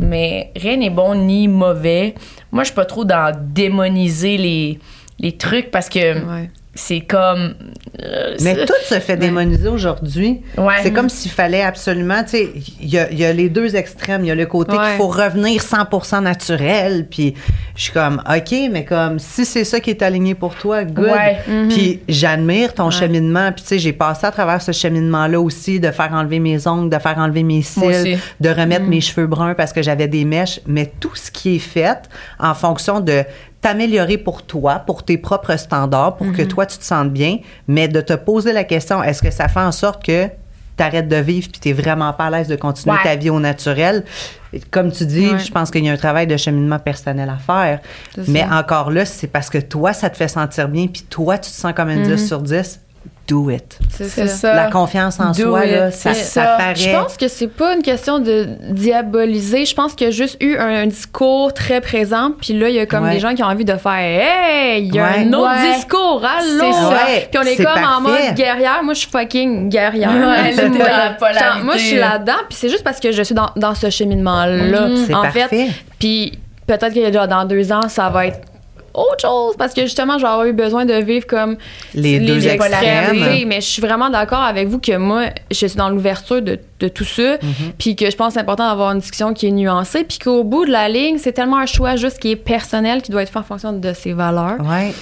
Mais 0.00 0.50
rien 0.56 0.76
n'est 0.76 0.90
bon 0.90 1.14
ni 1.14 1.46
mauvais. 1.46 2.14
Moi, 2.50 2.62
je 2.64 2.66
suis 2.68 2.74
pas 2.74 2.84
trop 2.84 3.04
dans 3.04 3.32
démoniser 3.40 4.36
les, 4.36 4.78
les 5.20 5.32
trucs 5.36 5.70
parce 5.70 5.88
que 5.88 6.14
Ouais. 6.14 6.50
C'est 6.74 7.00
comme. 7.02 7.54
euh, 8.02 8.36
Mais 8.42 8.64
tout 8.66 8.72
se 8.84 8.98
fait 9.00 9.16
démoniser 9.16 9.68
aujourd'hui. 9.68 10.40
Ouais. 10.58 10.74
C'est 10.82 10.92
comme 10.92 11.08
s'il 11.08 11.30
fallait 11.30 11.62
absolument, 11.62 12.22
tu 12.24 12.30
sais, 12.30 12.50
il 12.80 12.88
y 12.88 12.98
a, 12.98 13.10
il 13.10 13.18
y 13.18 13.24
a 13.24 13.32
les 13.32 13.48
deux 13.48 13.76
extrêmes. 13.76 14.24
Il 14.24 14.28
y 14.28 14.30
a 14.30 14.34
le 14.34 14.46
côté 14.46 14.72
Ouais. 14.76 14.78
qu'il 14.88 14.96
faut 14.96 15.08
revenir 15.08 15.62
100% 15.62 16.20
naturel. 16.22 17.06
Puis 17.08 17.34
je 17.76 17.82
suis 17.82 17.92
comme, 17.92 18.22
OK, 18.28 18.54
mais 18.72 18.84
comme 18.84 19.18
si 19.18 19.44
c'est 19.44 19.64
ça 19.64 19.78
qui 19.80 19.90
est 19.90 20.02
aligné 20.02 20.34
pour 20.34 20.54
toi, 20.56 20.84
good. 20.84 21.04
Ouais. 21.10 21.38
Puis 21.68 22.00
j'admire 22.08 22.74
ton 22.74 22.90
cheminement. 22.90 23.52
Puis 23.52 23.62
tu 23.62 23.68
sais, 23.68 23.78
j'ai 23.78 23.92
passé 23.92 24.26
à 24.26 24.30
travers 24.32 24.60
ce 24.60 24.72
cheminement-là 24.72 25.40
aussi, 25.40 25.78
de 25.80 25.90
faire 25.92 26.12
enlever 26.12 26.40
mes 26.40 26.66
ongles, 26.66 26.90
de 26.90 26.98
faire 26.98 27.18
enlever 27.18 27.42
mes 27.44 27.62
cils, 27.62 28.18
de 28.40 28.48
remettre 28.48 28.84
mes 28.86 29.00
cheveux 29.00 29.26
bruns 29.26 29.54
parce 29.54 29.72
que 29.72 29.82
j'avais 29.82 30.08
des 30.08 30.24
mèches. 30.24 30.60
Mais 30.66 30.92
tout 31.00 31.14
ce 31.14 31.30
qui 31.30 31.56
est 31.56 31.58
fait 31.60 31.98
en 32.40 32.54
fonction 32.54 33.00
de 33.00 33.22
t'améliorer 33.64 34.18
pour 34.18 34.42
toi, 34.42 34.74
pour 34.78 35.02
tes 35.04 35.16
propres 35.16 35.56
standards, 35.58 36.16
pour 36.16 36.32
que 36.32 36.42
toi, 36.42 36.66
tu 36.66 36.76
te 36.76 36.84
sentes 36.84 37.10
bien, 37.10 37.38
mais 37.66 37.88
de 37.88 38.02
te 38.02 38.12
poser 38.12 38.52
la 38.52 38.62
question, 38.64 39.02
est-ce 39.02 39.22
que 39.22 39.30
ça 39.30 39.48
fait 39.48 39.60
en 39.60 39.72
sorte 39.72 40.04
que 40.04 40.28
t'arrêtes 40.76 41.08
de 41.08 41.16
vivre 41.16 41.48
puis 41.50 41.60
t'es 41.60 41.72
vraiment 41.72 42.12
pas 42.12 42.26
à 42.26 42.30
l'aise 42.30 42.48
de 42.48 42.56
continuer 42.56 42.94
Ouais. 42.96 43.02
ta 43.02 43.16
vie 43.16 43.30
au 43.30 43.40
naturel? 43.40 44.04
Comme 44.70 44.92
tu 44.92 45.06
dis, 45.06 45.28
Ouais. 45.30 45.38
je 45.38 45.50
pense 45.50 45.70
qu'il 45.70 45.82
y 45.82 45.88
a 45.88 45.92
un 45.92 45.96
travail 45.96 46.26
de 46.26 46.36
cheminement 46.36 46.78
personnel 46.78 47.30
à 47.30 47.38
faire. 47.38 47.80
Mais 48.28 48.44
encore 48.44 48.90
là, 48.90 49.06
c'est 49.06 49.28
parce 49.28 49.48
que 49.48 49.58
toi, 49.58 49.94
ça 49.94 50.10
te 50.10 50.16
fait 50.18 50.28
sentir 50.28 50.68
bien 50.68 50.86
puis 50.86 51.02
toi, 51.08 51.38
tu 51.38 51.50
te 51.50 51.56
sens 51.56 51.72
comme 51.74 51.88
un 51.88 52.02
10 52.02 52.26
sur 52.28 52.42
10. 52.42 52.80
Do 53.26 53.48
it. 53.50 53.78
C'est 53.90 54.26
ça. 54.28 54.54
La 54.54 54.70
confiance 54.70 55.18
en 55.18 55.30
Do 55.30 55.44
soi, 55.50 55.64
it, 55.64 55.72
là, 55.72 55.90
ça, 55.90 56.12
c'est 56.12 56.24
ça 56.24 56.44
ça. 56.44 56.56
paraît. 56.58 56.74
Je 56.74 56.90
pense 56.90 57.16
que 57.16 57.26
c'est 57.28 57.48
pas 57.48 57.74
une 57.74 57.80
question 57.82 58.18
de 58.18 58.48
diaboliser. 58.70 59.64
Je 59.64 59.74
pense 59.74 59.94
qu'il 59.94 60.06
y 60.06 60.08
a 60.08 60.10
juste 60.10 60.36
eu 60.42 60.56
un, 60.58 60.82
un 60.82 60.86
discours 60.86 61.54
très 61.54 61.80
présent. 61.80 62.32
Puis 62.38 62.52
là, 62.52 62.68
il 62.68 62.74
y 62.74 62.78
a 62.80 62.86
comme 62.86 63.04
Ouais. 63.04 63.12
des 63.14 63.20
gens 63.20 63.34
qui 63.34 63.42
ont 63.42 63.46
envie 63.46 63.64
de 63.64 63.76
faire 63.76 63.92
Hey, 63.94 64.86
il 64.88 64.94
y 64.94 64.98
a 64.98 65.04
Ouais. 65.04 65.18
un 65.20 65.32
autre 65.32 65.50
Ouais. 65.52 65.74
discours. 65.76 66.22
Allô? 66.22 66.60
C'est 66.60 66.72
ça. 66.72 66.88
Ouais, 66.90 67.28
Puis 67.30 67.40
on 67.42 67.46
est, 67.46 67.56
comme 67.56 67.84
en 67.84 68.00
mode 68.02 68.34
guerrière. 68.34 68.82
Moi, 68.82 68.92
je 68.94 69.00
suis 69.00 69.10
fucking 69.10 69.68
guerrière. 69.70 70.12
Moi, 70.12 70.34
t'es 70.54 70.68
dans 70.68 70.78
la 70.78 71.10
polarité, 71.18 71.44
genre, 71.44 71.64
moi, 71.64 71.76
je 71.76 71.82
suis 71.82 71.96
là. 71.96 72.10
là-dedans. 72.14 72.38
Puis 72.48 72.58
c'est 72.60 72.68
juste 72.68 72.84
parce 72.84 73.00
que 73.00 73.10
je 73.10 73.22
suis 73.22 73.34
dans, 73.34 73.50
dans 73.56 73.74
ce 73.74 73.88
cheminement-là. 73.90 74.88
C'est 75.06 75.14
en 75.14 75.22
parfait. 75.22 75.48
fait. 75.48 75.68
Puis 75.98 76.38
peut-être 76.66 76.92
que 76.92 77.26
dans 77.26 77.44
deux 77.46 77.72
ans, 77.72 77.88
ça 77.88 78.10
va 78.10 78.26
être 78.26 78.40
autre 78.94 79.20
chose 79.22 79.54
parce 79.58 79.74
que 79.74 79.82
justement, 79.82 80.18
j'aurais 80.18 80.50
eu 80.50 80.52
besoin 80.52 80.84
de 80.84 80.94
vivre 80.94 81.26
comme 81.26 81.56
Les 81.94 82.20
deux 82.20 82.46
extrêmes. 82.46 82.58
polarités. 82.58 83.44
Mais 83.44 83.60
je 83.60 83.66
suis 83.66 83.82
vraiment 83.82 84.08
d'accord 84.10 84.40
avec 84.42 84.68
vous 84.68 84.78
que 84.78 84.96
moi, 84.96 85.26
je 85.50 85.66
suis 85.66 85.76
dans 85.76 85.88
l'ouverture 85.88 86.40
de, 86.40 86.58
de 86.80 86.88
tout 86.88 87.04
ça. 87.04 87.36
Puis 87.78 87.96
que 87.96 88.10
je 88.10 88.16
pense 88.16 88.28
que 88.28 88.34
c'est 88.34 88.40
important 88.40 88.68
d'avoir 88.68 88.92
une 88.92 89.00
discussion 89.00 89.34
qui 89.34 89.48
est 89.48 89.50
nuancée. 89.50 90.04
Puis 90.04 90.18
qu'au 90.18 90.44
bout 90.44 90.64
de 90.64 90.70
la 90.70 90.88
ligne, 90.88 91.18
c'est 91.18 91.32
tellement 91.32 91.58
un 91.58 91.66
choix 91.66 91.96
juste 91.96 92.18
qui 92.18 92.30
est 92.30 92.36
personnel, 92.36 93.02
qui 93.02 93.10
doit 93.10 93.22
être 93.22 93.32
fait 93.32 93.38
en 93.38 93.42
fonction 93.42 93.72
de 93.72 93.92
ses 93.92 94.12
valeurs. 94.12 94.58
Ouais. 94.60 94.92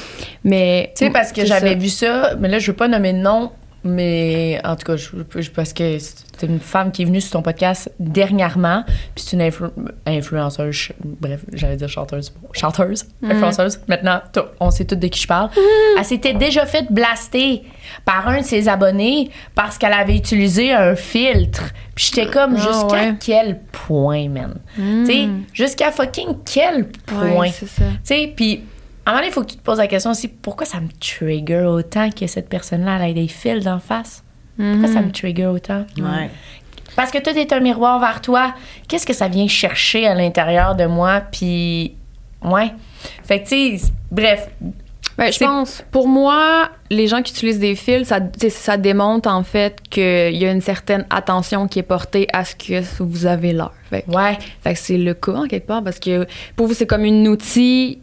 Mais. 0.45 0.93
Tu 0.97 1.05
sais, 1.07 1.11
parce 1.11 1.32
que 1.32 1.45
j'avais 1.45 1.74
vu 1.74 1.88
ça, 1.88 2.30
mais 2.40 2.49
là, 2.49 2.59
je 2.59 2.66
veux 2.70 2.76
pas 2.76 2.88
nommer 2.88 3.12
de 3.12 3.18
nom, 3.18 3.51
mais 3.85 4.61
en 4.64 4.76
tout 4.76 4.85
cas, 4.85 4.97
je, 4.97 5.09
je- 5.41 5.51
parce 5.51 5.72
que 5.72 5.99
c'est 5.99 6.47
une 6.47 6.61
femme 6.61 6.93
qui 6.93 7.03
est 7.03 7.05
venue 7.05 7.20
sur 7.20 7.33
ton 7.33 7.43
podcast 7.43 7.91
dernièrement, 7.99 8.85
puis 9.14 9.24
c'est 9.24 9.37
une 9.37 9.43
influ- 9.43 9.70
influenceuse, 10.07 10.74
ch- 10.74 10.93
bref, 11.03 11.41
j'allais 11.53 11.76
dire 11.76 11.89
chanteuse, 11.89 12.33
chanteuse, 12.53 13.05
influenceuse. 13.22 13.80
Maintenant, 13.89 14.20
on 14.61 14.70
sait 14.70 14.85
toutes 14.85 15.01
de 15.01 15.09
qui 15.09 15.20
je 15.20 15.26
parle. 15.26 15.51
Elle 15.99 16.05
s'était 16.05 16.35
déjà 16.35 16.66
fait 16.66 16.87
blaster 16.91 17.62
par 18.05 18.28
un 18.28 18.41
de 18.41 18.45
ses 18.45 18.68
abonnés 18.68 19.30
parce 19.55 19.78
qu'elle 19.78 19.93
avait 19.93 20.16
utilisé 20.16 20.72
un 20.72 20.95
filtre. 20.97 21.70
Puis 21.95 22.11
j'étais 22.14 22.30
comme, 22.30 22.55
Ah, 22.57 22.61
jusqu'à 22.72 22.87
ouais. 23.11 23.14
quel 23.20 23.61
point, 23.70 24.28
man? 24.28 24.55
Tu 24.76 25.07
sais, 25.07 25.28
jusqu'à 25.53 25.91
fucking 25.93 26.37
quel 26.51 26.87
point? 26.89 27.33
Ouais, 27.37 27.51
c'est 27.51 27.66
ça. 27.68 27.83
Tu 27.85 27.99
sais, 28.05 28.33
puis 28.35 28.62
à 29.05 29.11
un 29.11 29.12
moment 29.12 29.20
donné, 29.20 29.28
il 29.28 29.32
faut 29.34 29.42
que 29.42 29.50
tu 29.50 29.57
te 29.57 29.62
poses 29.62 29.78
la 29.78 29.86
question 29.88 30.11
aussi 30.12 30.28
pourquoi 30.28 30.66
ça 30.66 30.80
me 30.80 30.88
trigger 31.00 31.64
autant 31.66 32.11
que 32.11 32.26
cette 32.26 32.48
personne-là 32.48 32.98
elle 33.00 33.11
ait 33.11 33.22
des 33.22 33.28
fils 33.28 33.64
d'en 33.64 33.78
face? 33.80 34.22
Pourquoi 34.57 34.88
ça 34.92 35.00
me 35.00 35.11
trigger 35.11 35.46
autant? 35.46 35.84
Ouais. 35.98 36.30
Parce 36.94 37.11
que 37.11 37.18
tout 37.18 37.30
est 37.36 37.53
un 37.53 37.61
miroir 37.61 37.98
vers 37.98 38.20
toi. 38.20 38.55
Qu'est-ce 38.86 39.07
que 39.07 39.14
ça 39.14 39.26
vient 39.28 39.48
chercher 39.48 40.07
à 40.07 40.14
l'intérieur 40.14 40.76
de 40.76 40.84
moi 40.84 41.20
Puis, 41.32 41.94
ouais. 42.44 42.70
Fait 43.24 43.40
que, 43.42 43.48
tu 43.48 43.78
sais, 43.78 43.92
bref. 44.11 44.48
Ben, 45.18 45.30
je 45.32 45.38
pense, 45.38 45.84
pour 45.90 46.07
moi, 46.09 46.70
les 46.90 47.07
gens 47.07 47.22
qui 47.22 47.32
utilisent 47.32 47.59
des 47.59 47.74
fils, 47.76 48.09
ça, 48.09 48.20
ça 48.50 48.76
démontre 48.76 49.28
en 49.28 49.42
fait 49.42 49.78
qu'il 49.90 50.36
y 50.36 50.44
a 50.46 50.50
une 50.50 50.61
certaine 50.62 51.07
attention 51.11 51.66
qui 51.68 51.78
est 51.80 51.82
portée 51.82 52.28
à 52.32 52.44
ce 52.44 52.55
que 52.57 52.82
vous 53.03 53.26
avez 53.26 53.53
l'air. 53.53 53.72
Fait, 53.90 54.05
Ouais. 54.09 54.38
fait 54.62 54.72
que 54.74 54.78
c'est 54.78 54.96
le 54.98 55.12
cas 55.14 55.32
en 55.32 55.46
quelque 55.46 55.66
part 55.66 55.82
parce 55.84 55.98
que 55.98 56.26
pour 56.57 56.66
vous, 56.66 56.74
c'est 56.74 56.86
comme 56.86 57.05
une 57.05 57.28
outil 57.28 57.98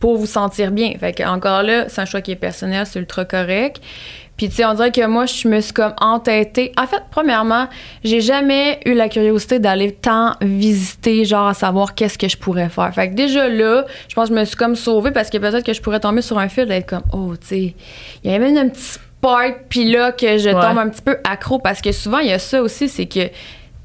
pour 0.00 0.16
vous 0.16 0.26
sentir 0.26 0.70
bien. 0.70 0.92
Fait 0.98 1.12
que 1.12 1.22
encore 1.22 1.62
là, 1.62 1.88
c'est 1.88 2.00
un 2.00 2.04
choix 2.04 2.20
qui 2.20 2.32
est 2.32 2.36
personnel, 2.36 2.84
c'est 2.86 2.98
ultra 2.98 3.24
correct. 3.24 3.80
Puis 4.36 4.48
tu 4.48 4.56
sais, 4.56 4.64
on 4.64 4.74
dirait 4.74 4.90
que 4.90 5.06
moi, 5.06 5.26
je 5.26 5.46
me 5.46 5.60
suis 5.60 5.72
comme 5.72 5.94
entêtée. 6.00 6.72
En 6.76 6.88
fait, 6.88 7.02
premièrement, 7.12 7.68
j'ai 8.02 8.20
jamais 8.20 8.80
eu 8.84 8.92
la 8.92 9.08
curiosité 9.08 9.60
d'aller 9.60 9.92
tant 9.92 10.32
visiter, 10.42 11.24
genre 11.24 11.46
à 11.46 11.54
savoir 11.54 11.94
qu'est-ce 11.94 12.18
que 12.18 12.28
je 12.28 12.36
pourrais 12.36 12.68
faire. 12.68 12.92
Fait 12.92 13.08
que 13.10 13.14
déjà 13.14 13.48
là, 13.48 13.84
je 14.08 14.14
pense 14.16 14.28
que 14.28 14.34
je 14.34 14.40
me 14.40 14.44
suis 14.44 14.56
comme 14.56 14.74
sauvée 14.74 15.12
parce 15.12 15.30
que 15.30 15.38
peut-être 15.38 15.64
que 15.64 15.72
je 15.72 15.80
pourrais 15.80 16.00
tomber 16.00 16.20
sur 16.20 16.36
un 16.38 16.48
fil 16.48 16.66
d'être 16.66 16.86
comme, 16.88 17.04
oh, 17.12 17.34
tu 17.40 17.46
sais, 17.46 17.74
il 18.24 18.30
y 18.32 18.34
a 18.34 18.38
même 18.40 18.56
un 18.56 18.68
petit 18.68 18.82
spark, 18.82 19.66
puis 19.68 19.90
là, 19.90 20.10
que 20.10 20.36
je 20.36 20.48
Ouais. 20.50 20.60
tombe 20.60 20.78
un 20.78 20.88
petit 20.88 21.02
peu 21.02 21.16
accro 21.22 21.60
parce 21.60 21.80
que 21.80 21.92
souvent, 21.92 22.18
il 22.18 22.26
y 22.28 22.32
a 22.32 22.40
ça 22.40 22.60
aussi, 22.60 22.88
c'est 22.88 23.06
que, 23.06 23.26
tu 23.28 23.32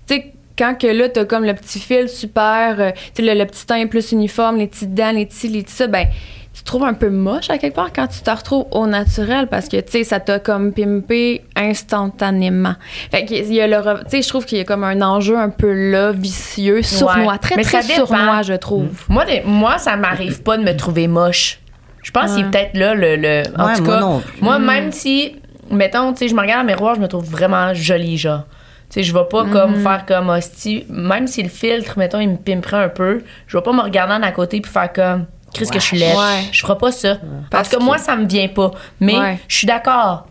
sais, 0.08 0.34
quand 0.60 0.76
que 0.78 0.88
là, 0.88 1.08
t'as 1.10 1.24
comme 1.26 1.46
le 1.46 1.54
petit 1.56 1.80
fil 1.80 2.10
super, 2.10 2.76
euh, 2.80 2.92
tu 3.16 3.24
sais, 3.26 3.34
le, 3.34 3.40
le 3.40 3.46
petit 3.46 3.66
teint 3.66 3.88
plus 3.88 4.12
uniforme, 4.12 4.58
les 4.58 4.68
petites 4.68 4.94
dents, 4.94 5.12
les 5.12 5.26
petits, 5.26 5.48
les 5.48 5.64
petits, 5.64 5.74
ça, 5.74 5.88
ben, 5.88 6.06
tu 6.54 6.62
te 6.62 6.66
trouves 6.66 6.84
un 6.84 6.94
peu 6.94 7.10
moche 7.10 7.50
à 7.50 7.58
quelque 7.58 7.76
part 7.76 7.94
quand 7.96 8.08
tu 8.08 8.20
te 8.20 8.30
retrouves 8.30 8.66
au 8.72 8.86
naturel 8.86 9.48
parce 9.48 9.70
que, 9.70 9.78
tu 9.78 9.92
sais, 9.92 10.04
ça 10.04 10.20
t'a 10.20 10.40
comme 10.40 10.74
pimpé 10.74 11.44
instantanément. 11.56 12.74
Fait 13.12 13.26
que, 13.26 13.34
il 13.34 13.54
y 13.54 13.62
a 13.62 13.68
le, 13.68 13.78
tu 14.04 14.10
sais, 14.10 14.22
je 14.22 14.28
trouve 14.28 14.46
qu'il 14.46 14.58
y 14.58 14.62
a 14.62 14.64
comme 14.66 14.84
un 14.84 15.02
enjeu 15.02 15.38
un 15.38 15.50
peu 15.50 15.72
là, 15.92 16.12
vicieux, 16.12 16.82
sournois, 16.82 17.38
très, 17.38 17.56
Mais 17.56 17.64
très 17.64 17.82
sournois, 17.82 18.42
je 18.42 18.54
trouve. 18.54 18.88
Moi, 19.08 19.26
les- 19.26 19.42
moi 19.46 19.78
ça 19.78 19.96
m'arrive 19.96 20.42
pas 20.44 20.58
de 20.58 20.64
me 20.64 20.76
trouver 20.76 21.08
moche. 21.08 21.60
Je 22.04 22.12
pense 22.12 22.26
que 22.26 22.30
c'est 22.38 22.44
Ouais. 22.44 22.50
peut-être 22.52 22.78
là 22.78 22.94
le. 22.96 23.16
le 23.16 23.44
en 23.58 23.68
Ouais, 23.68 23.76
tout 23.76 23.84
moi 23.84 23.94
cas, 23.96 24.00
non 24.02 24.22
moi, 24.42 24.60
même 24.60 24.92
si, 24.92 25.36
mettons, 25.70 26.12
tu 26.14 26.20
sais, 26.20 26.28
je 26.30 26.36
me 26.36 26.42
regarde 26.42 26.62
dans 26.66 26.68
le 26.68 26.76
miroir, 26.76 26.96
je 26.96 27.02
me 27.02 27.08
trouve 27.08 27.26
vraiment 27.26 27.74
jolie, 27.74 28.18
genre. 28.18 28.44
Tu 28.90 28.96
sais, 28.96 29.04
je 29.04 29.14
vais 29.14 29.26
pas 29.30 29.46
comme 29.46 29.76
faire 29.76 30.04
comme 30.08 30.30
hostie. 30.30 30.86
Même 30.90 31.28
si 31.28 31.44
le 31.44 31.50
filtre, 31.50 31.98
mettons, 32.00 32.20
il 32.20 32.30
me 32.30 32.38
pimperait 32.38 32.84
un 32.86 32.90
peu, 32.90 33.24
je 33.48 33.56
vais 33.58 33.62
pas 33.64 33.72
me 33.74 33.82
regarder 33.82 34.14
en 34.14 34.24
à 34.24 34.32
côté 34.32 34.62
puis 34.62 34.72
faire 34.72 34.92
comme. 34.92 35.26
Chris, 35.54 35.68
que 35.68 35.80
je 35.80 35.84
suis 35.86 35.98
laide. 35.98 36.16
Ouais. 36.16 36.44
Je 36.52 36.60
ferai 36.62 36.78
pas 36.78 36.92
ça. 36.92 37.18
Parce 37.52 37.70
que 37.70 37.78
moi, 37.82 37.96
que- 37.98 38.02
ça 38.04 38.16
me 38.16 38.28
vient 38.28 38.48
pas. 38.48 38.72
Mais 39.00 39.18
Ouais. 39.18 39.40
je 39.48 39.56
suis 39.58 39.68
d'accord 39.68 40.28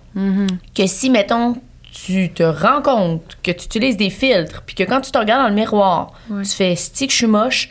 que 0.75 0.87
si, 0.87 1.11
mettons, 1.11 1.57
tu 1.93 2.31
te 2.33 2.43
rends 2.43 2.83
compte 2.83 3.37
que 3.43 3.51
tu 3.53 3.65
utilises 3.67 3.97
des 3.97 4.11
filtres, 4.11 4.63
puis 4.67 4.75
que 4.77 4.83
quand 4.85 5.01
tu 5.01 5.11
te 5.11 5.19
regardes 5.19 5.43
dans 5.43 5.49
le 5.49 5.55
miroir, 5.55 6.13
Ouais. 6.31 6.43
tu 6.43 6.51
fais 6.51 6.75
stick, 6.77 7.11
je 7.13 7.17
suis 7.17 7.27
moche, 7.27 7.69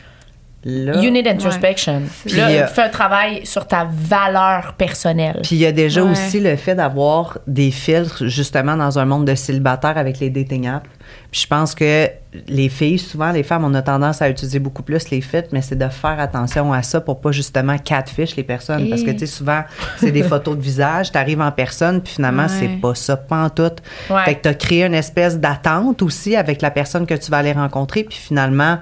Là, 0.70 1.01
you 1.01 1.09
need 1.11 1.26
introspection. 1.26 2.01
C'est 2.26 2.36
Là, 2.36 2.45
Puis, 2.47 2.57
euh, 2.57 2.68
fais 2.68 2.82
un 2.84 2.89
travail 2.89 3.45
sur 3.45 3.65
ta 3.65 3.88
valeur 3.89 4.74
personnelle. 4.74 5.39
Puis 5.41 5.55
il 5.55 5.59
y 5.59 5.65
a 5.65 5.72
déjà 5.72 6.03
Ouais. 6.03 6.11
aussi 6.11 6.41
le 6.41 6.57
fait 6.57 6.76
d'avoir 6.76 7.38
des 7.47 7.72
filtres 7.72 8.28
justement 8.28 8.76
dans 8.76 8.99
un 8.99 9.05
monde 9.05 9.24
de 9.26 9.34
célibataire 9.34 9.97
avec 9.97 10.20
les 10.20 10.30
dating 10.30 10.68
apps. 10.68 10.89
Puis 11.32 11.41
je 11.41 11.47
pense 11.47 11.74
que 11.74 12.09
les 12.49 12.68
filles, 12.68 12.99
souvent 12.99 13.32
les 13.32 13.43
femmes, 13.43 13.63
on 13.63 13.74
a 13.76 13.82
tendance 13.82 14.22
à 14.22 14.30
utiliser 14.30 14.59
beaucoup 14.59 14.84
plus 14.84 15.09
les 15.09 15.22
filtres, 15.22 15.47
mais 15.53 15.61
c'est 15.61 15.78
de 15.78 15.88
faire 15.88 16.20
attention 16.20 16.74
à 16.74 16.82
ça 16.84 16.99
pour 16.99 17.22
pas 17.22 17.32
justement 17.32 17.78
catfish 17.78 18.36
les 18.36 18.43
personnes. 18.43 18.89
Parce 18.89 19.03
que 19.03 19.11
tu 19.11 19.20
sais, 19.20 19.26
souvent, 19.26 19.61
c'est 19.97 20.11
des 20.11 20.24
photos 20.34 20.57
de 20.57 20.61
visage, 20.61 21.13
tu 21.13 21.18
arrives 21.18 21.39
en 21.41 21.51
personne, 21.51 22.01
puis 22.01 22.15
finalement, 22.15 22.43
Ouais. 22.43 22.49
c'est 22.59 22.82
pas 22.82 22.93
ça, 22.93 23.15
pas 23.15 23.45
en 23.45 23.49
tout. 23.49 23.72
Ouais. 24.09 24.24
Fait 24.26 24.36
que 24.36 24.41
tu 24.41 24.49
as 24.49 24.53
créé 24.53 24.84
une 24.86 24.93
espèce 24.95 25.39
d'attente 25.39 26.01
aussi 26.01 26.36
avec 26.36 26.61
la 26.61 26.72
personne 26.72 27.05
que 27.05 27.13
tu 27.15 27.32
vas 27.32 27.38
aller 27.38 27.53
rencontrer, 27.53 28.03
puis 28.03 28.18
finalement, 28.18 28.80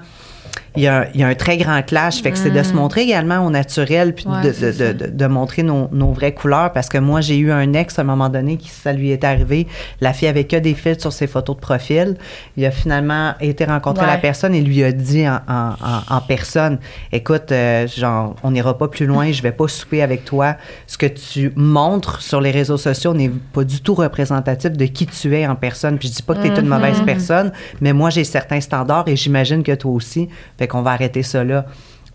il 0.76 0.82
y, 0.82 0.86
a 0.86 1.00
un, 1.02 1.04
il 1.14 1.20
y 1.20 1.24
a 1.24 1.28
un 1.28 1.34
très 1.34 1.56
grand 1.56 1.82
clash. 1.82 2.22
Fait 2.22 2.30
que 2.32 2.38
c'est 2.38 2.50
de 2.50 2.62
se 2.62 2.72
montrer 2.72 3.02
également 3.02 3.44
au 3.46 3.50
naturel, 3.50 4.14
puis 4.14 4.24
Mm. 4.26 4.32
Ouais, 4.32 4.42
de, 4.42 4.52
c'est 4.52 4.78
de, 4.78 4.92
de, 4.92 5.06
de- 5.06 5.10
de 5.16 5.26
montrer 5.26 5.62
nos, 5.62 5.88
nos 5.92 6.12
vraies 6.12 6.34
couleurs. 6.34 6.72
Parce 6.72 6.88
que 6.88 6.98
moi, 6.98 7.20
j'ai 7.20 7.36
eu 7.38 7.50
un 7.52 7.72
ex 7.74 7.98
à 7.98 8.02
un 8.02 8.04
moment 8.04 8.28
donné 8.28 8.56
qui, 8.56 8.68
ça 8.68 8.92
lui 8.92 9.10
était 9.10 9.26
arrivé. 9.26 9.66
La 10.00 10.12
fille 10.12 10.28
avait 10.28 10.44
que 10.44 10.56
des 10.56 10.74
filtres 10.74 11.00
sur 11.02 11.12
ses 11.12 11.26
photos 11.26 11.56
de 11.56 11.60
profil. 11.60 12.16
Il 12.56 12.64
a 12.64 12.70
finalement 12.70 13.34
été 13.40 13.64
rencontrer 13.64 14.04
Ouais. 14.04 14.10
la 14.12 14.18
personne 14.18 14.54
et 14.54 14.60
lui 14.62 14.82
a 14.84 14.92
dit 14.92 15.26
en, 15.28 15.40
en, 15.48 15.70
en- 15.70 16.16
en 16.16 16.20
personne 16.20 16.78
Écoute, 17.12 17.52
euh, 17.52 17.86
genre, 17.86 18.34
on 18.42 18.50
n'ira 18.50 18.76
pas 18.76 18.88
plus 18.88 19.06
loin, 19.06 19.30
je 19.32 19.42
vais 19.42 19.52
pas 19.52 19.68
souper 19.68 20.02
avec 20.02 20.24
toi. 20.24 20.56
Ce 20.86 20.98
que 20.98 21.06
tu 21.06 21.52
montres 21.56 22.20
sur 22.22 22.40
les 22.40 22.50
réseaux 22.50 22.76
sociaux 22.76 23.14
n'est 23.14 23.30
pas 23.52 23.64
du 23.64 23.80
tout 23.80 23.94
représentatif 23.94 24.72
de 24.72 24.84
qui 24.86 25.06
tu 25.06 25.34
es 25.36 25.46
en 25.46 25.54
personne. 25.56 25.98
Puis 25.98 26.08
je 26.08 26.14
dis 26.14 26.22
pas 26.22 26.34
que 26.34 26.42
tu 26.42 26.48
es 26.52 26.60
une 26.60 26.66
mauvaise 26.68 27.00
personne, 27.04 27.52
mais 27.80 27.92
moi, 27.92 28.10
j'ai 28.10 28.24
certains 28.24 28.60
standards 28.60 29.08
et 29.08 29.16
j'imagine 29.16 29.62
que 29.62 29.72
toi 29.72 29.92
aussi. 29.92 30.28
Fait 30.58 30.65
qu'on 30.66 30.82
va 30.82 30.92
arrêter 30.92 31.22
ça 31.22 31.44
là. 31.44 31.66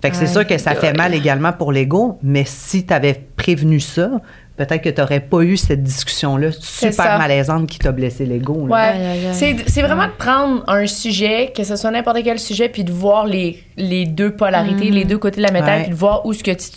Fait 0.01 0.09
que 0.09 0.15
c'est 0.15 0.27
sûr 0.27 0.47
que 0.47 0.57
ça 0.57 0.73
fait 0.73 0.97
mal 0.97 1.13
également 1.13 1.53
pour 1.53 1.71
l'ego, 1.71 2.17
mais 2.23 2.43
si 2.45 2.85
tu 2.87 2.93
avais 2.93 3.13
prévenu 3.35 3.79
ça, 3.79 4.09
peut-être 4.57 4.81
que 4.81 4.89
tu 4.89 4.99
n'aurais 4.99 5.19
pas 5.19 5.41
eu 5.41 5.57
cette 5.57 5.83
discussion-là 5.83 6.51
super 6.51 7.19
malaisante 7.19 7.67
qui 7.67 7.77
t'a 7.77 7.91
blessé 7.91 8.25
l'ego. 8.25 8.53
Ouais. 8.67 9.31
C'est, 9.33 9.81
vraiment 9.81 10.07
de 10.07 10.11
prendre 10.17 10.63
un 10.67 10.87
sujet, 10.87 11.53
que 11.55 11.63
ce 11.63 11.75
soit 11.75 11.91
n'importe 11.91 12.23
quel 12.23 12.39
sujet, 12.39 12.67
puis 12.67 12.83
de 12.83 12.91
voir 12.91 13.27
les, 13.27 13.63
les 13.77 14.05
deux 14.05 14.35
polarités, 14.35 14.89
les 14.89 15.05
deux 15.05 15.19
côtés 15.19 15.37
de 15.37 15.45
la 15.45 15.51
médaille, 15.51 15.83
puis 15.83 15.91
de 15.91 15.95
voir 15.95 16.25
où 16.25 16.33
ce 16.33 16.43
que 16.43 16.51
tu, 16.51 16.67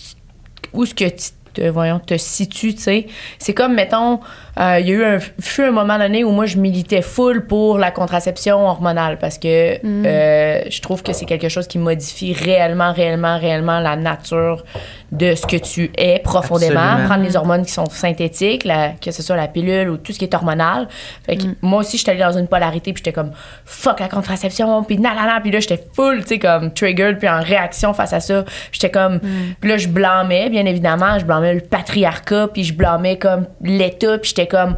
où 0.75 0.85
ce 0.85 0.95
que 0.95 1.09
tu 1.09 1.31
te, 1.55 1.69
voyons, 1.69 2.01
te 2.01 2.17
situes, 2.19 2.75
tu 2.75 2.83
sais. 2.83 3.07
C'est 3.39 3.55
comme, 3.55 3.75
mettons, 3.75 4.21
euh, 4.59 4.79
il 4.81 4.89
y 4.89 4.93
a 4.93 4.95
eu 4.95 5.05
un, 5.05 5.19
fut 5.41 5.63
un 5.65 5.71
moment 5.73 5.99
donné 5.99 6.23
où 6.25 6.31
moi, 6.31 6.47
je 6.47 6.57
militais 6.59 7.03
full 7.03 7.47
pour 7.47 7.79
la 7.79 7.91
contraception 7.91 8.67
hormonale 8.67 9.19
parce 9.19 9.39
que 9.39 9.79
euh, 9.85 10.61
je 10.71 10.81
trouve 10.81 11.03
que 11.03 11.13
c'est 11.13 11.25
quelque 11.25 11.49
chose 11.49 11.67
qui 11.67 11.79
modifie 11.79 12.33
réellement, 12.33 12.93
réellement, 12.93 13.39
réellement 13.39 13.81
la 13.81 13.97
nature 13.97 14.65
de 15.13 15.35
ce 15.35 15.47
que 15.47 15.57
tu 15.57 15.91
es 15.97 16.19
profondément. 16.21 16.81
Absolument. 16.81 17.09
Prendre 17.09 17.25
les 17.25 17.37
hormones 17.37 17.65
qui 17.65 17.73
sont 17.73 17.87
synthétiques, 17.87 18.65
la- 18.65 18.91
que 19.01 19.11
ce 19.13 19.23
soit 19.23 19.37
la 19.37 19.47
pilule 19.49 19.91
ou 19.91 19.97
tout 19.97 20.13
ce 20.13 20.19
qui 20.19 20.25
est 20.25 20.35
hormonal. 20.35 20.89
Fait 21.25 21.37
que 21.37 21.45
moi 21.63 21.81
aussi, 21.81 21.99
j'étais 21.99 22.13
allée 22.13 22.21
dans 22.21 22.37
une 22.39 22.49
polarité, 22.49 22.93
puis 22.93 23.01
j'étais 23.05 23.13
comme 23.15 23.31
fuck 23.65 24.01
la 24.01 24.09
contraception, 24.09 24.83
puis 24.83 24.99
nanana, 24.99 25.41
puis 25.41 25.51
là, 25.53 25.61
j'étais 25.61 25.85
full, 25.95 26.23
tu 26.23 26.29
sais, 26.29 26.39
comme 26.39 26.73
triggered, 26.73 27.19
puis 27.19 27.29
en 27.29 27.41
réaction 27.41 27.95
face 27.95 28.13
à 28.13 28.21
ça. 28.21 28.45
J'étais 28.73 28.91
comme, 28.91 29.21
puis 29.61 29.71
là, 29.71 29.77
je 29.77 29.89
blâmais, 29.89 30.49
bien 30.51 30.65
évidemment, 30.67 31.19
je 31.19 31.25
blâmais 31.25 31.55
le 31.55 31.61
patriarcat, 31.61 32.49
puis 32.53 32.65
je 32.65 32.75
blâmais 32.75 33.17
comme 33.17 33.47
l'État, 33.63 34.19
puis 34.19 34.31
j'étais 34.31 34.44
comme, 34.47 34.77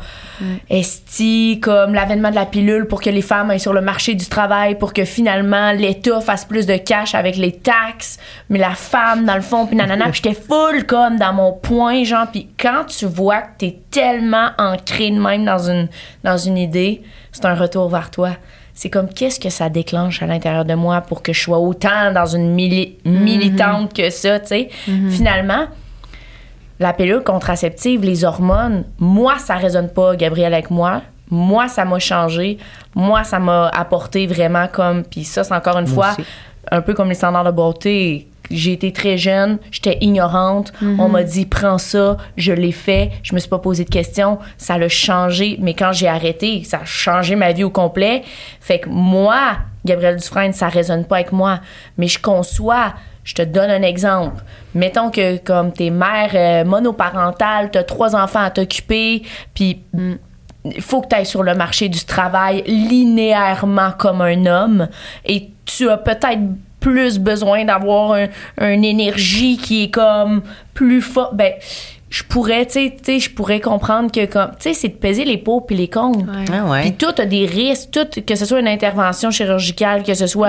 esti, 0.70 1.60
comme 1.62 1.94
l'avènement 1.94 2.30
de 2.30 2.34
la 2.34 2.46
pilule 2.46 2.86
pour 2.86 3.00
que 3.00 3.10
les 3.10 3.22
femmes 3.22 3.50
aillent 3.50 3.60
sur 3.60 3.72
le 3.72 3.80
marché 3.80 4.14
du 4.14 4.26
travail, 4.26 4.76
pour 4.76 4.92
que 4.92 5.04
finalement 5.04 5.72
l'État 5.72 6.20
fasse 6.20 6.44
plus 6.44 6.66
de 6.66 6.76
cash 6.76 7.14
avec 7.14 7.36
les 7.36 7.52
taxes, 7.52 8.18
mais 8.48 8.58
la 8.58 8.74
femme, 8.74 9.24
dans 9.24 9.36
le 9.36 9.42
fond, 9.42 9.66
puis 9.66 9.76
nanana, 9.76 10.04
puis 10.10 10.20
j'étais 10.22 10.34
full 10.40 10.84
comme 10.86 11.16
dans 11.18 11.32
mon 11.32 11.52
point, 11.52 12.04
genre, 12.04 12.26
puis 12.30 12.48
quand 12.60 12.84
tu 12.86 13.06
vois 13.06 13.42
que 13.42 13.58
t'es 13.58 13.78
tellement 13.90 14.50
ancré 14.58 15.10
de 15.10 15.18
même 15.20 15.44
dans 15.44 15.70
une, 15.70 15.88
dans 16.24 16.36
une 16.38 16.58
idée, 16.58 17.02
c'est 17.32 17.44
un 17.44 17.54
retour 17.54 17.88
vers 17.88 18.10
toi. 18.10 18.30
C'est 18.78 18.90
comme 18.90 19.08
qu'est-ce 19.08 19.40
que 19.40 19.48
ça 19.48 19.70
déclenche 19.70 20.22
à 20.22 20.26
l'intérieur 20.26 20.66
de 20.66 20.74
moi 20.74 21.00
pour 21.00 21.22
que 21.22 21.32
je 21.32 21.40
sois 21.40 21.58
autant 21.58 22.12
dans 22.12 22.26
une 22.26 22.54
mili- 22.54 22.96
militante 23.06 23.94
que 23.94 24.10
ça, 24.10 24.38
tu 24.38 24.48
sais? 24.48 24.68
Finalement, 25.10 25.64
la 26.78 26.92
pilule 26.92 27.22
contraceptive, 27.22 28.02
les 28.02 28.24
hormones, 28.24 28.84
moi, 28.98 29.38
ça 29.38 29.54
résonne 29.56 29.88
pas, 29.88 30.16
Gabriel, 30.16 30.52
avec 30.54 30.70
moi. 30.70 31.02
Moi, 31.30 31.68
ça 31.68 31.84
m'a 31.84 31.98
changé. 31.98 32.58
Moi, 32.94 33.24
ça 33.24 33.38
m'a 33.38 33.68
apporté 33.68 34.26
vraiment 34.26 34.68
comme. 34.68 35.02
Puis 35.04 35.24
ça, 35.24 35.42
c'est 35.42 35.54
encore 35.54 35.78
une 35.78 35.88
Moi 35.88 35.94
fois, 35.94 36.12
aussi. 36.12 36.28
un 36.70 36.80
peu 36.82 36.94
comme 36.94 37.08
les 37.08 37.14
standards 37.14 37.44
de 37.44 37.50
beauté. 37.50 38.28
j'ai 38.48 38.74
été 38.74 38.92
très 38.92 39.18
jeune, 39.18 39.58
j'étais 39.72 39.98
ignorante. 40.00 40.72
On 41.00 41.08
m'a 41.08 41.24
dit 41.24 41.46
prends 41.46 41.78
ça, 41.78 42.16
je 42.36 42.52
l'ai 42.52 42.70
fait, 42.70 43.10
je 43.24 43.34
me 43.34 43.40
suis 43.40 43.48
pas 43.48 43.58
posé 43.58 43.84
de 43.84 43.90
questions, 43.90 44.38
ça 44.56 44.78
l'a 44.78 44.88
changé. 44.88 45.56
Mais 45.60 45.74
quand 45.74 45.92
j'ai 45.92 46.06
arrêté, 46.06 46.62
ça 46.62 46.78
a 46.82 46.84
changé 46.84 47.34
ma 47.34 47.50
vie 47.50 47.64
au 47.64 47.70
complet. 47.70 48.22
Fait 48.60 48.78
que 48.78 48.88
moi, 48.88 49.56
Gabrielle 49.84 50.16
Dufresne, 50.16 50.52
ça 50.52 50.68
résonne 50.68 51.04
pas 51.06 51.16
avec 51.16 51.32
moi, 51.32 51.58
mais 51.98 52.06
je 52.06 52.20
conçois. 52.20 52.94
Je 53.26 53.34
te 53.34 53.42
donne 53.42 53.70
un 53.70 53.82
exemple. 53.82 54.42
Mettons 54.74 55.10
que 55.10 55.38
comme 55.38 55.72
t'es 55.72 55.90
mère 55.90 56.30
euh, 56.34 56.64
monoparentale, 56.64 57.70
t'as 57.72 57.82
trois 57.82 58.14
enfants 58.14 58.40
à 58.40 58.50
t'occuper, 58.50 59.22
puis 59.52 59.82
il 60.64 60.80
faut 60.80 61.02
que 61.02 61.14
tu 61.14 61.24
sur 61.24 61.42
le 61.42 61.54
marché 61.54 61.88
du 61.88 62.04
travail 62.04 62.62
linéairement 62.66 63.90
comme 63.98 64.20
un 64.20 64.46
homme 64.46 64.88
et 65.24 65.50
tu 65.64 65.90
as 65.90 65.96
peut-être 65.96 66.40
plus 66.78 67.18
besoin 67.18 67.64
d'avoir 67.64 68.12
un, 68.12 68.28
une 68.60 68.84
énergie 68.84 69.56
qui 69.56 69.84
est 69.84 69.90
comme 69.90 70.42
plus 70.72 71.02
forte. 71.02 71.34
Ben, 71.34 71.52
je 72.16 72.22
pourrais, 72.22 72.64
tu 72.64 72.90
sais, 73.02 73.18
je 73.18 73.30
pourrais 73.30 73.60
comprendre 73.60 74.10
que 74.10 74.24
comme, 74.24 74.52
tu 74.52 74.70
sais, 74.70 74.72
c'est 74.72 74.88
de 74.88 74.94
peser 74.94 75.26
les 75.26 75.36
pour 75.36 75.66
puis 75.66 75.76
les. 75.76 75.90
Ouais. 75.94 76.44
Ah 76.50 76.64
ouais. 76.64 76.80
Puis 76.80 76.94
tout 76.94 77.12
a 77.20 77.26
des 77.26 77.44
risques, 77.44 77.90
tout, 77.90 78.06
que 78.22 78.34
ce 78.34 78.46
soit 78.46 78.58
une 78.58 78.68
intervention 78.68 79.30
chirurgicale, 79.30 80.02
que 80.02 80.14
ce 80.14 80.26
soit 80.26 80.48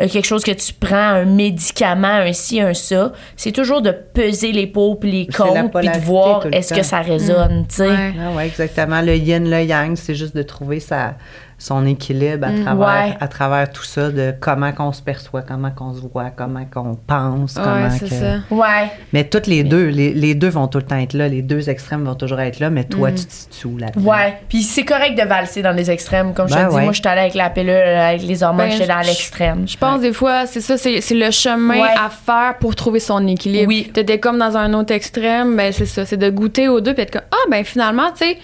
euh, 0.00 0.08
quelque 0.08 0.24
chose 0.24 0.42
que 0.44 0.52
tu 0.52 0.72
prends, 0.72 0.96
un 0.96 1.26
médicament, 1.26 2.08
un 2.08 2.32
ci, 2.32 2.58
un 2.58 2.72
ça, 2.72 3.12
c'est 3.36 3.52
toujours 3.52 3.82
de 3.82 3.90
peser 3.90 4.52
les 4.52 4.66
pour 4.66 4.98
puis 4.98 5.10
les 5.10 5.26
contre, 5.26 5.78
puis 5.78 5.88
de 5.88 5.98
voir 5.98 6.46
est-ce 6.50 6.72
que 6.72 6.82
ça 6.82 7.00
résonne, 7.00 7.66
tu 7.68 7.76
sais. 7.76 7.88
Ouais. 7.88 8.14
Ah 8.18 8.34
ouais, 8.34 8.46
exactement. 8.46 9.02
Le 9.02 9.14
yin, 9.14 9.50
le 9.50 9.62
yang, 9.62 9.96
c'est 9.96 10.14
juste 10.14 10.34
de 10.34 10.42
trouver 10.42 10.80
sa, 10.80 11.16
son 11.58 11.86
équilibre 11.86 12.46
à, 12.46 12.52
travers, 12.62 13.06
ouais. 13.06 13.16
à 13.20 13.28
travers 13.28 13.70
tout 13.70 13.84
ça, 13.84 14.10
de 14.10 14.34
comment 14.40 14.72
qu'on 14.72 14.92
se 14.92 15.02
perçoit, 15.02 15.42
comment 15.42 15.70
qu'on 15.70 15.94
se 15.94 16.00
voit, 16.00 16.30
comment 16.30 16.64
qu'on 16.64 16.94
pense, 17.06 17.54
comment 17.54 17.74
Ouais, 17.74 17.90
c'est 17.90 18.08
que... 18.08 18.14
ça. 18.14 18.34
Ouais. 18.50 18.90
Mais 19.12 19.24
toutes 19.24 19.46
les 19.46 19.64
deux, 19.64 19.86
les, 19.88 20.12
les 20.12 20.34
deux 20.34 20.48
vont 20.48 20.68
tout 20.68 20.78
le 20.78 20.84
temps 20.84 20.96
être 20.98 21.12
là, 21.14 21.28
les 21.28 21.42
deux 21.42 21.70
extrêmes 21.70 22.04
vont 22.04 22.14
toujours 22.14 22.40
être 22.40 22.58
là, 22.60 22.70
mais 22.70 22.84
toi, 22.84 23.12
tu 23.12 23.24
te 23.24 23.32
situes 23.32 23.66
où 23.66 23.78
là-dedans? 23.78 24.10
Ouais, 24.10 24.34
puis 24.48 24.62
c'est 24.62 24.84
correct 24.84 25.16
de 25.16 25.26
valser 25.26 25.62
dans 25.62 25.72
les 25.72 25.90
extrêmes. 25.90 26.34
Comme 26.34 26.48
je 26.48 26.54
Ben 26.54 26.64
te 26.66 26.70
dis, 26.70 26.76
ouais. 26.76 26.82
moi, 26.84 26.92
je 26.92 27.00
suis 27.00 27.08
allée 27.08 27.20
avec 27.22 27.34
la 27.34 27.50
pilule, 27.50 27.70
avec 27.70 28.22
les 28.22 28.42
hormones, 28.42 28.66
Ben, 28.66 28.72
j'étais 28.72 28.86
dans 28.88 29.00
l'extrême. 29.00 29.66
Je 29.68 29.76
pense 29.76 30.00
des 30.00 30.12
fois, 30.12 30.46
c'est 30.46 30.60
ça, 30.60 30.76
c'est 30.76 31.00
c'est 31.00 31.14
le 31.14 31.30
chemin 31.30 31.74
Ouais. 31.80 31.88
à 31.98 32.08
faire 32.10 32.58
pour 32.58 32.74
trouver 32.76 33.00
son 33.00 33.26
équilibre. 33.26 33.68
Oui. 33.68 33.90
T'étais 33.92 34.18
comme 34.18 34.38
dans 34.38 34.56
un 34.56 34.72
autre 34.74 34.92
extrême, 34.92 35.56
ben 35.56 35.72
c'est 35.72 35.86
ça, 35.86 36.04
c'est 36.04 36.16
de 36.16 36.30
goûter 36.30 36.68
aux 36.68 36.80
deux 36.80 36.94
puis 36.94 37.02
être 37.02 37.10
comme 37.12 37.22
ah 37.30 37.48
ben 37.50 37.64
finalement 37.64 38.10
tu 38.12 38.24
sais, 38.24 38.38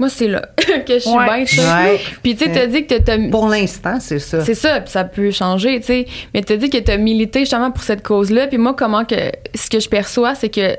moi 0.00 0.08
c'est 0.08 0.26
là 0.26 0.42
que 0.86 0.94
je 0.94 0.98
suis 0.98 1.10
Ouais. 1.10 1.46
sais. 1.46 1.60
Ouais. 1.60 2.00
Puis 2.22 2.34
tu 2.34 2.44
sais, 2.46 2.52
t'as 2.52 2.66
dit 2.66 2.86
que 2.86 2.94
t'as 2.98 3.18
Pour 3.30 3.48
l'instant, 3.48 3.98
c'est 4.00 4.18
ça. 4.18 4.44
c'est 4.44 4.54
ça, 4.56 4.80
puis 4.80 4.90
ça 4.90 5.04
peut 5.04 5.30
changer, 5.30 5.78
tu 5.80 5.86
sais. 5.86 6.06
Mais 6.34 6.42
t'as 6.42 6.56
dit 6.56 6.70
que 6.70 6.78
t'as 6.78 6.96
milité 6.96 7.40
justement 7.40 7.70
pour 7.70 7.84
cette 7.84 8.02
cause-là. 8.02 8.48
Puis 8.48 8.58
moi, 8.58 8.74
comment 8.76 9.04
que 9.04 9.14
ce 9.54 9.70
que 9.70 9.78
je 9.78 9.88
perçois, 9.88 10.34
c'est 10.34 10.48
que 10.48 10.76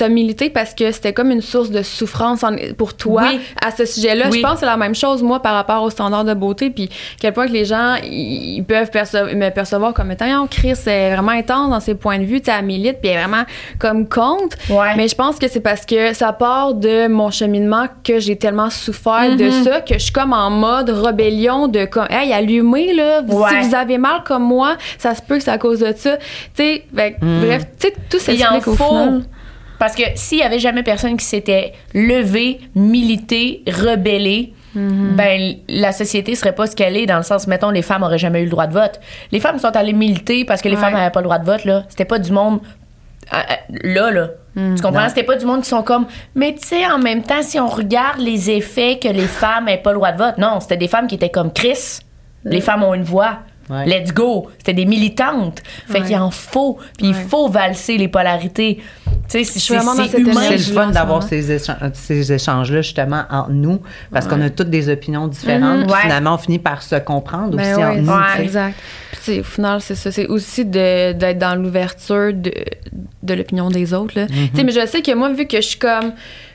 t'as 0.00 0.08
milité 0.08 0.50
parce 0.50 0.74
que 0.74 0.90
c'était 0.92 1.12
comme 1.12 1.30
une 1.30 1.40
source 1.42 1.70
de 1.70 1.82
souffrance 1.82 2.42
en- 2.42 2.56
pour 2.76 2.94
toi 2.94 3.22
Oui. 3.28 3.40
à 3.64 3.70
ce 3.70 3.84
sujet-là. 3.84 4.26
Oui. 4.30 4.38
Je 4.38 4.42
pense 4.42 4.54
que 4.54 4.60
c'est 4.60 4.66
la 4.66 4.76
même 4.76 4.94
chose, 4.94 5.22
moi, 5.22 5.40
par 5.40 5.54
rapport 5.54 5.82
aux 5.82 5.90
standards 5.90 6.24
de 6.24 6.34
beauté. 6.34 6.70
Puis 6.70 6.88
quel 7.20 7.32
point 7.32 7.46
que 7.46 7.52
les 7.52 7.64
gens, 7.64 7.96
ils 8.02 8.62
peuvent 8.66 8.90
perce- 8.90 9.14
me 9.14 9.50
percevoir 9.50 9.92
comme 9.94 10.10
étant, 10.10 10.42
oh, 10.44 10.48
Chris, 10.50 10.74
c'est 10.76 11.10
vraiment 11.14 11.32
intense 11.32 11.70
dans 11.70 11.80
ses 11.80 11.94
points 11.94 12.18
de 12.18 12.24
vue, 12.24 12.40
tu 12.40 12.50
sais, 12.50 12.62
milite, 12.62 12.98
puis 13.00 13.10
elle 13.10 13.18
est 13.18 13.22
vraiment 13.24 13.44
comme 13.78 14.08
contre. 14.08 14.56
Ouais. 14.70 14.94
Mais 14.96 15.08
je 15.08 15.14
pense 15.14 15.38
que 15.38 15.48
c'est 15.48 15.60
parce 15.60 15.84
que 15.86 16.14
ça 16.14 16.32
part 16.32 16.74
de 16.74 17.06
mon 17.08 17.30
cheminement 17.30 17.86
que 18.02 18.18
j'ai 18.20 18.36
tellement 18.36 18.70
souffert 18.70 19.36
de 19.36 19.44
Mhm. 19.44 19.64
ça 19.64 19.80
que 19.80 19.94
je 19.94 19.98
suis 19.98 20.12
comme 20.12 20.32
en 20.32 20.50
mode 20.50 20.90
rébellion 20.90 21.68
de 21.68 21.84
comme 21.84 22.06
hey 22.10 22.32
allumez 22.32 22.92
là 22.94 23.20
Ouais. 23.28 23.48
si 23.62 23.68
vous 23.68 23.74
avez 23.74 23.98
mal 23.98 24.22
comme 24.24 24.44
moi 24.44 24.76
ça 24.98 25.14
se 25.14 25.22
peut 25.22 25.36
que 25.36 25.42
c'est 25.44 25.50
à 25.50 25.58
cause 25.58 25.80
de 25.80 25.92
ça 25.96 26.16
tu 26.16 26.24
sais 26.54 26.84
que, 26.90 27.24
bref 27.46 27.62
tu 27.78 27.88
sais 27.88 27.94
tout 28.10 28.18
s'explique 28.18 28.66
au 28.68 28.74
final 28.74 29.22
Parce 29.80 29.96
que 29.96 30.02
s'il 30.14 30.38
y 30.38 30.42
avait 30.42 30.60
jamais 30.60 30.84
personne 30.84 31.16
qui 31.16 31.24
s'était 31.24 31.72
levé, 31.94 32.60
milité, 32.76 33.62
rebellé, 33.66 34.52
Mhm. 34.76 35.16
ben 35.16 35.54
la 35.68 35.90
société 35.90 36.36
serait 36.36 36.54
pas 36.54 36.68
ce 36.68 36.76
qu'elle 36.76 36.96
est 36.96 37.06
dans 37.06 37.16
le 37.16 37.24
sens 37.24 37.48
mettons 37.48 37.70
les 37.70 37.82
femmes 37.82 38.04
auraient 38.04 38.18
jamais 38.18 38.42
eu 38.42 38.44
le 38.44 38.50
droit 38.50 38.68
de 38.68 38.72
vote. 38.72 39.00
Les 39.32 39.40
femmes 39.40 39.58
sont 39.58 39.74
allées 39.74 39.92
militer 39.92 40.44
parce 40.44 40.62
que 40.62 40.68
les 40.68 40.76
Ouais. 40.76 40.80
femmes 40.80 40.92
n'avaient 40.92 41.10
pas 41.10 41.18
le 41.18 41.24
droit 41.24 41.40
de 41.40 41.44
vote 41.44 41.64
là, 41.64 41.82
c'était 41.88 42.04
pas 42.04 42.20
du 42.20 42.30
monde 42.30 42.60
ah, 43.32 43.44
ah, 43.48 43.56
là 43.82 44.12
là. 44.12 44.28
Mhm. 44.54 44.76
Tu 44.76 44.82
comprends? 44.82 45.00
Non. 45.02 45.08
C'était 45.08 45.24
pas 45.24 45.34
du 45.36 45.44
monde 45.44 45.62
qui 45.62 45.68
sont 45.68 45.82
comme 45.82 46.06
mais 46.36 46.54
tu 46.54 46.68
sais 46.68 46.86
en 46.86 46.98
même 46.98 47.22
temps 47.24 47.42
si 47.42 47.58
on 47.58 47.66
regarde 47.66 48.20
les 48.20 48.48
effets 48.50 49.00
que 49.02 49.08
les 49.08 49.26
femmes 49.26 49.64
n'avaient 49.64 49.78
pas 49.82 49.90
le 49.90 49.96
droit 49.96 50.12
de 50.12 50.18
vote. 50.18 50.38
Non, 50.38 50.60
c'était 50.60 50.76
des 50.76 50.88
femmes 50.88 51.08
qui 51.08 51.16
étaient 51.16 51.30
comme 51.30 51.52
Chris. 51.52 51.98
Les 52.44 52.60
femmes 52.60 52.84
ont 52.84 52.94
une 52.94 53.02
voix. 53.02 53.38
Ouais. 53.70 53.86
Let's 53.86 54.12
go. 54.12 54.48
C'était 54.58 54.74
des 54.74 54.84
militantes. 54.86 55.62
Fait 55.86 56.00
Ouais. 56.00 56.06
qu'il 56.06 56.16
en 56.16 56.30
faut. 56.30 56.78
Puis 56.98 57.08
il 57.08 57.14
faut 57.14 57.48
valser 57.48 57.96
les 57.96 58.08
polarités. 58.08 58.82
Tu 59.06 59.12
sais, 59.28 59.44
c'est 59.44 59.58
suis 59.60 59.74
vraiment 59.74 59.94
dans 59.94 60.02
c'est 60.04 60.10
cette 60.10 60.20
humain. 60.20 60.40
C'est 60.48 60.56
le 60.56 60.74
fun 60.74 60.86
d'avoir 60.88 61.18
moment. 61.20 61.28
ces, 61.28 61.56
échan- 61.56 61.90
ces 61.94 62.32
échanges-là, 62.32 62.82
justement, 62.82 63.22
entre 63.30 63.50
nous, 63.52 63.80
parce 64.12 64.26
qu'on 64.26 64.40
a 64.40 64.50
toutes 64.50 64.70
des 64.70 64.88
opinions 64.88 65.28
différentes. 65.28 65.90
Ouais. 65.90 65.98
Finalement, 66.02 66.34
on 66.34 66.38
finit 66.38 66.58
par 66.58 66.82
se 66.82 66.96
comprendre 66.96 67.56
Ben 67.56 67.72
aussi 67.74 67.80
ouais, 67.82 68.00
entre 68.00 68.00
nous. 68.38 68.42
exact 68.44 68.74
puis 69.22 69.40
au 69.40 69.44
final 69.44 69.80
c'est 69.82 69.96
ça 69.96 70.10
c'est 70.10 70.26
aussi 70.28 70.64
de- 70.64 71.12
d'être 71.12 71.38
dans 71.38 71.54
l'ouverture 71.54 72.32
de, 72.32 72.50
de 73.22 73.34
l'opinion 73.34 73.68
des 73.68 73.92
autres 73.92 74.18
là 74.18 74.24
Mm-hmm. 74.26 74.50
tu 74.52 74.56
sais 74.56 74.64
mais 74.64 74.72
je 74.72 74.86
sais 74.86 75.02
que 75.02 75.14
moi 75.14 75.28
vu 75.30 75.46
que 75.46 75.58
je 75.58 75.66
suis 75.66 75.78
comme 75.78 76.12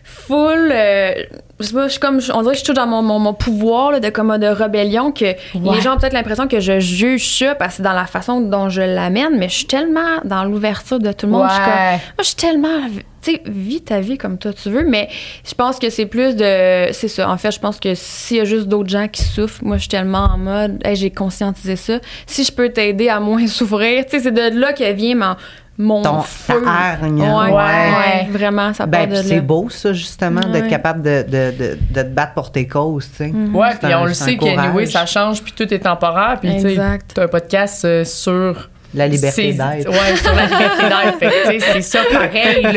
full 0.08 0.70
euh, 0.72 1.14
je 1.60 1.66
sais 1.66 1.74
pas 1.74 1.88
je 1.88 1.92
suis 1.92 2.00
comme 2.00 2.20
on 2.34 2.42
dirait 2.42 2.52
que 2.54 2.60
je 2.60 2.64
suis 2.64 2.74
toujours 2.74 2.86
dans 2.86 2.88
mon, 2.90 3.02
mon, 3.02 3.18
mon 3.18 3.34
pouvoir 3.34 3.92
là, 3.92 4.00
de 4.00 4.10
comme 4.10 4.38
de 4.38 4.46
rébellion 4.46 5.12
que 5.12 5.26
les 5.56 5.82
gens 5.82 5.96
ont 5.96 5.98
peut-être 5.98 6.14
l'impression 6.14 6.48
que 6.48 6.60
je 6.60 6.80
juge 6.80 7.28
ça 7.40 7.56
parce 7.56 7.72
que 7.72 7.78
c'est 7.78 7.84
dans 7.84 7.94
la 7.94 8.06
façon 8.06 8.40
dont 8.40 8.70
je 8.70 8.82
l'amène 8.82 9.38
mais 9.38 9.50
je 9.50 9.56
suis 9.56 9.66
tellement 9.66 10.20
dans 10.24 10.44
l'ouverture 10.44 11.00
de 11.00 11.12
tout 11.12 11.26
le 11.26 11.32
monde 11.32 11.48
je 11.50 11.54
suis 11.54 11.64
comme 11.64 11.74
Ouais. 11.74 11.92
moi, 11.92 12.20
je 12.20 12.24
suis 12.24 12.36
tellement. 12.36 12.80
Tu 13.22 13.32
sais, 13.32 13.42
vis 13.48 13.82
ta 13.82 14.00
vie 14.02 14.20
comme 14.20 14.38
toi 14.38 14.54
tu 14.54 14.70
veux, 14.70 14.84
mais 14.88 15.10
je 15.48 15.56
pense 15.56 15.80
que 15.80 15.90
c'est 15.90 16.06
plus 16.06 16.36
de. 16.36 16.92
C'est 16.92 17.08
ça. 17.08 17.28
En 17.28 17.38
fait, 17.38 17.50
je 17.52 17.60
pense 17.60 17.80
que 17.80 17.96
s'il 17.96 18.38
y 18.38 18.40
a 18.40 18.46
juste 18.46 18.68
d'autres 18.68 18.90
gens 18.90 19.08
qui 19.08 19.24
souffrent, 19.24 19.64
moi, 19.64 19.78
je 19.78 19.82
suis 19.82 19.90
tellement 19.90 20.28
en 20.32 20.38
mode, 20.38 20.80
hey, 20.86 20.96
j'ai 20.96 21.10
conscientisé 21.10 21.76
ça. 21.76 22.00
Si 22.28 22.44
je 22.44 22.52
peux 22.52 22.70
t'aider 22.70 23.10
à 23.10 23.20
moins 23.20 23.48
souffrir, 23.48 24.06
tu 24.06 24.12
sais, 24.12 24.20
c'est 24.20 24.32
de 24.32 24.60
là 24.60 24.74
que 24.74 24.92
vient 24.92 25.16
mon, 25.16 25.36
mon 25.78 26.02
Ton- 26.02 26.22
feu. 26.22 26.62
ta 26.64 26.70
hargne. 26.72 27.22
Ouais, 27.22 27.28
Ouais. 27.28 27.52
ouais, 27.52 28.28
vraiment, 28.32 28.74
ça 28.74 28.86
Ben, 28.86 29.10
c'est 29.16 29.42
beau, 29.42 29.68
ça, 29.70 29.92
justement, 29.94 30.42
d'être 30.42 30.64
Ouais. 30.64 30.70
capable 30.70 31.02
de, 31.02 31.24
de, 31.28 31.52
de, 31.58 31.78
de 31.92 32.02
te 32.02 32.08
battre 32.08 32.34
pour 32.34 32.52
tes 32.52 32.68
causes, 32.68 33.10
tu 33.12 33.18
sais. 33.26 33.34
Ouais, 33.54 33.68
C'est 33.74 33.80
puis 33.88 33.96
on 33.96 34.06
le 34.06 34.14
sait 34.14 34.38
qu'anyway, 34.38 34.86
ça 34.86 35.06
change, 35.06 35.42
puis 35.42 35.52
tout 35.52 35.72
est 35.74 35.80
temporaire. 35.80 36.38
Puis, 36.42 36.56
tu 36.56 36.62
sais, 36.62 36.70
Exact. 36.72 37.12
t'as 37.14 37.24
un 37.24 37.28
podcast 37.28 37.84
euh, 37.86 38.04
sur. 38.06 38.70
La 38.94 39.10
liberté 39.10 39.52
c'est- 39.52 39.58
d'être. 39.58 39.90
Ouais, 39.90 40.16
sur 40.16 40.34
la 40.34 40.46
liberté 40.46 40.84
d'être. 40.84 41.20
Fait 41.20 41.26
que, 41.26 41.52
tu 41.52 41.60
sais, 41.60 41.66
c'est 41.74 41.82
ça 41.82 42.00
pareil, 42.10 42.62
là. 42.64 42.72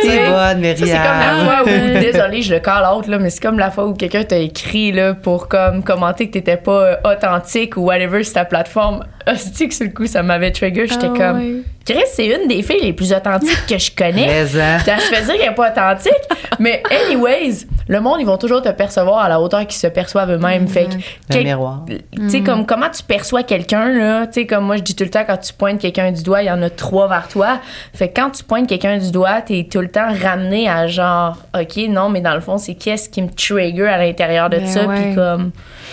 T'es 0.00 0.26
bonne, 0.26 0.76
Ça, 0.76 0.86
c'est 0.86 0.92
comme 0.92 1.02
la 1.02 1.32
Myriam. 1.34 1.46
fois 1.46 1.62
où, 1.64 2.00
désolé, 2.00 2.42
je 2.42 2.54
le 2.54 2.60
call 2.60 2.84
out, 2.94 3.06
là, 3.08 3.18
mais 3.18 3.30
c'est 3.30 3.40
comme 3.42 3.58
la 3.58 3.72
fois 3.72 3.88
où 3.88 3.94
quelqu'un 3.94 4.22
t'a 4.22 4.36
écrit, 4.38 4.92
là, 4.92 5.14
pour 5.14 5.48
comme 5.48 5.82
commenter 5.82 6.28
que 6.28 6.34
t'étais 6.34 6.56
pas 6.56 6.70
euh, 6.84 6.94
authentique 7.04 7.76
ou 7.76 7.80
whatever 7.86 8.22
sur 8.22 8.34
ta 8.34 8.44
plateforme. 8.44 9.04
Hostie 9.26 9.68
que 9.68 9.74
sur 9.74 9.86
le 9.86 9.92
coup, 9.92 10.06
ça 10.06 10.22
m'avait 10.22 10.52
trigger. 10.52 10.86
J'étais 10.86 11.08
Ah, 11.12 11.18
comme, 11.18 11.38
ouais. 11.38 11.62
Chris, 11.94 12.04
c'est 12.12 12.26
une 12.26 12.48
des 12.48 12.62
filles 12.62 12.82
les 12.82 12.92
plus 12.92 13.12
authentiques 13.12 13.66
que 13.68 13.78
je 13.78 13.90
connais. 13.96 14.26
Mais, 14.54 14.60
hein? 14.60 14.78
Ça 14.84 14.98
se 14.98 15.12
fait 15.14 15.22
dire 15.24 15.34
qu'elle 15.38 15.48
n'est 15.48 15.54
pas 15.54 15.70
authentique. 15.70 16.12
mais 16.58 16.82
anyways, 16.90 17.66
le 17.88 18.00
monde, 18.00 18.18
ils 18.20 18.26
vont 18.26 18.36
toujours 18.36 18.60
te 18.62 18.68
percevoir 18.70 19.18
à 19.20 19.28
la 19.28 19.40
hauteur 19.40 19.60
qu'ils 19.66 19.78
se 19.80 19.86
perçoivent 19.86 20.30
eux-mêmes. 20.32 20.68
Fait 20.68 20.84
que, 20.86 20.94
Un 20.94 20.98
quel- 21.30 21.44
miroir. 21.44 21.84
tu 21.88 22.28
sais, 22.28 22.42
comme 22.42 22.66
comment 22.66 22.90
tu 22.90 23.02
perçois 23.02 23.42
quelqu'un, 23.42 23.88
là? 23.88 24.26
Tu 24.26 24.40
sais, 24.40 24.46
comme 24.46 24.64
moi, 24.64 24.76
je 24.76 24.82
dis 24.82 24.94
tout 24.94 25.04
le 25.04 25.10
temps, 25.10 25.24
quand 25.26 25.38
tu 25.38 25.52
pointes 25.54 25.80
quelqu'un 25.80 26.12
du 26.12 26.22
doigt, 26.22 26.42
il 26.42 26.46
y 26.46 26.50
en 26.50 26.62
a 26.62 26.68
trois 26.70 27.08
vers 27.08 27.28
toi. 27.28 27.60
Fait 27.94 28.08
que 28.08 28.20
quand 28.20 28.30
tu 28.30 28.44
pointes 28.44 28.68
quelqu'un 28.68 28.98
du 28.98 29.10
doigt, 29.10 29.40
t'es 29.40 29.66
tout 29.70 29.80
le 29.80 29.88
temps 29.88 30.08
ramené 30.22 30.68
à 30.68 30.86
genre, 30.88 31.38
OK, 31.58 31.76
non, 31.88 32.08
mais 32.10 32.20
dans 32.20 32.34
le 32.34 32.40
fond, 32.40 32.58
c'est 32.58 32.74
qu'est-ce 32.74 33.08
qui 33.08 33.22
me 33.22 33.30
trigger 33.30 33.86
à 33.88 33.98
l'intérieur 33.98 34.50
de 34.50 34.58
Ben 34.58 34.66
ça? 34.66 34.80
Puis 34.86 35.14
comme, 35.14 35.52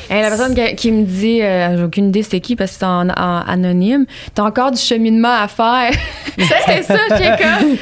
La 0.10 0.30
personne 0.30 0.56
qui, 0.56 0.76
qui 0.76 0.92
me 0.92 1.04
dit, 1.04 1.42
euh, 1.42 1.78
j'ai 1.78 1.84
aucune 1.84 2.08
idée 2.10 2.24
c'était 2.24 2.40
qui 2.40 2.56
parce 2.56 2.72
que 2.72 2.78
c'est 2.80 2.86
en, 2.86 3.10
en 3.10 3.44
anonyme, 3.48 4.06
t'as 4.34 4.44
encore 4.44 4.72
du 4.72 4.80
cheminement 4.80 5.34
à 5.42 5.48
faire. 5.48 5.92
c'est 6.38 6.84
ça, 6.84 6.98
j'ai 7.18 7.32
comme. 7.44 7.78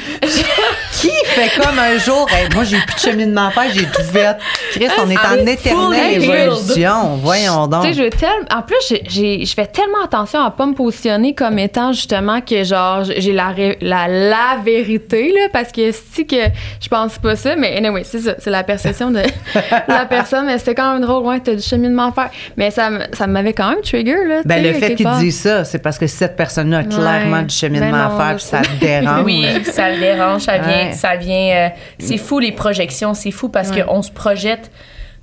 Qui 0.92 1.10
fait 1.26 1.50
comme 1.60 1.78
un 1.78 1.98
jour, 1.98 2.26
Hey, 2.30 2.48
moi 2.54 2.64
j'ai 2.64 2.78
plus 2.78 2.94
de 2.94 3.00
cheminement 3.00 3.48
à 3.48 3.50
faire, 3.50 3.70
j'ai 3.72 3.84
tout 3.84 4.02
fait. 4.02 4.36
Chris, 4.72 4.88
on 5.02 5.10
est 5.10 5.18
en 5.18 5.46
éternelle 5.46 6.20
fully 6.22 6.24
évolution. 6.24 7.16
Voyons 7.22 7.66
donc. 7.66 7.82
Tu 7.82 7.88
sais, 7.88 7.94
je 7.94 8.02
veux 8.04 8.10
tellement. 8.10 8.46
En 8.54 8.62
plus, 8.62 8.94
je 9.08 9.52
fais 9.54 9.66
tellement 9.66 10.02
attention 10.04 10.40
à 10.40 10.50
pas 10.50 10.66
me 10.66 10.74
positionner 10.74 11.34
comme 11.34 11.58
étant 11.58 11.92
justement 11.92 12.40
que 12.40 12.64
genre 12.64 13.04
j'ai 13.04 13.32
la, 13.32 13.54
la 13.80 14.08
la 14.08 14.58
vérité 14.64 15.32
là, 15.32 15.48
parce 15.52 15.72
que 15.72 15.90
si 15.92 16.26
que 16.26 16.36
je 16.80 16.88
pense 16.88 17.18
pas 17.18 17.36
ça, 17.36 17.56
mais 17.56 17.76
anyway, 17.76 18.04
c'est 18.04 18.20
ça, 18.20 18.34
c'est 18.38 18.50
la 18.50 18.62
perception 18.64 19.10
de 19.10 19.22
la 19.88 20.06
personne. 20.06 20.46
Mais 20.46 20.58
c'était 20.58 20.74
quand 20.74 20.94
même 20.94 21.02
drôle, 21.02 21.24
ouais, 21.26 21.40
t'as 21.40 21.54
du 21.54 21.62
cheminement 21.62 22.06
à 22.08 22.12
Mais 22.56 22.70
ça, 22.70 22.90
me- 22.90 23.04
ça 23.12 23.26
m'avait 23.26 23.52
quand 23.52 23.70
même 23.70 23.80
trigger 23.82 24.24
là. 24.26 24.42
Ben, 24.44 24.62
le 24.62 24.72
fait 24.74 24.94
qu'il 24.94 25.08
dise 25.18 25.38
ça, 25.40 25.64
c'est 25.64 25.78
parce 25.78 25.98
que 25.98 26.06
cette 26.06 26.36
personne-là 26.36 26.78
a 26.78 26.84
clairement 26.84 27.42
du 27.42 27.54
cheminement 27.54 27.90
Ben 27.90 28.08
non, 28.08 28.16
à 28.18 28.26
faire, 28.26 28.36
puis 28.36 28.44
ça 28.44 28.60
te 28.62 28.80
dérange. 28.80 29.24
oui, 29.24 29.46
ça 29.64 29.90
le 29.90 29.98
dérange, 30.00 30.42
ça 30.42 30.58
vient, 30.58 30.86
Ouais. 30.86 30.92
ça 30.92 31.16
vient, 31.16 31.56
euh, 31.56 31.68
c'est 31.98 32.18
fou 32.18 32.38
les 32.38 32.52
projections, 32.52 33.14
c'est 33.14 33.30
fou 33.30 33.48
parce 33.48 33.70
Ouais. 33.70 33.82
qu'on 33.82 34.02
se 34.02 34.10
projette 34.12 34.70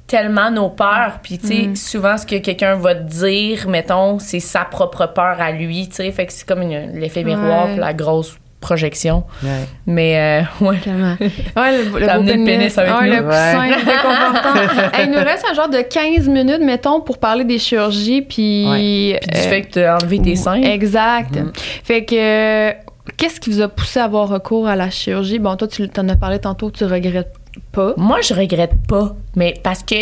tellement 0.08 0.52
nos 0.52 0.70
peurs. 0.70 1.20
Puis, 1.24 1.38
tu 1.38 1.48
sais, 1.48 1.70
souvent, 1.76 2.18
ce 2.18 2.26
que 2.26 2.36
quelqu'un 2.36 2.76
va 2.76 2.96
te 2.96 3.04
dire, 3.04 3.70
mettons, 3.70 4.20
c'est 4.20 4.42
sa 4.42 4.66
propre 4.66 5.06
peur 5.08 5.38
à 5.40 5.52
lui, 5.54 5.88
tu 5.88 5.96
sais. 5.96 6.12
Fait 6.12 6.26
que 6.26 6.34
c'est 6.34 6.46
comme 6.46 6.62
l'effet 6.62 7.24
miroir, 7.24 7.66
Ouais. 7.68 7.72
puis 7.74 7.80
la 7.80 7.94
grosse 7.94 8.36
projection. 8.62 9.24
Ouais. 9.44 9.66
Mais, 9.86 10.46
euh, 10.62 10.66
ouais. 10.66 10.78
Ouais, 11.58 11.78
le, 11.78 12.00
le 12.00 12.06
T'as 12.06 12.14
beau 12.20 12.22
amené 12.22 12.38
le 12.38 12.46
pénis 12.46 12.78
avec 12.78 12.94
ouais, 12.94 13.08
nous. 13.08 13.16
le 13.16 13.24
coussin 13.24 13.62
réconfortant. 13.62 14.92
Hey, 14.98 15.06
il 15.08 15.12
nous 15.12 15.18
reste 15.18 15.46
un 15.50 15.54
genre 15.54 15.70
de 15.70 15.82
15 15.82 16.30
minutes, 16.30 16.62
mettons, 16.62 17.02
pour 17.02 17.18
parler 17.18 17.44
des 17.44 17.60
chirurgies, 17.60 18.22
puis... 18.22 18.66
Ouais. 18.70 19.20
Puis 19.22 19.42
du 19.42 19.48
fait 19.48 19.62
que 19.64 19.74
t'as 19.74 19.98
enlevé 19.98 20.22
tes 20.22 20.36
seins. 20.36 20.62
Exact. 20.62 21.36
Mm. 21.36 21.52
Fait 21.84 22.06
que... 22.06 22.72
Qu'est-ce 23.18 23.40
qui 23.40 23.50
vous 23.50 23.62
a 23.62 23.68
poussé 23.68 24.00
à 24.00 24.06
avoir 24.06 24.30
recours 24.30 24.68
à 24.68 24.76
la 24.76 24.90
chirurgie? 24.90 25.40
Bon, 25.40 25.56
toi, 25.56 25.68
tu 25.68 25.90
en 25.98 26.08
as 26.10 26.16
parlé 26.16 26.40
tantôt, 26.40 26.70
tu 26.70 26.86
regrettes 26.86 27.34
pas. 27.72 27.94
Moi, 27.98 28.22
je 28.22 28.34
regrette 28.34 28.76
pas, 28.88 29.16
mais 29.36 29.56
parce 29.64 29.84
que 29.84 29.96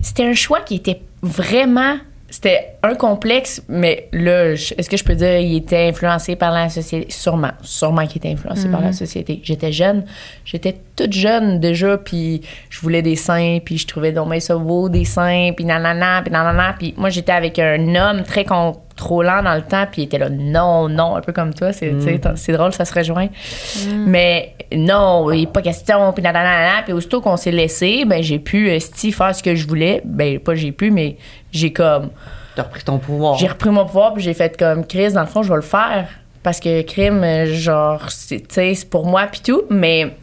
c'était 0.00 0.24
un 0.24 0.34
choix 0.34 0.60
qui 0.60 0.76
était 0.76 1.00
vraiment. 1.22 1.96
C'était 2.34 2.78
un 2.82 2.96
complexe, 2.96 3.62
mais 3.68 4.08
là, 4.10 4.54
est-ce 4.54 4.90
que 4.90 4.96
je 4.96 5.04
peux 5.04 5.14
dire 5.14 5.38
il 5.38 5.54
était 5.54 5.86
influencé 5.90 6.34
par 6.34 6.50
la 6.50 6.68
société? 6.68 7.06
Sûrement. 7.08 7.52
Sûrement 7.62 8.08
qu'il 8.08 8.16
était 8.16 8.32
influencé 8.32 8.68
par 8.68 8.80
la 8.80 8.92
société. 8.92 9.40
J'étais 9.44 9.70
jeune. 9.70 10.04
J'étais 10.44 10.74
toute 10.96 11.12
jeune 11.12 11.60
déjà, 11.60 11.96
puis 11.96 12.40
je 12.70 12.80
voulais 12.80 13.02
des 13.02 13.14
seins, 13.14 13.60
puis 13.64 13.78
je 13.78 13.86
trouvais 13.86 14.10
donc 14.10 14.30
bien 14.30 14.40
ça 14.40 14.56
beau, 14.56 14.88
des 14.88 15.04
seins, 15.04 15.52
puis 15.54 15.64
nanana, 15.64 16.22
puis 16.22 16.32
nanana. 16.32 16.74
Puis 16.76 16.92
moi, 16.96 17.08
j'étais 17.08 17.30
avec 17.30 17.60
un 17.60 17.94
homme 17.94 18.24
très 18.24 18.44
contrôlant 18.94 19.42
dans 19.42 19.54
le 19.54 19.62
temps, 19.62 19.86
puis 19.90 20.02
il 20.02 20.04
était 20.06 20.18
là, 20.18 20.28
non, 20.30 20.88
non, 20.88 21.16
un 21.16 21.20
peu 21.20 21.32
comme 21.32 21.52
toi. 21.52 21.72
C'est 21.72 21.94
c'est 22.36 22.52
drôle, 22.52 22.72
ça 22.72 22.84
se 22.84 22.94
rejoint. 22.94 23.28
Mais 24.06 24.54
non, 24.72 25.30
il 25.32 25.40
n'est 25.40 25.46
pas 25.46 25.62
question, 25.62 26.12
puis 26.12 26.22
nanana. 26.22 26.82
Puis 26.84 26.92
aussitôt 26.92 27.20
qu'on 27.20 27.36
s'est 27.36 27.50
laissé, 27.50 28.04
ben 28.04 28.22
j'ai 28.22 28.38
pu, 28.38 28.70
euh, 28.70 28.78
sti, 28.78 29.12
faire 29.12 29.34
ce 29.34 29.42
que 29.42 29.54
je 29.54 29.66
voulais. 29.66 30.00
Ben, 30.04 30.38
pas 30.38 30.54
j'ai 30.54 30.72
pu, 30.72 30.90
mais 30.90 31.16
j'ai 31.52 31.72
comme. 31.72 32.10
T'as 32.54 32.62
repris 32.62 32.84
ton 32.84 32.98
pouvoir. 32.98 33.36
J'ai 33.36 33.48
repris 33.48 33.70
mon 33.70 33.84
pouvoir, 33.84 34.14
puis 34.14 34.22
j'ai 34.22 34.34
fait 34.34 34.56
comme 34.56 34.86
Chris, 34.86 35.12
dans 35.12 35.22
le 35.22 35.26
fond, 35.26 35.42
je 35.42 35.48
vais 35.50 35.56
le 35.56 35.62
faire. 35.62 36.06
Parce 36.42 36.60
que 36.60 36.82
crime, 36.82 37.24
euh, 37.24 37.46
genre, 37.46 38.02
c'est, 38.10 38.88
pour 38.88 39.06
moi, 39.06 39.26
puis 39.30 39.40
tout. 39.40 39.62
Mais 39.70 40.14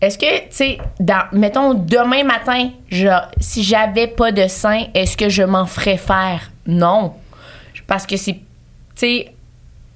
est-ce 0.00 0.16
que, 0.16 0.38
tu 0.38 0.46
sais, 0.50 0.78
dans, 1.00 1.24
mettons, 1.32 1.74
demain 1.74 2.22
matin, 2.22 2.70
genre, 2.90 3.28
si 3.38 3.62
j'avais 3.62 4.06
pas 4.06 4.32
de 4.32 4.46
sein, 4.46 4.84
est-ce 4.94 5.16
que 5.16 5.28
je 5.28 5.42
m'en 5.42 5.66
ferais 5.66 5.96
faire? 5.96 6.50
Non. 6.66 7.12
Parce 7.86 8.06
que 8.06 8.16
c'est, 8.16 8.34
tu 8.34 8.40
sais, 8.96 9.32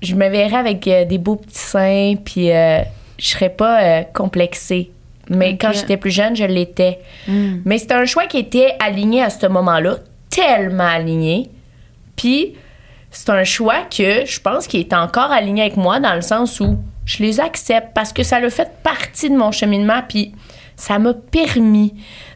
je 0.03 0.15
me 0.15 0.29
verrais 0.29 0.57
avec 0.57 0.87
euh, 0.87 1.05
des 1.05 1.19
beaux 1.19 1.37
petits 1.37 1.59
seins, 1.59 2.15
puis 2.25 2.51
euh, 2.51 2.81
je 3.19 3.27
serais 3.27 3.51
pas 3.51 3.83
euh, 3.83 4.03
complexée. 4.15 4.91
Mais 5.29 5.57
quand 5.57 5.73
j'étais 5.73 5.97
plus 5.97 6.11
jeune, 6.11 6.35
je 6.35 6.45
l'étais. 6.45 6.99
Mm. 7.29 7.59
Mais 7.65 7.79
c'était 7.79 7.95
un 7.95 8.05
choix 8.05 8.27
qui 8.27 8.39
était 8.39 8.75
aligné 8.81 9.23
à 9.23 9.31
ce 9.31 9.47
moment-là, 9.47 9.99
tellement 10.29 10.89
aligné. 10.89 11.51
Puis 12.17 12.55
c'est 13.13 13.31
un 13.31 13.45
choix 13.45 13.83
que 13.83 14.27
je 14.27 14.41
pense 14.41 14.67
qui 14.67 14.79
est 14.79 14.93
encore 14.93 15.31
aligné 15.31 15.63
avec 15.63 15.77
moi 15.77 16.01
dans 16.01 16.15
le 16.15 16.21
sens 16.21 16.59
où 16.59 16.79
je 17.05 17.23
les 17.23 17.39
accepte 17.39 17.89
parce 17.95 18.13
que 18.13 18.25
ça 18.25 18.37
a 18.37 18.51
fait 18.51 18.71
partie 18.83 19.31
de 19.31 19.37
mon 19.37 19.53
cheminement. 19.53 20.03
Puis 20.09 20.33
ça 20.75 20.99
m'a 20.99 21.15
permis 21.15 21.95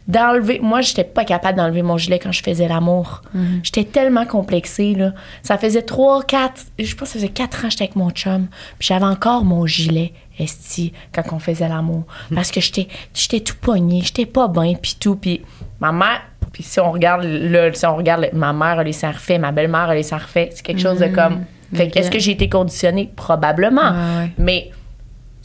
d'enlever. 0.09 0.59
Moi, 0.63 0.81
j'étais 0.83 1.05
pas 1.05 1.25
capable 1.25 1.57
d'enlever 1.59 1.83
mon 1.83 1.97
gilet 1.97 2.19
quand 2.19 2.33
je 2.33 2.43
faisais 2.43 2.69
l'amour. 2.69 3.23
J'étais 3.63 3.85
tellement 3.85 4.27
complexée, 4.27 4.95
là. 4.95 5.13
Ça 5.43 5.57
faisait 5.59 5.83
trois, 5.83 6.23
quatre. 6.23 6.63
Je 6.79 6.95
pense 6.95 7.09
que 7.09 7.13
ça 7.15 7.15
faisait 7.15 7.29
quatre 7.29 7.59
ans 7.61 7.69
que 7.69 7.71
j'étais 7.71 7.85
avec 7.85 7.97
mon 7.97 8.11
chum. 8.11 8.47
Puis 8.79 8.89
j'avais 8.89 9.05
encore 9.07 9.45
mon 9.45 9.67
gilet, 9.67 10.13
esti, 10.39 10.93
quand 11.13 11.23
on 11.33 11.39
faisait 11.39 11.69
l'amour. 11.69 12.05
Parce 12.35 12.51
que 12.51 12.61
j'étais 12.61 12.89
j'étais 13.15 13.41
tout 13.41 13.57
pogné, 13.61 14.03
j'étais 14.03 14.27
pas 14.27 14.49
bien, 14.49 14.75
puis 14.75 14.97
tout. 15.01 15.17
Puis 15.17 15.43
ma 15.81 15.93
mère. 15.93 16.23
Puis 16.53 16.63
si 16.63 16.79
on 16.79 16.93
regarde, 16.93 17.25
là, 17.25 17.73
si 17.73 17.85
on 17.85 17.97
regarde, 17.97 18.29
ma 18.33 18.53
mère 18.53 18.79
a 18.79 18.85
les 18.85 18.93
seins 18.93 19.11
refaits, 19.11 19.41
ma 19.41 19.51
belle-mère 19.51 19.89
a 19.89 19.95
les 19.95 20.05
seins 20.05 20.19
refaits. 20.19 20.51
C'est 20.55 20.63
quelque 20.65 20.81
chose 20.81 21.01
de 21.01 21.09
comme. 21.09 21.45
Fait 21.75 21.87
que 21.89 21.93
Ok. 21.93 21.97
est-ce 21.97 22.11
que 22.13 22.19
j'ai 22.21 22.31
été 22.33 22.49
conditionnée? 22.49 23.11
Probablement. 23.17 23.91
Ouais. 24.19 24.31
Mais 24.39 24.71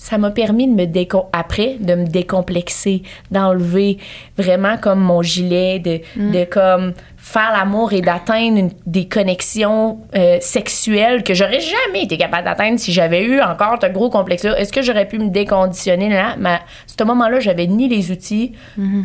ça 0.02 0.18
m'a 0.18 0.32
permis 0.32 0.66
de 0.66 0.74
me 0.74 0.86
décom 0.86 1.26
après 1.34 1.76
de 1.82 1.94
me 1.94 2.06
décomplexer, 2.06 3.04
d'enlever 3.32 3.98
vraiment 4.38 4.78
comme 4.78 5.02
mon 5.02 5.22
gilet, 5.22 5.80
de, 5.80 6.00
de 6.16 6.46
comme 6.46 6.94
faire 7.18 7.52
l'amour 7.52 7.92
et 7.92 8.00
d'atteindre 8.00 8.70
des 8.86 9.10
connexions 9.10 10.00
euh, 10.16 10.38
sexuelles 10.40 11.22
que 11.24 11.34
j'aurais 11.34 11.60
jamais 11.60 12.04
été 12.04 12.18
capable 12.18 12.46
d'atteindre 12.46 12.80
si 12.80 12.94
j'avais 12.94 13.24
eu 13.26 13.42
encore 13.42 13.78
ce 13.82 13.88
gros 13.88 14.10
complexe-là. 14.10 14.58
Est-ce 14.58 14.72
que 14.72 14.82
j'aurais 14.82 15.06
pu 15.06 15.20
me 15.20 15.30
déconditionner? 15.30 16.08
Là? 16.10 16.36
Mais 16.40 16.50
à 16.54 16.62
ce 16.88 17.04
moment-là, 17.04 17.42
j'avais 17.42 17.68
ni 17.68 17.90
les 17.90 18.10
outils, 18.12 18.54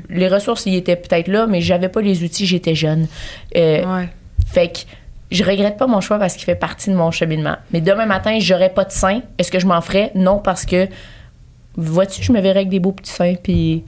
les 0.09 0.28
ressources 0.28 0.64
y 0.66 0.76
étaient 0.76 0.97
peut-être 0.97 1.26
là, 1.28 1.47
mais 1.49 1.61
j'avais 1.61 1.88
pas 1.88 2.01
les 2.03 2.22
outils, 2.22 2.47
j'étais 2.47 2.76
jeune. 2.76 3.09
Euh, 3.57 3.84
Ouais. 3.84 4.09
fait 4.47 4.68
que 4.68 4.78
je 5.35 5.45
regrette 5.45 5.76
pas 5.76 5.87
mon 5.87 6.01
choix 6.01 6.18
parce 6.18 6.35
qu'il 6.35 6.45
fait 6.45 6.55
partie 6.55 6.91
de 6.91 6.95
mon 6.95 7.11
cheminement. 7.11 7.57
Mais 7.72 7.80
demain 7.80 8.07
matin, 8.07 8.37
j'aurais 8.41 8.70
pas 8.70 8.85
de 8.85 8.93
seins. 8.93 9.20
Est-ce 9.39 9.51
que 9.51 9.59
je 9.59 9.66
m'en 9.66 9.80
ferais? 9.80 10.12
Non, 10.14 10.39
parce 10.39 10.64
que, 10.64 10.87
vois-tu, 11.76 12.22
je 12.22 12.32
me 12.32 12.41
verrais 12.41 12.61
avec 12.61 12.68
des 12.68 12.80
beaux 12.80 12.93
petits 12.93 13.11
seins, 13.12 13.35
puis 13.43 13.85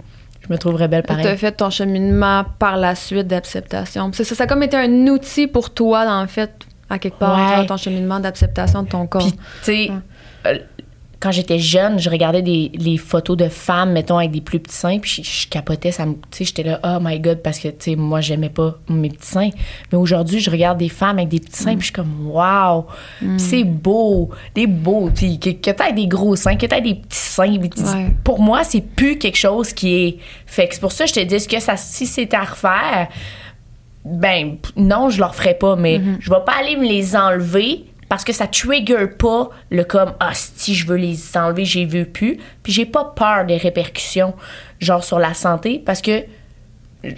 je 0.46 0.52
me 0.52 0.58
trouverais 0.58 0.88
belle 0.88 1.02
Tu 1.06 1.12
as 1.12 1.16
pareil. 1.16 1.36
fait 1.38 1.52
ton 1.52 1.70
cheminement 1.70 2.44
par 2.58 2.76
la 2.76 2.94
suite 2.94 3.26
d'acceptation. 3.28 4.12
Ça, 4.12 4.24
ça 4.24 4.44
a 4.44 4.46
comme 4.46 4.62
été 4.62 4.76
un 4.76 5.06
outil 5.08 5.46
pour 5.46 5.70
toi, 5.70 6.04
dans 6.04 6.20
le 6.22 6.28
fait, 6.28 6.50
à 6.90 6.98
quelque 6.98 7.18
part, 7.18 7.36
Ouais. 7.50 7.56
genre, 7.56 7.66
ton 7.66 7.76
cheminement 7.76 8.20
d'acceptation 8.20 8.82
de 8.82 8.88
ton 8.88 9.06
corps. 9.06 9.22
Puis, 9.22 9.32
tu 9.32 9.38
sais, 9.62 9.90
euh, 10.46 10.58
quand 11.18 11.32
j'étais 11.32 11.58
jeune, 11.58 11.98
je 11.98 12.10
regardais 12.10 12.42
des, 12.42 12.70
les 12.74 12.98
photos 12.98 13.36
de 13.38 13.48
femmes, 13.48 13.92
mettons, 13.92 14.18
avec 14.18 14.32
des 14.32 14.42
plus 14.42 14.60
petits 14.60 14.74
seins, 14.76 14.98
puis 14.98 15.22
je, 15.24 15.42
je 15.42 15.48
capotais, 15.48 15.90
ça 15.90 16.04
me- 16.04 16.12
tu 16.14 16.18
sais, 16.32 16.44
j'étais 16.44 16.62
là, 16.62 16.78
oh 16.84 16.98
my 17.00 17.18
god, 17.20 17.40
parce 17.42 17.58
que, 17.58 17.68
tu 17.68 17.74
sais, 17.80 17.96
moi, 17.96 18.20
j'aimais 18.20 18.50
pas 18.50 18.78
mes 18.90 19.08
petits 19.08 19.26
seins. 19.28 19.48
Mais 19.90 19.96
aujourd'hui, 19.98 20.40
je 20.40 20.50
regarde 20.50 20.76
des 20.78 20.90
femmes 20.90 21.16
avec 21.18 21.30
des 21.30 21.40
petits 21.40 21.62
seins, 21.62 21.72
puis 21.72 21.80
je 21.80 21.84
suis 21.86 21.92
comme, 21.94 22.26
wow, 22.30 22.86
c'est 23.38 23.64
beau, 23.64 24.30
des 24.54 24.66
beaux, 24.66 25.08
puis 25.14 25.38
que, 25.40 25.50
que 25.50 25.70
t'aies 25.70 25.92
des 25.94 26.06
gros 26.06 26.36
seins, 26.36 26.56
que 26.56 26.66
t'aies 26.66 26.82
des 26.82 26.94
petits 26.96 27.16
seins. 27.18 27.58
Ouais. 27.94 28.06
Pour 28.22 28.38
moi, 28.40 28.62
c'est 28.64 28.82
plus 28.82 29.16
quelque 29.18 29.38
chose 29.38 29.72
qui 29.72 29.94
est. 29.94 30.18
Fait 30.44 30.68
que 30.68 30.74
c'est 30.74 30.80
pour 30.80 30.92
ça 30.92 31.04
que 31.04 31.10
je 31.10 31.14
te 31.14 31.20
dis, 31.20 31.46
que 31.46 31.60
ça, 31.60 31.76
si 31.76 32.06
c'était 32.06 32.36
à 32.36 32.44
refaire, 32.44 33.08
ben 34.04 34.56
non, 34.76 35.10
je 35.10 35.18
leur 35.18 35.34
ferai 35.34 35.54
pas, 35.54 35.74
mais 35.76 35.98
je 36.20 36.30
vais 36.30 36.36
pas 36.44 36.52
aller 36.60 36.76
me 36.76 36.86
les 36.86 37.16
enlever 37.16 37.84
parce 38.08 38.24
que 38.24 38.32
ça 38.32 38.46
trigger 38.46 39.06
pas 39.18 39.50
le 39.70 39.84
comme 39.84 40.12
ah 40.20 40.32
si 40.32 40.74
je 40.74 40.86
veux 40.86 40.96
les 40.96 41.36
enlever, 41.36 41.64
j'ai 41.64 41.84
vu 41.84 42.06
plus, 42.06 42.38
puis 42.62 42.72
j'ai 42.72 42.86
pas 42.86 43.04
peur 43.04 43.44
des 43.46 43.56
répercussions 43.56 44.34
genre 44.78 45.04
sur 45.04 45.18
la 45.18 45.34
santé. 45.34 45.82
Parce 45.84 46.00
que 46.00 46.24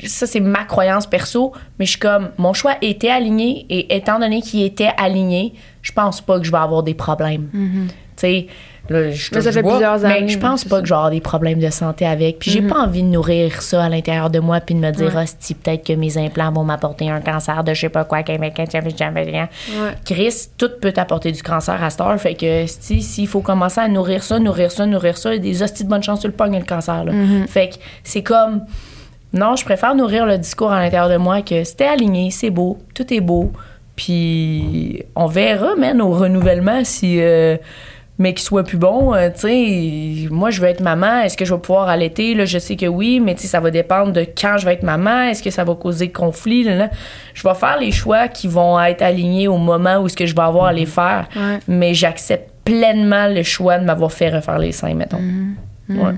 ça 0.05 0.27
c'est 0.27 0.41
ma 0.41 0.65
croyance 0.65 1.07
perso, 1.07 1.53
mais 1.79 1.85
je 1.85 1.93
suis 1.93 2.01
comme 2.01 2.31
mon 2.39 2.53
choix 2.53 2.77
était 2.83 3.11
aligné 3.11 3.67
et 3.69 3.97
étant 3.97 4.19
donné 4.19 4.43
qu'il 4.43 4.63
était 4.63 4.91
aligné, 4.97 5.55
je 5.83 5.93
pense 5.93 6.21
pas 6.21 6.39
que 6.39 6.45
je 6.45 6.51
vais 6.51 6.59
avoir 6.59 6.83
des 6.83 6.95
problèmes. 6.95 7.49
Tu 7.53 7.89
sais 8.17 8.47
là, 8.89 9.11
je 9.11 9.31
Mais 9.35 9.41
ça 9.41 9.53
fait 9.53 9.63
bois, 9.63 9.73
plusieurs 9.73 9.99
mais 10.01 10.07
années, 10.19 10.29
je 10.29 10.39
pense 10.39 10.65
pas 10.65 10.77
ça. 10.77 10.83
que 10.83 10.89
je 10.89 10.93
vais 10.93 10.97
avoir 10.97 11.11
des 11.11 11.21
problèmes 11.21 11.59
de 11.61 11.71
santé 11.71 12.07
avec. 12.07 12.39
Puis 12.39 12.51
j'ai 12.51 12.63
pas 12.63 12.79
envie 12.81 13.03
de 13.03 13.09
nourrir 13.09 13.61
ça 13.63 13.85
à 13.85 13.89
l'intérieur 13.89 14.31
de 14.31 14.39
moi 14.41 14.61
puis 14.61 14.75
de 14.75 14.81
me 14.81 14.91
dire, 14.91 15.15
Ouais. 15.15 15.25
si 15.39 15.55
peut-être 15.55 15.87
que 15.87 15.93
mes 15.93 16.17
implants 16.19 16.53
vont 16.53 16.65
m'apporter 16.65 17.11
un 17.11 17.21
cancer 17.21 17.63
de 17.65 17.75
je 17.75 17.81
sais 17.83 17.89
pas 17.89 18.05
quoi, 18.05 18.23
qu'un 18.23 18.39
mec, 18.39 18.61
jamais, 18.73 18.91
jamais 18.97 19.23
rien. 19.23 19.49
Ouais. 19.71 19.93
Chris, 20.05 20.49
tout 20.57 20.71
peut 20.81 20.93
t'apporter 20.93 21.33
du 21.33 21.43
cancer 21.43 21.83
à 21.83 21.91
cette 21.91 22.01
heure. 22.01 22.19
Fait 22.21 22.35
que 22.35 22.65
si 22.67 23.03
s'il 23.03 23.29
faut 23.29 23.41
commencer 23.41 23.81
à 23.81 23.89
nourrir 23.89 24.23
ça, 24.23 24.39
nourrir 24.39 24.71
ça, 24.73 24.87
nourrir 24.87 25.17
ça, 25.19 25.35
il 25.35 25.37
y 25.37 25.39
a 25.51 25.53
des 25.53 25.63
hosties 25.63 25.85
de 25.85 25.89
bonne 25.89 26.03
chance 26.03 26.21
sur 26.21 26.29
le 26.29 26.35
pogne 26.35 26.59
le 26.59 26.65
cancer. 26.65 27.05
Là. 27.05 27.13
Fait 27.49 27.69
que 27.69 27.75
c'est 28.05 28.23
comme. 28.23 28.63
Non, 29.35 29.57
je 29.57 29.65
préfère 29.67 29.95
nourrir 29.95 30.25
le 30.25 30.39
discours 30.39 30.73
à 30.73 30.81
l'intérieur 30.81 31.11
de 31.11 31.17
moi 31.19 31.43
que 31.43 31.63
c'était 31.63 31.85
aligné, 31.85 32.31
c'est 32.31 32.49
beau, 32.49 32.79
tout 32.95 33.13
est 33.13 33.21
beau. 33.21 33.53
Puis 33.97 35.03
on 35.15 35.27
verra, 35.27 35.75
man, 35.77 36.01
au 36.01 36.11
renouvellement 36.11 36.81
si. 36.85 37.21
euh, 37.21 37.57
mais 38.19 38.35
qu'il 38.35 38.43
soit 38.43 38.65
plus 38.65 38.77
bon, 38.79 39.15
euh, 39.15 39.31
tu 39.31 39.41
sais, 40.27 40.29
moi 40.31 40.51
je 40.51 40.61
veux 40.61 40.67
être 40.67 40.81
maman, 40.81 41.21
est-ce 41.23 41.37
que 41.37 41.45
je 41.45 41.55
vais 41.55 41.61
pouvoir 41.61 41.89
allaiter? 41.89 42.35
Là, 42.35 42.45
je 42.45 42.59
sais 42.59 42.75
que 42.77 42.87
oui, 42.87 43.21
mais 43.21 43.35
tu 43.37 43.43
sais, 43.43 43.47
ça 43.49 43.61
va 43.61 43.71
dépendre 43.71 44.13
de 44.13 44.23
quand 44.23 44.57
je 44.59 44.65
vais 44.67 44.75
être 44.75 44.83
maman, 44.83 45.23
est-ce 45.23 45.43
que 45.43 45.51
ça 45.51 45.63
va 45.65 45.75
causer 45.75 46.11
conflit? 46.11 46.65
Là, 46.65 46.75
là. 46.75 46.91
Je 47.35 47.43
vais 47.47 47.55
faire 47.55 47.79
les 47.79 47.93
choix 47.93 48.27
qui 48.29 48.49
vont 48.49 48.81
être 48.81 49.03
alignés 49.03 49.47
au 49.49 49.57
moment 49.59 49.99
où 49.99 50.07
est-ce 50.07 50.17
que 50.17 50.27
je 50.27 50.35
vais 50.35 50.43
avoir 50.43 50.67
à 50.67 50.73
les 50.73 50.87
faire, 50.87 51.29
Ouais. 51.37 51.59
mais 51.69 51.95
j'accepte 51.95 52.51
pleinement 52.65 53.29
le 53.29 53.43
choix 53.45 53.79
de 53.79 53.85
m'avoir 53.85 54.13
fait 54.13 54.29
refaire 54.31 54.59
les 54.59 54.73
seins, 54.73 54.95
mettons. 54.95 55.21
Ouais. 55.89 56.15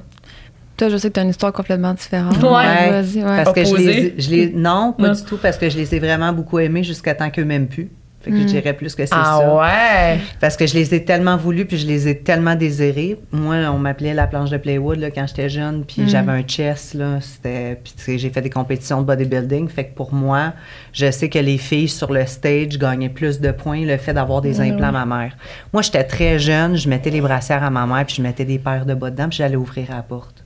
Toi, 0.76 0.88
je 0.88 0.96
sais 0.96 1.08
que 1.10 1.14
tu 1.14 1.20
as 1.20 1.22
une 1.24 1.28
histoire 1.28 1.52
complètement 1.52 1.92
différente. 1.92 2.36
Ouais. 2.42 2.90
Vas-y, 2.90 3.18
ouais. 3.22 3.44
Parce 3.44 3.52
que 3.52 3.62
je 3.64 3.70
Opposé. 3.70 3.92
les, 3.92 3.98
ai- 4.06 4.14
je 4.18 4.30
les, 4.30 4.50
non, 4.54 4.94
pas 4.98 5.08
Non. 5.08 5.12
du 5.12 5.22
tout, 5.24 5.36
parce 5.36 5.58
que 5.58 5.68
je 5.68 5.76
les 5.76 5.94
ai 5.94 5.98
vraiment 5.98 6.32
beaucoup 6.32 6.58
aimés 6.58 6.82
jusqu'à 6.82 7.14
temps 7.14 7.28
qu'eux 7.30 7.44
m'aiment 7.44 7.68
plus. 7.68 7.90
Fait 8.22 8.30
que 8.32 8.36
je 8.38 8.42
dirais 8.44 8.74
plus 8.74 8.94
que 8.94 9.06
c'est 9.06 9.14
Ah 9.14 9.38
ça. 9.40 9.54
ouais! 9.56 10.20
Parce 10.40 10.54
que 10.56 10.66
je 10.66 10.74
les 10.74 10.94
ai 10.94 11.04
tellement 11.06 11.38
voulus, 11.38 11.64
puis 11.64 11.78
je 11.78 11.86
les 11.86 12.06
ai 12.06 12.18
tellement 12.18 12.54
désirés. 12.54 13.16
Moi, 13.32 13.56
on 13.72 13.78
m'appelait 13.78 14.12
la 14.12 14.26
planche 14.26 14.50
de 14.50 14.58
Playwood 14.58 14.98
là, 14.98 15.10
quand 15.10 15.26
j'étais 15.26 15.48
jeune, 15.48 15.84
puis 15.86 16.06
j'avais 16.06 16.32
un 16.32 16.42
chest, 16.42 16.92
là, 16.94 17.18
c'était... 17.22 17.80
Puis 17.82 18.18
j'ai 18.18 18.28
fait 18.28 18.42
des 18.42 18.50
compétitions 18.50 19.00
de 19.00 19.06
bodybuilding, 19.06 19.68
fait 19.70 19.84
que 19.86 19.94
pour 19.94 20.12
moi, 20.12 20.52
je 20.92 21.10
sais 21.10 21.30
que 21.30 21.38
les 21.38 21.56
filles 21.56 21.88
sur 21.88 22.12
le 22.12 22.26
stage 22.26 22.76
gagnaient 22.78 23.08
plus 23.08 23.40
de 23.40 23.52
points 23.52 23.86
le 23.86 23.96
fait 23.96 24.12
d'avoir 24.12 24.42
des 24.42 24.60
implants 24.60 24.88
à 24.94 25.04
ma 25.04 25.06
mère. 25.06 25.36
Moi, 25.72 25.80
j'étais 25.80 26.04
très 26.04 26.38
jeune, 26.38 26.76
je 26.76 26.90
mettais 26.90 27.08
les 27.10 27.22
brassières 27.22 27.64
à 27.64 27.70
ma 27.70 27.86
mère, 27.86 28.04
puis 28.04 28.16
je 28.16 28.22
mettais 28.22 28.44
des 28.44 28.58
paires 28.58 28.84
de 28.84 28.92
bas 28.92 29.08
dedans, 29.10 29.28
puis 29.30 29.38
j'allais 29.38 29.56
ouvrir 29.56 29.90
à 29.92 29.96
la 29.96 30.02
porte. 30.02 30.44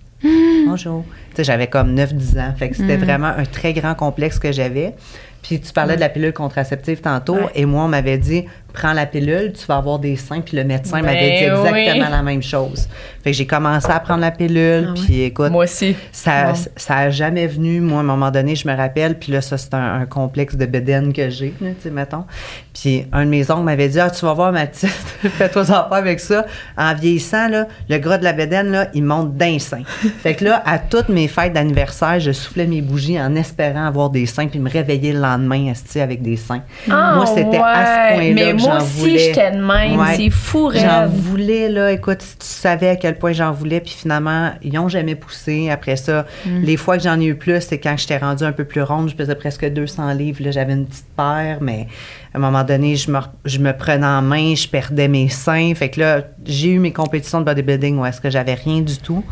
bonjour. 0.66 1.05
Tu 1.30 1.36
sais, 1.38 1.44
j'avais 1.44 1.66
comme 1.66 1.94
9-10 1.94 2.38
ans. 2.40 2.55
Fait 2.56 2.70
que 2.70 2.76
c'était 2.76 2.96
vraiment 2.96 3.26
un 3.36 3.44
très 3.44 3.72
grand 3.72 3.94
complexe 3.96 4.38
que 4.38 4.52
j'avais. 4.52 4.94
Puis 5.44 5.60
tu 5.60 5.72
parlais 5.74 5.94
de 5.96 6.00
la 6.00 6.08
pilule 6.08 6.32
contraceptive 6.32 7.02
tantôt, 7.02 7.34
Ouais. 7.36 7.50
et 7.54 7.66
moi, 7.66 7.84
on 7.84 7.88
m'avait 7.88 8.16
dit, 8.16 8.46
prends 8.72 8.94
la 8.94 9.04
pilule, 9.04 9.52
tu 9.52 9.66
vas 9.66 9.76
avoir 9.76 9.98
des 9.98 10.16
seins, 10.16 10.40
puis 10.40 10.56
le 10.56 10.64
médecin 10.64 11.00
Ben 11.00 11.04
m'avait 11.06 11.20
dit 11.38 11.44
exactement 11.44 11.72
oui. 12.06 12.10
la 12.10 12.22
même 12.22 12.42
chose. 12.42 12.88
Fait 13.22 13.30
que 13.30 13.36
j'ai 13.36 13.46
commencé 13.46 13.90
à 13.90 14.00
prendre 14.00 14.22
la 14.22 14.30
pilule, 14.30 14.88
Ah 14.96 15.00
puis 15.04 15.20
écoute, 15.22 15.50
Moi 15.52 15.64
aussi. 15.64 15.94
ça, 16.12 16.54
ça 16.76 16.96
a 16.96 17.10
jamais 17.10 17.46
venu. 17.46 17.80
Moi, 17.82 17.98
à 17.98 18.00
un 18.00 18.04
moment 18.04 18.30
donné, 18.30 18.56
je 18.56 18.66
me 18.66 18.74
rappelle, 18.74 19.18
puis 19.18 19.32
là, 19.32 19.42
ça, 19.42 19.58
c'est 19.58 19.74
un, 19.74 20.00
un 20.00 20.06
complexe 20.06 20.56
de 20.56 20.64
bédaine 20.64 21.12
que 21.12 21.28
j'ai, 21.28 21.52
tu 21.58 21.66
sais, 21.80 21.90
mettons. 21.90 22.24
Puis 22.74 23.06
un 23.12 23.24
de 23.24 23.30
mes 23.30 23.48
oncles 23.51 23.62
m'avait 23.62 23.88
dit, 23.88 24.01
ah, 24.01 24.10
tu 24.10 24.24
vas 24.26 24.32
voir, 24.34 24.51
ma 24.52 24.66
petite, 24.66 24.90
fais-toi 25.20 25.62
en 25.70 25.88
pas 25.88 25.96
avec 25.96 26.18
ça. 26.18 26.44
En 26.76 26.92
vieillissant, 26.94 27.48
là, 27.48 27.68
le 27.88 27.98
gras 27.98 28.18
de 28.18 28.24
la 28.24 28.32
bédaine, 28.32 28.70
là, 28.72 28.88
il 28.94 29.05
monte 29.05 29.36
d'un 29.36 29.59
sein. 29.60 29.82
fait 30.22 30.34
que 30.34 30.44
là, 30.44 30.62
à 30.66 30.78
toutes 30.80 31.09
mes 31.09 31.28
fêtes 31.28 31.52
d'anniversaire, 31.52 32.18
je 32.18 32.32
soufflais 32.32 32.66
mes 32.66 32.82
bougies 32.82 33.20
en 33.20 33.34
espérant 33.36 33.86
avoir 33.86 34.10
des 34.10 34.26
seins, 34.26 34.48
puis 34.48 34.59
me 34.59 34.68
réveiller 34.68 35.12
le 35.12 35.20
lendemain, 35.20 35.70
esti, 35.70 36.01
avec 36.01 36.20
des 36.20 36.36
seins. 36.36 36.62
Ah, 36.90 37.14
moi, 37.14 37.26
c'était 37.26 37.59
à 37.59 38.10
ce 38.10 38.14
point-là 38.16 38.32
Mais 38.34 38.52
que 38.56 38.60
moi 38.60 38.78
aussi, 38.82 39.18
j'étais 39.18 39.52
de 39.52 39.56
même. 39.64 39.98
Ouais. 40.01 40.16
C'est 40.16 40.30
fou, 40.30 40.70
J'en 40.74 41.06
voulais, 41.06 41.68
là. 41.68 41.92
Écoute, 41.92 42.22
si 42.22 42.36
tu 42.38 42.46
savais 42.46 42.88
à 42.88 42.96
quel 42.96 43.16
point 43.18 43.32
j'en 43.32 43.52
voulais, 43.52 43.80
puis 43.80 43.94
finalement, 43.96 44.51
ils 44.62 44.72
n'ont 44.72 44.88
jamais 44.88 45.14
poussé. 45.14 45.70
Après 45.70 45.96
ça, 45.96 46.26
Mm. 46.44 46.62
les 46.62 46.76
fois 46.76 46.96
que 46.96 47.02
j'en 47.05 47.20
ai 47.20 47.26
eu 47.26 47.34
plus, 47.36 47.60
c'est 47.60 47.78
quand 47.78 47.94
j'étais 47.96 48.16
rendue 48.18 48.44
un 48.44 48.52
peu 48.52 48.64
plus 48.64 48.82
ronde. 48.82 49.09
Je 49.09 49.14
pesais 49.14 49.34
presque 49.34 49.64
200 49.68 50.12
livres. 50.14 50.42
Là, 50.42 50.51
j'avais 50.51 50.72
une 50.72 50.86
petite 50.86 51.06
paire, 51.16 51.59
mais 51.60 51.86
à 52.35 52.39
un 52.39 52.40
moment 52.40 52.65
donné, 52.65 52.97
je 52.97 53.12
me, 53.12 53.20
je 53.44 53.59
me 53.59 53.73
prenais 53.73 54.05
en 54.05 54.20
main, 54.20 54.56
je 54.56 54.66
perdais 54.66 55.06
mes 55.06 55.28
seins. 55.28 55.73
Fait 55.77 55.89
que 55.89 56.01
là, 56.01 56.23
j'ai 56.44 56.70
eu 56.70 56.81
mes 56.81 56.93
compétitions 56.93 57.39
de 57.39 57.44
bodybuilding 57.44 57.97
où 57.98 58.05
est-ce 58.05 58.20
que 58.20 58.28
j'avais 58.28 58.55
rien 58.55 58.81
du 58.81 58.98
tout. 58.98 59.24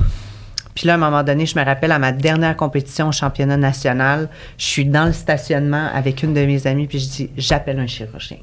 Puis 0.77 0.87
là, 0.87 0.95
à 0.95 0.97
un 0.97 1.01
moment 1.01 1.25
donné, 1.25 1.45
je 1.45 1.59
me 1.59 1.65
rappelle 1.65 1.91
à 1.91 1.99
ma 1.99 2.13
dernière 2.13 2.57
compétition 2.57 3.09
au 3.09 3.13
championnat 3.13 3.57
national, 3.57 4.29
je 4.57 4.65
suis 4.65 4.85
dans 4.85 5.07
le 5.07 5.13
stationnement 5.13 5.89
avec 5.93 6.23
une 6.23 6.33
de 6.33 6.47
mes 6.47 6.67
amies, 6.67 6.87
puis 6.87 7.01
je 7.01 7.09
dis, 7.09 7.31
j'appelle 7.37 7.79
un 7.79 7.87
chirurgien. 7.87 8.39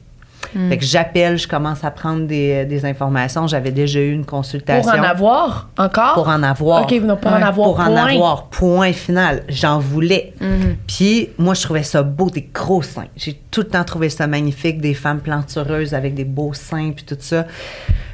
Fait 0.54 0.78
que 0.78 0.86
j'appelle, 0.86 1.38
je 1.38 1.48
commence 1.48 1.84
à 1.84 1.92
prendre 1.92 2.26
des, 2.26 2.66
des 2.66 2.86
informations. 2.86 3.48
J'avais 3.48 3.72
déjà 3.72 4.00
eu 4.00 4.12
une 4.12 4.26
consultation. 4.26 4.92
Pour 4.92 5.00
en 5.00 5.04
avoir 5.04 5.70
encore? 5.78 6.14
Pour 6.14 6.28
en 6.28 6.42
avoir. 6.44 6.84
OK, 6.84 6.92
non, 7.02 7.16
pour 7.18 7.32
en 7.32 7.36
avoir, 7.36 7.54
Pour 7.54 7.80
en 7.80 7.86
point. 7.86 8.06
avoir, 8.06 8.44
point 8.48 8.94
final. 8.94 9.44
J'en 9.50 9.80
voulais. 9.80 10.34
Mhm. 10.42 10.78
Puis 10.88 11.30
moi, 11.38 11.54
je 11.54 11.62
trouvais 11.62 11.84
ça 11.84 12.04
beau, 12.04 12.30
des 12.30 12.50
gros 12.54 12.82
seins. 12.82 13.08
J'ai 13.16 13.40
tout 13.52 13.62
le 13.62 13.68
temps 13.68 13.84
trouvé 13.84 14.10
ça 14.10 14.28
magnifique, 14.28 14.82
des 14.82 14.94
femmes 14.94 15.20
plantureuses 15.22 15.94
avec 15.94 16.14
des 16.16 16.26
beaux 16.26 16.54
seins, 16.54 16.92
puis 16.96 17.06
tout 17.06 17.18
ça. 17.20 17.46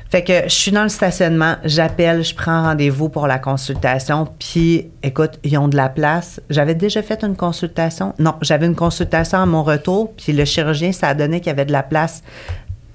Fait 0.09 0.23
que 0.23 0.43
je 0.43 0.53
suis 0.53 0.71
dans 0.71 0.83
le 0.83 0.89
stationnement, 0.89 1.55
j'appelle, 1.63 2.23
je 2.23 2.35
prends 2.35 2.63
rendez-vous 2.63 3.09
pour 3.09 3.27
la 3.27 3.39
consultation, 3.39 4.27
puis 4.39 4.87
écoute, 5.03 5.39
ils 5.43 5.57
ont 5.57 5.67
de 5.67 5.75
la 5.75 5.89
place. 5.89 6.39
J'avais 6.49 6.75
déjà 6.75 7.01
fait 7.01 7.23
une 7.23 7.35
consultation? 7.35 8.13
Non, 8.19 8.35
j'avais 8.41 8.67
une 8.67 8.75
consultation 8.75 9.39
à 9.39 9.45
mon 9.45 9.63
retour, 9.63 10.13
puis 10.15 10.31
le 10.31 10.45
chirurgien, 10.45 10.91
ça 10.91 11.09
a 11.09 11.13
donné 11.15 11.39
qu'il 11.39 11.47
y 11.47 11.51
avait 11.51 11.65
de 11.65 11.71
la 11.71 11.83
place 11.83 12.21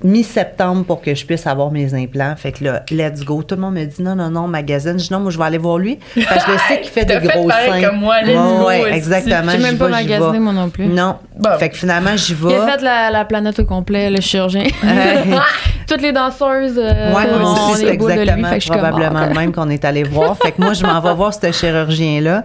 mi-septembre 0.03 0.85
pour 0.85 1.03
que 1.03 1.15
je 1.15 1.27
puisse 1.27 1.47
avoir 1.47 1.71
mes 1.71 1.95
implants. 1.95 2.35
Fait 2.37 2.53
que 2.53 2.65
là, 2.65 2.85
let's 2.91 3.25
go. 3.25 3.43
Tout 3.43 3.57
le 3.57 3.61
monde 3.61 3.75
me 3.75 3.85
dit 3.85 4.03
non, 4.03 4.15
non, 4.15 4.31
non, 4.31 4.49
magazine. 4.49 4.99
Je 4.99 5.05
dis 5.07 5.13
non, 5.13 5.21
moi, 5.21 5.31
je 5.31 5.39
vais 5.39 5.45
aller 5.45 5.59
voir 5.59 5.79
lui. 5.79 5.99
Parce 6.29 6.45
que 6.45 6.53
je 6.53 6.59
sais 6.69 6.81
qu'il 6.81 6.91
fait 6.91 7.05
des 7.07 7.21
fait 7.21 7.29
gros 7.29 7.51
seins. 7.51 7.83
comme 7.83 8.01
moi, 8.01 8.23
let's 8.23 8.35
go 8.35 8.67
ouais, 8.67 8.93
exactement. 8.95 9.53
J'ai 9.53 9.59
même 9.59 9.79
pas 9.79 9.89
magasiné, 9.89 10.39
moi 10.39 10.53
non 10.53 10.71
plus. 10.71 10.87
Non. 10.87 11.19
Bon. 11.41 11.59
Fait 11.59 11.71
que 11.71 11.77
finalement, 11.77 12.17
j'y 12.17 12.35
vais. 12.35 12.51
Il 12.51 12.55
a 12.57 12.67
fait 12.67 12.83
la, 12.83 13.11
la 13.11 13.25
planète 13.25 13.59
au 13.59 13.65
complet, 13.65 14.11
le 14.11 14.21
chirurgien. 14.21 14.65
Toutes 15.89 16.03
les 16.03 16.13
danseuses. 16.13 16.79
euh, 16.79 17.13
Ouais, 17.13 17.27
moi 17.39 17.51
ont 17.51 17.71
aussi, 17.71 17.71
les 17.71 17.77
c'est 17.77 17.85
lui, 17.87 17.91
exactement 17.95 18.49
fait 18.49 18.55
que 18.55 18.61
je 18.61 18.61
suis 18.61 18.71
comme, 18.71 18.81
probablement 18.81 19.21
ah, 19.25 19.27
le 19.29 19.35
même 19.35 19.53
qu'on 19.53 19.69
est 19.71 19.85
allé 19.85 20.05
voir. 20.05 20.37
Fait 20.37 20.53
que 20.53 20.61
moi, 20.63 20.73
je 20.73 20.85
m'en 20.87 21.01
vais 21.01 21.15
voir 21.15 21.35
ce 21.35 21.51
chirurgien-là. 21.51 22.45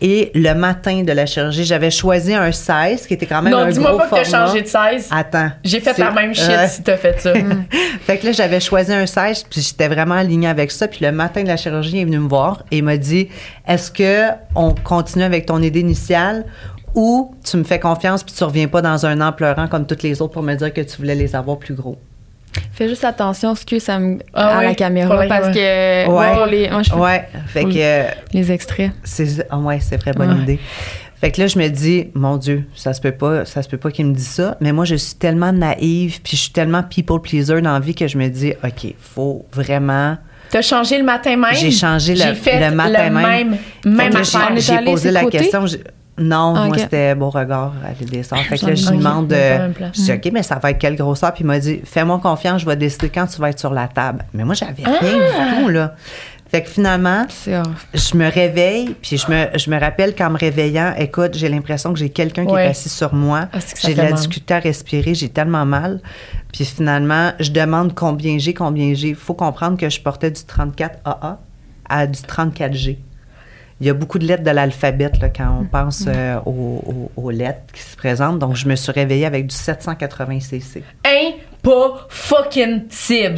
Et 0.00 0.30
le 0.34 0.52
matin 0.54 1.02
de 1.02 1.12
la 1.12 1.26
chirurgie, 1.26 1.64
j'avais 1.64 1.90
choisi 1.90 2.32
un 2.34 2.52
16, 2.52 3.06
qui 3.06 3.14
était 3.14 3.26
quand 3.26 3.42
même 3.42 3.52
Non, 3.52 3.60
un 3.60 3.68
dis-moi 3.70 3.90
gros 3.90 3.98
pas 3.98 4.04
que 4.06 4.14
t'as 4.16 4.24
format. 4.24 4.46
changé 4.46 4.62
de 4.62 4.66
16. 4.66 5.08
Attends. 5.10 5.50
J'ai 5.64 5.80
fait 5.80 5.96
la 5.98 6.10
même 6.10 6.34
shit 6.34 6.48
Ouais. 6.48 6.68
si 6.68 6.82
t'as 6.82 6.96
fait 6.96 7.20
ça. 7.20 7.32
Fait 8.06 8.18
que 8.18 8.26
là, 8.26 8.32
j'avais 8.32 8.60
choisi 8.60 8.92
un 8.92 9.06
16, 9.06 9.44
puis 9.50 9.60
j'étais 9.60 9.88
vraiment 9.88 10.14
alignée 10.14 10.48
avec 10.48 10.70
ça. 10.70 10.86
Puis 10.88 11.00
le 11.04 11.12
matin 11.12 11.42
de 11.42 11.48
la 11.48 11.56
chirurgie, 11.56 11.96
il 11.96 12.00
est 12.02 12.04
venu 12.04 12.18
me 12.20 12.28
voir 12.28 12.62
et 12.70 12.78
il 12.78 12.84
m'a 12.84 12.96
dit 12.98 13.28
Est-ce 13.66 13.90
que 13.90 14.28
on 14.54 14.72
continue 14.74 15.24
avec 15.24 15.46
ton 15.46 15.60
idée 15.62 15.80
initiale 15.80 16.44
ou 16.96 17.32
tu 17.48 17.56
me 17.58 17.62
fais 17.64 17.78
confiance 17.78 18.24
puis 18.24 18.34
tu 18.36 18.42
reviens 18.42 18.66
pas 18.66 18.82
dans 18.82 19.06
un 19.06 19.20
an 19.20 19.30
pleurant 19.32 19.68
comme 19.68 19.86
toutes 19.86 20.02
les 20.02 20.20
autres 20.20 20.32
pour 20.32 20.42
me 20.42 20.54
dire 20.56 20.72
que 20.74 20.80
tu 20.80 20.96
voulais 20.96 21.14
les 21.14 21.36
avoir 21.36 21.58
plus 21.58 21.74
gros 21.74 21.96
Fais 22.72 22.88
juste 22.88 23.04
attention, 23.04 23.54
ce 23.54 23.66
que 23.66 23.78
ça 23.78 23.98
me. 23.98 24.18
Ah 24.32 24.56
à 24.56 24.58
oui, 24.60 24.64
la 24.66 24.74
caméra, 24.74 25.26
parce 25.28 25.48
que. 25.54 26.08
Ouais. 26.08 26.34
pour 26.34 26.46
les, 26.46 26.70
moi, 26.70 26.82
je 26.82 26.90
fais 26.90 26.96
Ouais. 26.96 27.28
Fait 27.48 27.64
que. 27.64 27.70
euh, 27.76 28.08
les 28.32 28.50
extraits. 28.50 28.92
C'est 29.04 29.46
ah 29.50 29.58
ouais, 29.58 29.78
c'est 29.80 29.98
vrai 29.98 30.12
bonne 30.12 30.32
Ouais. 30.32 30.42
idée. 30.42 30.58
Fait 31.20 31.30
que 31.30 31.40
là 31.40 31.46
je 31.48 31.58
me 31.58 31.68
dis 31.68 32.08
mon 32.14 32.36
dieu, 32.36 32.64
ça 32.74 32.92
se 32.92 33.00
peut 33.00 33.12
pas, 33.12 33.44
ça 33.46 33.62
se 33.62 33.68
peut 33.68 33.76
pas 33.78 33.90
qu'il 33.90 34.06
me 34.06 34.14
dise 34.14 34.28
ça, 34.28 34.56
mais 34.60 34.72
moi 34.72 34.84
je 34.84 34.94
suis 34.94 35.14
tellement 35.16 35.52
naïve 35.52 36.20
puis 36.22 36.36
je 36.36 36.42
suis 36.42 36.50
tellement 36.52 36.82
people 36.82 37.20
pleaser 37.20 37.60
dans 37.62 37.72
la 37.72 37.80
vie 37.80 37.94
que 37.94 38.06
je 38.06 38.16
me 38.18 38.28
dis 38.28 38.52
OK, 38.62 38.94
faut 39.00 39.44
vraiment 39.52 40.16
T'as 40.50 40.62
changé 40.62 40.98
le 40.98 41.04
matin 41.04 41.36
même? 41.36 41.54
J'ai 41.54 41.70
changé 41.70 42.14
le- 42.14 42.34
fait 42.34 42.60
le 42.70 42.74
matin 42.74 43.08
le 43.08 43.14
même. 43.14 43.50
même. 43.84 43.96
Même 43.96 44.12
j'ai, 44.58 44.84
posé 44.84 45.10
la 45.10 45.24
question. 45.24 45.64
Non, 46.18 46.54
Ah, 46.56 46.66
moi, 46.66 46.78
c'était 46.78 47.14
Beauregard 47.14 47.74
à 47.84 47.92
l'Édessart. 47.98 48.38
Fait 48.40 48.58
que 48.58 48.66
là, 48.66 48.74
je 48.74 48.90
lui 48.90 48.98
demande 48.98 49.28
de. 49.28 49.34
Je 49.94 50.00
dis, 50.02 50.12
OK, 50.12 50.30
mais 50.32 50.42
ça 50.42 50.56
va 50.58 50.70
être 50.70 50.78
quelle 50.78 50.96
grosseur? 50.96 51.32
Puis 51.34 51.44
il 51.44 51.46
m'a 51.46 51.58
dit, 51.58 51.80
fais-moi 51.84 52.18
confiance, 52.22 52.62
je 52.62 52.66
vais 52.66 52.76
décider 52.76 53.08
quand 53.10 53.26
tu 53.26 53.40
vas 53.40 53.50
être 53.50 53.58
sur 53.60 53.72
la 53.74 53.88
table. 53.88 54.24
Mais 54.32 54.44
moi, 54.44 54.54
j'avais 54.54 54.82
rien 54.84 54.98
Ah! 55.02 55.56
du 55.58 55.62
tout, 55.64 55.68
là. 55.68 55.94
Fait 56.48 56.62
que 56.62 56.68
finalement, 56.70 57.26
je 57.46 58.16
me 58.16 58.30
réveille, 58.30 58.94
puis 59.02 59.18
je 59.18 59.28
me, 59.28 59.46
je 59.58 59.68
me 59.68 59.80
rappelle 59.80 60.14
qu'en 60.14 60.30
me 60.30 60.38
réveillant, 60.38 60.94
écoute, 60.96 61.34
j'ai 61.34 61.48
l'impression 61.48 61.92
que 61.92 61.98
j'ai 61.98 62.08
quelqu'un 62.10 62.46
qui 62.46 62.54
est 62.54 62.66
assis 62.68 62.88
sur 62.88 63.12
moi. 63.12 63.48
Ah, 63.52 63.58
j'ai 63.82 63.94
de 63.94 64.00
la 64.00 64.12
difficulté 64.12 64.54
à 64.54 64.60
respirer, 64.60 65.12
j'ai 65.14 65.28
tellement 65.28 65.66
mal. 65.66 66.00
Puis 66.52 66.64
finalement, 66.64 67.32
je 67.40 67.50
demande 67.50 67.94
combien 67.96 68.38
j'ai, 68.38 68.54
combien 68.54 68.94
j'ai. 68.94 69.08
Il 69.08 69.14
faut 69.16 69.34
comprendre 69.34 69.76
que 69.76 69.90
je 69.90 70.00
portais 70.00 70.30
du 70.30 70.40
34AA 70.40 71.36
à 71.88 72.06
du 72.06 72.20
34G. 72.20 72.98
Il 73.80 73.86
y 73.86 73.90
a 73.90 73.94
beaucoup 73.94 74.18
de 74.18 74.26
lettres 74.26 74.42
de 74.42 74.50
l'alphabet 74.50 75.10
là, 75.20 75.28
quand 75.28 75.58
on 75.60 75.64
pense 75.64 76.04
euh, 76.08 76.38
aux, 76.46 76.82
aux- 76.86 77.10
aux 77.24 77.30
lettres 77.30 77.60
qui 77.74 77.82
se 77.82 77.94
présentent. 77.96 78.38
Donc, 78.38 78.56
je 78.56 78.66
me 78.68 78.74
suis 78.74 78.90
réveillée 78.92 79.26
avec 79.26 79.46
du 79.48 79.54
780 79.54 80.40
cc. 80.40 80.82
Impossible. 81.04 82.06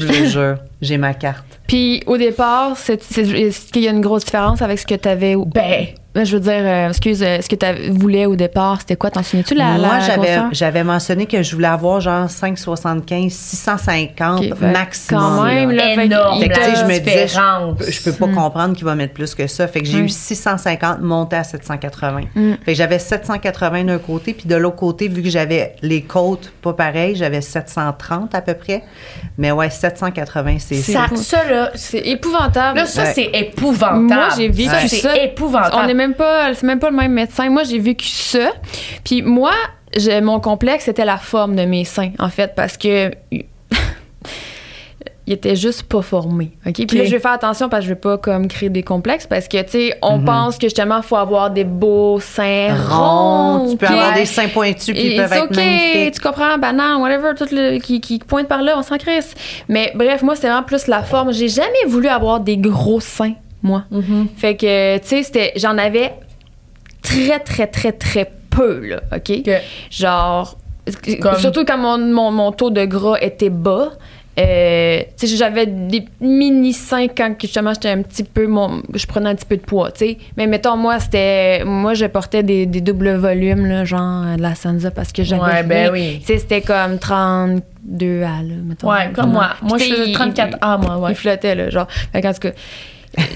Je 0.00 0.06
te 0.06 0.24
jure, 0.26 0.56
j'ai 0.80 0.96
ma 0.98 1.14
carte. 1.14 1.44
Puis 1.66 2.02
au 2.06 2.16
départ, 2.16 2.76
c'est, 2.76 3.02
c'est- 3.02 3.28
est-ce 3.28 3.72
qu'il 3.72 3.82
y 3.82 3.88
a 3.88 3.90
une 3.90 4.00
grosse 4.00 4.24
différence 4.24 4.62
avec 4.62 4.78
ce 4.78 4.86
que 4.86 4.94
tu 4.94 5.08
avais. 5.08 5.34
Ben, 5.36 5.86
Je 6.24 6.36
veux 6.36 6.40
dire, 6.42 6.52
euh, 6.54 6.88
excuse, 6.88 7.22
euh, 7.22 7.38
ce 7.40 7.48
que 7.48 7.56
tu 7.56 7.90
voulais 7.90 8.26
au 8.26 8.36
départ, 8.36 8.78
c'était 8.80 8.96
quoi? 8.96 9.10
T'en 9.10 9.22
souviens-tu 9.22 9.54
la, 9.54 9.72
Moi, 9.72 9.88
la 9.98 10.48
j'avais, 10.52 10.84
mentionné 10.84 11.26
que 11.26 11.42
je 11.42 11.54
voulais 11.54 11.68
avoir 11.68 12.00
genre 12.00 12.28
575, 12.28 13.32
650 13.32 14.38
Ok, 14.40 14.58
fait 14.58 14.72
maximum. 14.72 15.20
quand 15.22 15.44
même, 15.44 15.70
là, 15.70 15.94
énorme. 16.02 16.40
Fait 16.40 16.48
que, 16.48 16.54
je 16.54 16.84
me 16.84 16.98
disais, 16.98 17.24
différence. 17.26 17.76
je, 17.86 17.90
je 17.90 18.02
peux 18.02 18.12
pas 18.12 18.26
comprendre 18.28 18.74
qu'il 18.74 18.84
va 18.84 18.94
mettre 18.94 19.14
plus 19.14 19.34
que 19.34 19.46
ça. 19.46 19.66
Fait 19.68 19.80
que 19.80 19.86
j'ai 19.86 19.98
Mm. 20.02 20.04
eu 20.04 20.08
650 20.08 21.00
monté 21.00 21.36
à 21.36 21.44
780. 21.44 22.22
Mm. 22.34 22.52
Fait 22.64 22.72
que 22.72 22.74
j'avais 22.78 22.98
780 22.98 23.84
d'un 23.84 23.98
côté, 23.98 24.32
puis 24.34 24.48
de 24.48 24.54
l'autre 24.56 24.76
côté, 24.76 25.08
vu 25.08 25.22
que 25.22 25.30
j'avais 25.30 25.74
les 25.82 26.02
côtes 26.02 26.52
pas 26.62 26.72
pareil, 26.72 27.16
j'avais 27.16 27.40
730 27.40 28.34
à 28.34 28.42
peu 28.42 28.54
près. 28.54 28.82
Mais 29.36 29.50
ouais, 29.52 29.70
780, 29.70 30.56
c'est 30.58 30.76
ça, 30.76 31.06
c'est- 31.10 31.16
ça, 31.16 31.44
là, 31.48 31.70
C'est 31.74 31.98
épouvantable. 32.06 32.78
là, 32.78 32.86
ça, 32.86 33.02
Ouais. 33.02 33.12
c'est 33.14 33.30
épouvantable. 33.34 33.98
Moi, 34.04 34.28
j'ai 34.36 34.48
vécu 34.48 34.68
ça. 34.70 34.80
ça. 34.88 34.88
C'est 35.12 35.24
épouvantable. 35.24 35.76
On 35.76 35.86
n'est 35.86 35.94
même 35.94 36.07
pas, 36.14 36.54
c'est 36.54 36.66
même 36.66 36.78
pas 36.80 36.90
le 36.90 36.96
même 36.96 37.12
médecin. 37.12 37.48
Moi, 37.50 37.62
j'ai 37.64 37.78
vécu 37.78 38.08
ça. 38.08 38.50
Puis 39.04 39.22
moi, 39.22 39.52
j'ai, 39.96 40.20
mon 40.20 40.40
complexe, 40.40 40.84
c'était 40.84 41.04
la 41.04 41.16
forme 41.18 41.56
de 41.56 41.64
mes 41.64 41.84
seins, 41.84 42.10
en 42.18 42.28
fait, 42.28 42.54
parce 42.54 42.76
que 42.76 43.10
il 45.26 45.34
était 45.34 45.56
juste 45.56 45.82
pas 45.82 46.00
formé. 46.00 46.52
OK? 46.66 46.86
Puis 46.86 46.96
là, 46.98 47.04
je 47.04 47.10
vais 47.10 47.18
faire 47.18 47.32
attention 47.32 47.68
parce 47.68 47.82
que 47.82 47.88
je 47.88 47.94
veux 47.94 48.00
pas 48.00 48.16
comme 48.16 48.48
créer 48.48 48.70
des 48.70 48.82
complexes 48.82 49.26
parce 49.26 49.46
que, 49.46 49.60
tu 49.62 49.70
sais, 49.70 49.98
on 50.00 50.18
Mhm. 50.18 50.24
pense 50.24 50.56
que 50.56 50.66
justement, 50.68 50.96
il 50.98 51.02
faut 51.02 51.16
avoir 51.16 51.50
des 51.50 51.64
beaux 51.64 52.18
seins 52.18 52.74
rond. 52.74 53.58
ronds. 53.58 53.70
Tu 53.72 53.76
peux 53.76 53.86
avoir 53.86 54.14
des 54.14 54.24
seins 54.24 54.48
pointus, 54.48 54.94
puis 54.94 55.12
ils 55.12 55.16
peuvent 55.16 55.28
c'est 55.28 55.36
être 55.38 55.50
OK, 55.50 55.56
magnifiques. 55.56 56.14
tu 56.14 56.20
comprends, 56.20 56.56
banane, 56.56 57.02
whatever, 57.02 57.32
tout 57.36 57.46
le, 57.52 57.78
qui, 57.78 58.00
qui 58.00 58.18
pointe 58.20 58.48
par 58.48 58.62
là, 58.62 58.74
on 58.78 58.82
s'en 58.82 58.96
crisse. 58.96 59.34
Mais 59.68 59.92
bref, 59.94 60.22
moi, 60.22 60.34
c'était 60.34 60.48
vraiment 60.48 60.62
plus 60.62 60.86
la 60.86 61.02
forme. 61.02 61.30
J'ai 61.34 61.48
jamais 61.48 61.84
voulu 61.86 62.08
avoir 62.08 62.40
des 62.40 62.56
gros 62.56 63.00
seins, 63.00 63.34
moi. 63.62 63.84
Mhm. 63.90 64.28
Fait 64.36 64.56
que, 64.56 64.98
tu 64.98 65.06
sais, 65.06 65.22
c'était, 65.22 65.52
j'en 65.56 65.76
avais 65.78 66.12
très, 67.02 67.40
très, 67.40 67.66
très, 67.66 67.92
très 67.92 68.30
peu, 68.50 68.86
là, 68.86 69.00
OK? 69.14 69.40
Genre, 69.90 70.56
Comme- 71.20 71.36
surtout 71.38 71.64
quand 71.64 71.78
mon, 71.78 71.98
mon, 71.98 72.30
mon 72.30 72.52
taux 72.52 72.70
de 72.70 72.84
gras 72.84 73.16
était 73.20 73.50
bas. 73.50 73.90
Euh, 74.40 75.00
tu 75.18 75.26
sais, 75.26 75.36
j'avais 75.36 75.66
des 75.66 76.04
mini 76.20 76.72
seins 76.72 77.08
quand 77.08 77.34
que, 77.34 77.40
justement 77.48 77.74
j'étais 77.74 77.88
un 77.88 78.02
petit 78.02 78.22
peu 78.22 78.46
mon, 78.46 78.82
je 78.94 79.04
prenais 79.04 79.30
un 79.30 79.34
petit 79.34 79.44
peu 79.46 79.56
de 79.56 79.62
poids, 79.62 79.90
tu 79.90 79.98
sais. 80.06 80.18
Mais 80.36 80.46
mettons 80.46 80.76
moi 80.76 81.00
c'était 81.00 81.64
moi 81.64 81.94
je 81.94 82.06
portais 82.06 82.44
des, 82.44 82.64
des 82.64 82.80
doubles 82.80 83.16
volumes 83.16 83.66
là, 83.66 83.84
genre 83.84 84.36
de 84.36 84.40
la 84.40 84.54
Sansa 84.54 84.92
parce 84.92 85.10
que 85.12 85.24
j'avais 85.24 85.42
Ouais, 85.42 85.62
ben 85.64 85.90
oui. 85.92 86.18
Tu 86.20 86.26
sais, 86.26 86.38
c'était 86.38 86.60
comme 86.60 87.00
32 87.00 88.22
A 88.22 88.42
là, 88.42 88.54
mettons. 88.64 88.88
Ouais, 88.88 89.10
comme 89.12 89.32
moi. 89.32 89.50
Moi, 89.60 89.76
je 89.78 90.06
il- 90.06 90.12
34 90.12 90.56
A, 90.60 90.78
moi, 90.78 90.98
ouais. 90.98 91.10
Il 91.10 91.14
flottait 91.16 91.56
là, 91.56 91.68
genre. 91.70 91.88
Fait 92.12 92.22
qu'en 92.22 92.32
tout 92.32 92.38
cas 92.38 92.50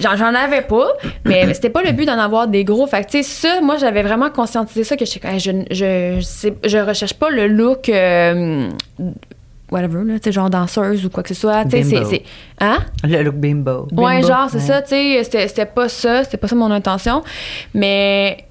j'en, 0.01 0.17
j'en 0.17 0.35
avais 0.35 0.63
pas, 0.63 0.89
mais 1.25 1.53
c'était 1.55 1.71
pas 1.71 1.83
le 1.83 1.93
but 1.93 2.07
d'en 2.07 2.19
avoir 2.19 2.49
des 2.49 2.65
gros. 2.65 2.87
Fait 2.87 3.05
que, 3.05 3.11
tu 3.11 3.23
sais, 3.23 3.23
ça, 3.23 3.61
moi, 3.61 3.77
j'avais 3.77 4.03
vraiment 4.03 4.31
conscientisé 4.31 4.85
ça 4.85 4.97
que 4.97 5.05
je, 5.05 5.19
je, 5.71 6.21
je, 6.21 6.69
je 6.69 6.79
recherche 6.79 7.15
pas 7.15 7.31
le 7.31 7.47
look. 7.49 7.89
euh, 7.89 8.69
whatever, 9.71 10.01
là, 10.05 10.17
genre 10.31 10.51
danseuse 10.51 11.07
ou 11.07 11.11
quoi 11.11 11.23
que 11.23 11.31
ce 11.31 11.41
soit. 11.41 11.65
Tu 11.65 11.83
sais, 11.83 12.05
c'est. 12.05 12.23
Hein? 12.61 12.79
Le 13.05 13.23
look 13.23 13.37
bimbo. 13.37 13.89
Ouais, 13.93 14.23
genre, 14.23 14.49
c'est 14.51 14.61
ça, 14.61 14.83
tu 14.83 14.91
sais, 14.91 15.25
c'était, 15.25 15.49
c'était 15.49 15.67
pas 15.67 15.89
ça, 15.89 16.25
c'était 16.25 16.37
pas 16.37 16.49
ça 16.49 16.55
mon 16.55 16.71
intention. 16.71 17.23
Mais 17.75 18.45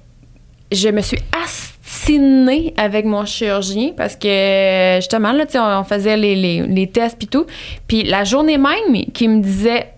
je 0.72 0.88
me 0.88 1.00
suis 1.00 1.18
astinée 1.44 2.74
avec 2.76 3.04
mon 3.04 3.24
chirurgien 3.24 3.92
parce 3.96 4.16
que, 4.16 4.96
justement, 4.96 5.32
là, 5.32 5.46
tu 5.46 5.52
sais, 5.52 5.58
on, 5.58 5.80
on 5.80 5.84
faisait 5.84 6.16
les, 6.16 6.34
les, 6.34 6.66
les 6.66 6.86
tests 6.88 7.16
puis 7.18 7.28
tout. 7.28 7.46
Puis 7.86 8.02
la 8.02 8.24
journée 8.24 8.58
même, 8.58 9.04
qui 9.14 9.28
me 9.28 9.40
disait, 9.40 9.91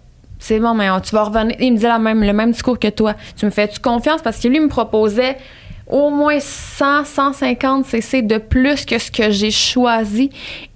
c'est 0.45 0.61
bon, 0.61 0.75
mais 0.75 0.89
tu 1.01 1.15
vas 1.15 1.25
revenir. 1.25 1.57
Il 1.59 1.73
me 1.73 1.77
disait 1.77 1.89
la 1.89 1.99
même, 1.99 2.23
le 2.23 2.35
même 2.35 2.53
discours 2.53 2.79
que 2.79 2.89
toi. 2.89 3.15
Tu 3.35 3.47
me 3.47 3.51
fais-tu 3.51 3.81
confiance? 3.81 4.21
Parce 4.21 4.39
que 4.39 4.47
lui 4.49 4.61
me 4.61 4.69
proposait 4.69 5.39
au 5.87 6.11
moins 6.11 6.39
100, 6.39 7.07
150 7.07 7.87
cc 7.87 8.21
de 8.21 8.37
plus 8.37 8.85
que 8.85 8.99
ce 8.99 9.11
que 9.11 9.31
j'ai 9.31 9.51
choisi. 9.51 10.29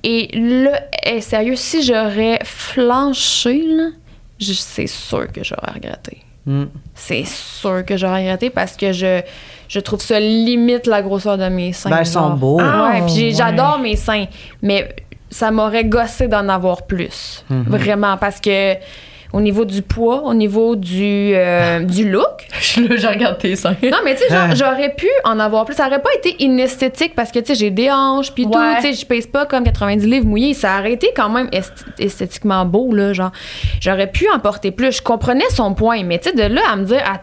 Et 0.02 0.28
là, 0.32 0.80
eh, 1.04 1.20
sérieux, 1.20 1.54
si 1.54 1.82
j'aurais 1.82 2.38
flanché, 2.44 3.62
c'est 4.40 4.86
sûr 4.86 5.30
que 5.30 5.44
j'aurais 5.44 5.72
regretté. 5.74 6.22
Mm. 6.46 6.64
C'est 6.94 7.26
sûr 7.26 7.84
que 7.84 7.98
j'aurais 7.98 8.20
regretté 8.22 8.48
parce 8.48 8.74
que 8.74 8.92
je, 8.92 9.20
je 9.68 9.80
trouve 9.80 10.00
ça 10.00 10.18
limite 10.18 10.86
la 10.86 11.02
grosseur 11.02 11.36
de 11.36 11.46
mes 11.50 11.74
seins. 11.74 11.90
Ben, 11.90 12.00
ils 12.00 12.06
sont 12.06 12.30
beaux. 12.30 12.58
Ah, 12.58 12.88
ouais, 12.90 13.02
puis 13.04 13.14
j'ai- 13.16 13.26
ouais. 13.26 13.32
j'adore 13.32 13.80
mes 13.80 13.96
seins, 13.96 14.24
mais 14.62 14.88
ça 15.28 15.50
m'aurait 15.50 15.84
gossé 15.84 16.26
d'en 16.26 16.48
avoir 16.48 16.86
plus. 16.86 17.44
Mm-hmm. 17.52 17.64
Vraiment, 17.66 18.16
parce 18.16 18.40
que 18.40 18.76
au 19.32 19.40
niveau 19.40 19.64
du 19.64 19.82
poids, 19.82 20.22
au 20.24 20.34
niveau 20.34 20.74
du, 20.76 21.32
euh, 21.34 21.80
du 21.80 22.10
look, 22.10 22.46
Je 22.60 22.96
je 22.96 23.06
regarde 23.06 23.38
tes 23.38 23.56
seins. 23.56 23.76
non, 23.82 23.98
mais 24.05 24.14
tu 24.14 24.22
sais, 24.22 24.28
genre, 24.30 24.46
Ah. 24.50 24.55
j'aurais 24.55 24.94
pu 24.94 25.06
en 25.24 25.38
avoir 25.38 25.64
plus. 25.64 25.74
Ça 25.74 25.86
aurait 25.86 26.00
pas 26.02 26.10
été 26.16 26.36
inesthétique 26.42 27.14
parce 27.14 27.30
que, 27.30 27.38
tu 27.38 27.46
sais, 27.46 27.55
j'ai 27.55 27.70
des 27.70 27.90
hanches 27.90 28.32
puis 28.32 28.44
tout. 28.44 28.59
Tu 28.76 28.82
sais, 28.82 28.92
je 28.94 29.05
pèse 29.06 29.26
pas 29.26 29.44
comme 29.46 29.64
90 29.64 30.06
livres 30.06 30.26
mouillés. 30.26 30.55
Ça 30.55 30.78
aurait 30.78 30.92
été 30.92 31.10
quand 31.14 31.28
même 31.28 31.48
est- 31.52 31.84
esthétiquement 31.98 32.64
beau, 32.64 32.92
là. 32.94 33.12
Genre, 33.12 33.30
j'aurais 33.80 34.10
pu 34.10 34.26
en 34.34 34.38
porter 34.38 34.70
plus. 34.70 34.96
Je 34.96 35.02
comprenais 35.02 35.44
son 35.50 35.74
point, 35.74 36.02
mais 36.05 36.18
tu 36.18 36.30
sais, 36.30 36.34
de 36.36 36.42
là 36.55 36.62
à 36.72 36.76
me 36.76 36.84
dire 36.84 37.02
à 37.06 37.18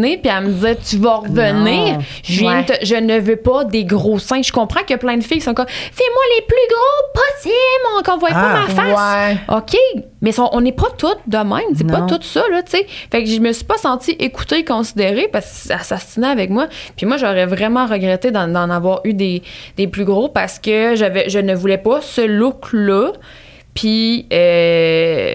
puis 0.00 0.30
à 0.30 0.40
me 0.40 0.50
dire 0.50 0.76
tu 0.88 0.96
vas 0.98 1.16
revenir, 1.16 1.98
je, 2.24 2.40
viens 2.40 2.56
Ouais. 2.58 2.62
de 2.64 2.72
te- 2.74 2.84
je 2.84 2.94
ne 2.94 3.18
veux 3.18 3.36
pas 3.36 3.64
des 3.64 3.84
gros 3.84 4.18
seins. 4.18 4.42
Je 4.42 4.52
comprends 4.52 4.80
qu'il 4.80 4.90
y 4.90 4.94
a 4.94 4.98
plein 4.98 5.16
de 5.16 5.22
filles 5.22 5.38
qui 5.38 5.44
sont 5.44 5.54
comme 5.54 5.68
fais-moi 5.68 6.22
les 6.36 6.42
plus 6.46 6.56
gros 6.70 7.22
possibles, 7.22 8.04
qu'on 8.04 8.18
voit 8.18 8.28
pas 8.30 8.54
Ah. 8.54 8.66
ma 8.66 8.74
face. 8.74 9.36
Ouais. 9.48 9.56
OK, 9.56 10.04
mais 10.20 10.30
on 10.52 10.60
n'est 10.60 10.72
pas 10.72 10.88
toutes 10.96 11.20
de 11.26 11.36
même. 11.38 11.74
C'est 11.76 11.86
pas 11.86 12.02
tout 12.02 12.22
ça, 12.22 12.42
là, 12.50 12.62
tu 12.62 12.72
sais. 12.72 12.86
Fait 13.10 13.22
que 13.24 13.28
je 13.30 13.40
me 13.40 13.52
suis 13.52 13.64
pas 13.64 13.78
sentie 13.78 14.16
écoutée, 14.18 14.64
considérée 14.64 15.28
parce 15.32 15.46
que 15.46 15.68
ça 15.68 15.78
s'assinait 15.80 16.28
avec 16.28 16.50
moi. 16.50 16.66
Puis 16.96 17.06
moi, 17.06 17.16
j'aurais 17.16 17.46
vraiment 17.46 17.86
regretté 17.86 18.30
d'en, 18.30 18.48
d'en 18.48 18.70
avoir 18.70 19.00
eu 19.04 19.14
des, 19.14 19.42
des 19.76 19.86
plus 19.86 20.04
gros 20.04 20.28
parce 20.28 20.58
que 20.58 20.94
j'avais, 20.96 21.28
je 21.28 21.38
ne 21.38 21.54
voulais 21.54 21.78
pas 21.78 22.00
ce 22.00 22.20
look-là. 22.20 23.12
Puis 23.74 24.26
euh, 24.32 25.34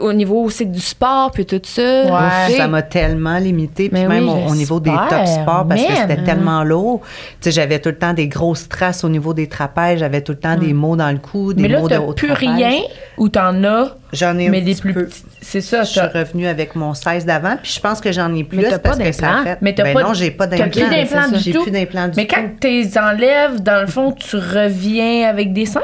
au 0.00 0.12
niveau 0.12 0.42
aussi 0.42 0.66
du 0.66 0.80
sport, 0.80 1.30
puis 1.30 1.46
tout 1.46 1.60
ça. 1.62 2.04
Ouais. 2.04 2.56
Ça 2.56 2.66
m'a 2.66 2.82
tellement 2.82 3.38
limité, 3.38 3.88
puis 3.88 4.00
Mais 4.00 4.08
même 4.08 4.28
oui, 4.28 4.42
au, 4.46 4.50
au 4.50 4.54
niveau 4.56 4.80
des 4.80 4.90
top 4.90 5.24
sports, 5.26 5.66
parce 5.68 5.84
que 5.84 5.94
c'était 5.94 6.22
tellement 6.24 6.64
lourd. 6.64 7.00
Tu 7.02 7.36
sais, 7.42 7.50
j'avais 7.52 7.78
tout 7.78 7.90
le 7.90 7.96
temps 7.96 8.12
des 8.12 8.26
grosses 8.26 8.68
traces 8.68 9.04
au 9.04 9.08
niveau 9.08 9.34
des 9.34 9.48
trapèzes, 9.48 10.00
j'avais 10.00 10.20
tout 10.20 10.32
le 10.32 10.38
temps 10.38 10.56
des 10.56 10.72
mots 10.72 10.96
dans 10.96 11.10
le 11.12 11.18
cou, 11.18 11.52
des 11.54 11.62
Mais 11.62 11.68
là, 11.68 11.78
mots 11.80 11.88
de 11.88 11.94
t'as 11.94 12.00
haut 12.00 12.12
plus 12.12 12.26
trapèze. 12.28 12.48
rien 12.48 12.72
ou 13.18 13.28
t'en 13.28 13.62
as, 13.64 13.94
J'en 14.12 14.36
ai 14.38 14.48
un 14.48 14.50
mais 14.50 14.62
des 14.62 14.72
petit 14.72 14.80
plus 14.82 14.92
peu. 14.94 15.06
petits. 15.06 15.22
C'est 15.40 15.60
ça, 15.60 15.84
Je 15.84 15.90
suis 15.90 16.00
revenue 16.00 16.48
avec 16.48 16.74
mon 16.74 16.92
16 16.92 17.24
d'avant, 17.24 17.56
puis 17.62 17.72
je 17.72 17.80
pense 17.80 18.00
que 18.00 18.10
j'en 18.10 18.34
ai 18.34 18.42
plus 18.42 18.58
Mais 18.58 18.64
parce 18.64 18.78
pas 18.78 18.96
que 18.96 19.12
ça 19.12 19.28
a 19.28 19.30
d'implant. 19.34 19.44
fait. 19.44 19.58
Mais 19.62 19.74
t'as 19.74 19.84
ben 19.84 19.94
pas 19.94 20.02
non, 20.02 20.08
de- 20.10 20.14
j'ai 20.14 20.30
pas 20.32 20.48
t'as 20.48 20.56
d'implant. 20.58 20.70
plus 20.88 20.90
d'implant 20.96 21.28
du 21.28 21.38
J'ai 21.38 21.52
tout. 21.52 21.62
plus 21.62 21.70
d'implant 21.70 22.08
du 22.08 22.14
Mais 22.16 22.26
quand 22.26 22.42
tu 22.60 22.84
enlèves, 22.98 23.62
dans 23.62 23.80
le 23.80 23.86
fond, 23.86 24.10
tu 24.12 24.36
reviens 24.36 25.28
avec 25.28 25.52
des 25.52 25.66
seins? 25.66 25.82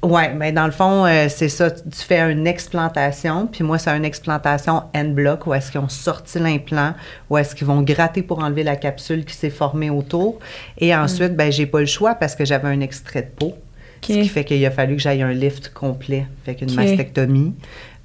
Ouais, 0.00 0.32
mais 0.32 0.52
dans 0.52 0.66
le 0.66 0.70
fond, 0.70 1.06
euh, 1.06 1.26
c'est 1.28 1.48
ça. 1.48 1.72
Tu 1.72 1.80
fais 2.06 2.20
une 2.30 2.46
explantation, 2.46 3.48
puis 3.48 3.64
moi, 3.64 3.78
c'est 3.78 3.90
une 3.96 4.04
explantation 4.04 4.84
end-block 4.94 5.46
où 5.48 5.54
est-ce 5.54 5.72
qu'ils 5.72 5.80
ont 5.80 5.88
sorti 5.88 6.38
l'implant, 6.38 6.94
où 7.28 7.36
est-ce 7.36 7.54
qu'ils 7.56 7.66
vont 7.66 7.82
gratter 7.82 8.22
pour 8.22 8.38
enlever 8.38 8.62
la 8.62 8.76
capsule 8.76 9.24
qui 9.24 9.34
s'est 9.34 9.50
formée 9.50 9.90
autour. 9.90 10.38
Et 10.78 10.94
ensuite, 10.94 11.34
ben, 11.34 11.50
j'ai 11.50 11.66
pas 11.66 11.80
le 11.80 11.86
choix 11.86 12.14
parce 12.14 12.36
que 12.36 12.44
j'avais 12.44 12.68
un 12.68 12.80
extrait 12.80 13.22
de 13.22 13.28
peau. 13.36 13.54
Ce 14.02 14.12
qui 14.12 14.28
fait 14.28 14.44
qu'il 14.44 14.64
a 14.64 14.70
fallu 14.70 14.94
que 14.94 15.02
j'aille 15.02 15.22
un 15.22 15.32
lift 15.32 15.72
complet, 15.74 16.26
fait 16.44 16.54
qu'une 16.54 16.70
Ok. 16.70 16.76
mastectomie. 16.76 17.54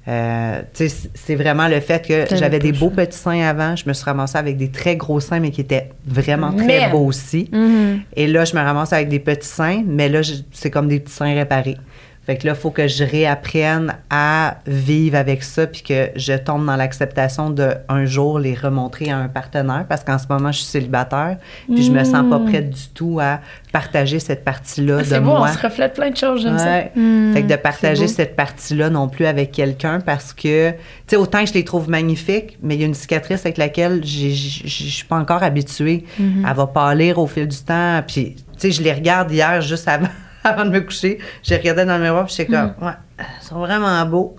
Euh, 0.06 0.60
c'est 0.72 1.34
vraiment 1.34 1.66
le 1.66 1.80
fait 1.80 2.06
que 2.06 2.36
j'avais 2.36 2.58
des 2.58 2.72
beaux 2.72 2.90
choix. 2.90 3.04
petits 3.04 3.16
seins 3.16 3.40
avant. 3.42 3.74
Je 3.74 3.88
me 3.88 3.94
suis 3.94 4.04
ramassée 4.04 4.36
avec 4.36 4.56
des 4.56 4.68
très 4.68 4.96
gros 4.96 5.18
seins, 5.20 5.40
mais 5.40 5.50
qui 5.50 5.62
étaient 5.62 5.90
vraiment 6.06 6.52
très 6.52 6.90
beaux 6.90 7.06
aussi. 7.06 7.48
Mhm. 7.52 8.00
Et 8.14 8.26
là, 8.26 8.44
je 8.44 8.54
me 8.54 8.60
ramasse 8.60 8.92
avec 8.92 9.08
des 9.08 9.18
petits 9.18 9.48
seins, 9.48 9.82
mais 9.86 10.08
là, 10.08 10.20
c'est 10.52 10.70
comme 10.70 10.88
des 10.88 11.00
petits 11.00 11.14
seins 11.14 11.34
réparés. 11.34 11.78
Fait 12.26 12.36
que 12.38 12.46
là, 12.46 12.54
il 12.54 12.58
faut 12.60 12.70
que 12.70 12.88
je 12.88 13.04
réapprenne 13.04 13.94
à 14.08 14.56
vivre 14.66 15.16
avec 15.16 15.42
ça, 15.42 15.66
puis 15.66 15.82
que 15.82 16.08
je 16.16 16.32
tombe 16.32 16.64
dans 16.64 16.76
l'acceptation 16.76 17.50
de 17.50 17.74
un 17.88 18.06
jour 18.06 18.38
les 18.38 18.54
remontrer 18.54 19.10
à 19.10 19.18
un 19.18 19.28
partenaire, 19.28 19.84
parce 19.88 20.02
qu'en 20.04 20.18
ce 20.18 20.26
moment, 20.28 20.50
je 20.50 20.58
suis 20.58 20.66
célibataire, 20.66 21.36
puis 21.66 21.82
je 21.82 21.92
me 21.92 22.02
sens 22.04 22.24
pas 22.30 22.38
prête 22.38 22.70
du 22.70 22.88
tout 22.94 23.18
à 23.20 23.40
partager 23.72 24.20
cette 24.20 24.44
partie-là 24.44 24.96
de 24.98 25.00
Ah, 25.00 25.04
C'est 25.04 25.20
beau, 25.20 25.30
moi. 25.30 25.48
on 25.50 25.52
se 25.52 25.58
reflète 25.62 25.94
plein 25.94 26.10
de 26.10 26.16
choses, 26.16 26.42
j'aime 26.42 26.58
ça. 26.58 26.64
Ouais. 26.64 26.92
Mm, 26.94 27.32
Fait 27.34 27.42
que 27.42 27.48
de 27.48 27.56
partager 27.56 28.08
cette 28.08 28.36
partie-là 28.36 28.88
non 28.88 29.08
plus 29.08 29.26
avec 29.26 29.52
quelqu'un 29.52 30.00
parce 30.00 30.32
que, 30.32 30.70
tu 30.70 30.76
sais, 31.08 31.16
autant 31.16 31.40
que 31.42 31.48
je 31.48 31.54
les 31.54 31.64
trouve 31.64 31.90
magnifiques, 31.90 32.56
mais 32.62 32.74
il 32.76 32.80
y 32.80 32.84
a 32.84 32.86
une 32.86 32.94
cicatrice 32.94 33.44
avec 33.44 33.58
laquelle 33.58 34.00
je 34.04 34.28
suis 34.68 35.04
pas 35.06 35.16
encore 35.16 35.42
habituée. 35.42 36.04
Mm-hmm. 36.20 36.48
Elle 36.48 36.56
va 36.56 36.66
pâlir 36.68 37.18
au 37.18 37.26
fil 37.26 37.46
du 37.48 37.58
temps. 37.58 38.02
Puis, 38.06 38.36
tu 38.36 38.42
sais, 38.56 38.70
je 38.70 38.82
les 38.82 38.92
regarde 38.92 39.30
hier 39.32 39.60
juste 39.60 39.88
avant, 39.88 40.08
avant 40.50 40.64
de 40.64 40.70
me 40.70 40.80
coucher. 40.80 41.18
Je 41.42 41.50
les 41.50 41.56
regardais 41.56 41.84
dans 41.86 41.96
le 41.96 42.02
miroir 42.04 42.26
puis 42.26 42.34
j'étais 42.36 42.52
comme, 42.52 42.74
Mm. 42.80 42.84
ouais, 42.86 42.92
ils 43.40 43.44
sont 43.46 43.58
vraiment 43.58 44.04
beaux. 44.06 44.36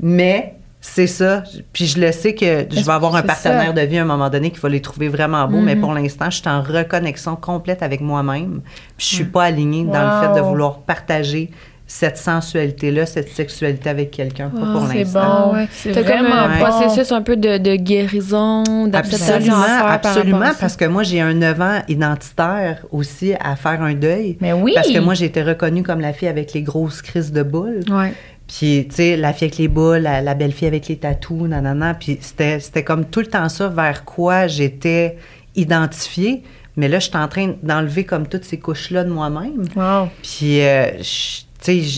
Mais 0.00 0.54
c'est 0.80 1.06
ça. 1.06 1.42
Puis 1.72 1.86
je 1.86 2.00
le 2.00 2.12
sais 2.12 2.34
que 2.34 2.66
je 2.70 2.84
vais 2.84 2.92
avoir 2.92 3.16
un 3.16 3.22
partenaire 3.22 3.66
ça? 3.68 3.72
de 3.72 3.80
vie 3.80 3.98
à 3.98 4.02
un 4.02 4.04
moment 4.04 4.30
donné 4.30 4.50
qui 4.50 4.60
va 4.60 4.68
les 4.68 4.80
trouver 4.82 5.08
vraiment 5.08 5.46
beaux, 5.48 5.56
Mm-hmm. 5.58 5.64
mais 5.64 5.76
pour 5.76 5.92
l'instant, 5.94 6.30
je 6.30 6.36
suis 6.38 6.48
en 6.48 6.62
reconnexion 6.62 7.34
complète 7.34 7.82
avec 7.82 8.00
moi-même. 8.00 8.60
Puis 8.96 9.06
je 9.10 9.14
suis 9.16 9.24
pas 9.24 9.44
alignée 9.44 9.84
dans 9.84 10.20
le 10.20 10.26
fait 10.28 10.40
de 10.40 10.44
vouloir 10.44 10.80
partager 10.80 11.50
cette 11.88 12.18
sensualité-là, 12.18 13.06
cette 13.06 13.28
sexualité 13.28 13.88
avec 13.88 14.10
quelqu'un, 14.10 14.48
pas 14.48 14.58
pour 14.72 14.88
c'est 14.88 14.98
l'instant. 15.04 15.20
bon. 15.20 15.26
Ah 15.26 15.52
ouais. 15.58 15.68
C'est 15.70 15.92
T'as 15.92 16.02
comme 16.02 16.26
vraiment 16.26 16.34
un 16.34 16.58
bon. 16.58 16.64
processus 16.64 17.12
un 17.12 17.22
peu 17.22 17.36
de, 17.36 17.58
de 17.58 17.76
guérison, 17.76 18.64
d'acceptation 18.88 19.54
Absolument, 19.54 19.78
par 19.80 19.90
absolument, 19.92 20.50
parce 20.58 20.76
que 20.76 20.84
moi, 20.86 21.02
j'ai 21.04 21.20
un 21.20 21.34
9 21.34 21.60
ans 21.60 21.82
identitaire 21.88 22.84
aussi 22.90 23.34
à 23.38 23.54
faire 23.56 23.80
un 23.82 23.94
deuil. 23.94 24.36
Mais 24.40 24.52
oui! 24.52 24.72
Parce 24.74 24.88
que 24.90 24.98
moi, 24.98 25.14
j'ai 25.14 25.26
été 25.26 25.42
reconnue 25.42 25.82
comme 25.84 26.00
la 26.00 26.12
fille 26.12 26.28
avec 26.28 26.52
les 26.54 26.62
grosses 26.62 27.02
crises 27.02 27.30
de 27.32 27.42
boules. 27.44 27.80
Ouais. 27.88 28.12
Puis, 28.48 28.86
tu 28.88 28.94
sais, 28.96 29.16
la 29.16 29.32
fille 29.32 29.46
avec 29.46 29.58
les 29.58 29.68
boules, 29.68 29.98
la, 29.98 30.20
la 30.22 30.34
belle 30.34 30.52
fille 30.52 30.68
avec 30.68 30.88
les 30.88 30.96
tatous, 30.96 31.48
nanana. 31.48 31.94
Puis, 31.94 32.18
c'était, 32.20 32.58
c'était 32.60 32.84
comme 32.84 33.04
tout 33.04 33.20
le 33.20 33.26
temps 33.26 33.48
ça 33.48 33.68
vers 33.68 34.04
quoi 34.04 34.46
j'étais 34.48 35.16
identifiée. 35.54 36.42
Mais 36.76 36.88
là, 36.88 36.98
je 36.98 37.08
suis 37.08 37.16
en 37.16 37.26
train 37.28 37.54
d'enlever 37.62 38.04
comme 38.04 38.26
toutes 38.28 38.44
ces 38.44 38.58
couches-là 38.58 39.02
de 39.04 39.10
moi-même. 39.10 39.62
Wow. 39.74 40.08
Puis, 40.22 40.60
euh, 40.62 40.90
je- 41.02 41.45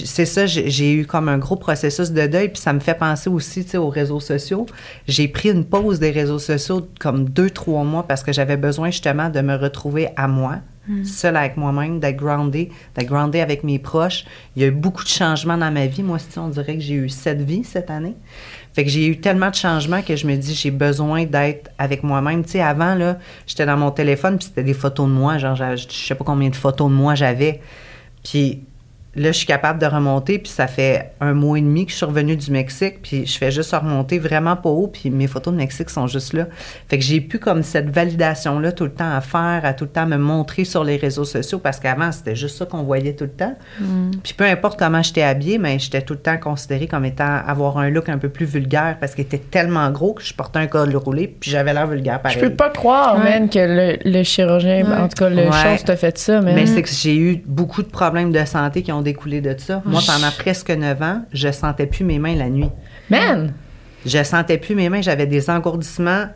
c'est 0.04 0.24
ça, 0.24 0.46
j'ai 0.46 0.92
eu 0.92 1.06
comme 1.06 1.28
un 1.28 1.38
gros 1.38 1.56
processus 1.56 2.10
de 2.12 2.26
deuil, 2.26 2.48
puis 2.48 2.60
ça 2.60 2.72
me 2.72 2.80
fait 2.80 2.94
penser 2.94 3.28
aussi, 3.28 3.64
tu 3.64 3.72
sais, 3.72 3.78
aux 3.78 3.90
réseaux 3.90 4.20
sociaux. 4.20 4.66
J'ai 5.06 5.28
pris 5.28 5.50
une 5.50 5.64
pause 5.64 5.98
des 5.98 6.10
réseaux 6.10 6.38
sociaux 6.38 6.88
comme 6.98 7.28
deux, 7.28 7.50
trois 7.50 7.84
mois 7.84 8.04
parce 8.04 8.22
que 8.22 8.32
j'avais 8.32 8.56
besoin 8.56 8.90
justement 8.90 9.28
de 9.28 9.40
me 9.40 9.56
retrouver 9.56 10.08
à 10.16 10.26
moi, 10.28 10.56
seule 11.04 11.36
avec 11.36 11.58
moi-même, 11.58 12.00
d'être 12.00 12.16
groundée, 12.16 12.70
d'être 12.94 13.08
groundée 13.08 13.42
avec 13.42 13.62
mes 13.62 13.78
proches. 13.78 14.24
Il 14.56 14.62
y 14.62 14.64
a 14.64 14.68
eu 14.68 14.72
beaucoup 14.72 15.04
de 15.04 15.08
changements 15.08 15.58
dans 15.58 15.70
ma 15.70 15.86
vie. 15.86 16.02
Moi, 16.02 16.18
si 16.18 16.38
on 16.38 16.48
dirait 16.48 16.76
que 16.76 16.82
j'ai 16.82 16.94
eu 16.94 17.10
sept 17.10 17.42
vies 17.42 17.64
cette 17.64 17.90
année. 17.90 18.14
Fait 18.72 18.84
que 18.84 18.90
j'ai 18.90 19.06
eu 19.06 19.20
tellement 19.20 19.50
de 19.50 19.54
changements 19.54 20.00
que 20.00 20.16
je 20.16 20.26
me 20.26 20.36
dis, 20.36 20.54
j'ai 20.54 20.70
besoin 20.70 21.24
d'être 21.24 21.70
avec 21.78 22.02
moi-même. 22.02 22.42
Tu 22.42 22.52
sais, 22.52 22.62
avant, 22.62 22.94
là, 22.94 23.18
j'étais 23.46 23.66
dans 23.66 23.76
mon 23.76 23.90
téléphone, 23.90 24.38
puis 24.38 24.46
c'était 24.46 24.62
des 24.62 24.72
photos 24.72 25.06
de 25.08 25.12
moi. 25.12 25.36
Genre, 25.36 25.56
je 25.56 25.84
sais 25.90 26.14
pas 26.14 26.24
combien 26.24 26.48
de 26.48 26.56
photos 26.56 26.88
de 26.88 26.94
moi 26.94 27.14
j'avais. 27.14 27.60
Puis 28.24 28.62
là, 29.18 29.32
je 29.32 29.38
suis 29.38 29.46
capable 29.46 29.78
de 29.80 29.86
remonter, 29.86 30.38
puis 30.38 30.50
ça 30.50 30.66
fait 30.66 31.12
un 31.20 31.34
mois 31.34 31.58
et 31.58 31.60
demi 31.60 31.86
que 31.86 31.92
je 31.92 31.96
suis 31.96 32.06
revenue 32.06 32.36
du 32.36 32.50
Mexique, 32.50 33.02
puis 33.02 33.26
je 33.26 33.36
fais 33.38 33.50
juste 33.50 33.72
remonter 33.74 34.18
vraiment 34.18 34.56
pas 34.56 34.70
haut, 34.70 34.86
puis 34.88 35.10
mes 35.10 35.26
photos 35.26 35.52
de 35.52 35.58
Mexique 35.58 35.90
sont 35.90 36.06
juste 36.06 36.32
là. 36.32 36.46
Fait 36.88 36.98
que 36.98 37.04
j'ai 37.04 37.20
plus 37.20 37.38
comme 37.38 37.62
cette 37.62 37.90
validation-là 37.90 38.72
tout 38.72 38.84
le 38.84 38.92
temps 38.92 39.10
à 39.14 39.20
faire, 39.20 39.60
à 39.64 39.72
tout 39.74 39.84
le 39.84 39.90
temps 39.90 40.06
me 40.06 40.16
montrer 40.16 40.64
sur 40.64 40.84
les 40.84 40.96
réseaux 40.96 41.24
sociaux, 41.24 41.58
parce 41.58 41.78
qu'avant, 41.80 42.12
c'était 42.12 42.36
juste 42.36 42.56
ça 42.56 42.66
qu'on 42.66 42.82
voyait 42.82 43.12
tout 43.14 43.24
le 43.24 43.30
temps. 43.30 43.54
Puis 44.22 44.34
peu 44.34 44.44
importe 44.44 44.78
comment 44.78 45.02
j'étais 45.02 45.22
habillée, 45.22 45.58
mais 45.58 45.78
j'étais 45.78 46.02
tout 46.02 46.14
le 46.14 46.20
temps 46.20 46.36
considérée 46.38 46.86
comme 46.86 47.04
étant 47.04 47.40
avoir 47.46 47.78
un 47.78 47.90
look 47.90 48.08
un 48.08 48.18
peu 48.18 48.28
plus 48.28 48.46
vulgaire, 48.46 48.96
parce 49.00 49.14
qu'il 49.14 49.24
était 49.24 49.38
tellement 49.38 49.90
gros 49.90 50.14
que 50.14 50.22
je 50.22 50.34
portais 50.34 50.58
un 50.58 50.66
col 50.66 50.94
roulé, 50.96 51.28
puis 51.40 51.50
j'avais 51.50 51.72
l'air 51.72 51.86
vulgaire 51.86 52.20
pareil. 52.20 52.38
Je 52.38 52.44
peux 52.44 52.54
pas 52.54 52.70
croire, 52.70 53.16
Ouais. 53.18 53.24
man, 53.38 53.48
que 53.48 53.58
le, 53.58 53.98
le 54.10 54.22
chirurgien, 54.22 54.84
Ouais. 54.84 54.96
en 54.96 55.08
tout 55.08 55.16
cas, 55.16 55.28
le 55.28 55.36
Ouais. 55.48 55.52
chose 55.62 55.84
t'a 55.84 55.96
fait 55.96 56.16
ça, 56.18 56.40
man. 56.40 56.54
Mais 56.54 56.66
c'est 56.66 56.82
que 56.82 56.88
j'ai 56.88 57.16
eu 57.16 57.42
beaucoup 57.46 57.82
de 57.82 57.88
problèmes 57.88 58.32
de 58.32 58.44
santé 58.44 58.82
qui 58.82 58.92
ont 58.92 59.02
découlé 59.12 59.40
de 59.40 59.54
ça. 59.58 59.82
Moi, 59.84 60.00
pendant 60.06 60.30
presque 60.30 60.70
neuf 60.70 61.00
ans, 61.02 61.22
je 61.32 61.50
sentais 61.50 61.86
plus 61.86 62.04
mes 62.04 62.18
mains 62.18 62.34
la 62.34 62.48
nuit. 62.48 62.70
Man! 63.10 63.54
Je 64.06 64.22
sentais 64.22 64.58
plus 64.58 64.74
mes 64.74 64.88
mains, 64.88 65.02
j'avais 65.02 65.26
des 65.26 65.50
engourdissements 65.50 66.26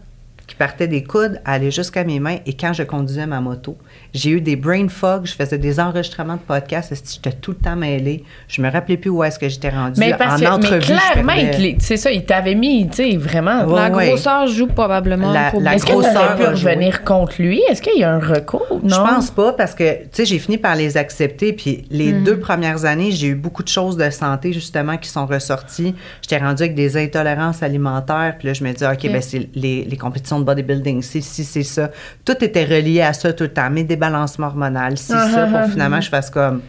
qui 0.47 0.57
partaient 0.57 0.89
des 0.89 1.05
coudes, 1.05 1.41
allaient 1.45 1.71
jusqu'à 1.71 2.05
mes 2.05 2.19
mains. 2.19 2.39
Et 2.47 2.55
quand 2.55 2.73
je 2.73 2.83
conduisais 2.83 3.27
ma 3.27 3.41
moto, 3.41 3.77
j'ai 4.15 4.31
eu 4.31 4.41
des 4.41 4.57
brain 4.57 4.89
fog, 4.89 5.23
je 5.27 5.33
faisais 5.33 5.59
des 5.59 5.81
enregistrements 5.81 6.35
de 6.35 6.41
podcasts, 6.41 6.93
j'étais 7.13 7.33
tout 7.37 7.53
le 7.53 7.57
temps 7.57 7.77
mêlée? 7.77 8.25
Je 8.49 8.61
me 8.61 8.71
rappelais 8.71 8.97
plus 8.97 9.11
où 9.11 9.25
est-ce 9.25 9.39
que 9.39 9.49
j'étais 9.49 9.71
rendue. 9.71 9.99
Mais, 9.99 10.15
parce 10.15 10.41
en 10.43 10.45
que, 10.45 10.51
entrevue, 10.51 10.75
mais 10.93 10.99
clairement, 11.13 11.33
perdais- 11.51 11.77
c'est 11.81 11.97
ça, 11.97 12.11
il 12.11 12.25
t'avait 12.25 12.55
mis, 12.55 12.89
tu 12.89 12.97
sais, 12.97 13.17
vraiment. 13.17 13.65
Ouais, 13.65 13.81
la 13.89 13.91
ouais. 13.97 14.09
grosseur 14.09 14.47
joue 14.47 14.67
probablement 14.67 15.33
La- 15.33 15.51
pour 15.51 15.61
la 15.61 15.75
Est-ce 15.75 15.87
que 15.87 15.93
grosseur 15.93 16.13
tu 16.13 16.43
aurais 16.43 16.55
pu 16.55 16.67
revenir 16.67 17.05
contre 17.05 17.41
lui? 17.41 17.63
Est-ce 17.71 17.81
qu'il 17.83 17.99
y 17.99 18.05
a 18.05 18.13
un 18.13 18.19
recours? 18.19 18.81
Non? 18.83 18.89
Je 18.89 18.97
pense 18.97 19.31
pas 19.31 19.53
parce 19.53 19.75
que, 19.75 20.03
tu 20.03 20.09
sais, 20.13 20.25
j'ai 20.27 20.39
fini 20.39 20.59
par 20.59 20.75
les 20.77 20.97
accepter. 20.97 21.53
Puis 21.53 21.85
les 21.91 22.13
Hmm. 22.13 22.25
deux 22.25 22.39
premières 22.39 22.85
années, 22.85 23.11
j'ai 23.13 23.29
eu 23.29 23.35
beaucoup 23.35 23.63
de 23.63 23.69
choses 23.69 23.97
de 23.97 24.11
santé, 24.11 24.53
justement, 24.53 24.97
qui 24.99 25.09
sont 25.09 25.27
ressorties. 25.27 25.95
J'étais 26.21 26.39
rendue 26.39 26.63
avec 26.65 26.75
des 26.75 26.97
intolérances 26.97 27.63
alimentaires. 27.63 28.35
Puis 28.39 28.49
là, 28.49 28.55
je 28.55 28.63
me 28.65 28.73
dis, 28.73 28.85
OK, 28.85 29.11
ben 29.11 29.23
c'est 29.23 29.49
les, 29.55 29.85
les 29.85 29.97
compétitions 29.97 30.39
de 30.39 30.45
bodybuilding, 30.45 31.01
c'est 31.03 31.21
si, 31.21 31.45
c'est 31.45 31.63
ça. 31.63 31.91
Tout 32.25 32.43
était 32.45 32.65
relié 32.65 33.01
à 33.03 33.13
ça 33.13 33.33
tout 33.33 33.45
le 33.45 33.53
temps. 33.53 33.71
Mes 33.71 33.85
débalancements 34.07 34.49
hormonaux, 34.49 34.97
si, 34.97 35.13
Ah, 35.15 35.29
ça, 35.33 35.43
ah, 35.45 35.47
pour 35.47 35.59
ah. 35.59 35.69
finalement, 35.69 36.01
je 36.01 36.09
fasse 36.09 36.31
comme... 36.31 36.61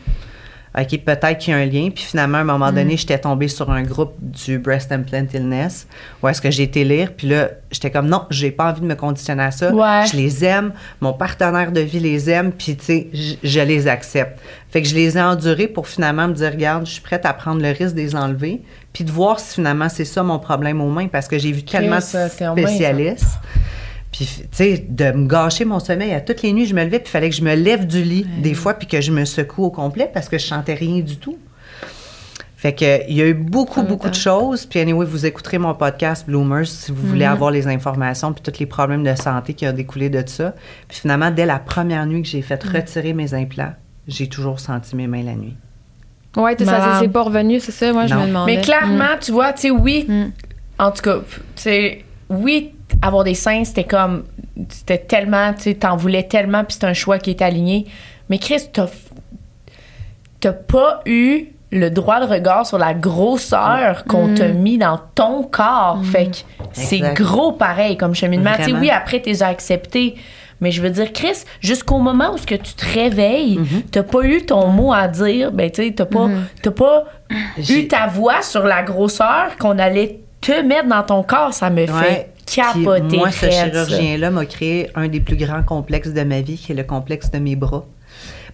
OK, 0.75 1.01
peut-être 1.05 1.37
qu'il 1.37 1.53
y 1.53 1.55
a 1.55 1.59
un 1.59 1.65
lien. 1.67 1.89
Puis 1.93 2.03
finalement, 2.03 2.39
à 2.39 2.41
un 2.41 2.45
moment 2.45 2.71
Hmm. 2.71 2.75
donné, 2.75 2.97
j'étais 2.97 3.19
tombée 3.19 3.47
sur 3.47 3.69
un 3.69 3.83
groupe 3.83 4.15
du 4.19 4.57
Breast 4.57 4.91
Implant 4.91 5.27
Illness 5.31 5.85
où 6.21 6.27
est-ce 6.27 6.41
que 6.41 6.49
j'ai 6.49 6.63
été 6.63 6.83
lire. 6.83 7.11
Puis 7.15 7.27
là, 7.27 7.49
j'étais 7.71 7.91
comme, 7.91 8.07
non, 8.07 8.23
j'ai 8.31 8.49
pas 8.49 8.71
envie 8.71 8.81
de 8.81 8.87
me 8.87 8.95
conditionner 8.95 9.43
à 9.43 9.51
ça. 9.51 9.71
Ouais. 9.71 10.07
Je 10.11 10.17
les 10.17 10.43
aime. 10.43 10.73
Mon 10.99 11.13
partenaire 11.13 11.71
de 11.71 11.79
vie 11.79 11.99
les 11.99 12.27
aime. 12.27 12.51
Puis, 12.51 12.75
tu 12.75 12.85
sais, 12.85 13.07
je, 13.13 13.35
je 13.43 13.59
les 13.59 13.87
accepte. 13.87 14.39
Fait 14.71 14.81
que 14.81 14.87
je 14.87 14.95
les 14.95 15.15
ai 15.15 15.21
endurés 15.21 15.67
pour 15.67 15.87
finalement 15.87 16.27
me 16.27 16.33
dire, 16.33 16.49
regarde, 16.51 16.87
je 16.87 16.93
suis 16.93 17.01
prête 17.01 17.27
à 17.27 17.33
prendre 17.33 17.61
le 17.61 17.69
risque 17.69 17.93
de 17.93 18.01
les 18.01 18.15
enlever. 18.15 18.63
Puis 18.93 19.03
de 19.03 19.11
voir 19.11 19.39
si 19.39 19.53
finalement 19.53 19.89
c'est 19.89 20.05
ça 20.05 20.23
mon 20.23 20.39
problème 20.39 20.81
aux 20.81 20.89
mains 20.89 21.07
parce 21.07 21.27
que 21.27 21.37
j'ai 21.37 21.51
vu 21.51 21.61
tellement 21.63 21.97
de 21.97 22.01
ça. 22.01 22.29
spécialistes. 22.29 23.37
Puis, 24.13 24.25
tu 24.27 24.43
sais, 24.51 24.85
de 24.87 25.11
me 25.11 25.27
gâcher 25.27 25.65
mon 25.65 25.79
sommeil. 25.79 26.13
À 26.13 26.21
toutes 26.21 26.41
les 26.43 26.53
nuits, 26.53 26.65
je 26.67 26.75
me 26.75 26.83
levais, 26.85 26.99
puis 26.99 27.07
il 27.09 27.11
fallait 27.11 27.29
que 27.31 27.35
je 27.35 27.41
me 27.43 27.55
lève 27.55 27.85
du 27.87 28.01
lit, 28.03 28.25
des 28.41 28.53
fois, 28.53 28.75
puis 28.75 28.87
que 28.87 29.01
je 29.01 29.11
me 29.11 29.25
secoue 29.25 29.63
au 29.65 29.71
complet 29.71 30.09
parce 30.13 30.29
que 30.29 30.37
je 30.37 30.45
sentais 30.45 30.75
rien 30.75 30.99
du 31.01 31.17
tout. 31.17 31.37
Fait 32.55 32.73
que, 32.73 33.09
il 33.09 33.17
y 33.17 33.21
a 33.21 33.25
eu 33.27 33.33
beaucoup, 33.33 33.81
En 33.81 33.83
beaucoup 33.83 34.07
de 34.09 34.13
choses. 34.15 34.65
Puis, 34.65 34.79
anyway, 34.79 35.05
vous 35.05 35.25
écouterez 35.25 35.57
mon 35.57 35.73
podcast 35.73 36.25
Bloomers 36.27 36.65
si 36.67 36.93
vous 36.93 37.05
voulez 37.05 37.25
avoir 37.25 37.51
les 37.51 37.67
informations 37.67 38.31
puis 38.31 38.41
tous 38.41 38.57
les 38.59 38.65
problèmes 38.65 39.03
de 39.03 39.13
santé 39.15 39.53
qui 39.53 39.67
ont 39.67 39.73
découlé 39.73 40.09
de 40.09 40.23
ça. 40.25 40.53
Puis, 40.87 40.99
finalement, 40.99 41.29
dès 41.31 41.45
la 41.45 41.59
première 41.59 42.05
nuit 42.05 42.21
que 42.21 42.27
j'ai 42.29 42.41
fait 42.41 42.63
retirer 42.63 43.11
mes 43.13 43.33
implants, 43.33 43.73
j'ai 44.07 44.27
toujours 44.27 44.59
senti 44.61 44.95
mes 44.95 45.07
mains 45.07 45.23
la 45.23 45.33
nuit. 45.35 45.57
Ouais, 46.37 46.55
ça 46.63 46.99
c'est 47.01 47.09
pas 47.09 47.21
revenu, 47.23 47.59
c'est 47.59 47.71
ça? 47.71 47.91
Moi, 47.93 48.07
je 48.07 48.13
Non. 48.13 48.21
me 48.21 48.27
demandais. 48.27 48.55
Mais 48.55 48.61
clairement, 48.61 49.17
tu 49.19 49.31
vois, 49.31 49.53
tu 49.53 49.61
sais, 49.63 49.69
oui, 49.71 50.05
Mm. 50.07 50.31
en 50.79 50.91
tout 50.91 51.01
cas, 51.01 51.17
tu 51.19 51.41
sais, 51.55 52.03
oui, 52.29 52.72
avoir 53.01 53.23
des 53.23 53.35
seins, 53.35 53.63
c'était 53.63 53.83
comme, 53.83 54.23
c'était 54.69 54.97
tellement, 54.97 55.53
tu 55.53 55.75
t'en 55.75 55.95
voulais 55.95 56.23
tellement, 56.23 56.63
puis 56.63 56.77
c'est 56.79 56.85
un 56.85 56.93
choix 56.93 57.17
qui 57.17 57.31
est 57.31 57.41
aligné. 57.41 57.85
Mais 58.29 58.37
Chris, 58.37 58.69
t'as, 58.71 58.87
t'as 60.39 60.53
pas 60.53 61.01
eu 61.05 61.47
le 61.71 61.89
droit 61.89 62.19
de 62.19 62.25
regard 62.25 62.65
sur 62.65 62.77
la 62.77 62.93
grosseur 62.93 64.03
qu'on 64.05 64.33
t'a 64.35 64.49
mis 64.49 64.77
dans 64.77 64.99
ton 65.15 65.43
corps. 65.43 65.99
Fait 66.03 66.27
que 66.27 66.37
c'est 66.71 66.99
gros 67.15 67.51
pareil 67.51 67.97
comme 67.97 68.13
cheminement. 68.13 68.51
Tu 68.57 68.65
sais, 68.65 68.73
oui, 68.73 68.89
après, 68.89 69.19
t'es 69.19 69.41
accepté. 69.41 70.15
Mais 70.61 70.71
je 70.71 70.81
veux 70.81 70.91
dire, 70.91 71.11
Chris, 71.11 71.43
jusqu'au 71.59 71.97
moment 71.97 72.33
où 72.33 72.37
ce 72.37 72.45
que 72.45 72.55
tu 72.55 72.73
te 72.73 72.85
réveilles, 72.85 73.59
t'as 73.91 74.03
pas 74.03 74.23
eu 74.23 74.45
ton 74.45 74.67
mot 74.67 74.93
à 74.93 75.07
dire, 75.07 75.51
ben 75.51 75.69
tu 75.69 75.83
sais, 75.83 75.91
t'as 75.91 76.05
pas, 76.05 76.29
t'as 76.61 76.71
pas 76.71 77.05
eu 77.69 77.87
ta 77.87 78.07
voix 78.07 78.41
sur 78.41 78.63
la 78.63 78.83
grosseur 78.83 79.57
qu'on 79.59 79.77
allait 79.79 80.19
te 80.45 80.61
mettre 80.61 80.87
dans 80.87 81.03
ton 81.03 81.23
corps, 81.23 81.53
ça 81.53 81.69
me 81.69 81.81
Ouais. 81.81 81.87
fait 81.87 82.29
capoter. 82.45 83.17
moi, 83.17 83.31
ce 83.31 83.49
chirurgien-là 83.49 84.29
m'a 84.29 84.45
créé 84.45 84.89
un 84.95 85.07
des 85.07 85.19
plus 85.19 85.35
grands 85.37 85.63
complexes 85.63 86.13
de 86.13 86.21
ma 86.23 86.41
vie, 86.41 86.57
qui 86.57 86.71
est 86.71 86.75
le 86.75 86.83
complexe 86.83 87.31
de 87.31 87.39
mes 87.39 87.55
bras. 87.55 87.85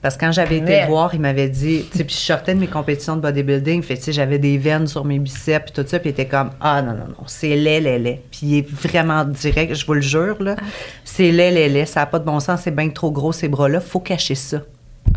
Parce 0.02 0.16
que 0.16 0.22
quand 0.26 0.32
j'avais 0.32 0.57
été 0.60 0.72
Ouais. 0.72 0.82
le 0.84 0.88
voir, 0.88 1.14
il 1.14 1.20
m'avait 1.20 1.49
dit, 1.49 1.84
tu 1.91 1.98
sais, 1.98 2.03
puis 2.06 2.16
je 2.16 2.22
sortais 2.22 2.56
de 2.56 2.60
mes 2.61 2.68
compétitions 2.68 3.18
de 3.18 3.22
bodybuilding, 3.22 3.82
fait, 3.84 3.98
tu 3.98 4.03
sais, 4.03 4.11
j'avais 4.14 4.40
des 4.40 4.57
veines 4.57 4.88
sur 4.88 5.03
mes 5.03 5.20
biceps, 5.20 5.72
puis 5.72 5.84
tout 5.84 5.90
ça, 5.90 5.99
puis 5.99 6.10
il 6.10 6.14
était 6.14 6.26
comme, 6.26 6.52
ah 6.61 6.82
non, 6.82 6.91
non, 6.94 7.07
non, 7.10 7.24
c'est 7.28 7.53
laid, 7.57 7.82
laid, 7.82 7.99
laid. 7.99 8.22
Puis 8.32 8.40
il 8.44 8.57
est 8.60 8.70
vraiment 8.70 9.26
direct, 9.26 9.76
je 9.76 9.86
vous 9.86 9.95
le 9.95 10.02
jure, 10.02 10.41
là. 10.41 10.56
C'est 11.03 11.32
laid, 11.34 11.52
laid, 11.52 11.68
laid, 11.68 11.86
ça 11.86 11.99
n'a 12.02 12.06
pas 12.06 12.20
de 12.20 12.24
bon 12.24 12.40
sens, 12.40 12.61
c'est 12.64 12.72
bien 12.74 12.88
trop 12.91 13.11
gros, 13.11 13.34
ces 13.34 13.49
bras-là, 13.49 13.82
faut 13.82 13.99
cacher 13.99 14.36
ça. 14.36 14.60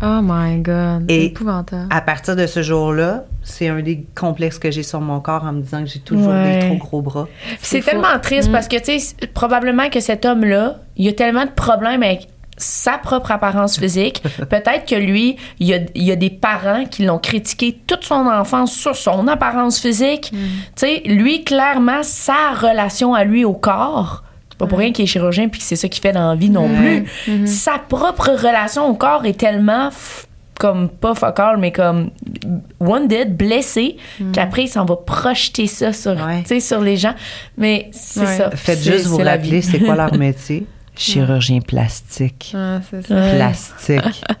Oh 0.03 0.19
my 0.21 0.57
God. 0.59 1.09
Et- 1.09 1.25
épouvantable. 1.27 1.87
À 1.89 2.01
partir 2.01 2.35
de 2.35 2.45
ce 2.45 2.61
jour-là, 2.61 3.23
c'est 3.43 3.69
un 3.69 3.81
des 3.81 4.05
complexes 4.15 4.59
que 4.59 4.69
j'ai 4.71 4.83
sur 4.83 4.99
mon 5.01 5.19
corps 5.19 5.43
en 5.45 5.53
me 5.53 5.61
disant 5.61 5.81
que 5.83 5.89
j'ai 5.89 5.99
toujours 5.99 6.27
Ouais. 6.33 6.59
des 6.59 6.67
trop 6.67 6.77
gros 6.77 7.01
bras. 7.01 7.27
C'est 7.61 7.81
tellement 7.81 8.19
triste 8.21 8.51
parce 8.51 8.67
que, 8.67 8.77
tu 8.77 8.99
sais, 8.99 9.15
probablement 9.33 9.89
que 9.89 9.99
cet 9.99 10.25
homme-là, 10.25 10.77
il 10.97 11.07
a 11.07 11.13
tellement 11.13 11.45
de 11.45 11.51
problèmes 11.51 12.03
avec 12.03 12.27
sa 12.57 12.97
propre 12.99 13.31
apparence 13.31 13.79
physique. 13.79 14.21
Peut-être 14.49 14.85
que 14.87 14.95
lui, 14.95 15.37
il 15.59 15.67
y 15.67 15.73
a, 15.73 15.79
il 15.95 16.03
y 16.03 16.11
a 16.11 16.15
des 16.15 16.29
parents 16.29 16.85
qui 16.85 17.03
l'ont 17.03 17.17
critiqué 17.17 17.79
toute 17.87 18.03
son 18.03 18.27
enfance 18.27 18.73
sur 18.73 18.95
son 18.95 19.27
apparence 19.27 19.79
physique. 19.79 20.31
Tu 20.31 20.37
sais, 20.75 21.01
lui, 21.05 21.43
clairement, 21.43 22.03
sa 22.03 22.51
relation 22.53 23.13
à 23.15 23.23
lui 23.23 23.43
au 23.43 23.53
corps, 23.53 24.23
pas 24.57 24.67
pour 24.67 24.77
rien 24.79 24.91
qu'il 24.91 25.03
est 25.03 25.07
chirurgien 25.07 25.47
puis 25.49 25.59
que 25.59 25.65
c'est 25.65 25.75
ça 25.75 25.87
qu'il 25.87 26.01
fait 26.01 26.11
dans 26.11 26.29
la 26.29 26.35
vie 26.35 26.49
non 26.49 26.69
plus. 26.69 27.47
Sa 27.47 27.79
propre 27.79 28.29
relation 28.31 28.87
au 28.87 28.93
corps 28.95 29.25
est 29.25 29.37
tellement 29.39 29.89
f- 29.89 30.25
comme 30.59 30.87
pas 30.89 31.15
focal 31.15 31.57
mais 31.57 31.71
comme 31.71 32.11
wounded, 32.79 33.35
blessé, 33.35 33.97
qu'après 34.33 34.63
il 34.63 34.67
s'en 34.67 34.85
va 34.85 34.95
projeter 34.95 35.67
ça 35.67 35.91
sur, 35.93 36.11
Ouais. 36.13 36.59
sur 36.59 36.81
les 36.81 36.97
gens. 36.97 37.15
Mais 37.57 37.89
c'est 37.91 38.19
Ouais. 38.21 38.37
ça. 38.37 38.51
Faites 38.51 38.81
juste 38.83 39.05
vous 39.07 39.17
rappeler, 39.17 39.59
vie. 39.59 39.63
c'est 39.63 39.79
quoi 39.79 39.95
leur 39.95 40.13
métier? 40.17 40.65
Chirurgien 40.95 41.59
plastique. 41.59 42.53
Ah, 42.55 42.79
c'est 42.89 43.05
ça. 43.07 43.15
Ouais. 43.15 43.35
Plastique. 43.35 44.23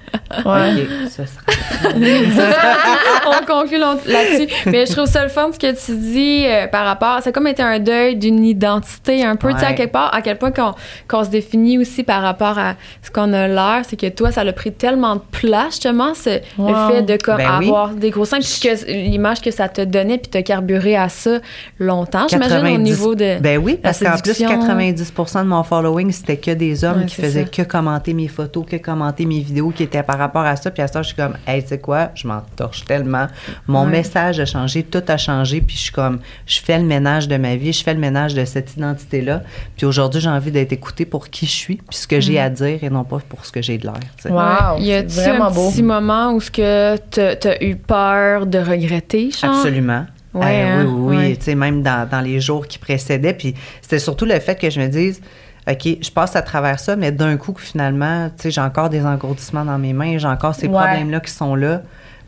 Ouais. 0.45 0.73
OK, 0.81 0.87
ce 1.09 1.25
sera- 1.27 1.93
on 3.27 3.45
conclut 3.45 3.77
là-dessus. 3.77 4.47
Mais 4.65 4.85
je 4.87 4.91
trouve 4.93 5.05
ça 5.05 5.21
le 5.21 5.29
fun 5.29 5.49
ce 5.53 5.59
que 5.59 5.71
tu 5.85 5.95
dis 5.95 6.45
euh, 6.47 6.65
par 6.67 6.85
rapport. 6.85 7.19
C'est 7.23 7.31
comme 7.31 7.45
été 7.47 7.61
un 7.61 7.77
deuil 7.77 8.15
d'une 8.15 8.43
identité 8.43 9.23
un 9.23 9.35
peu, 9.35 9.53
tu 9.53 9.59
sais, 9.59 9.65
à 9.65 9.69
Ouais. 9.69 9.75
quelque 9.75 9.91
part, 9.91 10.13
à 10.13 10.21
quel 10.23 10.37
point 10.39 10.51
qu'on 10.51 10.73
qu'on 11.07 11.23
se 11.23 11.29
définit 11.29 11.77
aussi 11.77 12.01
par 12.03 12.23
rapport 12.23 12.57
à 12.57 12.73
ce 13.03 13.11
qu'on 13.11 13.31
a 13.33 13.47
l'air. 13.47 13.81
C'est 13.87 13.95
que 13.99 14.09
toi, 14.09 14.31
ça 14.31 14.43
l'a 14.43 14.53
pris 14.53 14.71
tellement 14.71 15.15
de 15.17 15.21
place, 15.31 15.73
justement, 15.75 16.13
ce- 16.15 16.39
Wow. 16.57 16.69
le 16.89 16.93
fait 16.95 17.01
de 17.03 17.17
comme 17.23 17.37
Ben 17.37 17.59
oui. 17.59 17.67
avoir 17.67 17.89
des 17.89 18.09
gros 18.09 18.25
seins, 18.25 18.39
puis 18.39 18.59
que 18.61 18.91
l'image 18.91 19.39
que 19.41 19.51
ça 19.51 19.69
te 19.69 19.81
donnait, 19.81 20.17
puis 20.17 20.29
t'as 20.31 20.41
carburé 20.41 20.95
à 20.95 21.09
ça 21.09 21.37
longtemps, 21.79 22.27
j'imagine, 22.27 22.57
au 22.57 22.61
90 22.61 22.83
niveau 22.83 23.13
de. 23.15 23.39
Ben 23.39 23.59
oui, 23.59 23.77
parce 23.81 23.99
qu'en 23.99 24.17
plus, 24.17 24.33
séduction. 24.33 24.49
90% 24.49 25.43
de 25.43 25.47
mon 25.47 25.61
following, 25.63 26.11
c'était 26.11 26.37
que 26.43 26.51
des 26.51 26.83
hommes 26.83 26.99
Ouais, 26.99 27.05
qui 27.05 27.15
faisaient 27.15 27.43
ça. 27.45 27.49
que 27.49 27.61
commenter 27.63 28.13
mes 28.13 28.27
photos, 28.27 28.65
que 28.69 28.75
commenter 28.75 29.25
mes 29.25 29.39
vidéos 29.39 29.69
qui 29.69 29.83
étaient 29.83 30.03
par 30.03 30.17
rapport 30.17 30.43
à 30.43 30.55
ça. 30.55 30.69
Puis 30.71 30.83
à 30.83 30.87
ça, 30.87 31.01
je 31.01 31.07
suis 31.07 31.15
comme, 31.15 31.35
hey, 31.47 31.61
tu 31.63 31.69
sais 31.69 31.79
quoi, 31.79 32.09
je 32.15 32.27
m'en 32.27 32.41
torche 32.55 32.83
tellement. 32.85 33.27
Mon 33.67 33.85
Ouais. 33.85 33.91
message 33.91 34.39
a 34.39 34.45
changé, 34.45 34.83
tout 34.83 35.01
a 35.07 35.17
changé. 35.17 35.61
Puis 35.61 35.75
je 35.77 35.81
suis 35.83 35.91
comme, 35.91 36.19
je 36.45 36.59
fais 36.59 36.77
le 36.77 36.85
ménage 36.85 37.27
de 37.27 37.37
ma 37.37 37.55
vie, 37.55 37.71
je 37.73 37.83
fais 37.83 37.93
le 37.93 37.99
ménage 37.99 38.33
de 38.33 38.43
cette 38.45 38.75
identité-là. 38.75 39.41
Puis 39.77 39.85
aujourd'hui, 39.85 40.19
j'ai 40.21 40.29
envie 40.29 40.51
d'être 40.51 40.73
écoutée 40.73 41.05
pour 41.05 41.29
qui 41.29 41.45
je 41.45 41.51
suis, 41.51 41.75
puis 41.77 41.97
ce 41.97 42.07
que 42.07 42.19
j'ai 42.19 42.33
Mm. 42.35 42.45
à 42.45 42.49
dire 42.49 42.83
et 42.83 42.89
non 42.89 43.03
pas 43.05 43.19
pour 43.29 43.45
ce 43.45 43.51
que 43.51 43.61
j'ai 43.61 43.77
de 43.77 43.85
l'air. 43.85 43.93
tu. 44.21 44.27
Wow, 44.27 44.37
Ouais. 44.77 44.81
Y 44.81 45.05
c'est 45.09 45.29
vraiment 45.29 45.45
un 45.47 45.51
beau. 45.51 45.69
petit 45.71 45.83
moment 45.83 46.33
où 46.33 46.41
ce 46.41 46.51
que 46.51 46.97
t'as 47.09 47.35
t'as 47.37 47.55
eu 47.61 47.75
peur 47.75 48.45
de 48.45 48.57
regretter, 48.59 49.31
genre? 49.31 49.55
Absolument. 49.55 50.05
Ouais, 50.33 50.63
Euh, 50.63 50.65
hein? 50.81 50.85
oui, 50.85 50.91
oui, 50.95 51.15
oui. 51.15 51.17
Ouais. 51.29 51.35
Tu 51.35 51.43
sais, 51.43 51.55
même 51.55 51.83
dans, 51.83 52.09
dans 52.09 52.21
les 52.21 52.39
jours 52.39 52.67
qui 52.67 52.79
précédaient. 52.79 53.33
Puis 53.35 53.53
c'était 53.81 53.99
surtout 53.99 54.25
le 54.25 54.39
fait 54.39 54.55
que 54.59 54.67
je 54.69 54.79
me 54.79 54.87
dise, 54.87 55.21
OK, 55.69 55.97
je 56.01 56.11
passe 56.11 56.35
à 56.35 56.41
travers 56.41 56.79
ça, 56.79 56.95
mais 56.95 57.11
d'un 57.11 57.37
coup, 57.37 57.53
finalement, 57.57 58.29
tu 58.29 58.43
sais, 58.43 58.51
j'ai 58.51 58.61
encore 58.61 58.89
des 58.89 59.05
engourdissements 59.05 59.63
dans 59.65 59.77
mes 59.77 59.93
mains, 59.93 60.17
j'ai 60.17 60.27
encore 60.27 60.55
ces 60.55 60.67
Ouais. 60.67 60.73
problèmes-là 60.73 61.19
qui 61.21 61.31
sont 61.31 61.55
là. 61.55 61.81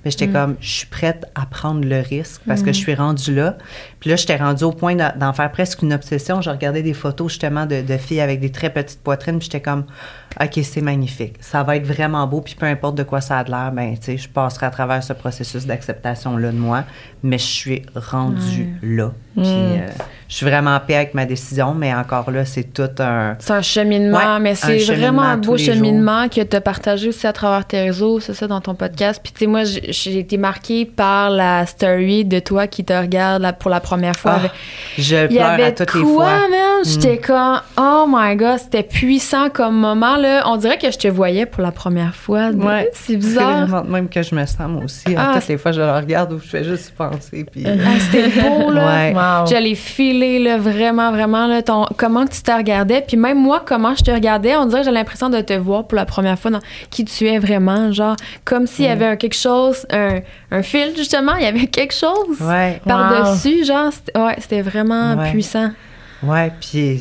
Mais 0.03 0.09
Mm. 0.09 0.11
j'étais 0.11 0.27
comme, 0.29 0.55
je 0.61 0.69
suis 0.69 0.85
prête 0.87 1.25
à 1.35 1.45
prendre 1.47 1.83
le 1.83 1.99
risque 1.99 2.41
parce 2.47 2.61
que 2.61 2.67
je 2.71 2.77
suis 2.77 2.93
rendue 2.95 3.33
là. 3.35 3.57
Puis 3.99 4.09
là, 4.09 4.15
j'étais 4.15 4.35
rendue 4.35 4.63
au 4.65 4.71
point 4.71 4.95
d'en 4.95 5.33
faire 5.33 5.51
presque 5.51 5.81
une 5.81 5.93
obsession. 5.93 6.41
Je 6.41 6.49
regardais 6.49 6.83
des 6.83 6.93
photos 6.93 7.31
justement 7.31 7.65
de, 7.65 7.81
de 7.81 7.97
filles 7.97 8.21
avec 8.21 8.39
des 8.39 8.51
très 8.51 8.69
petites 8.69 9.01
poitrines, 9.01 9.39
puis 9.39 9.45
j'étais 9.51 9.61
comme, 9.61 9.85
OK, 10.41 10.59
c'est 10.63 10.81
magnifique. 10.81 11.35
Ça 11.39 11.63
va 11.63 11.77
être 11.77 11.85
vraiment 11.87 12.27
beau, 12.27 12.41
puis 12.41 12.55
peu 12.55 12.65
importe 12.65 12.95
de 12.95 13.03
quoi 13.03 13.21
ça 13.21 13.39
a 13.39 13.43
l'air, 13.43 13.71
ben, 13.71 13.95
tu 13.97 14.03
sais, 14.03 14.17
je 14.17 14.27
passerai 14.29 14.65
à 14.65 14.69
travers 14.69 15.01
ce 15.03 15.13
processus 15.13 15.65
d'acceptation-là 15.65 16.51
de 16.51 16.57
moi, 16.57 16.83
mais 17.23 17.37
je 17.37 17.43
suis 17.45 17.81
rendue 17.95 18.75
là. 18.83 19.11
Puis 19.35 19.43
euh, 19.47 19.87
je 20.29 20.35
suis 20.35 20.45
vraiment 20.45 20.75
en 20.75 20.79
paix 20.79 20.95
avec 20.95 21.13
ma 21.13 21.25
décision, 21.25 21.73
mais 21.73 21.93
encore 21.93 22.31
là, 22.31 22.45
c'est 22.45 22.63
tout 22.63 22.89
un. 22.99 23.35
C'est 23.39 23.51
un 23.51 23.61
cheminement, 23.61 24.17
Ouais, 24.17 24.39
mais 24.39 24.55
c'est 24.55 24.77
vraiment 24.95 25.23
un 25.23 25.35
beau 25.37 25.57
jours. 25.57 25.73
cheminement 25.73 26.29
que 26.29 26.41
tu 26.41 26.55
as 26.55 26.61
partagé 26.61 27.09
aussi 27.09 27.27
à 27.27 27.33
travers 27.33 27.65
tes 27.65 27.81
réseaux, 27.81 28.19
c'est 28.21 28.33
ça, 28.33 28.47
dans 28.47 28.61
ton 28.61 28.75
podcast. 28.75 29.19
Puis, 29.21 29.33
tu 29.33 29.39
sais, 29.39 29.47
moi, 29.47 29.63
j'ai 29.65 30.19
été 30.19 30.37
marquée 30.37 30.85
par 30.85 31.29
la 31.31 31.65
story 31.65 32.23
de 32.23 32.39
toi 32.39 32.67
qui 32.67 32.85
te 32.85 32.93
regarde 32.93 33.41
la- 33.41 33.51
pour 33.53 33.69
la 33.69 33.81
première 33.85 34.15
fois. 34.15 34.31
Ah, 34.33 34.39
avec- 34.39 34.51
je 34.97 35.15
Il 35.29 35.33
y 35.33 35.35
pleure 35.37 35.47
avait 35.49 35.63
à 35.65 35.71
toutes 35.71 35.93
les 35.93 36.01
fois. 36.01 36.25
man? 36.49 36.83
j'étais 36.83 37.17
comme, 37.17 37.61
oh 37.77 38.05
my 38.07 38.35
god, 38.35 38.59
c'était 38.59 38.83
puissant 38.83 39.49
comme 39.49 39.75
moment, 39.75 40.17
là. 40.17 40.43
On 40.47 40.57
dirait 40.57 40.77
que 40.77 40.91
je 40.91 40.97
te 40.97 41.07
voyais 41.07 41.45
pour 41.45 41.61
la 41.63 41.71
première 41.71 42.13
fois. 42.15 42.49
Ouais. 42.49 42.89
C'est 42.93 43.15
bizarre. 43.17 43.65
vraiment 43.67 43.81
de 43.81 43.89
même 43.91 44.09
que 44.09 44.21
je 44.21 44.35
me 44.35 44.45
sens, 44.45 44.67
moi 44.67 44.83
aussi. 44.83 45.15
Ah, 45.17 45.31
toutes 45.35 45.47
les 45.47 45.57
fois, 45.57 45.71
je 45.71 45.81
le 45.81 45.91
regarde 45.91 46.33
ou 46.33 46.39
je 46.39 46.47
fais 46.47 46.63
juste 46.63 46.93
penser. 46.95 47.45
Puis... 47.51 47.63
Ah, 47.65 47.99
c'était 47.99 48.29
beau, 48.41 48.71
là. 48.71 48.85
Ouais. 48.87 49.13
Wow. 49.13 49.47
Je 49.49 49.55
l'ai 49.61 49.75
filé, 49.75 50.39
là, 50.39 50.57
vraiment, 50.57 51.11
vraiment, 51.11 51.47
là, 51.47 51.61
ton, 51.61 51.85
comment 51.97 52.25
que 52.25 52.33
tu 52.33 52.41
te 52.41 52.51
regardais? 52.51 53.03
Puis 53.07 53.17
même 53.17 53.39
moi, 53.39 53.61
comment 53.65 53.95
je 53.95 54.03
te 54.03 54.11
regardais, 54.11 54.55
on 54.55 54.65
dirait 54.65 54.81
que 54.81 54.85
j'ai 54.85 54.91
l'impression 54.93 55.29
de 55.29 55.41
te 55.41 55.53
voir 55.53 55.85
pour 55.85 55.95
la 55.95 56.05
première 56.05 56.37
fois 56.39 56.51
dans 56.51 56.59
qui 56.89 57.03
tu 57.05 57.27
es 57.27 57.39
vraiment. 57.39 57.91
Genre, 57.91 58.15
comme 58.43 58.67
s'il 58.67 58.85
y 58.85 58.87
avait 58.89 59.05
un 59.07 59.15
quelque 59.15 59.35
chose, 59.35 59.85
un, 59.91 60.19
un 60.51 60.61
fil, 60.61 60.93
justement, 60.95 61.35
il 61.35 61.43
y 61.43 61.47
avait 61.47 61.67
quelque 61.67 61.93
chose 61.93 62.39
Ouais. 62.41 62.79
par-dessus. 62.85 63.65
Genre, 63.65 63.74
c'était- 63.91 64.17
ouais, 64.19 64.35
c'était 64.39 64.61
vraiment 64.61 65.15
Ouais. 65.15 65.31
puissant. 65.31 65.71
Ouais, 66.23 66.51
puis 66.59 66.99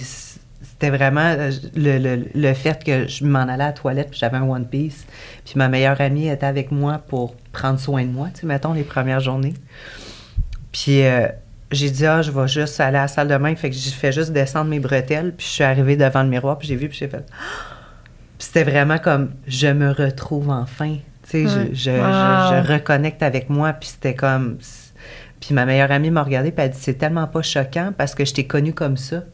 c'était 0.62 0.90
vraiment 0.90 1.20
euh, 1.38 1.50
le, 1.76 1.98
le, 1.98 2.24
le 2.34 2.54
fait 2.54 2.82
que 2.84 3.06
je 3.08 3.24
m'en 3.24 3.40
allais 3.40 3.52
à 3.52 3.56
la 3.68 3.72
toilette, 3.72 4.10
puis 4.10 4.18
j'avais 4.18 4.36
un 4.36 4.42
One 4.48 4.66
Piece. 4.66 5.06
Puis 5.44 5.54
ma 5.56 5.68
meilleure 5.68 6.00
amie 6.00 6.28
était 6.28 6.46
avec 6.46 6.70
moi 6.72 7.00
pour 7.08 7.34
prendre 7.52 7.78
soin 7.78 8.02
de 8.04 8.10
moi, 8.10 8.28
tu 8.34 8.40
sais, 8.42 8.46
mettons, 8.46 8.72
les 8.72 8.82
premières 8.82 9.20
journées. 9.20 9.54
Puis 10.72 11.04
euh, 11.04 11.28
j'ai 11.70 11.90
dit, 11.90 12.06
ah, 12.06 12.22
je 12.22 12.30
vais 12.30 12.48
juste 12.48 12.78
aller 12.80 12.98
à 12.98 13.02
la 13.02 13.08
salle 13.08 13.28
de 13.28 13.36
bain. 13.36 13.54
Fait 13.56 13.70
que 13.70 13.76
j'ai 13.76 13.90
fait 13.90 14.12
juste 14.12 14.32
descendre 14.32 14.68
mes 14.70 14.80
bretelles, 14.80 15.32
puis 15.36 15.46
je 15.46 15.52
suis 15.52 15.64
arrivée 15.64 15.96
devant 15.96 16.22
le 16.22 16.28
miroir, 16.28 16.58
puis 16.58 16.68
j'ai 16.68 16.76
vu, 16.76 16.88
puis 16.88 16.98
j'ai 16.98 17.08
fait. 17.08 17.24
Puis 18.38 18.46
c'était 18.48 18.64
vraiment 18.64 18.98
comme, 18.98 19.30
je 19.46 19.68
me 19.68 19.90
retrouve 19.92 20.50
enfin. 20.50 20.96
Tu 21.28 21.30
sais, 21.30 21.44
Ouais. 21.56 21.68
je, 21.72 21.74
je, 21.74 21.90
Wow. 21.90 22.62
je, 22.62 22.66
je 22.68 22.72
reconnecte 22.72 23.22
avec 23.22 23.48
moi, 23.48 23.72
puis 23.72 23.88
c'était 23.88 24.14
comme. 24.14 24.58
Puis 25.46 25.54
ma 25.54 25.66
meilleure 25.66 25.90
amie 25.92 26.10
m'a 26.10 26.22
regardée, 26.22 26.50
puis 26.50 26.62
elle 26.64 26.70
a 26.70 26.72
dit, 26.72 26.78
c'est 26.80 26.94
tellement 26.94 27.26
pas 27.26 27.42
choquant 27.42 27.92
parce 27.96 28.14
que 28.14 28.24
je 28.24 28.32
t'ai 28.32 28.46
connue 28.46 28.72
comme 28.72 28.96
ça. 28.96 29.24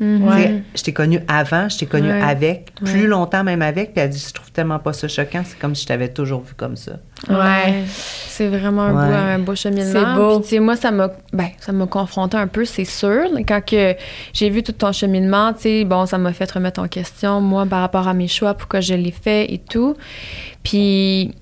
Mhm. 0.00 0.22
Tu 0.26 0.28
sais, 0.28 0.48
Ouais. 0.48 0.62
Je 0.74 0.82
t'ai 0.82 0.92
connue 0.92 1.20
avant, 1.28 1.68
je 1.68 1.78
t'ai 1.78 1.86
connue 1.86 2.08
Ouais. 2.10 2.20
avec, 2.20 2.74
plus 2.74 3.02
Ouais. 3.02 3.06
longtemps 3.06 3.44
même 3.44 3.62
avec, 3.62 3.92
puis 3.94 4.02
elle 4.02 4.10
dit 4.10 4.22
je 4.28 4.34
trouve 4.34 4.50
tellement 4.50 4.80
pas 4.80 4.92
ça 4.92 5.06
choquant, 5.06 5.42
c'est 5.44 5.56
comme 5.58 5.74
si 5.76 5.82
je 5.84 5.86
t'avais 5.88 6.08
toujours 6.08 6.42
vu 6.42 6.54
comme 6.56 6.74
ça. 6.76 6.94
Ouais. 7.30 7.84
C'est 7.86 8.48
vraiment 8.48 8.82
un, 8.82 8.92
Ouais. 8.92 9.06
beau, 9.06 9.14
un 9.14 9.38
beau 9.38 9.54
cheminement. 9.54 9.92
C'est 9.92 10.16
beau. 10.20 10.40
Puis, 10.40 10.42
tu 10.42 10.48
sais, 10.56 10.58
moi, 10.60 10.74
ça 10.74 10.90
m'a 10.90 11.10
ben, 11.32 11.46
ça 11.60 11.70
m'a 11.70 11.86
confronté 11.86 12.36
un 12.36 12.48
peu, 12.48 12.64
c'est 12.64 12.84
sûr. 12.84 13.26
Quand 13.46 13.64
que 13.64 13.94
j'ai 14.32 14.50
vu 14.50 14.64
tout 14.64 14.72
ton 14.72 14.90
cheminement, 14.90 15.52
tu 15.52 15.60
sais, 15.60 15.84
bon, 15.84 16.06
ça 16.06 16.18
m'a 16.18 16.32
fait 16.32 16.50
remettre 16.50 16.80
en 16.80 16.88
question, 16.88 17.40
moi, 17.40 17.64
par 17.64 17.80
rapport 17.80 18.08
à 18.08 18.14
mes 18.14 18.28
choix, 18.28 18.54
pourquoi 18.54 18.80
je 18.80 18.94
l'ai 18.94 19.12
fait 19.12 19.52
et 19.52 19.58
tout. 19.58 19.96
Puis, 20.64 21.32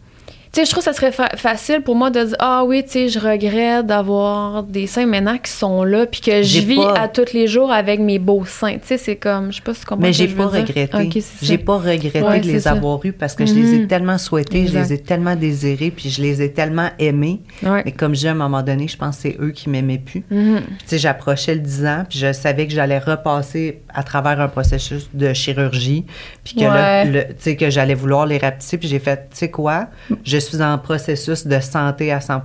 sais, 0.61 0.65
je 0.67 0.71
trouve 0.71 0.85
que 0.85 0.91
ça 0.91 0.93
serait 0.93 1.13
fa- 1.13 1.35
facile 1.37 1.81
pour 1.81 1.95
moi 1.95 2.11
de 2.11 2.23
dire 2.25 2.37
Ah 2.39 2.63
oui, 2.65 2.83
tu 2.85 2.91
sais, 2.91 3.09
je 3.09 3.19
regrette 3.19 3.87
d'avoir 3.87 4.63
des 4.63 4.87
seins 4.87 5.07
maintenant 5.07 5.39
qui 5.39 5.51
sont 5.51 5.85
là, 5.85 6.05
puis 6.07 6.21
que 6.21 6.43
je 6.43 6.61
vis 6.61 6.77
pas- 6.77 6.95
à 6.95 7.09
tous 7.09 7.33
les 7.33 7.47
jours 7.47 7.73
avec 7.73 8.01
mes 8.01 8.19
beaux 8.19 8.45
seins. 8.45 8.75
Tu 8.75 8.81
sais, 8.89 8.99
c'est 8.99 9.17
comme, 9.17 9.51
je 9.51 9.57
sais 9.57 9.63
pas 9.63 9.73
si 9.75 9.81
tu 9.81 9.87
comprends 9.87 10.07
Mais 10.07 10.13
j'ai 10.13 10.29
pas 10.29 10.47
dire. 10.47 10.61
regretté. 10.67 11.23
J'ai 11.43 11.59
pas 11.59 11.77
regretté 11.79 12.21
de 12.41 12.47
les 12.53 12.61
ça. 12.61 12.73
avoir 12.73 13.01
eus 13.05 13.13
parce 13.13 13.35
que 13.35 13.47
je 13.47 13.55
les 13.55 13.75
ai 13.75 13.79
Mhm. 13.81 13.87
tellement 13.87 14.19
souhaités, 14.19 14.67
je 14.67 14.79
les 14.79 14.93
ai 14.93 14.99
tellement 14.99 15.37
désirés, 15.37 15.91
puis 15.91 16.11
je 16.11 16.21
les 16.21 16.43
ai 16.43 16.53
tellement 16.53 16.91
aimés. 16.99 17.41
Ouais. 17.63 17.83
Mais 17.85 17.93
comme 17.93 18.15
je 18.15 18.21
dis, 18.21 18.29
à 18.29 18.33
un 18.33 18.35
moment 18.35 18.63
donné, 18.63 18.89
je 18.89 18.97
pense 18.97 19.17
que 19.17 19.23
c'est 19.23 19.37
eux 19.41 19.51
qui 19.53 19.71
m'aimaient 19.71 19.99
plus. 20.05 20.23
Mhm. 20.31 20.61
Puis, 20.67 20.77
tu 20.81 20.85
sais, 20.87 20.99
j'approchais 20.99 21.55
le 21.55 21.61
10 21.61 21.87
ans, 21.87 22.05
puis 22.09 22.19
je 22.19 22.33
savais 22.33 22.67
que 22.67 22.73
j'allais 22.75 22.99
repasser 22.99 23.81
à 23.95 24.03
travers 24.03 24.41
un 24.41 24.49
processus 24.49 25.09
de 25.15 25.33
chirurgie, 25.33 26.05
puis 26.45 26.57
que, 26.57 26.65
Ouais. 26.65 27.05
le- 27.07 27.25
tu 27.29 27.35
sais, 27.39 27.57
que 27.57 27.71
j'allais 27.71 27.95
vouloir 27.95 28.27
les 28.27 28.39
rapetisser, 28.39 28.77
puis 28.79 28.89
j'ai 28.89 28.99
fait, 28.99 29.17
tu 29.31 29.39
sais 29.39 29.51
quoi, 29.51 29.87
je 30.25 30.39
suis 30.43 30.63
en 30.63 30.79
processus 30.79 31.47
de 31.47 31.59
santé 31.61 32.13
à 32.13 32.21
100 32.21 32.43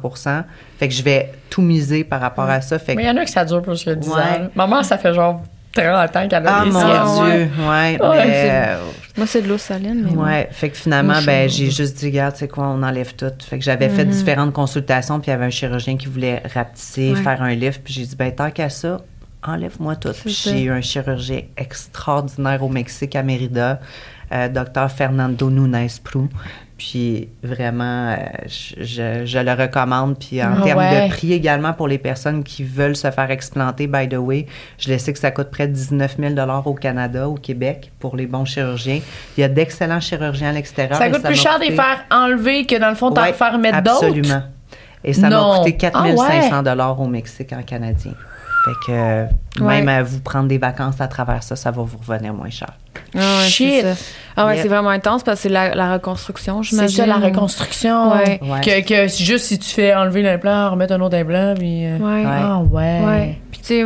fait 0.79 0.87
que 0.87 0.93
je 0.93 1.01
vais 1.03 1.31
tout 1.49 1.61
miser 1.61 2.03
par 2.03 2.21
rapport 2.21 2.49
à 2.49 2.61
ça. 2.61 2.77
Fait 2.79 2.93
que, 2.93 2.97
Mais 2.97 3.03
il 3.03 3.07
y 3.07 3.11
en 3.11 3.17
a 3.17 3.23
que 3.25 3.29
ça 3.31 3.43
dure 3.45 3.61
plus 3.61 3.83
que 3.83 3.91
10 3.91 4.07
Ouais. 4.09 4.13
ans. 4.15 4.17
là. 4.17 4.49
Ma 4.55 4.67
mère, 4.67 4.85
ça 4.85 4.97
fait 4.97 5.13
genre 5.13 5.41
30 5.73 6.15
ans 6.15 6.27
qu'elle 6.27 6.47
a 6.47 6.57
ah 6.61 6.63
des 6.65 6.71
mon. 6.71 6.79
Dieu, 6.79 7.49
ouais, 7.59 7.99
Ouais, 7.99 7.99
mais, 7.99 8.23
c'est- 8.25 8.51
euh, 8.51 8.77
Moi, 9.17 9.27
c'est 9.27 9.41
de 9.41 9.47
l'eau 9.47 9.57
saline, 9.57 10.07
mais. 10.09 10.17
Ouais, 10.17 10.47
fait 10.51 10.69
que 10.69 10.77
finalement, 10.77 11.19
ben, 11.25 11.47
j'ai 11.49 11.69
juste 11.71 11.97
dit, 11.97 12.05
regarde, 12.07 12.33
tu 12.33 12.39
sais 12.39 12.47
quoi, 12.47 12.65
on 12.67 12.81
enlève 12.83 13.13
tout. 13.15 13.31
Fait 13.47 13.57
que 13.59 13.63
j'avais 13.63 13.89
fait 13.89 14.05
Mhm. 14.05 14.11
différentes 14.11 14.53
consultations, 14.53 15.19
puis 15.19 15.29
il 15.29 15.31
y 15.31 15.33
avait 15.33 15.45
un 15.45 15.49
chirurgien 15.51 15.97
qui 15.97 16.07
voulait 16.07 16.41
rapetisser, 16.53 17.13
Ouais. 17.13 17.21
faire 17.21 17.41
un 17.41 17.53
lift, 17.53 17.81
puis 17.83 17.93
j'ai 17.93 18.05
dit, 18.05 18.15
ben, 18.15 18.31
tant 18.33 18.49
qu'à 18.51 18.69
ça, 18.69 19.01
enlève-moi 19.43 19.95
tout. 19.95 20.13
J'ai 20.25 20.63
eu 20.63 20.71
un 20.71 20.81
chirurgien 20.81 21.41
extraordinaire 21.57 22.63
au 22.63 22.69
Mexique, 22.69 23.15
à 23.15 23.23
Mérida, 23.23 23.79
euh, 24.31 24.49
docteur 24.49 24.91
Fernando 24.91 25.49
Nunes 25.49 25.87
Prou. 26.03 26.27
Puis 26.77 27.29
vraiment, 27.41 28.11
euh, 28.11 28.15
je, 28.45 29.25
je- 29.25 29.39
le 29.39 29.51
recommande. 29.59 30.19
Puis 30.19 30.43
en 30.43 30.57
Ah 30.59 30.63
termes 30.63 30.79
ouais. 30.79 31.07
de 31.07 31.09
prix 31.13 31.33
également 31.33 31.73
pour 31.73 31.87
les 31.87 31.97
personnes 31.97 32.43
qui 32.43 32.63
veulent 32.63 32.95
se 32.95 33.09
faire 33.09 33.31
explanter, 33.31 33.87
by 33.87 34.07
the 34.07 34.17
way, 34.17 34.45
je 34.77 34.91
le 34.91 34.97
sais 34.99 35.11
que 35.11 35.17
ça 35.19 35.31
coûte 35.31 35.49
près 35.49 35.67
de 35.67 35.73
19 35.73 36.17
000 36.19 36.35
au 36.65 36.73
Canada, 36.75 37.27
au 37.27 37.33
Québec, 37.35 37.91
pour 37.99 38.15
les 38.15 38.27
bons 38.27 38.45
chirurgiens. 38.45 38.99
Il 39.37 39.41
y 39.41 39.43
a 39.43 39.47
d'excellents 39.47 39.99
chirurgiens 39.99 40.49
à 40.49 40.53
l'extérieur. 40.53 40.97
Ça 40.99 41.09
coûte 41.09 41.23
plus 41.23 41.35
cher 41.41 41.57
de 41.59 41.65
les 41.65 41.71
faire 41.71 42.05
enlever 42.11 42.65
que 42.65 42.75
dans 42.79 42.89
le 42.89 42.95
fond, 42.95 43.11
t'en 43.11 43.23
Ouais, 43.23 43.33
faire 43.33 43.57
mettre 43.57 43.81
d'autres? 43.81 44.05
Absolument. 44.05 44.43
Et 45.03 45.13
ça 45.13 45.29
m'a 45.29 45.57
coûté 45.59 45.75
4 45.77 45.97
Ah 45.99 46.07
ouais. 46.09 46.15
500 46.41 46.63
dollars 46.63 46.99
au 46.99 47.07
Mexique 47.07 47.53
en 47.53 47.63
canadien. 47.63 48.13
Fait 48.67 48.73
que 48.85 48.91
euh, 48.91 49.25
Ouais. 49.61 49.77
même 49.81 49.89
à 49.89 50.03
vous 50.03 50.19
prendre 50.19 50.47
des 50.47 50.57
vacances 50.59 50.99
à 51.01 51.07
travers 51.07 51.41
ça, 51.41 51.55
ça 51.55 51.71
va 51.71 51.81
vous 51.81 51.97
revenir 52.05 52.33
moins 52.33 52.49
cher. 52.49 52.69
Ah 53.15 53.39
ouais, 53.39 53.47
Shit. 53.47 53.81
c'est. 53.81 53.95
Ah 54.35 54.45
ouais, 54.45 54.53
Yep. 54.55 54.63
c'est 54.63 54.67
vraiment 54.69 54.89
intense 54.89 55.23
parce 55.23 55.37
que 55.37 55.43
c'est 55.43 55.49
la, 55.49 55.73
la 55.73 55.93
reconstruction, 55.93 56.61
C'est 56.61 56.69
j'imagine. 56.71 56.97
ça, 56.97 57.05
la 57.05 57.15
reconstruction. 57.15 58.11
Ouais. 58.13 58.39
Ouais. 58.43 58.61
Que, 58.61 58.81
que 58.87 59.07
c'est 59.07 59.23
juste 59.23 59.45
si 59.45 59.57
tu 59.57 59.69
fais 59.69 59.95
enlever 59.95 60.21
l'implant, 60.21 60.69
remettre 60.71 60.93
un 60.93 61.01
autre 61.01 61.15
implant, 61.17 61.53
puis... 61.57 61.85
euh, 61.85 61.97
Ouais. 61.97 62.23
Ah 62.27 62.59
ouais. 62.59 63.01
Ouais. 63.05 63.37
Puis 63.51 63.61
tu 63.61 63.67
sais, 63.67 63.85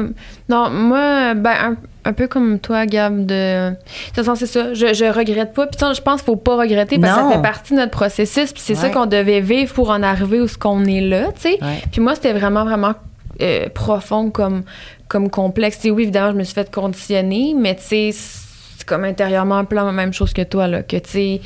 non, 0.49 0.69
moi, 0.69 1.33
ben, 1.35 1.53
un, 1.63 1.75
un 2.03 2.13
peu 2.13 2.27
comme 2.27 2.59
toi, 2.59 2.85
Gab, 2.85 3.25
de. 3.25 3.69
De 3.69 3.75
toute 4.07 4.15
façon, 4.15 4.35
c'est 4.35 4.47
ça. 4.47 4.73
Je, 4.73 4.93
je 4.93 5.05
regrette 5.05 5.53
pas. 5.53 5.67
Puis 5.67 5.77
tu 5.77 5.85
sais, 5.85 5.93
je 5.93 6.01
pense 6.01 6.21
qu'il 6.21 6.25
faut 6.25 6.35
pas 6.35 6.57
regretter 6.57 6.97
parce 6.99 7.15
que 7.15 7.29
ça 7.29 7.35
fait 7.35 7.41
partie 7.41 7.73
de 7.73 7.79
notre 7.79 7.91
processus. 7.91 8.51
Puis 8.51 8.61
c'est 8.65 8.75
ça 8.75 8.89
qu'on 8.89 9.05
devait 9.05 9.39
vivre 9.41 9.73
pour 9.73 9.89
en 9.91 10.01
arriver 10.03 10.41
où 10.41 10.47
ce 10.47 10.57
qu'on 10.57 10.83
est 10.85 11.01
là, 11.01 11.27
tu 11.35 11.41
sais. 11.51 11.59
Ouais. 11.61 11.81
Puis 11.91 12.01
moi, 12.01 12.15
c'était 12.15 12.33
vraiment, 12.33 12.65
vraiment 12.65 12.93
euh, 13.41 13.69
profond 13.69 14.29
comme, 14.31 14.63
comme 15.07 15.29
complexe. 15.29 15.77
Tu 15.77 15.81
sais, 15.83 15.91
oui, 15.91 16.03
évidemment, 16.03 16.31
je 16.31 16.37
me 16.37 16.43
suis 16.43 16.53
fait 16.55 16.71
conditionner, 16.71 17.53
mais 17.57 17.75
tu 17.75 17.83
sais, 17.83 18.09
c'est 18.13 18.85
comme 18.85 19.03
intérieurement 19.03 19.57
un 19.57 19.65
peu 19.65 19.75
la 19.75 19.91
même 19.91 20.11
chose 20.13 20.33
que 20.33 20.41
toi, 20.41 20.67
là. 20.67 20.83
Que 20.83 20.97
tu 20.97 21.09
sais, 21.09 21.41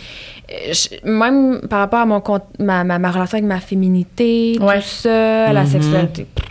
euh, 0.51 0.73
même 1.03 1.61
par 1.69 1.79
rapport 1.79 1.99
à 1.99 2.05
mon, 2.05 2.21
ma, 2.59 2.83
ma, 2.83 2.97
ma 2.99 3.11
relation 3.11 3.37
avec 3.37 3.47
ma 3.47 3.59
féminité, 3.59 4.57
Ouais. 4.61 4.77
tout 4.79 4.87
ça, 4.87 5.51
la 5.53 5.61
Mhm. 5.63 5.67
sexualité. 5.67 6.25
pff, 6.33 6.45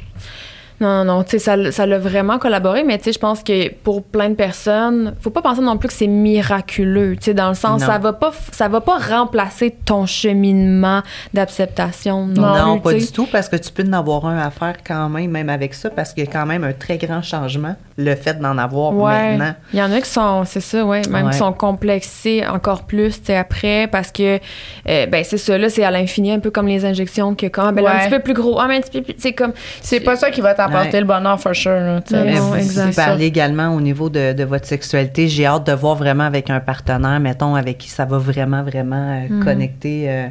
Non, 0.80 1.04
non, 1.04 1.22
tu 1.22 1.30
sais, 1.30 1.38
ça, 1.38 1.70
ça 1.70 1.86
l'a 1.86 1.98
vraiment 1.98 2.38
collaboré, 2.38 2.82
mais 2.82 2.98
tu 2.98 3.04
sais, 3.04 3.12
je 3.12 3.18
pense 3.18 3.42
que 3.42 3.72
pour 3.72 4.02
plein 4.02 4.28
de 4.30 4.34
personnes, 4.34 5.14
faut 5.20 5.30
pas 5.30 5.40
penser 5.42 5.60
non 5.60 5.76
plus 5.76 5.88
que 5.88 5.94
c'est 5.94 6.06
miraculeux, 6.08 7.16
tu 7.16 7.26
sais, 7.26 7.34
dans 7.34 7.48
le 7.48 7.54
sens, 7.54 7.80
Non. 7.80 7.86
ça 7.86 7.98
va 7.98 8.12
pas, 8.12 8.32
ça 8.50 8.68
va 8.68 8.80
pas 8.80 8.98
remplacer 8.98 9.74
ton 9.84 10.04
cheminement 10.06 11.02
d'acceptation. 11.32 12.26
Non, 12.26 12.54
Non, 12.56 12.78
plus, 12.80 12.92
pas 12.92 12.98
du 12.98 13.12
tout, 13.12 13.26
parce 13.30 13.48
que 13.48 13.56
tu 13.56 13.70
peux 13.70 13.84
en 13.88 13.92
avoir 13.92 14.26
un 14.26 14.38
à 14.38 14.50
faire 14.50 14.76
quand 14.86 15.08
même, 15.08 15.30
même 15.30 15.48
avec 15.48 15.74
ça, 15.74 15.90
parce 15.90 16.12
qu'il 16.12 16.24
y 16.24 16.28
a 16.28 16.30
quand 16.30 16.46
même 16.46 16.64
un 16.64 16.72
très 16.72 16.98
grand 16.98 17.22
changement, 17.22 17.76
le 17.96 18.14
fait 18.16 18.40
d'en 18.40 18.58
avoir 18.58 18.92
Ouais. 18.92 19.36
maintenant. 19.36 19.54
Il 19.72 19.78
y 19.78 19.82
en 19.82 19.92
a 19.92 20.00
qui 20.00 20.10
sont, 20.10 20.44
c'est 20.44 20.60
ça, 20.60 20.84
ouais, 20.84 21.02
même 21.10 21.26
Ouais. 21.26 21.30
qui 21.32 21.38
sont 21.38 21.52
complexés 21.52 22.44
encore 22.46 22.82
plus, 22.84 23.20
tu 23.20 23.26
sais, 23.26 23.36
après, 23.36 23.86
parce 23.86 24.10
que, 24.10 24.40
euh, 24.88 25.06
ben, 25.06 25.22
c'est 25.22 25.38
ça, 25.38 25.56
là, 25.58 25.68
c'est 25.68 25.84
à 25.84 25.90
l'infini, 25.92 26.32
un 26.32 26.40
peu 26.40 26.50
comme 26.50 26.66
les 26.66 26.84
injections, 26.84 27.34
que 27.36 27.46
quand, 27.46 27.72
ben, 27.72 27.84
là, 27.84 27.94
un 27.96 27.98
petit 28.00 28.10
peu 28.10 28.18
plus 28.20 28.34
gros, 28.34 28.58
ah, 28.58 28.66
mais 28.68 28.78
un 28.78 28.80
petit 28.80 28.90
peu 28.98 29.02
plus, 29.02 29.14
c'est 29.18 29.32
comme. 29.32 29.52
C'est 29.80 30.00
pas 30.00 30.16
ça 30.16 30.30
qui 30.30 30.40
va 30.40 30.54
t'apporter 30.54 30.94
Ouais. 30.94 31.00
le 31.00 31.06
bonheur, 31.06 31.38
for 31.40 31.54
sure. 31.54 31.70
Là, 31.72 32.00
tu 32.00 32.14
sais. 32.14 32.20
Ouais, 32.20 32.24
Mais 32.32 32.34
non, 32.34 32.46
vous 32.48 32.56
exact. 32.56 32.96
parlez 32.96 33.26
également 33.26 33.68
au 33.74 33.80
niveau 33.80 34.08
de, 34.10 34.32
de 34.32 34.44
votre 34.44 34.66
sexualité. 34.66 35.28
J'ai 35.28 35.46
hâte 35.46 35.66
de 35.66 35.72
voir 35.72 35.94
vraiment 35.94 36.24
avec 36.24 36.50
un 36.50 36.60
partenaire, 36.60 37.20
mettons, 37.20 37.54
avec 37.54 37.78
qui 37.78 37.88
ça 37.90 38.04
va 38.04 38.18
vraiment, 38.18 38.62
vraiment 38.64 39.22
euh, 39.22 39.26
Mhm. 39.30 39.44
connecter. 39.44 40.06
euh, 40.10 40.26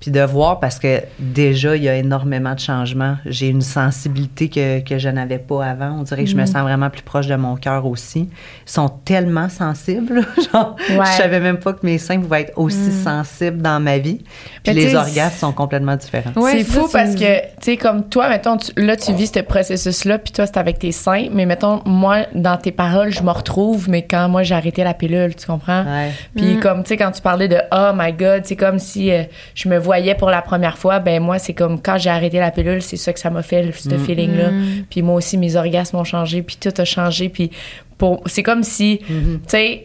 puis 0.00 0.10
de 0.10 0.20
voir 0.20 0.60
parce 0.60 0.78
que 0.78 1.00
déjà, 1.18 1.74
il 1.76 1.82
y 1.82 1.88
a 1.88 1.96
énormément 1.96 2.54
de 2.54 2.60
changements. 2.60 3.16
J'ai 3.26 3.48
une 3.48 3.62
sensibilité 3.62 4.48
que, 4.48 4.80
que 4.80 4.98
je 4.98 5.08
n'avais 5.08 5.38
pas 5.38 5.64
avant. 5.66 5.96
On 5.98 6.02
dirait 6.04 6.24
que 6.24 6.30
je 6.30 6.36
me 6.36 6.42
Mhm. 6.42 6.46
sens 6.46 6.62
vraiment 6.62 6.88
plus 6.90 7.02
proche 7.02 7.26
de 7.26 7.34
mon 7.34 7.56
cœur 7.56 7.84
aussi. 7.84 8.20
Ils 8.66 8.70
sont 8.70 8.88
tellement 8.88 9.48
sensibles. 9.48 10.20
Genre, 10.52 10.76
Ouais. 10.90 11.04
je 11.04 11.22
savais 11.22 11.40
même 11.40 11.58
pas 11.58 11.72
que 11.72 11.84
mes 11.84 11.98
seins 11.98 12.20
pouvaient 12.20 12.42
être 12.42 12.52
aussi 12.56 12.92
sensibles 12.92 13.60
dans 13.60 13.80
ma 13.80 13.98
vie. 13.98 14.18
Puis 14.62 14.72
Mais 14.72 14.74
les 14.74 14.94
orgasmes 14.94 15.36
sont 15.38 15.52
complètement 15.52 15.96
différents. 15.96 16.30
Ouais, 16.36 16.58
c'est 16.58 16.64
fou 16.64 16.88
parce 16.92 17.14
que, 17.14 17.40
tu 17.40 17.46
sais, 17.62 17.76
comme 17.76 18.08
toi, 18.08 18.28
mettons, 18.28 18.56
tu- 18.56 18.70
là, 18.76 18.96
tu 18.96 19.12
vis 19.12 19.32
ce 19.34 19.40
processus-là, 19.40 20.18
puis 20.18 20.32
toi, 20.32 20.46
c'est 20.46 20.58
avec 20.58 20.78
tes 20.78 20.92
seins, 20.92 21.26
mais 21.32 21.44
mettons, 21.46 21.80
moi, 21.84 22.26
dans 22.34 22.56
tes 22.56 22.70
paroles, 22.72 23.10
je 23.10 23.22
me 23.22 23.30
retrouve, 23.30 23.88
mais 23.90 24.02
quand 24.02 24.28
moi, 24.28 24.42
j'ai 24.44 24.54
arrêté 24.54 24.84
la 24.84 24.94
pilule, 24.94 25.34
tu 25.34 25.46
comprends? 25.46 25.82
Ouais. 25.84 26.12
Puis 26.36 26.54
Mm. 26.56 26.60
comme, 26.60 26.82
tu 26.84 26.88
sais, 26.90 26.96
quand 26.96 27.10
tu 27.10 27.20
parlais 27.22 27.48
de 27.48 27.56
«Oh 27.72 27.90
my 27.94 28.12
God», 28.12 28.42
c'est 28.44 28.56
comme 28.56 28.78
si 28.78 29.10
euh, 29.10 29.24
je 29.54 29.68
me 29.68 29.78
voyais 29.88 30.14
pour 30.14 30.30
la 30.30 30.42
première 30.42 30.76
fois, 30.78 30.98
ben 31.00 31.22
moi, 31.22 31.38
c'est 31.38 31.54
comme 31.54 31.80
quand 31.80 31.98
j'ai 31.98 32.10
arrêté 32.10 32.38
la 32.38 32.50
pilule, 32.50 32.82
c'est 32.82 32.96
ça 32.96 33.12
que 33.12 33.20
ça 33.20 33.30
m'a 33.30 33.42
fait, 33.42 33.72
ce 33.72 33.88
Mm. 33.94 33.98
feeling-là. 34.06 34.48
Puis 34.90 35.02
moi 35.02 35.14
aussi, 35.16 35.36
mes 35.38 35.56
orgasmes 35.56 35.96
ont 35.96 36.04
changé, 36.04 36.42
puis 36.42 36.56
tout 36.60 36.74
a 36.76 36.84
changé, 36.84 37.28
puis 37.28 37.50
pour... 37.98 38.22
c'est 38.26 38.42
comme 38.42 38.62
si, 38.62 39.00
Mm-hmm. 39.10 39.34
tu 39.36 39.38
sais, 39.48 39.84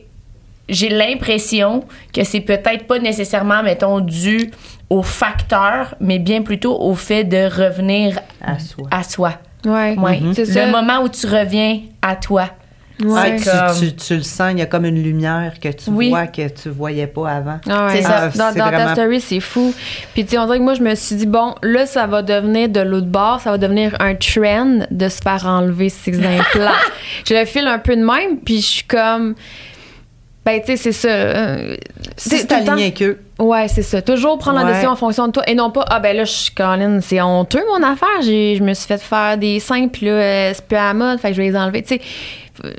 j'ai 0.70 0.90
l'impression 0.90 1.84
que 2.14 2.24
c'est 2.24 2.40
peut-être 2.42 2.86
pas 2.88 3.00
nécessairement, 3.00 3.62
mettons, 3.64 4.00
dû 4.00 4.52
au 4.90 5.02
facteur, 5.02 5.96
mais 6.00 6.20
bien 6.20 6.42
plutôt 6.42 6.80
au 6.80 6.96
fait 6.96 7.24
de 7.24 7.44
revenir 7.64 8.20
À 8.42 8.60
soi. 8.60 8.88
à 8.92 9.04
soi. 9.04 9.34
Ouais, 9.66 9.96
Ouais. 9.98 10.20
c'est 10.34 10.46
ça. 10.46 10.66
Le 10.66 10.72
moment 10.72 11.02
où 11.04 11.10
tu 11.10 11.26
reviens 11.28 11.80
à 12.02 12.16
toi. 12.16 12.50
Ouais. 13.04 13.36
tu, 13.38 13.44
comme- 13.46 13.80
tu- 13.80 13.94
tu 13.96 14.16
le 14.16 14.22
sens, 14.24 14.52
il 14.54 14.60
y 14.60 14.62
a 14.62 14.66
comme 14.66 14.86
une 14.86 15.02
lumière 15.02 15.54
que 15.62 15.70
tu 15.70 15.90
Oui. 15.90 16.10
vois 16.10 16.28
que 16.28 16.48
tu 16.48 16.70
voyais 16.70 17.08
pas 17.08 17.30
avant. 17.30 17.60
Ah 17.70 17.88
ouais. 17.88 17.96
C'est 17.98 18.02
ça. 18.04 18.30
Dans, 18.30 18.52
C'est 18.54 18.60
dans 18.60 18.70
ta 18.72 18.94
story, 18.94 19.20
c'est 19.22 19.40
fou. 19.40 19.74
Puis, 20.14 20.24
tu 20.26 20.32
sais, 20.32 20.38
on 20.38 20.46
dirait 20.46 20.60
que 20.60 20.64
moi, 20.64 20.74
je 20.74 20.82
me 20.84 20.96
suis 20.96 21.16
dit, 21.16 21.26
bon, 21.26 21.56
là, 21.64 21.86
ça 21.86 22.08
va 22.08 22.22
devenir 22.22 22.70
de 22.70 22.80
l'autre 22.82 23.08
bord, 23.08 23.42
ça 23.42 23.52
va 23.52 23.58
devenir 23.58 23.96
un 24.00 24.16
trend 24.16 24.86
de 24.90 25.10
se 25.10 25.20
faire 25.22 25.46
enlever 25.46 25.90
ses 25.90 26.18
implants. 26.18 26.72
je 27.28 27.34
le 27.34 27.46
file 27.46 27.68
un 27.68 27.80
peu 27.80 27.96
de 27.96 28.04
même, 28.04 28.38
puis 28.44 28.58
je 28.62 28.66
suis 28.68 28.84
comme. 28.84 29.36
Ben, 30.46 30.60
tu 30.60 30.68
sais, 30.68 30.76
c'est 30.78 30.92
ça. 30.92 31.08
euh, 31.08 31.76
c'est 32.18 32.52
aligné 32.52 32.84
avec 32.84 33.02
eux, 33.02 33.20
Ouais, 33.40 33.68
c'est 33.68 33.82
ça. 33.82 34.02
Toujours 34.02 34.38
prendre 34.38 34.60
la 34.60 34.66
décision 34.66 34.90
en 34.92 34.96
fonction 34.96 35.28
de 35.28 35.32
toi 35.32 35.44
et 35.48 35.56
non 35.56 35.72
pas, 35.72 35.86
ah 35.90 36.00
ben 36.00 36.16
là, 36.16 36.24
je 36.26 36.32
suis 36.32 36.54
Colin, 36.54 37.00
c'est 37.02 37.22
honteux 37.22 37.64
mon 37.72 37.82
affaire. 37.86 38.22
Je 38.22 38.62
me 38.62 38.74
suis 38.74 38.88
fait 38.88 39.02
faire 39.02 39.38
des 39.38 39.60
seins, 39.60 39.88
puis 39.88 40.06
là, 40.06 40.12
euh, 40.12 40.52
c'est 40.54 40.66
plus 40.68 40.78
à 40.78 40.88
la 40.88 40.94
mode, 40.94 41.20
fait 41.20 41.30
que 41.30 41.36
je 41.36 41.42
vais 41.42 41.48
les 41.50 41.58
enlever. 41.58 41.82
Tu 41.82 41.96
sais, 41.96 42.02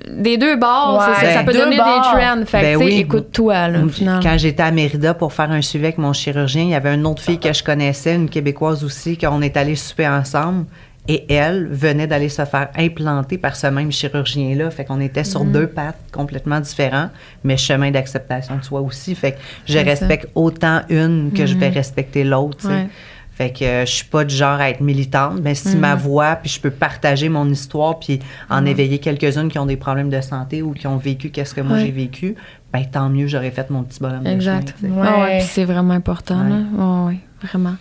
des 0.08 0.36
deux 0.36 0.56
bords, 0.56 0.98
Ouais, 1.00 1.26
ça, 1.26 1.32
ça 1.34 1.42
peut 1.44 1.52
bords. 1.52 1.68
des 1.70 1.76
trends. 1.76 2.44
Fait 2.46 2.60
que, 2.60 2.62
Ben 2.62 2.76
oui. 2.76 2.98
écoute-toi, 3.00 3.68
là. 3.68 3.78
Quand 4.22 4.36
j'étais 4.38 4.62
à 4.62 4.70
Mérida 4.70 5.14
pour 5.14 5.32
faire 5.32 5.50
un 5.50 5.60
suivi 5.62 5.86
avec 5.86 5.98
mon 5.98 6.12
chirurgien, 6.12 6.62
il 6.62 6.70
y 6.70 6.74
avait 6.74 6.94
une 6.94 7.06
autre 7.06 7.22
fille 7.22 7.38
que 7.40 7.52
je 7.52 7.64
connaissais, 7.64 8.14
une 8.14 8.28
Québécoise 8.28 8.84
aussi, 8.84 9.18
qu'on 9.18 9.42
est 9.42 9.56
allé 9.56 9.74
souper 9.74 10.06
ensemble. 10.06 10.66
Et 11.06 11.30
elle 11.32 11.66
venait 11.68 12.06
d'aller 12.06 12.30
se 12.30 12.44
faire 12.46 12.68
implanter 12.76 13.36
par 13.36 13.56
ce 13.56 13.66
même 13.66 13.92
chirurgien-là. 13.92 14.70
Fait 14.70 14.86
qu'on 14.86 15.00
était 15.00 15.24
sur 15.24 15.44
deux 15.44 15.66
pattes 15.66 15.98
complètement 16.12 16.60
différents, 16.60 17.10
mais 17.42 17.58
chemin 17.58 17.90
d'acceptation 17.90 18.56
de 18.56 18.64
soi 18.64 18.80
aussi. 18.80 19.14
Fait 19.14 19.32
que 19.32 19.38
je 19.66 19.74
ça. 19.74 19.82
Respecte 19.82 20.28
autant 20.34 20.80
une 20.88 21.30
que 21.32 21.44
je 21.44 21.56
vais 21.56 21.68
respecter 21.68 22.24
l'autre. 22.24 22.66
Ouais. 22.68 22.88
Fait 23.32 23.50
que 23.50 23.64
euh, 23.64 23.84
je 23.84 23.90
suis 23.90 24.04
pas 24.06 24.24
du 24.24 24.32
genre 24.34 24.60
à 24.60 24.70
être 24.70 24.80
militante, 24.80 25.40
mais 25.42 25.56
si 25.56 25.76
ma 25.76 25.96
voix, 25.96 26.36
puis 26.36 26.48
je 26.48 26.60
peux 26.60 26.70
partager 26.70 27.28
mon 27.28 27.50
histoire, 27.50 27.98
puis 27.98 28.20
en 28.48 28.64
éveiller 28.64 28.98
quelques-unes 29.00 29.48
qui 29.48 29.58
ont 29.58 29.66
des 29.66 29.76
problèmes 29.76 30.08
de 30.08 30.20
santé 30.20 30.62
ou 30.62 30.70
qui 30.72 30.86
ont 30.86 30.98
vécu 30.98 31.30
qu'est-ce 31.30 31.52
que 31.52 31.60
moi 31.60 31.76
Ouais. 31.78 31.84
j'ai 31.84 31.90
vécu, 31.90 32.36
ben 32.72 32.84
tant 32.84 33.08
mieux, 33.10 33.26
j'aurais 33.26 33.50
fait 33.50 33.68
mon 33.70 33.82
petit 33.82 33.98
bonhomme 34.00 34.22
de 34.22 34.30
Exact. 34.30 34.74
chemin, 34.80 34.94
tu 34.94 34.94
sais. 34.94 35.00
Ouais. 35.20 35.38
Ah 35.38 35.40
c'est 35.40 35.64
vraiment 35.64 35.94
important, 35.94 36.40
Ouais. 36.44 36.50
là. 36.50 37.12
Vraiment. 37.44 37.76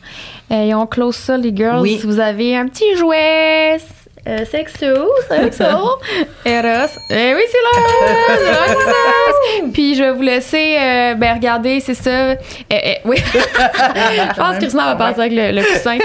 Euh, 0.52 0.64
et 0.64 0.74
on 0.74 0.86
close 0.86 1.16
ça, 1.16 1.38
les 1.38 1.56
girls. 1.56 1.82
Oui. 1.82 1.98
Si 2.00 2.06
vous 2.06 2.20
avez 2.20 2.56
un 2.56 2.68
petit 2.68 2.96
jouet 2.96 3.78
euh, 4.26 4.46
sexo, 4.46 5.12
sexo, 5.28 6.00
Eros. 6.46 6.92
Eh 7.10 7.34
oui, 7.36 7.42
c'est 7.52 7.58
là! 7.58 8.76
Puis 9.74 9.96
je 9.96 10.04
vais 10.04 10.12
vous 10.14 10.22
laisser 10.22 10.78
euh, 10.80 11.16
ben, 11.16 11.34
regarder, 11.34 11.82
c'est 11.82 11.94
ça. 11.94 12.32
Eh, 12.32 12.38
eh, 12.70 12.98
oui. 13.04 13.18
je 13.34 14.38
pense 14.38 14.56
que 14.56 14.60
Christina 14.60 14.86
va 14.86 14.96
passer 14.96 15.20
avec 15.20 15.34
le, 15.34 15.52
le 15.52 15.62
coussin. 15.62 15.98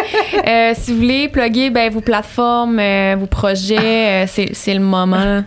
Euh, 0.44 0.72
si 0.74 0.92
vous 0.92 0.98
voulez 0.98 1.28
plugger 1.28 1.70
ben, 1.70 1.92
vos 1.92 2.00
plateformes, 2.00 2.80
euh, 2.80 3.14
vos 3.16 3.26
projets, 3.26 4.26
c'est 4.26 4.52
c'est 4.52 4.74
le 4.74 4.80
moment. 4.80 5.44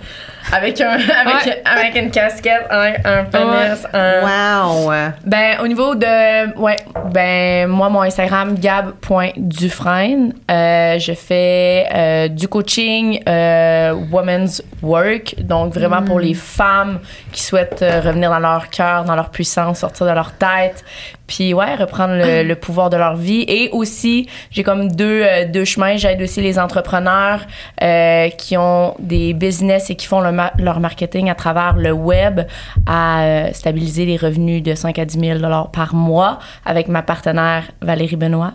Avec, 0.51 0.81
un, 0.81 0.89
avec, 0.91 1.45
Ouais. 1.45 1.63
avec 1.65 1.95
une 1.95 2.11
casquette, 2.11 2.65
un, 2.69 2.93
un 3.05 3.23
pénis, 3.25 3.87
un. 3.93 4.21
Wow! 4.21 4.91
Ben, 5.25 5.57
au 5.63 5.67
niveau 5.67 5.95
de. 5.95 6.57
Ouais, 6.59 6.75
ben, 7.11 7.67
moi, 7.67 7.89
mon 7.89 8.01
Instagram, 8.01 8.55
gab.dufresne. 8.57 10.33
Euh, 10.49 10.99
je 10.99 11.13
fais 11.13 11.87
euh, 11.93 12.27
du 12.27 12.47
coaching, 12.47 13.21
euh, 13.27 13.93
women's 14.11 14.61
work. 14.81 15.35
Donc, 15.39 15.73
vraiment 15.73 16.01
pour 16.03 16.19
les 16.19 16.33
femmes 16.33 16.99
qui 17.31 17.43
souhaitent 17.43 17.81
euh, 17.81 18.01
revenir 18.01 18.29
dans 18.29 18.39
leur 18.39 18.69
cœur, 18.69 19.03
dans 19.03 19.15
leur 19.15 19.29
puissance, 19.29 19.79
sortir 19.79 20.05
de 20.07 20.11
leur 20.11 20.31
tête. 20.33 20.83
Puis, 21.33 21.53
ouais, 21.53 21.75
reprendre 21.75 22.13
le, 22.15 22.43
le 22.43 22.55
pouvoir 22.55 22.89
de 22.89 22.97
leur 22.97 23.15
vie. 23.15 23.45
Et 23.47 23.69
aussi, 23.71 24.27
j'ai 24.51 24.63
comme 24.63 24.91
deux, 24.91 25.21
euh, 25.23 25.45
deux 25.45 25.63
chemins. 25.63 25.95
J'aide 25.95 26.21
aussi 26.21 26.41
les 26.41 26.59
entrepreneurs 26.59 27.39
euh, 27.81 28.27
qui 28.31 28.57
ont 28.57 28.95
des 28.99 29.33
business 29.33 29.89
et 29.89 29.95
qui 29.95 30.07
font 30.07 30.19
le 30.19 30.33
ma- 30.33 30.51
leur 30.59 30.81
marketing 30.81 31.29
à 31.29 31.35
travers 31.35 31.77
le 31.77 31.93
web 31.93 32.41
à 32.85 33.21
euh, 33.23 33.49
stabiliser 33.53 34.05
les 34.05 34.17
revenus 34.17 34.61
de 34.61 34.75
5 34.75 34.99
à 34.99 35.05
10 35.05 35.19
000 35.39 35.39
par 35.71 35.95
mois 35.95 36.39
avec 36.65 36.89
ma 36.89 37.01
partenaire 37.01 37.63
Valérie 37.81 38.17
Benoît. 38.17 38.51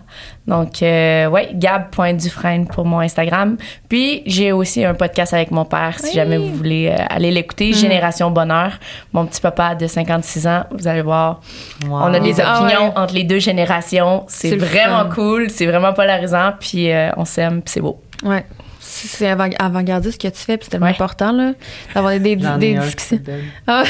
Donc, 0.47 0.83
euh, 0.83 1.27
ouais, 1.29 1.49
gab.dufresne 1.55 2.67
pour 2.67 2.85
mon 2.85 3.01
Instagram. 3.01 3.57
Puis, 3.89 4.23
j'ai 4.27 4.53
aussi 4.53 4.85
un 4.85 4.95
podcast 4.95 5.33
avec 5.35 5.51
mon 5.51 5.65
père, 5.65 5.95
si 5.99 6.09
Oui. 6.09 6.13
jamais 6.15 6.37
vous 6.37 6.55
voulez 6.55 6.89
euh, 6.93 7.03
aller 7.09 7.31
l'écouter, 7.31 7.73
Génération 7.73 8.31
Bonheur. 8.31 8.73
Mon 9.15 9.25
petit 9.27 9.41
papa 9.41 9.75
de 9.75 9.87
56 9.87 10.47
ans, 10.47 10.65
vous 10.71 10.87
allez 10.87 11.03
voir, 11.03 11.41
Wow. 11.89 11.99
on 12.05 12.15
a 12.15 12.21
des 12.21 12.33
opinions 12.41 12.66
entre 12.75 13.15
les 13.15 13.25
deux 13.25 13.39
générations. 13.39 14.25
C'est 14.29 14.57
vraiment 14.57 15.05
fun. 15.05 15.11
cool, 15.15 15.51
c'est 15.51 15.67
vraiment 15.67 15.93
polarisant, 15.93 16.53
puis 16.59 16.91
euh, 16.91 17.11
on 17.17 17.25
s'aime, 17.25 17.63
puis 17.63 17.73
c'est 17.73 17.81
beau. 17.81 18.01
Ouais. 18.23 18.45
C'est 18.97 19.09
c'est 19.09 19.29
avant- 19.29 19.51
avant-gardiste 19.59 20.21
ce 20.23 20.29
que 20.29 20.33
tu 20.35 20.41
fais, 20.43 20.57
puis 20.57 20.65
c'est 20.65 20.71
tellement 20.71 20.87
Ouais. 20.87 20.93
important, 20.93 21.33
là, 21.33 21.53
d'avoir 21.95 22.19
des, 22.19 22.37
discussions. 22.37 23.19
Ah. 23.67 23.83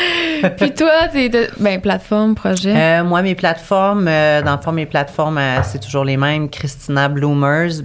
puis 0.56 0.72
toi, 0.72 1.08
t'es, 1.12 1.28
t'es- 1.28 1.48
ben, 1.58 1.80
plateforme, 1.80 2.34
projet? 2.34 2.74
Euh, 2.74 3.04
moi, 3.04 3.20
mes 3.22 3.34
plateformes, 3.34 4.06
euh, 4.08 4.40
dans 4.42 4.56
le 4.56 4.62
fond, 4.62 4.72
mes 4.72 4.86
plateformes, 4.86 5.38
euh, 5.38 5.62
c'est 5.62 5.80
toujours 5.80 6.04
les 6.04 6.16
mêmes. 6.16 6.48
Christina 6.48 7.08
Bloomers, 7.08 7.82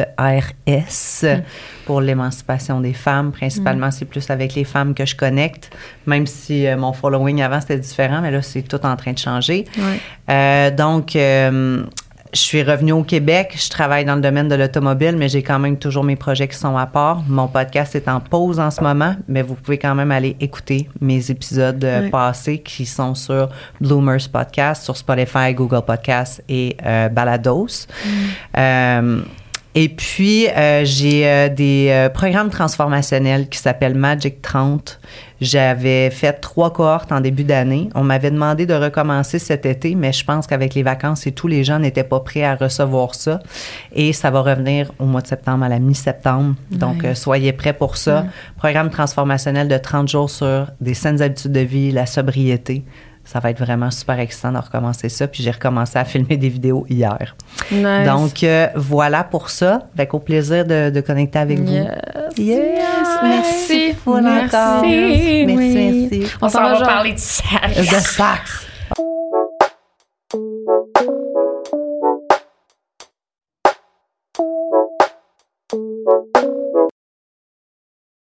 B-L-O-O-M-H-E-R-S, 0.00 1.24
pour 1.86 2.00
l'émancipation 2.00 2.80
des 2.80 2.92
femmes. 2.92 3.32
Principalement, 3.32 3.90
c'est 3.90 4.04
plus 4.04 4.28
avec 4.30 4.54
les 4.54 4.64
femmes 4.64 4.94
que 4.94 5.04
je 5.04 5.16
connecte, 5.16 5.70
même 6.06 6.26
si 6.26 6.66
euh, 6.66 6.76
mon 6.76 6.92
following 6.92 7.42
avant, 7.42 7.60
c'était 7.60 7.78
différent, 7.78 8.20
mais 8.20 8.30
là, 8.30 8.42
c'est 8.42 8.62
tout 8.62 8.84
en 8.86 8.96
train 8.96 9.12
de 9.12 9.18
changer. 9.18 9.64
Ouais. 9.76 10.00
Euh, 10.30 10.70
donc, 10.70 11.16
euh, 11.16 11.82
je 12.32 12.38
suis 12.38 12.62
revenue 12.62 12.92
au 12.92 13.02
Québec. 13.02 13.56
Je 13.56 13.68
travaille 13.68 14.04
dans 14.04 14.14
le 14.14 14.20
domaine 14.20 14.48
de 14.48 14.54
l'automobile, 14.54 15.16
mais 15.16 15.28
j'ai 15.28 15.42
quand 15.42 15.58
même 15.58 15.76
toujours 15.76 16.04
mes 16.04 16.16
projets 16.16 16.48
qui 16.48 16.56
sont 16.56 16.76
à 16.76 16.86
part. 16.86 17.22
Mon 17.28 17.48
podcast 17.48 17.94
est 17.94 18.08
en 18.08 18.20
pause 18.20 18.60
en 18.60 18.70
ce 18.70 18.82
moment, 18.82 19.16
mais 19.28 19.42
vous 19.42 19.54
pouvez 19.54 19.78
quand 19.78 19.94
même 19.94 20.12
aller 20.12 20.36
écouter 20.40 20.88
mes 21.00 21.30
épisodes 21.30 21.84
euh, 21.84 22.08
passés 22.10 22.58
qui 22.58 22.86
sont 22.86 23.14
sur 23.14 23.48
Bloomers 23.80 24.28
Podcast, 24.32 24.84
sur 24.84 24.96
Spotify, 24.96 25.54
Google 25.54 25.82
Podcast 25.82 26.42
et 26.48 26.76
euh, 26.84 27.08
Balados. 27.08 27.86
Euh, 28.56 29.22
et 29.76 29.88
puis, 29.88 30.48
euh, 30.48 30.84
j'ai 30.84 31.28
euh, 31.28 31.48
des 31.48 31.88
euh, 31.90 32.08
programmes 32.08 32.50
transformationnels 32.50 33.48
qui 33.48 33.58
s'appellent 33.58 33.94
Magic 33.94 34.42
30. 34.42 34.98
J'avais 35.40 36.10
fait 36.10 36.32
trois 36.32 36.72
cohortes 36.72 37.12
en 37.12 37.20
début 37.20 37.44
d'année. 37.44 37.88
On 37.94 38.02
m'avait 38.02 38.32
demandé 38.32 38.66
de 38.66 38.74
recommencer 38.74 39.38
cet 39.38 39.64
été, 39.66 39.94
mais 39.94 40.12
je 40.12 40.24
pense 40.24 40.48
qu'avec 40.48 40.74
les 40.74 40.82
vacances 40.82 41.26
et 41.28 41.32
tout, 41.32 41.46
les 41.46 41.62
gens 41.62 41.78
n'étaient 41.78 42.04
pas 42.04 42.18
prêts 42.18 42.42
à 42.42 42.56
recevoir 42.56 43.14
ça. 43.14 43.38
Et 43.94 44.12
ça 44.12 44.30
va 44.30 44.40
revenir 44.40 44.90
au 44.98 45.04
mois 45.04 45.20
de 45.20 45.28
septembre, 45.28 45.64
à 45.64 45.68
la 45.68 45.78
mi-septembre. 45.78 46.56
Donc, 46.70 47.06
soyez 47.14 47.52
prêts 47.52 47.72
pour 47.72 47.96
ça. 47.96 48.26
Programme 48.58 48.90
transformationnel 48.90 49.68
de 49.68 49.78
30 49.78 50.08
jours 50.08 50.28
sur 50.28 50.66
des 50.80 50.94
saines 50.94 51.22
habitudes 51.22 51.52
de 51.52 51.60
vie, 51.60 51.90
la 51.90 52.04
sobriété. 52.04 52.84
Ça 53.24 53.38
va 53.38 53.50
être 53.50 53.60
vraiment 53.60 53.90
super 53.90 54.18
excitant 54.18 54.50
de 54.50 54.58
recommencer 54.58 55.08
ça. 55.08 55.28
Puis 55.28 55.42
j'ai 55.42 55.50
recommencé 55.52 55.98
à 55.98 56.04
filmer 56.04 56.36
des 56.36 56.48
vidéos 56.48 56.84
hier. 56.88 57.36
Nice. 57.70 58.06
Donc, 58.06 58.42
euh, 58.42 58.66
voilà 58.74 59.22
pour 59.22 59.50
ça. 59.50 59.80
Avec 59.94 60.12
au 60.14 60.18
plaisir 60.18 60.64
de, 60.64 60.90
de 60.90 61.00
connecter 61.00 61.38
avec 61.38 61.60
vous. 61.60 61.72
Yes. 61.72 61.88
Yes. 62.38 63.08
Merci. 63.22 63.94
Merci. 64.06 64.56
Merci, 64.86 65.44
Oui. 65.46 65.46
merci. 65.46 66.32
On, 66.40 66.46
On 66.46 66.48
s'en 66.48 66.62
va 66.62 66.80
parler 66.80 67.12
de 67.12 67.18
sexe. 67.18 67.78
De 67.78 67.94
sax. 68.00 68.66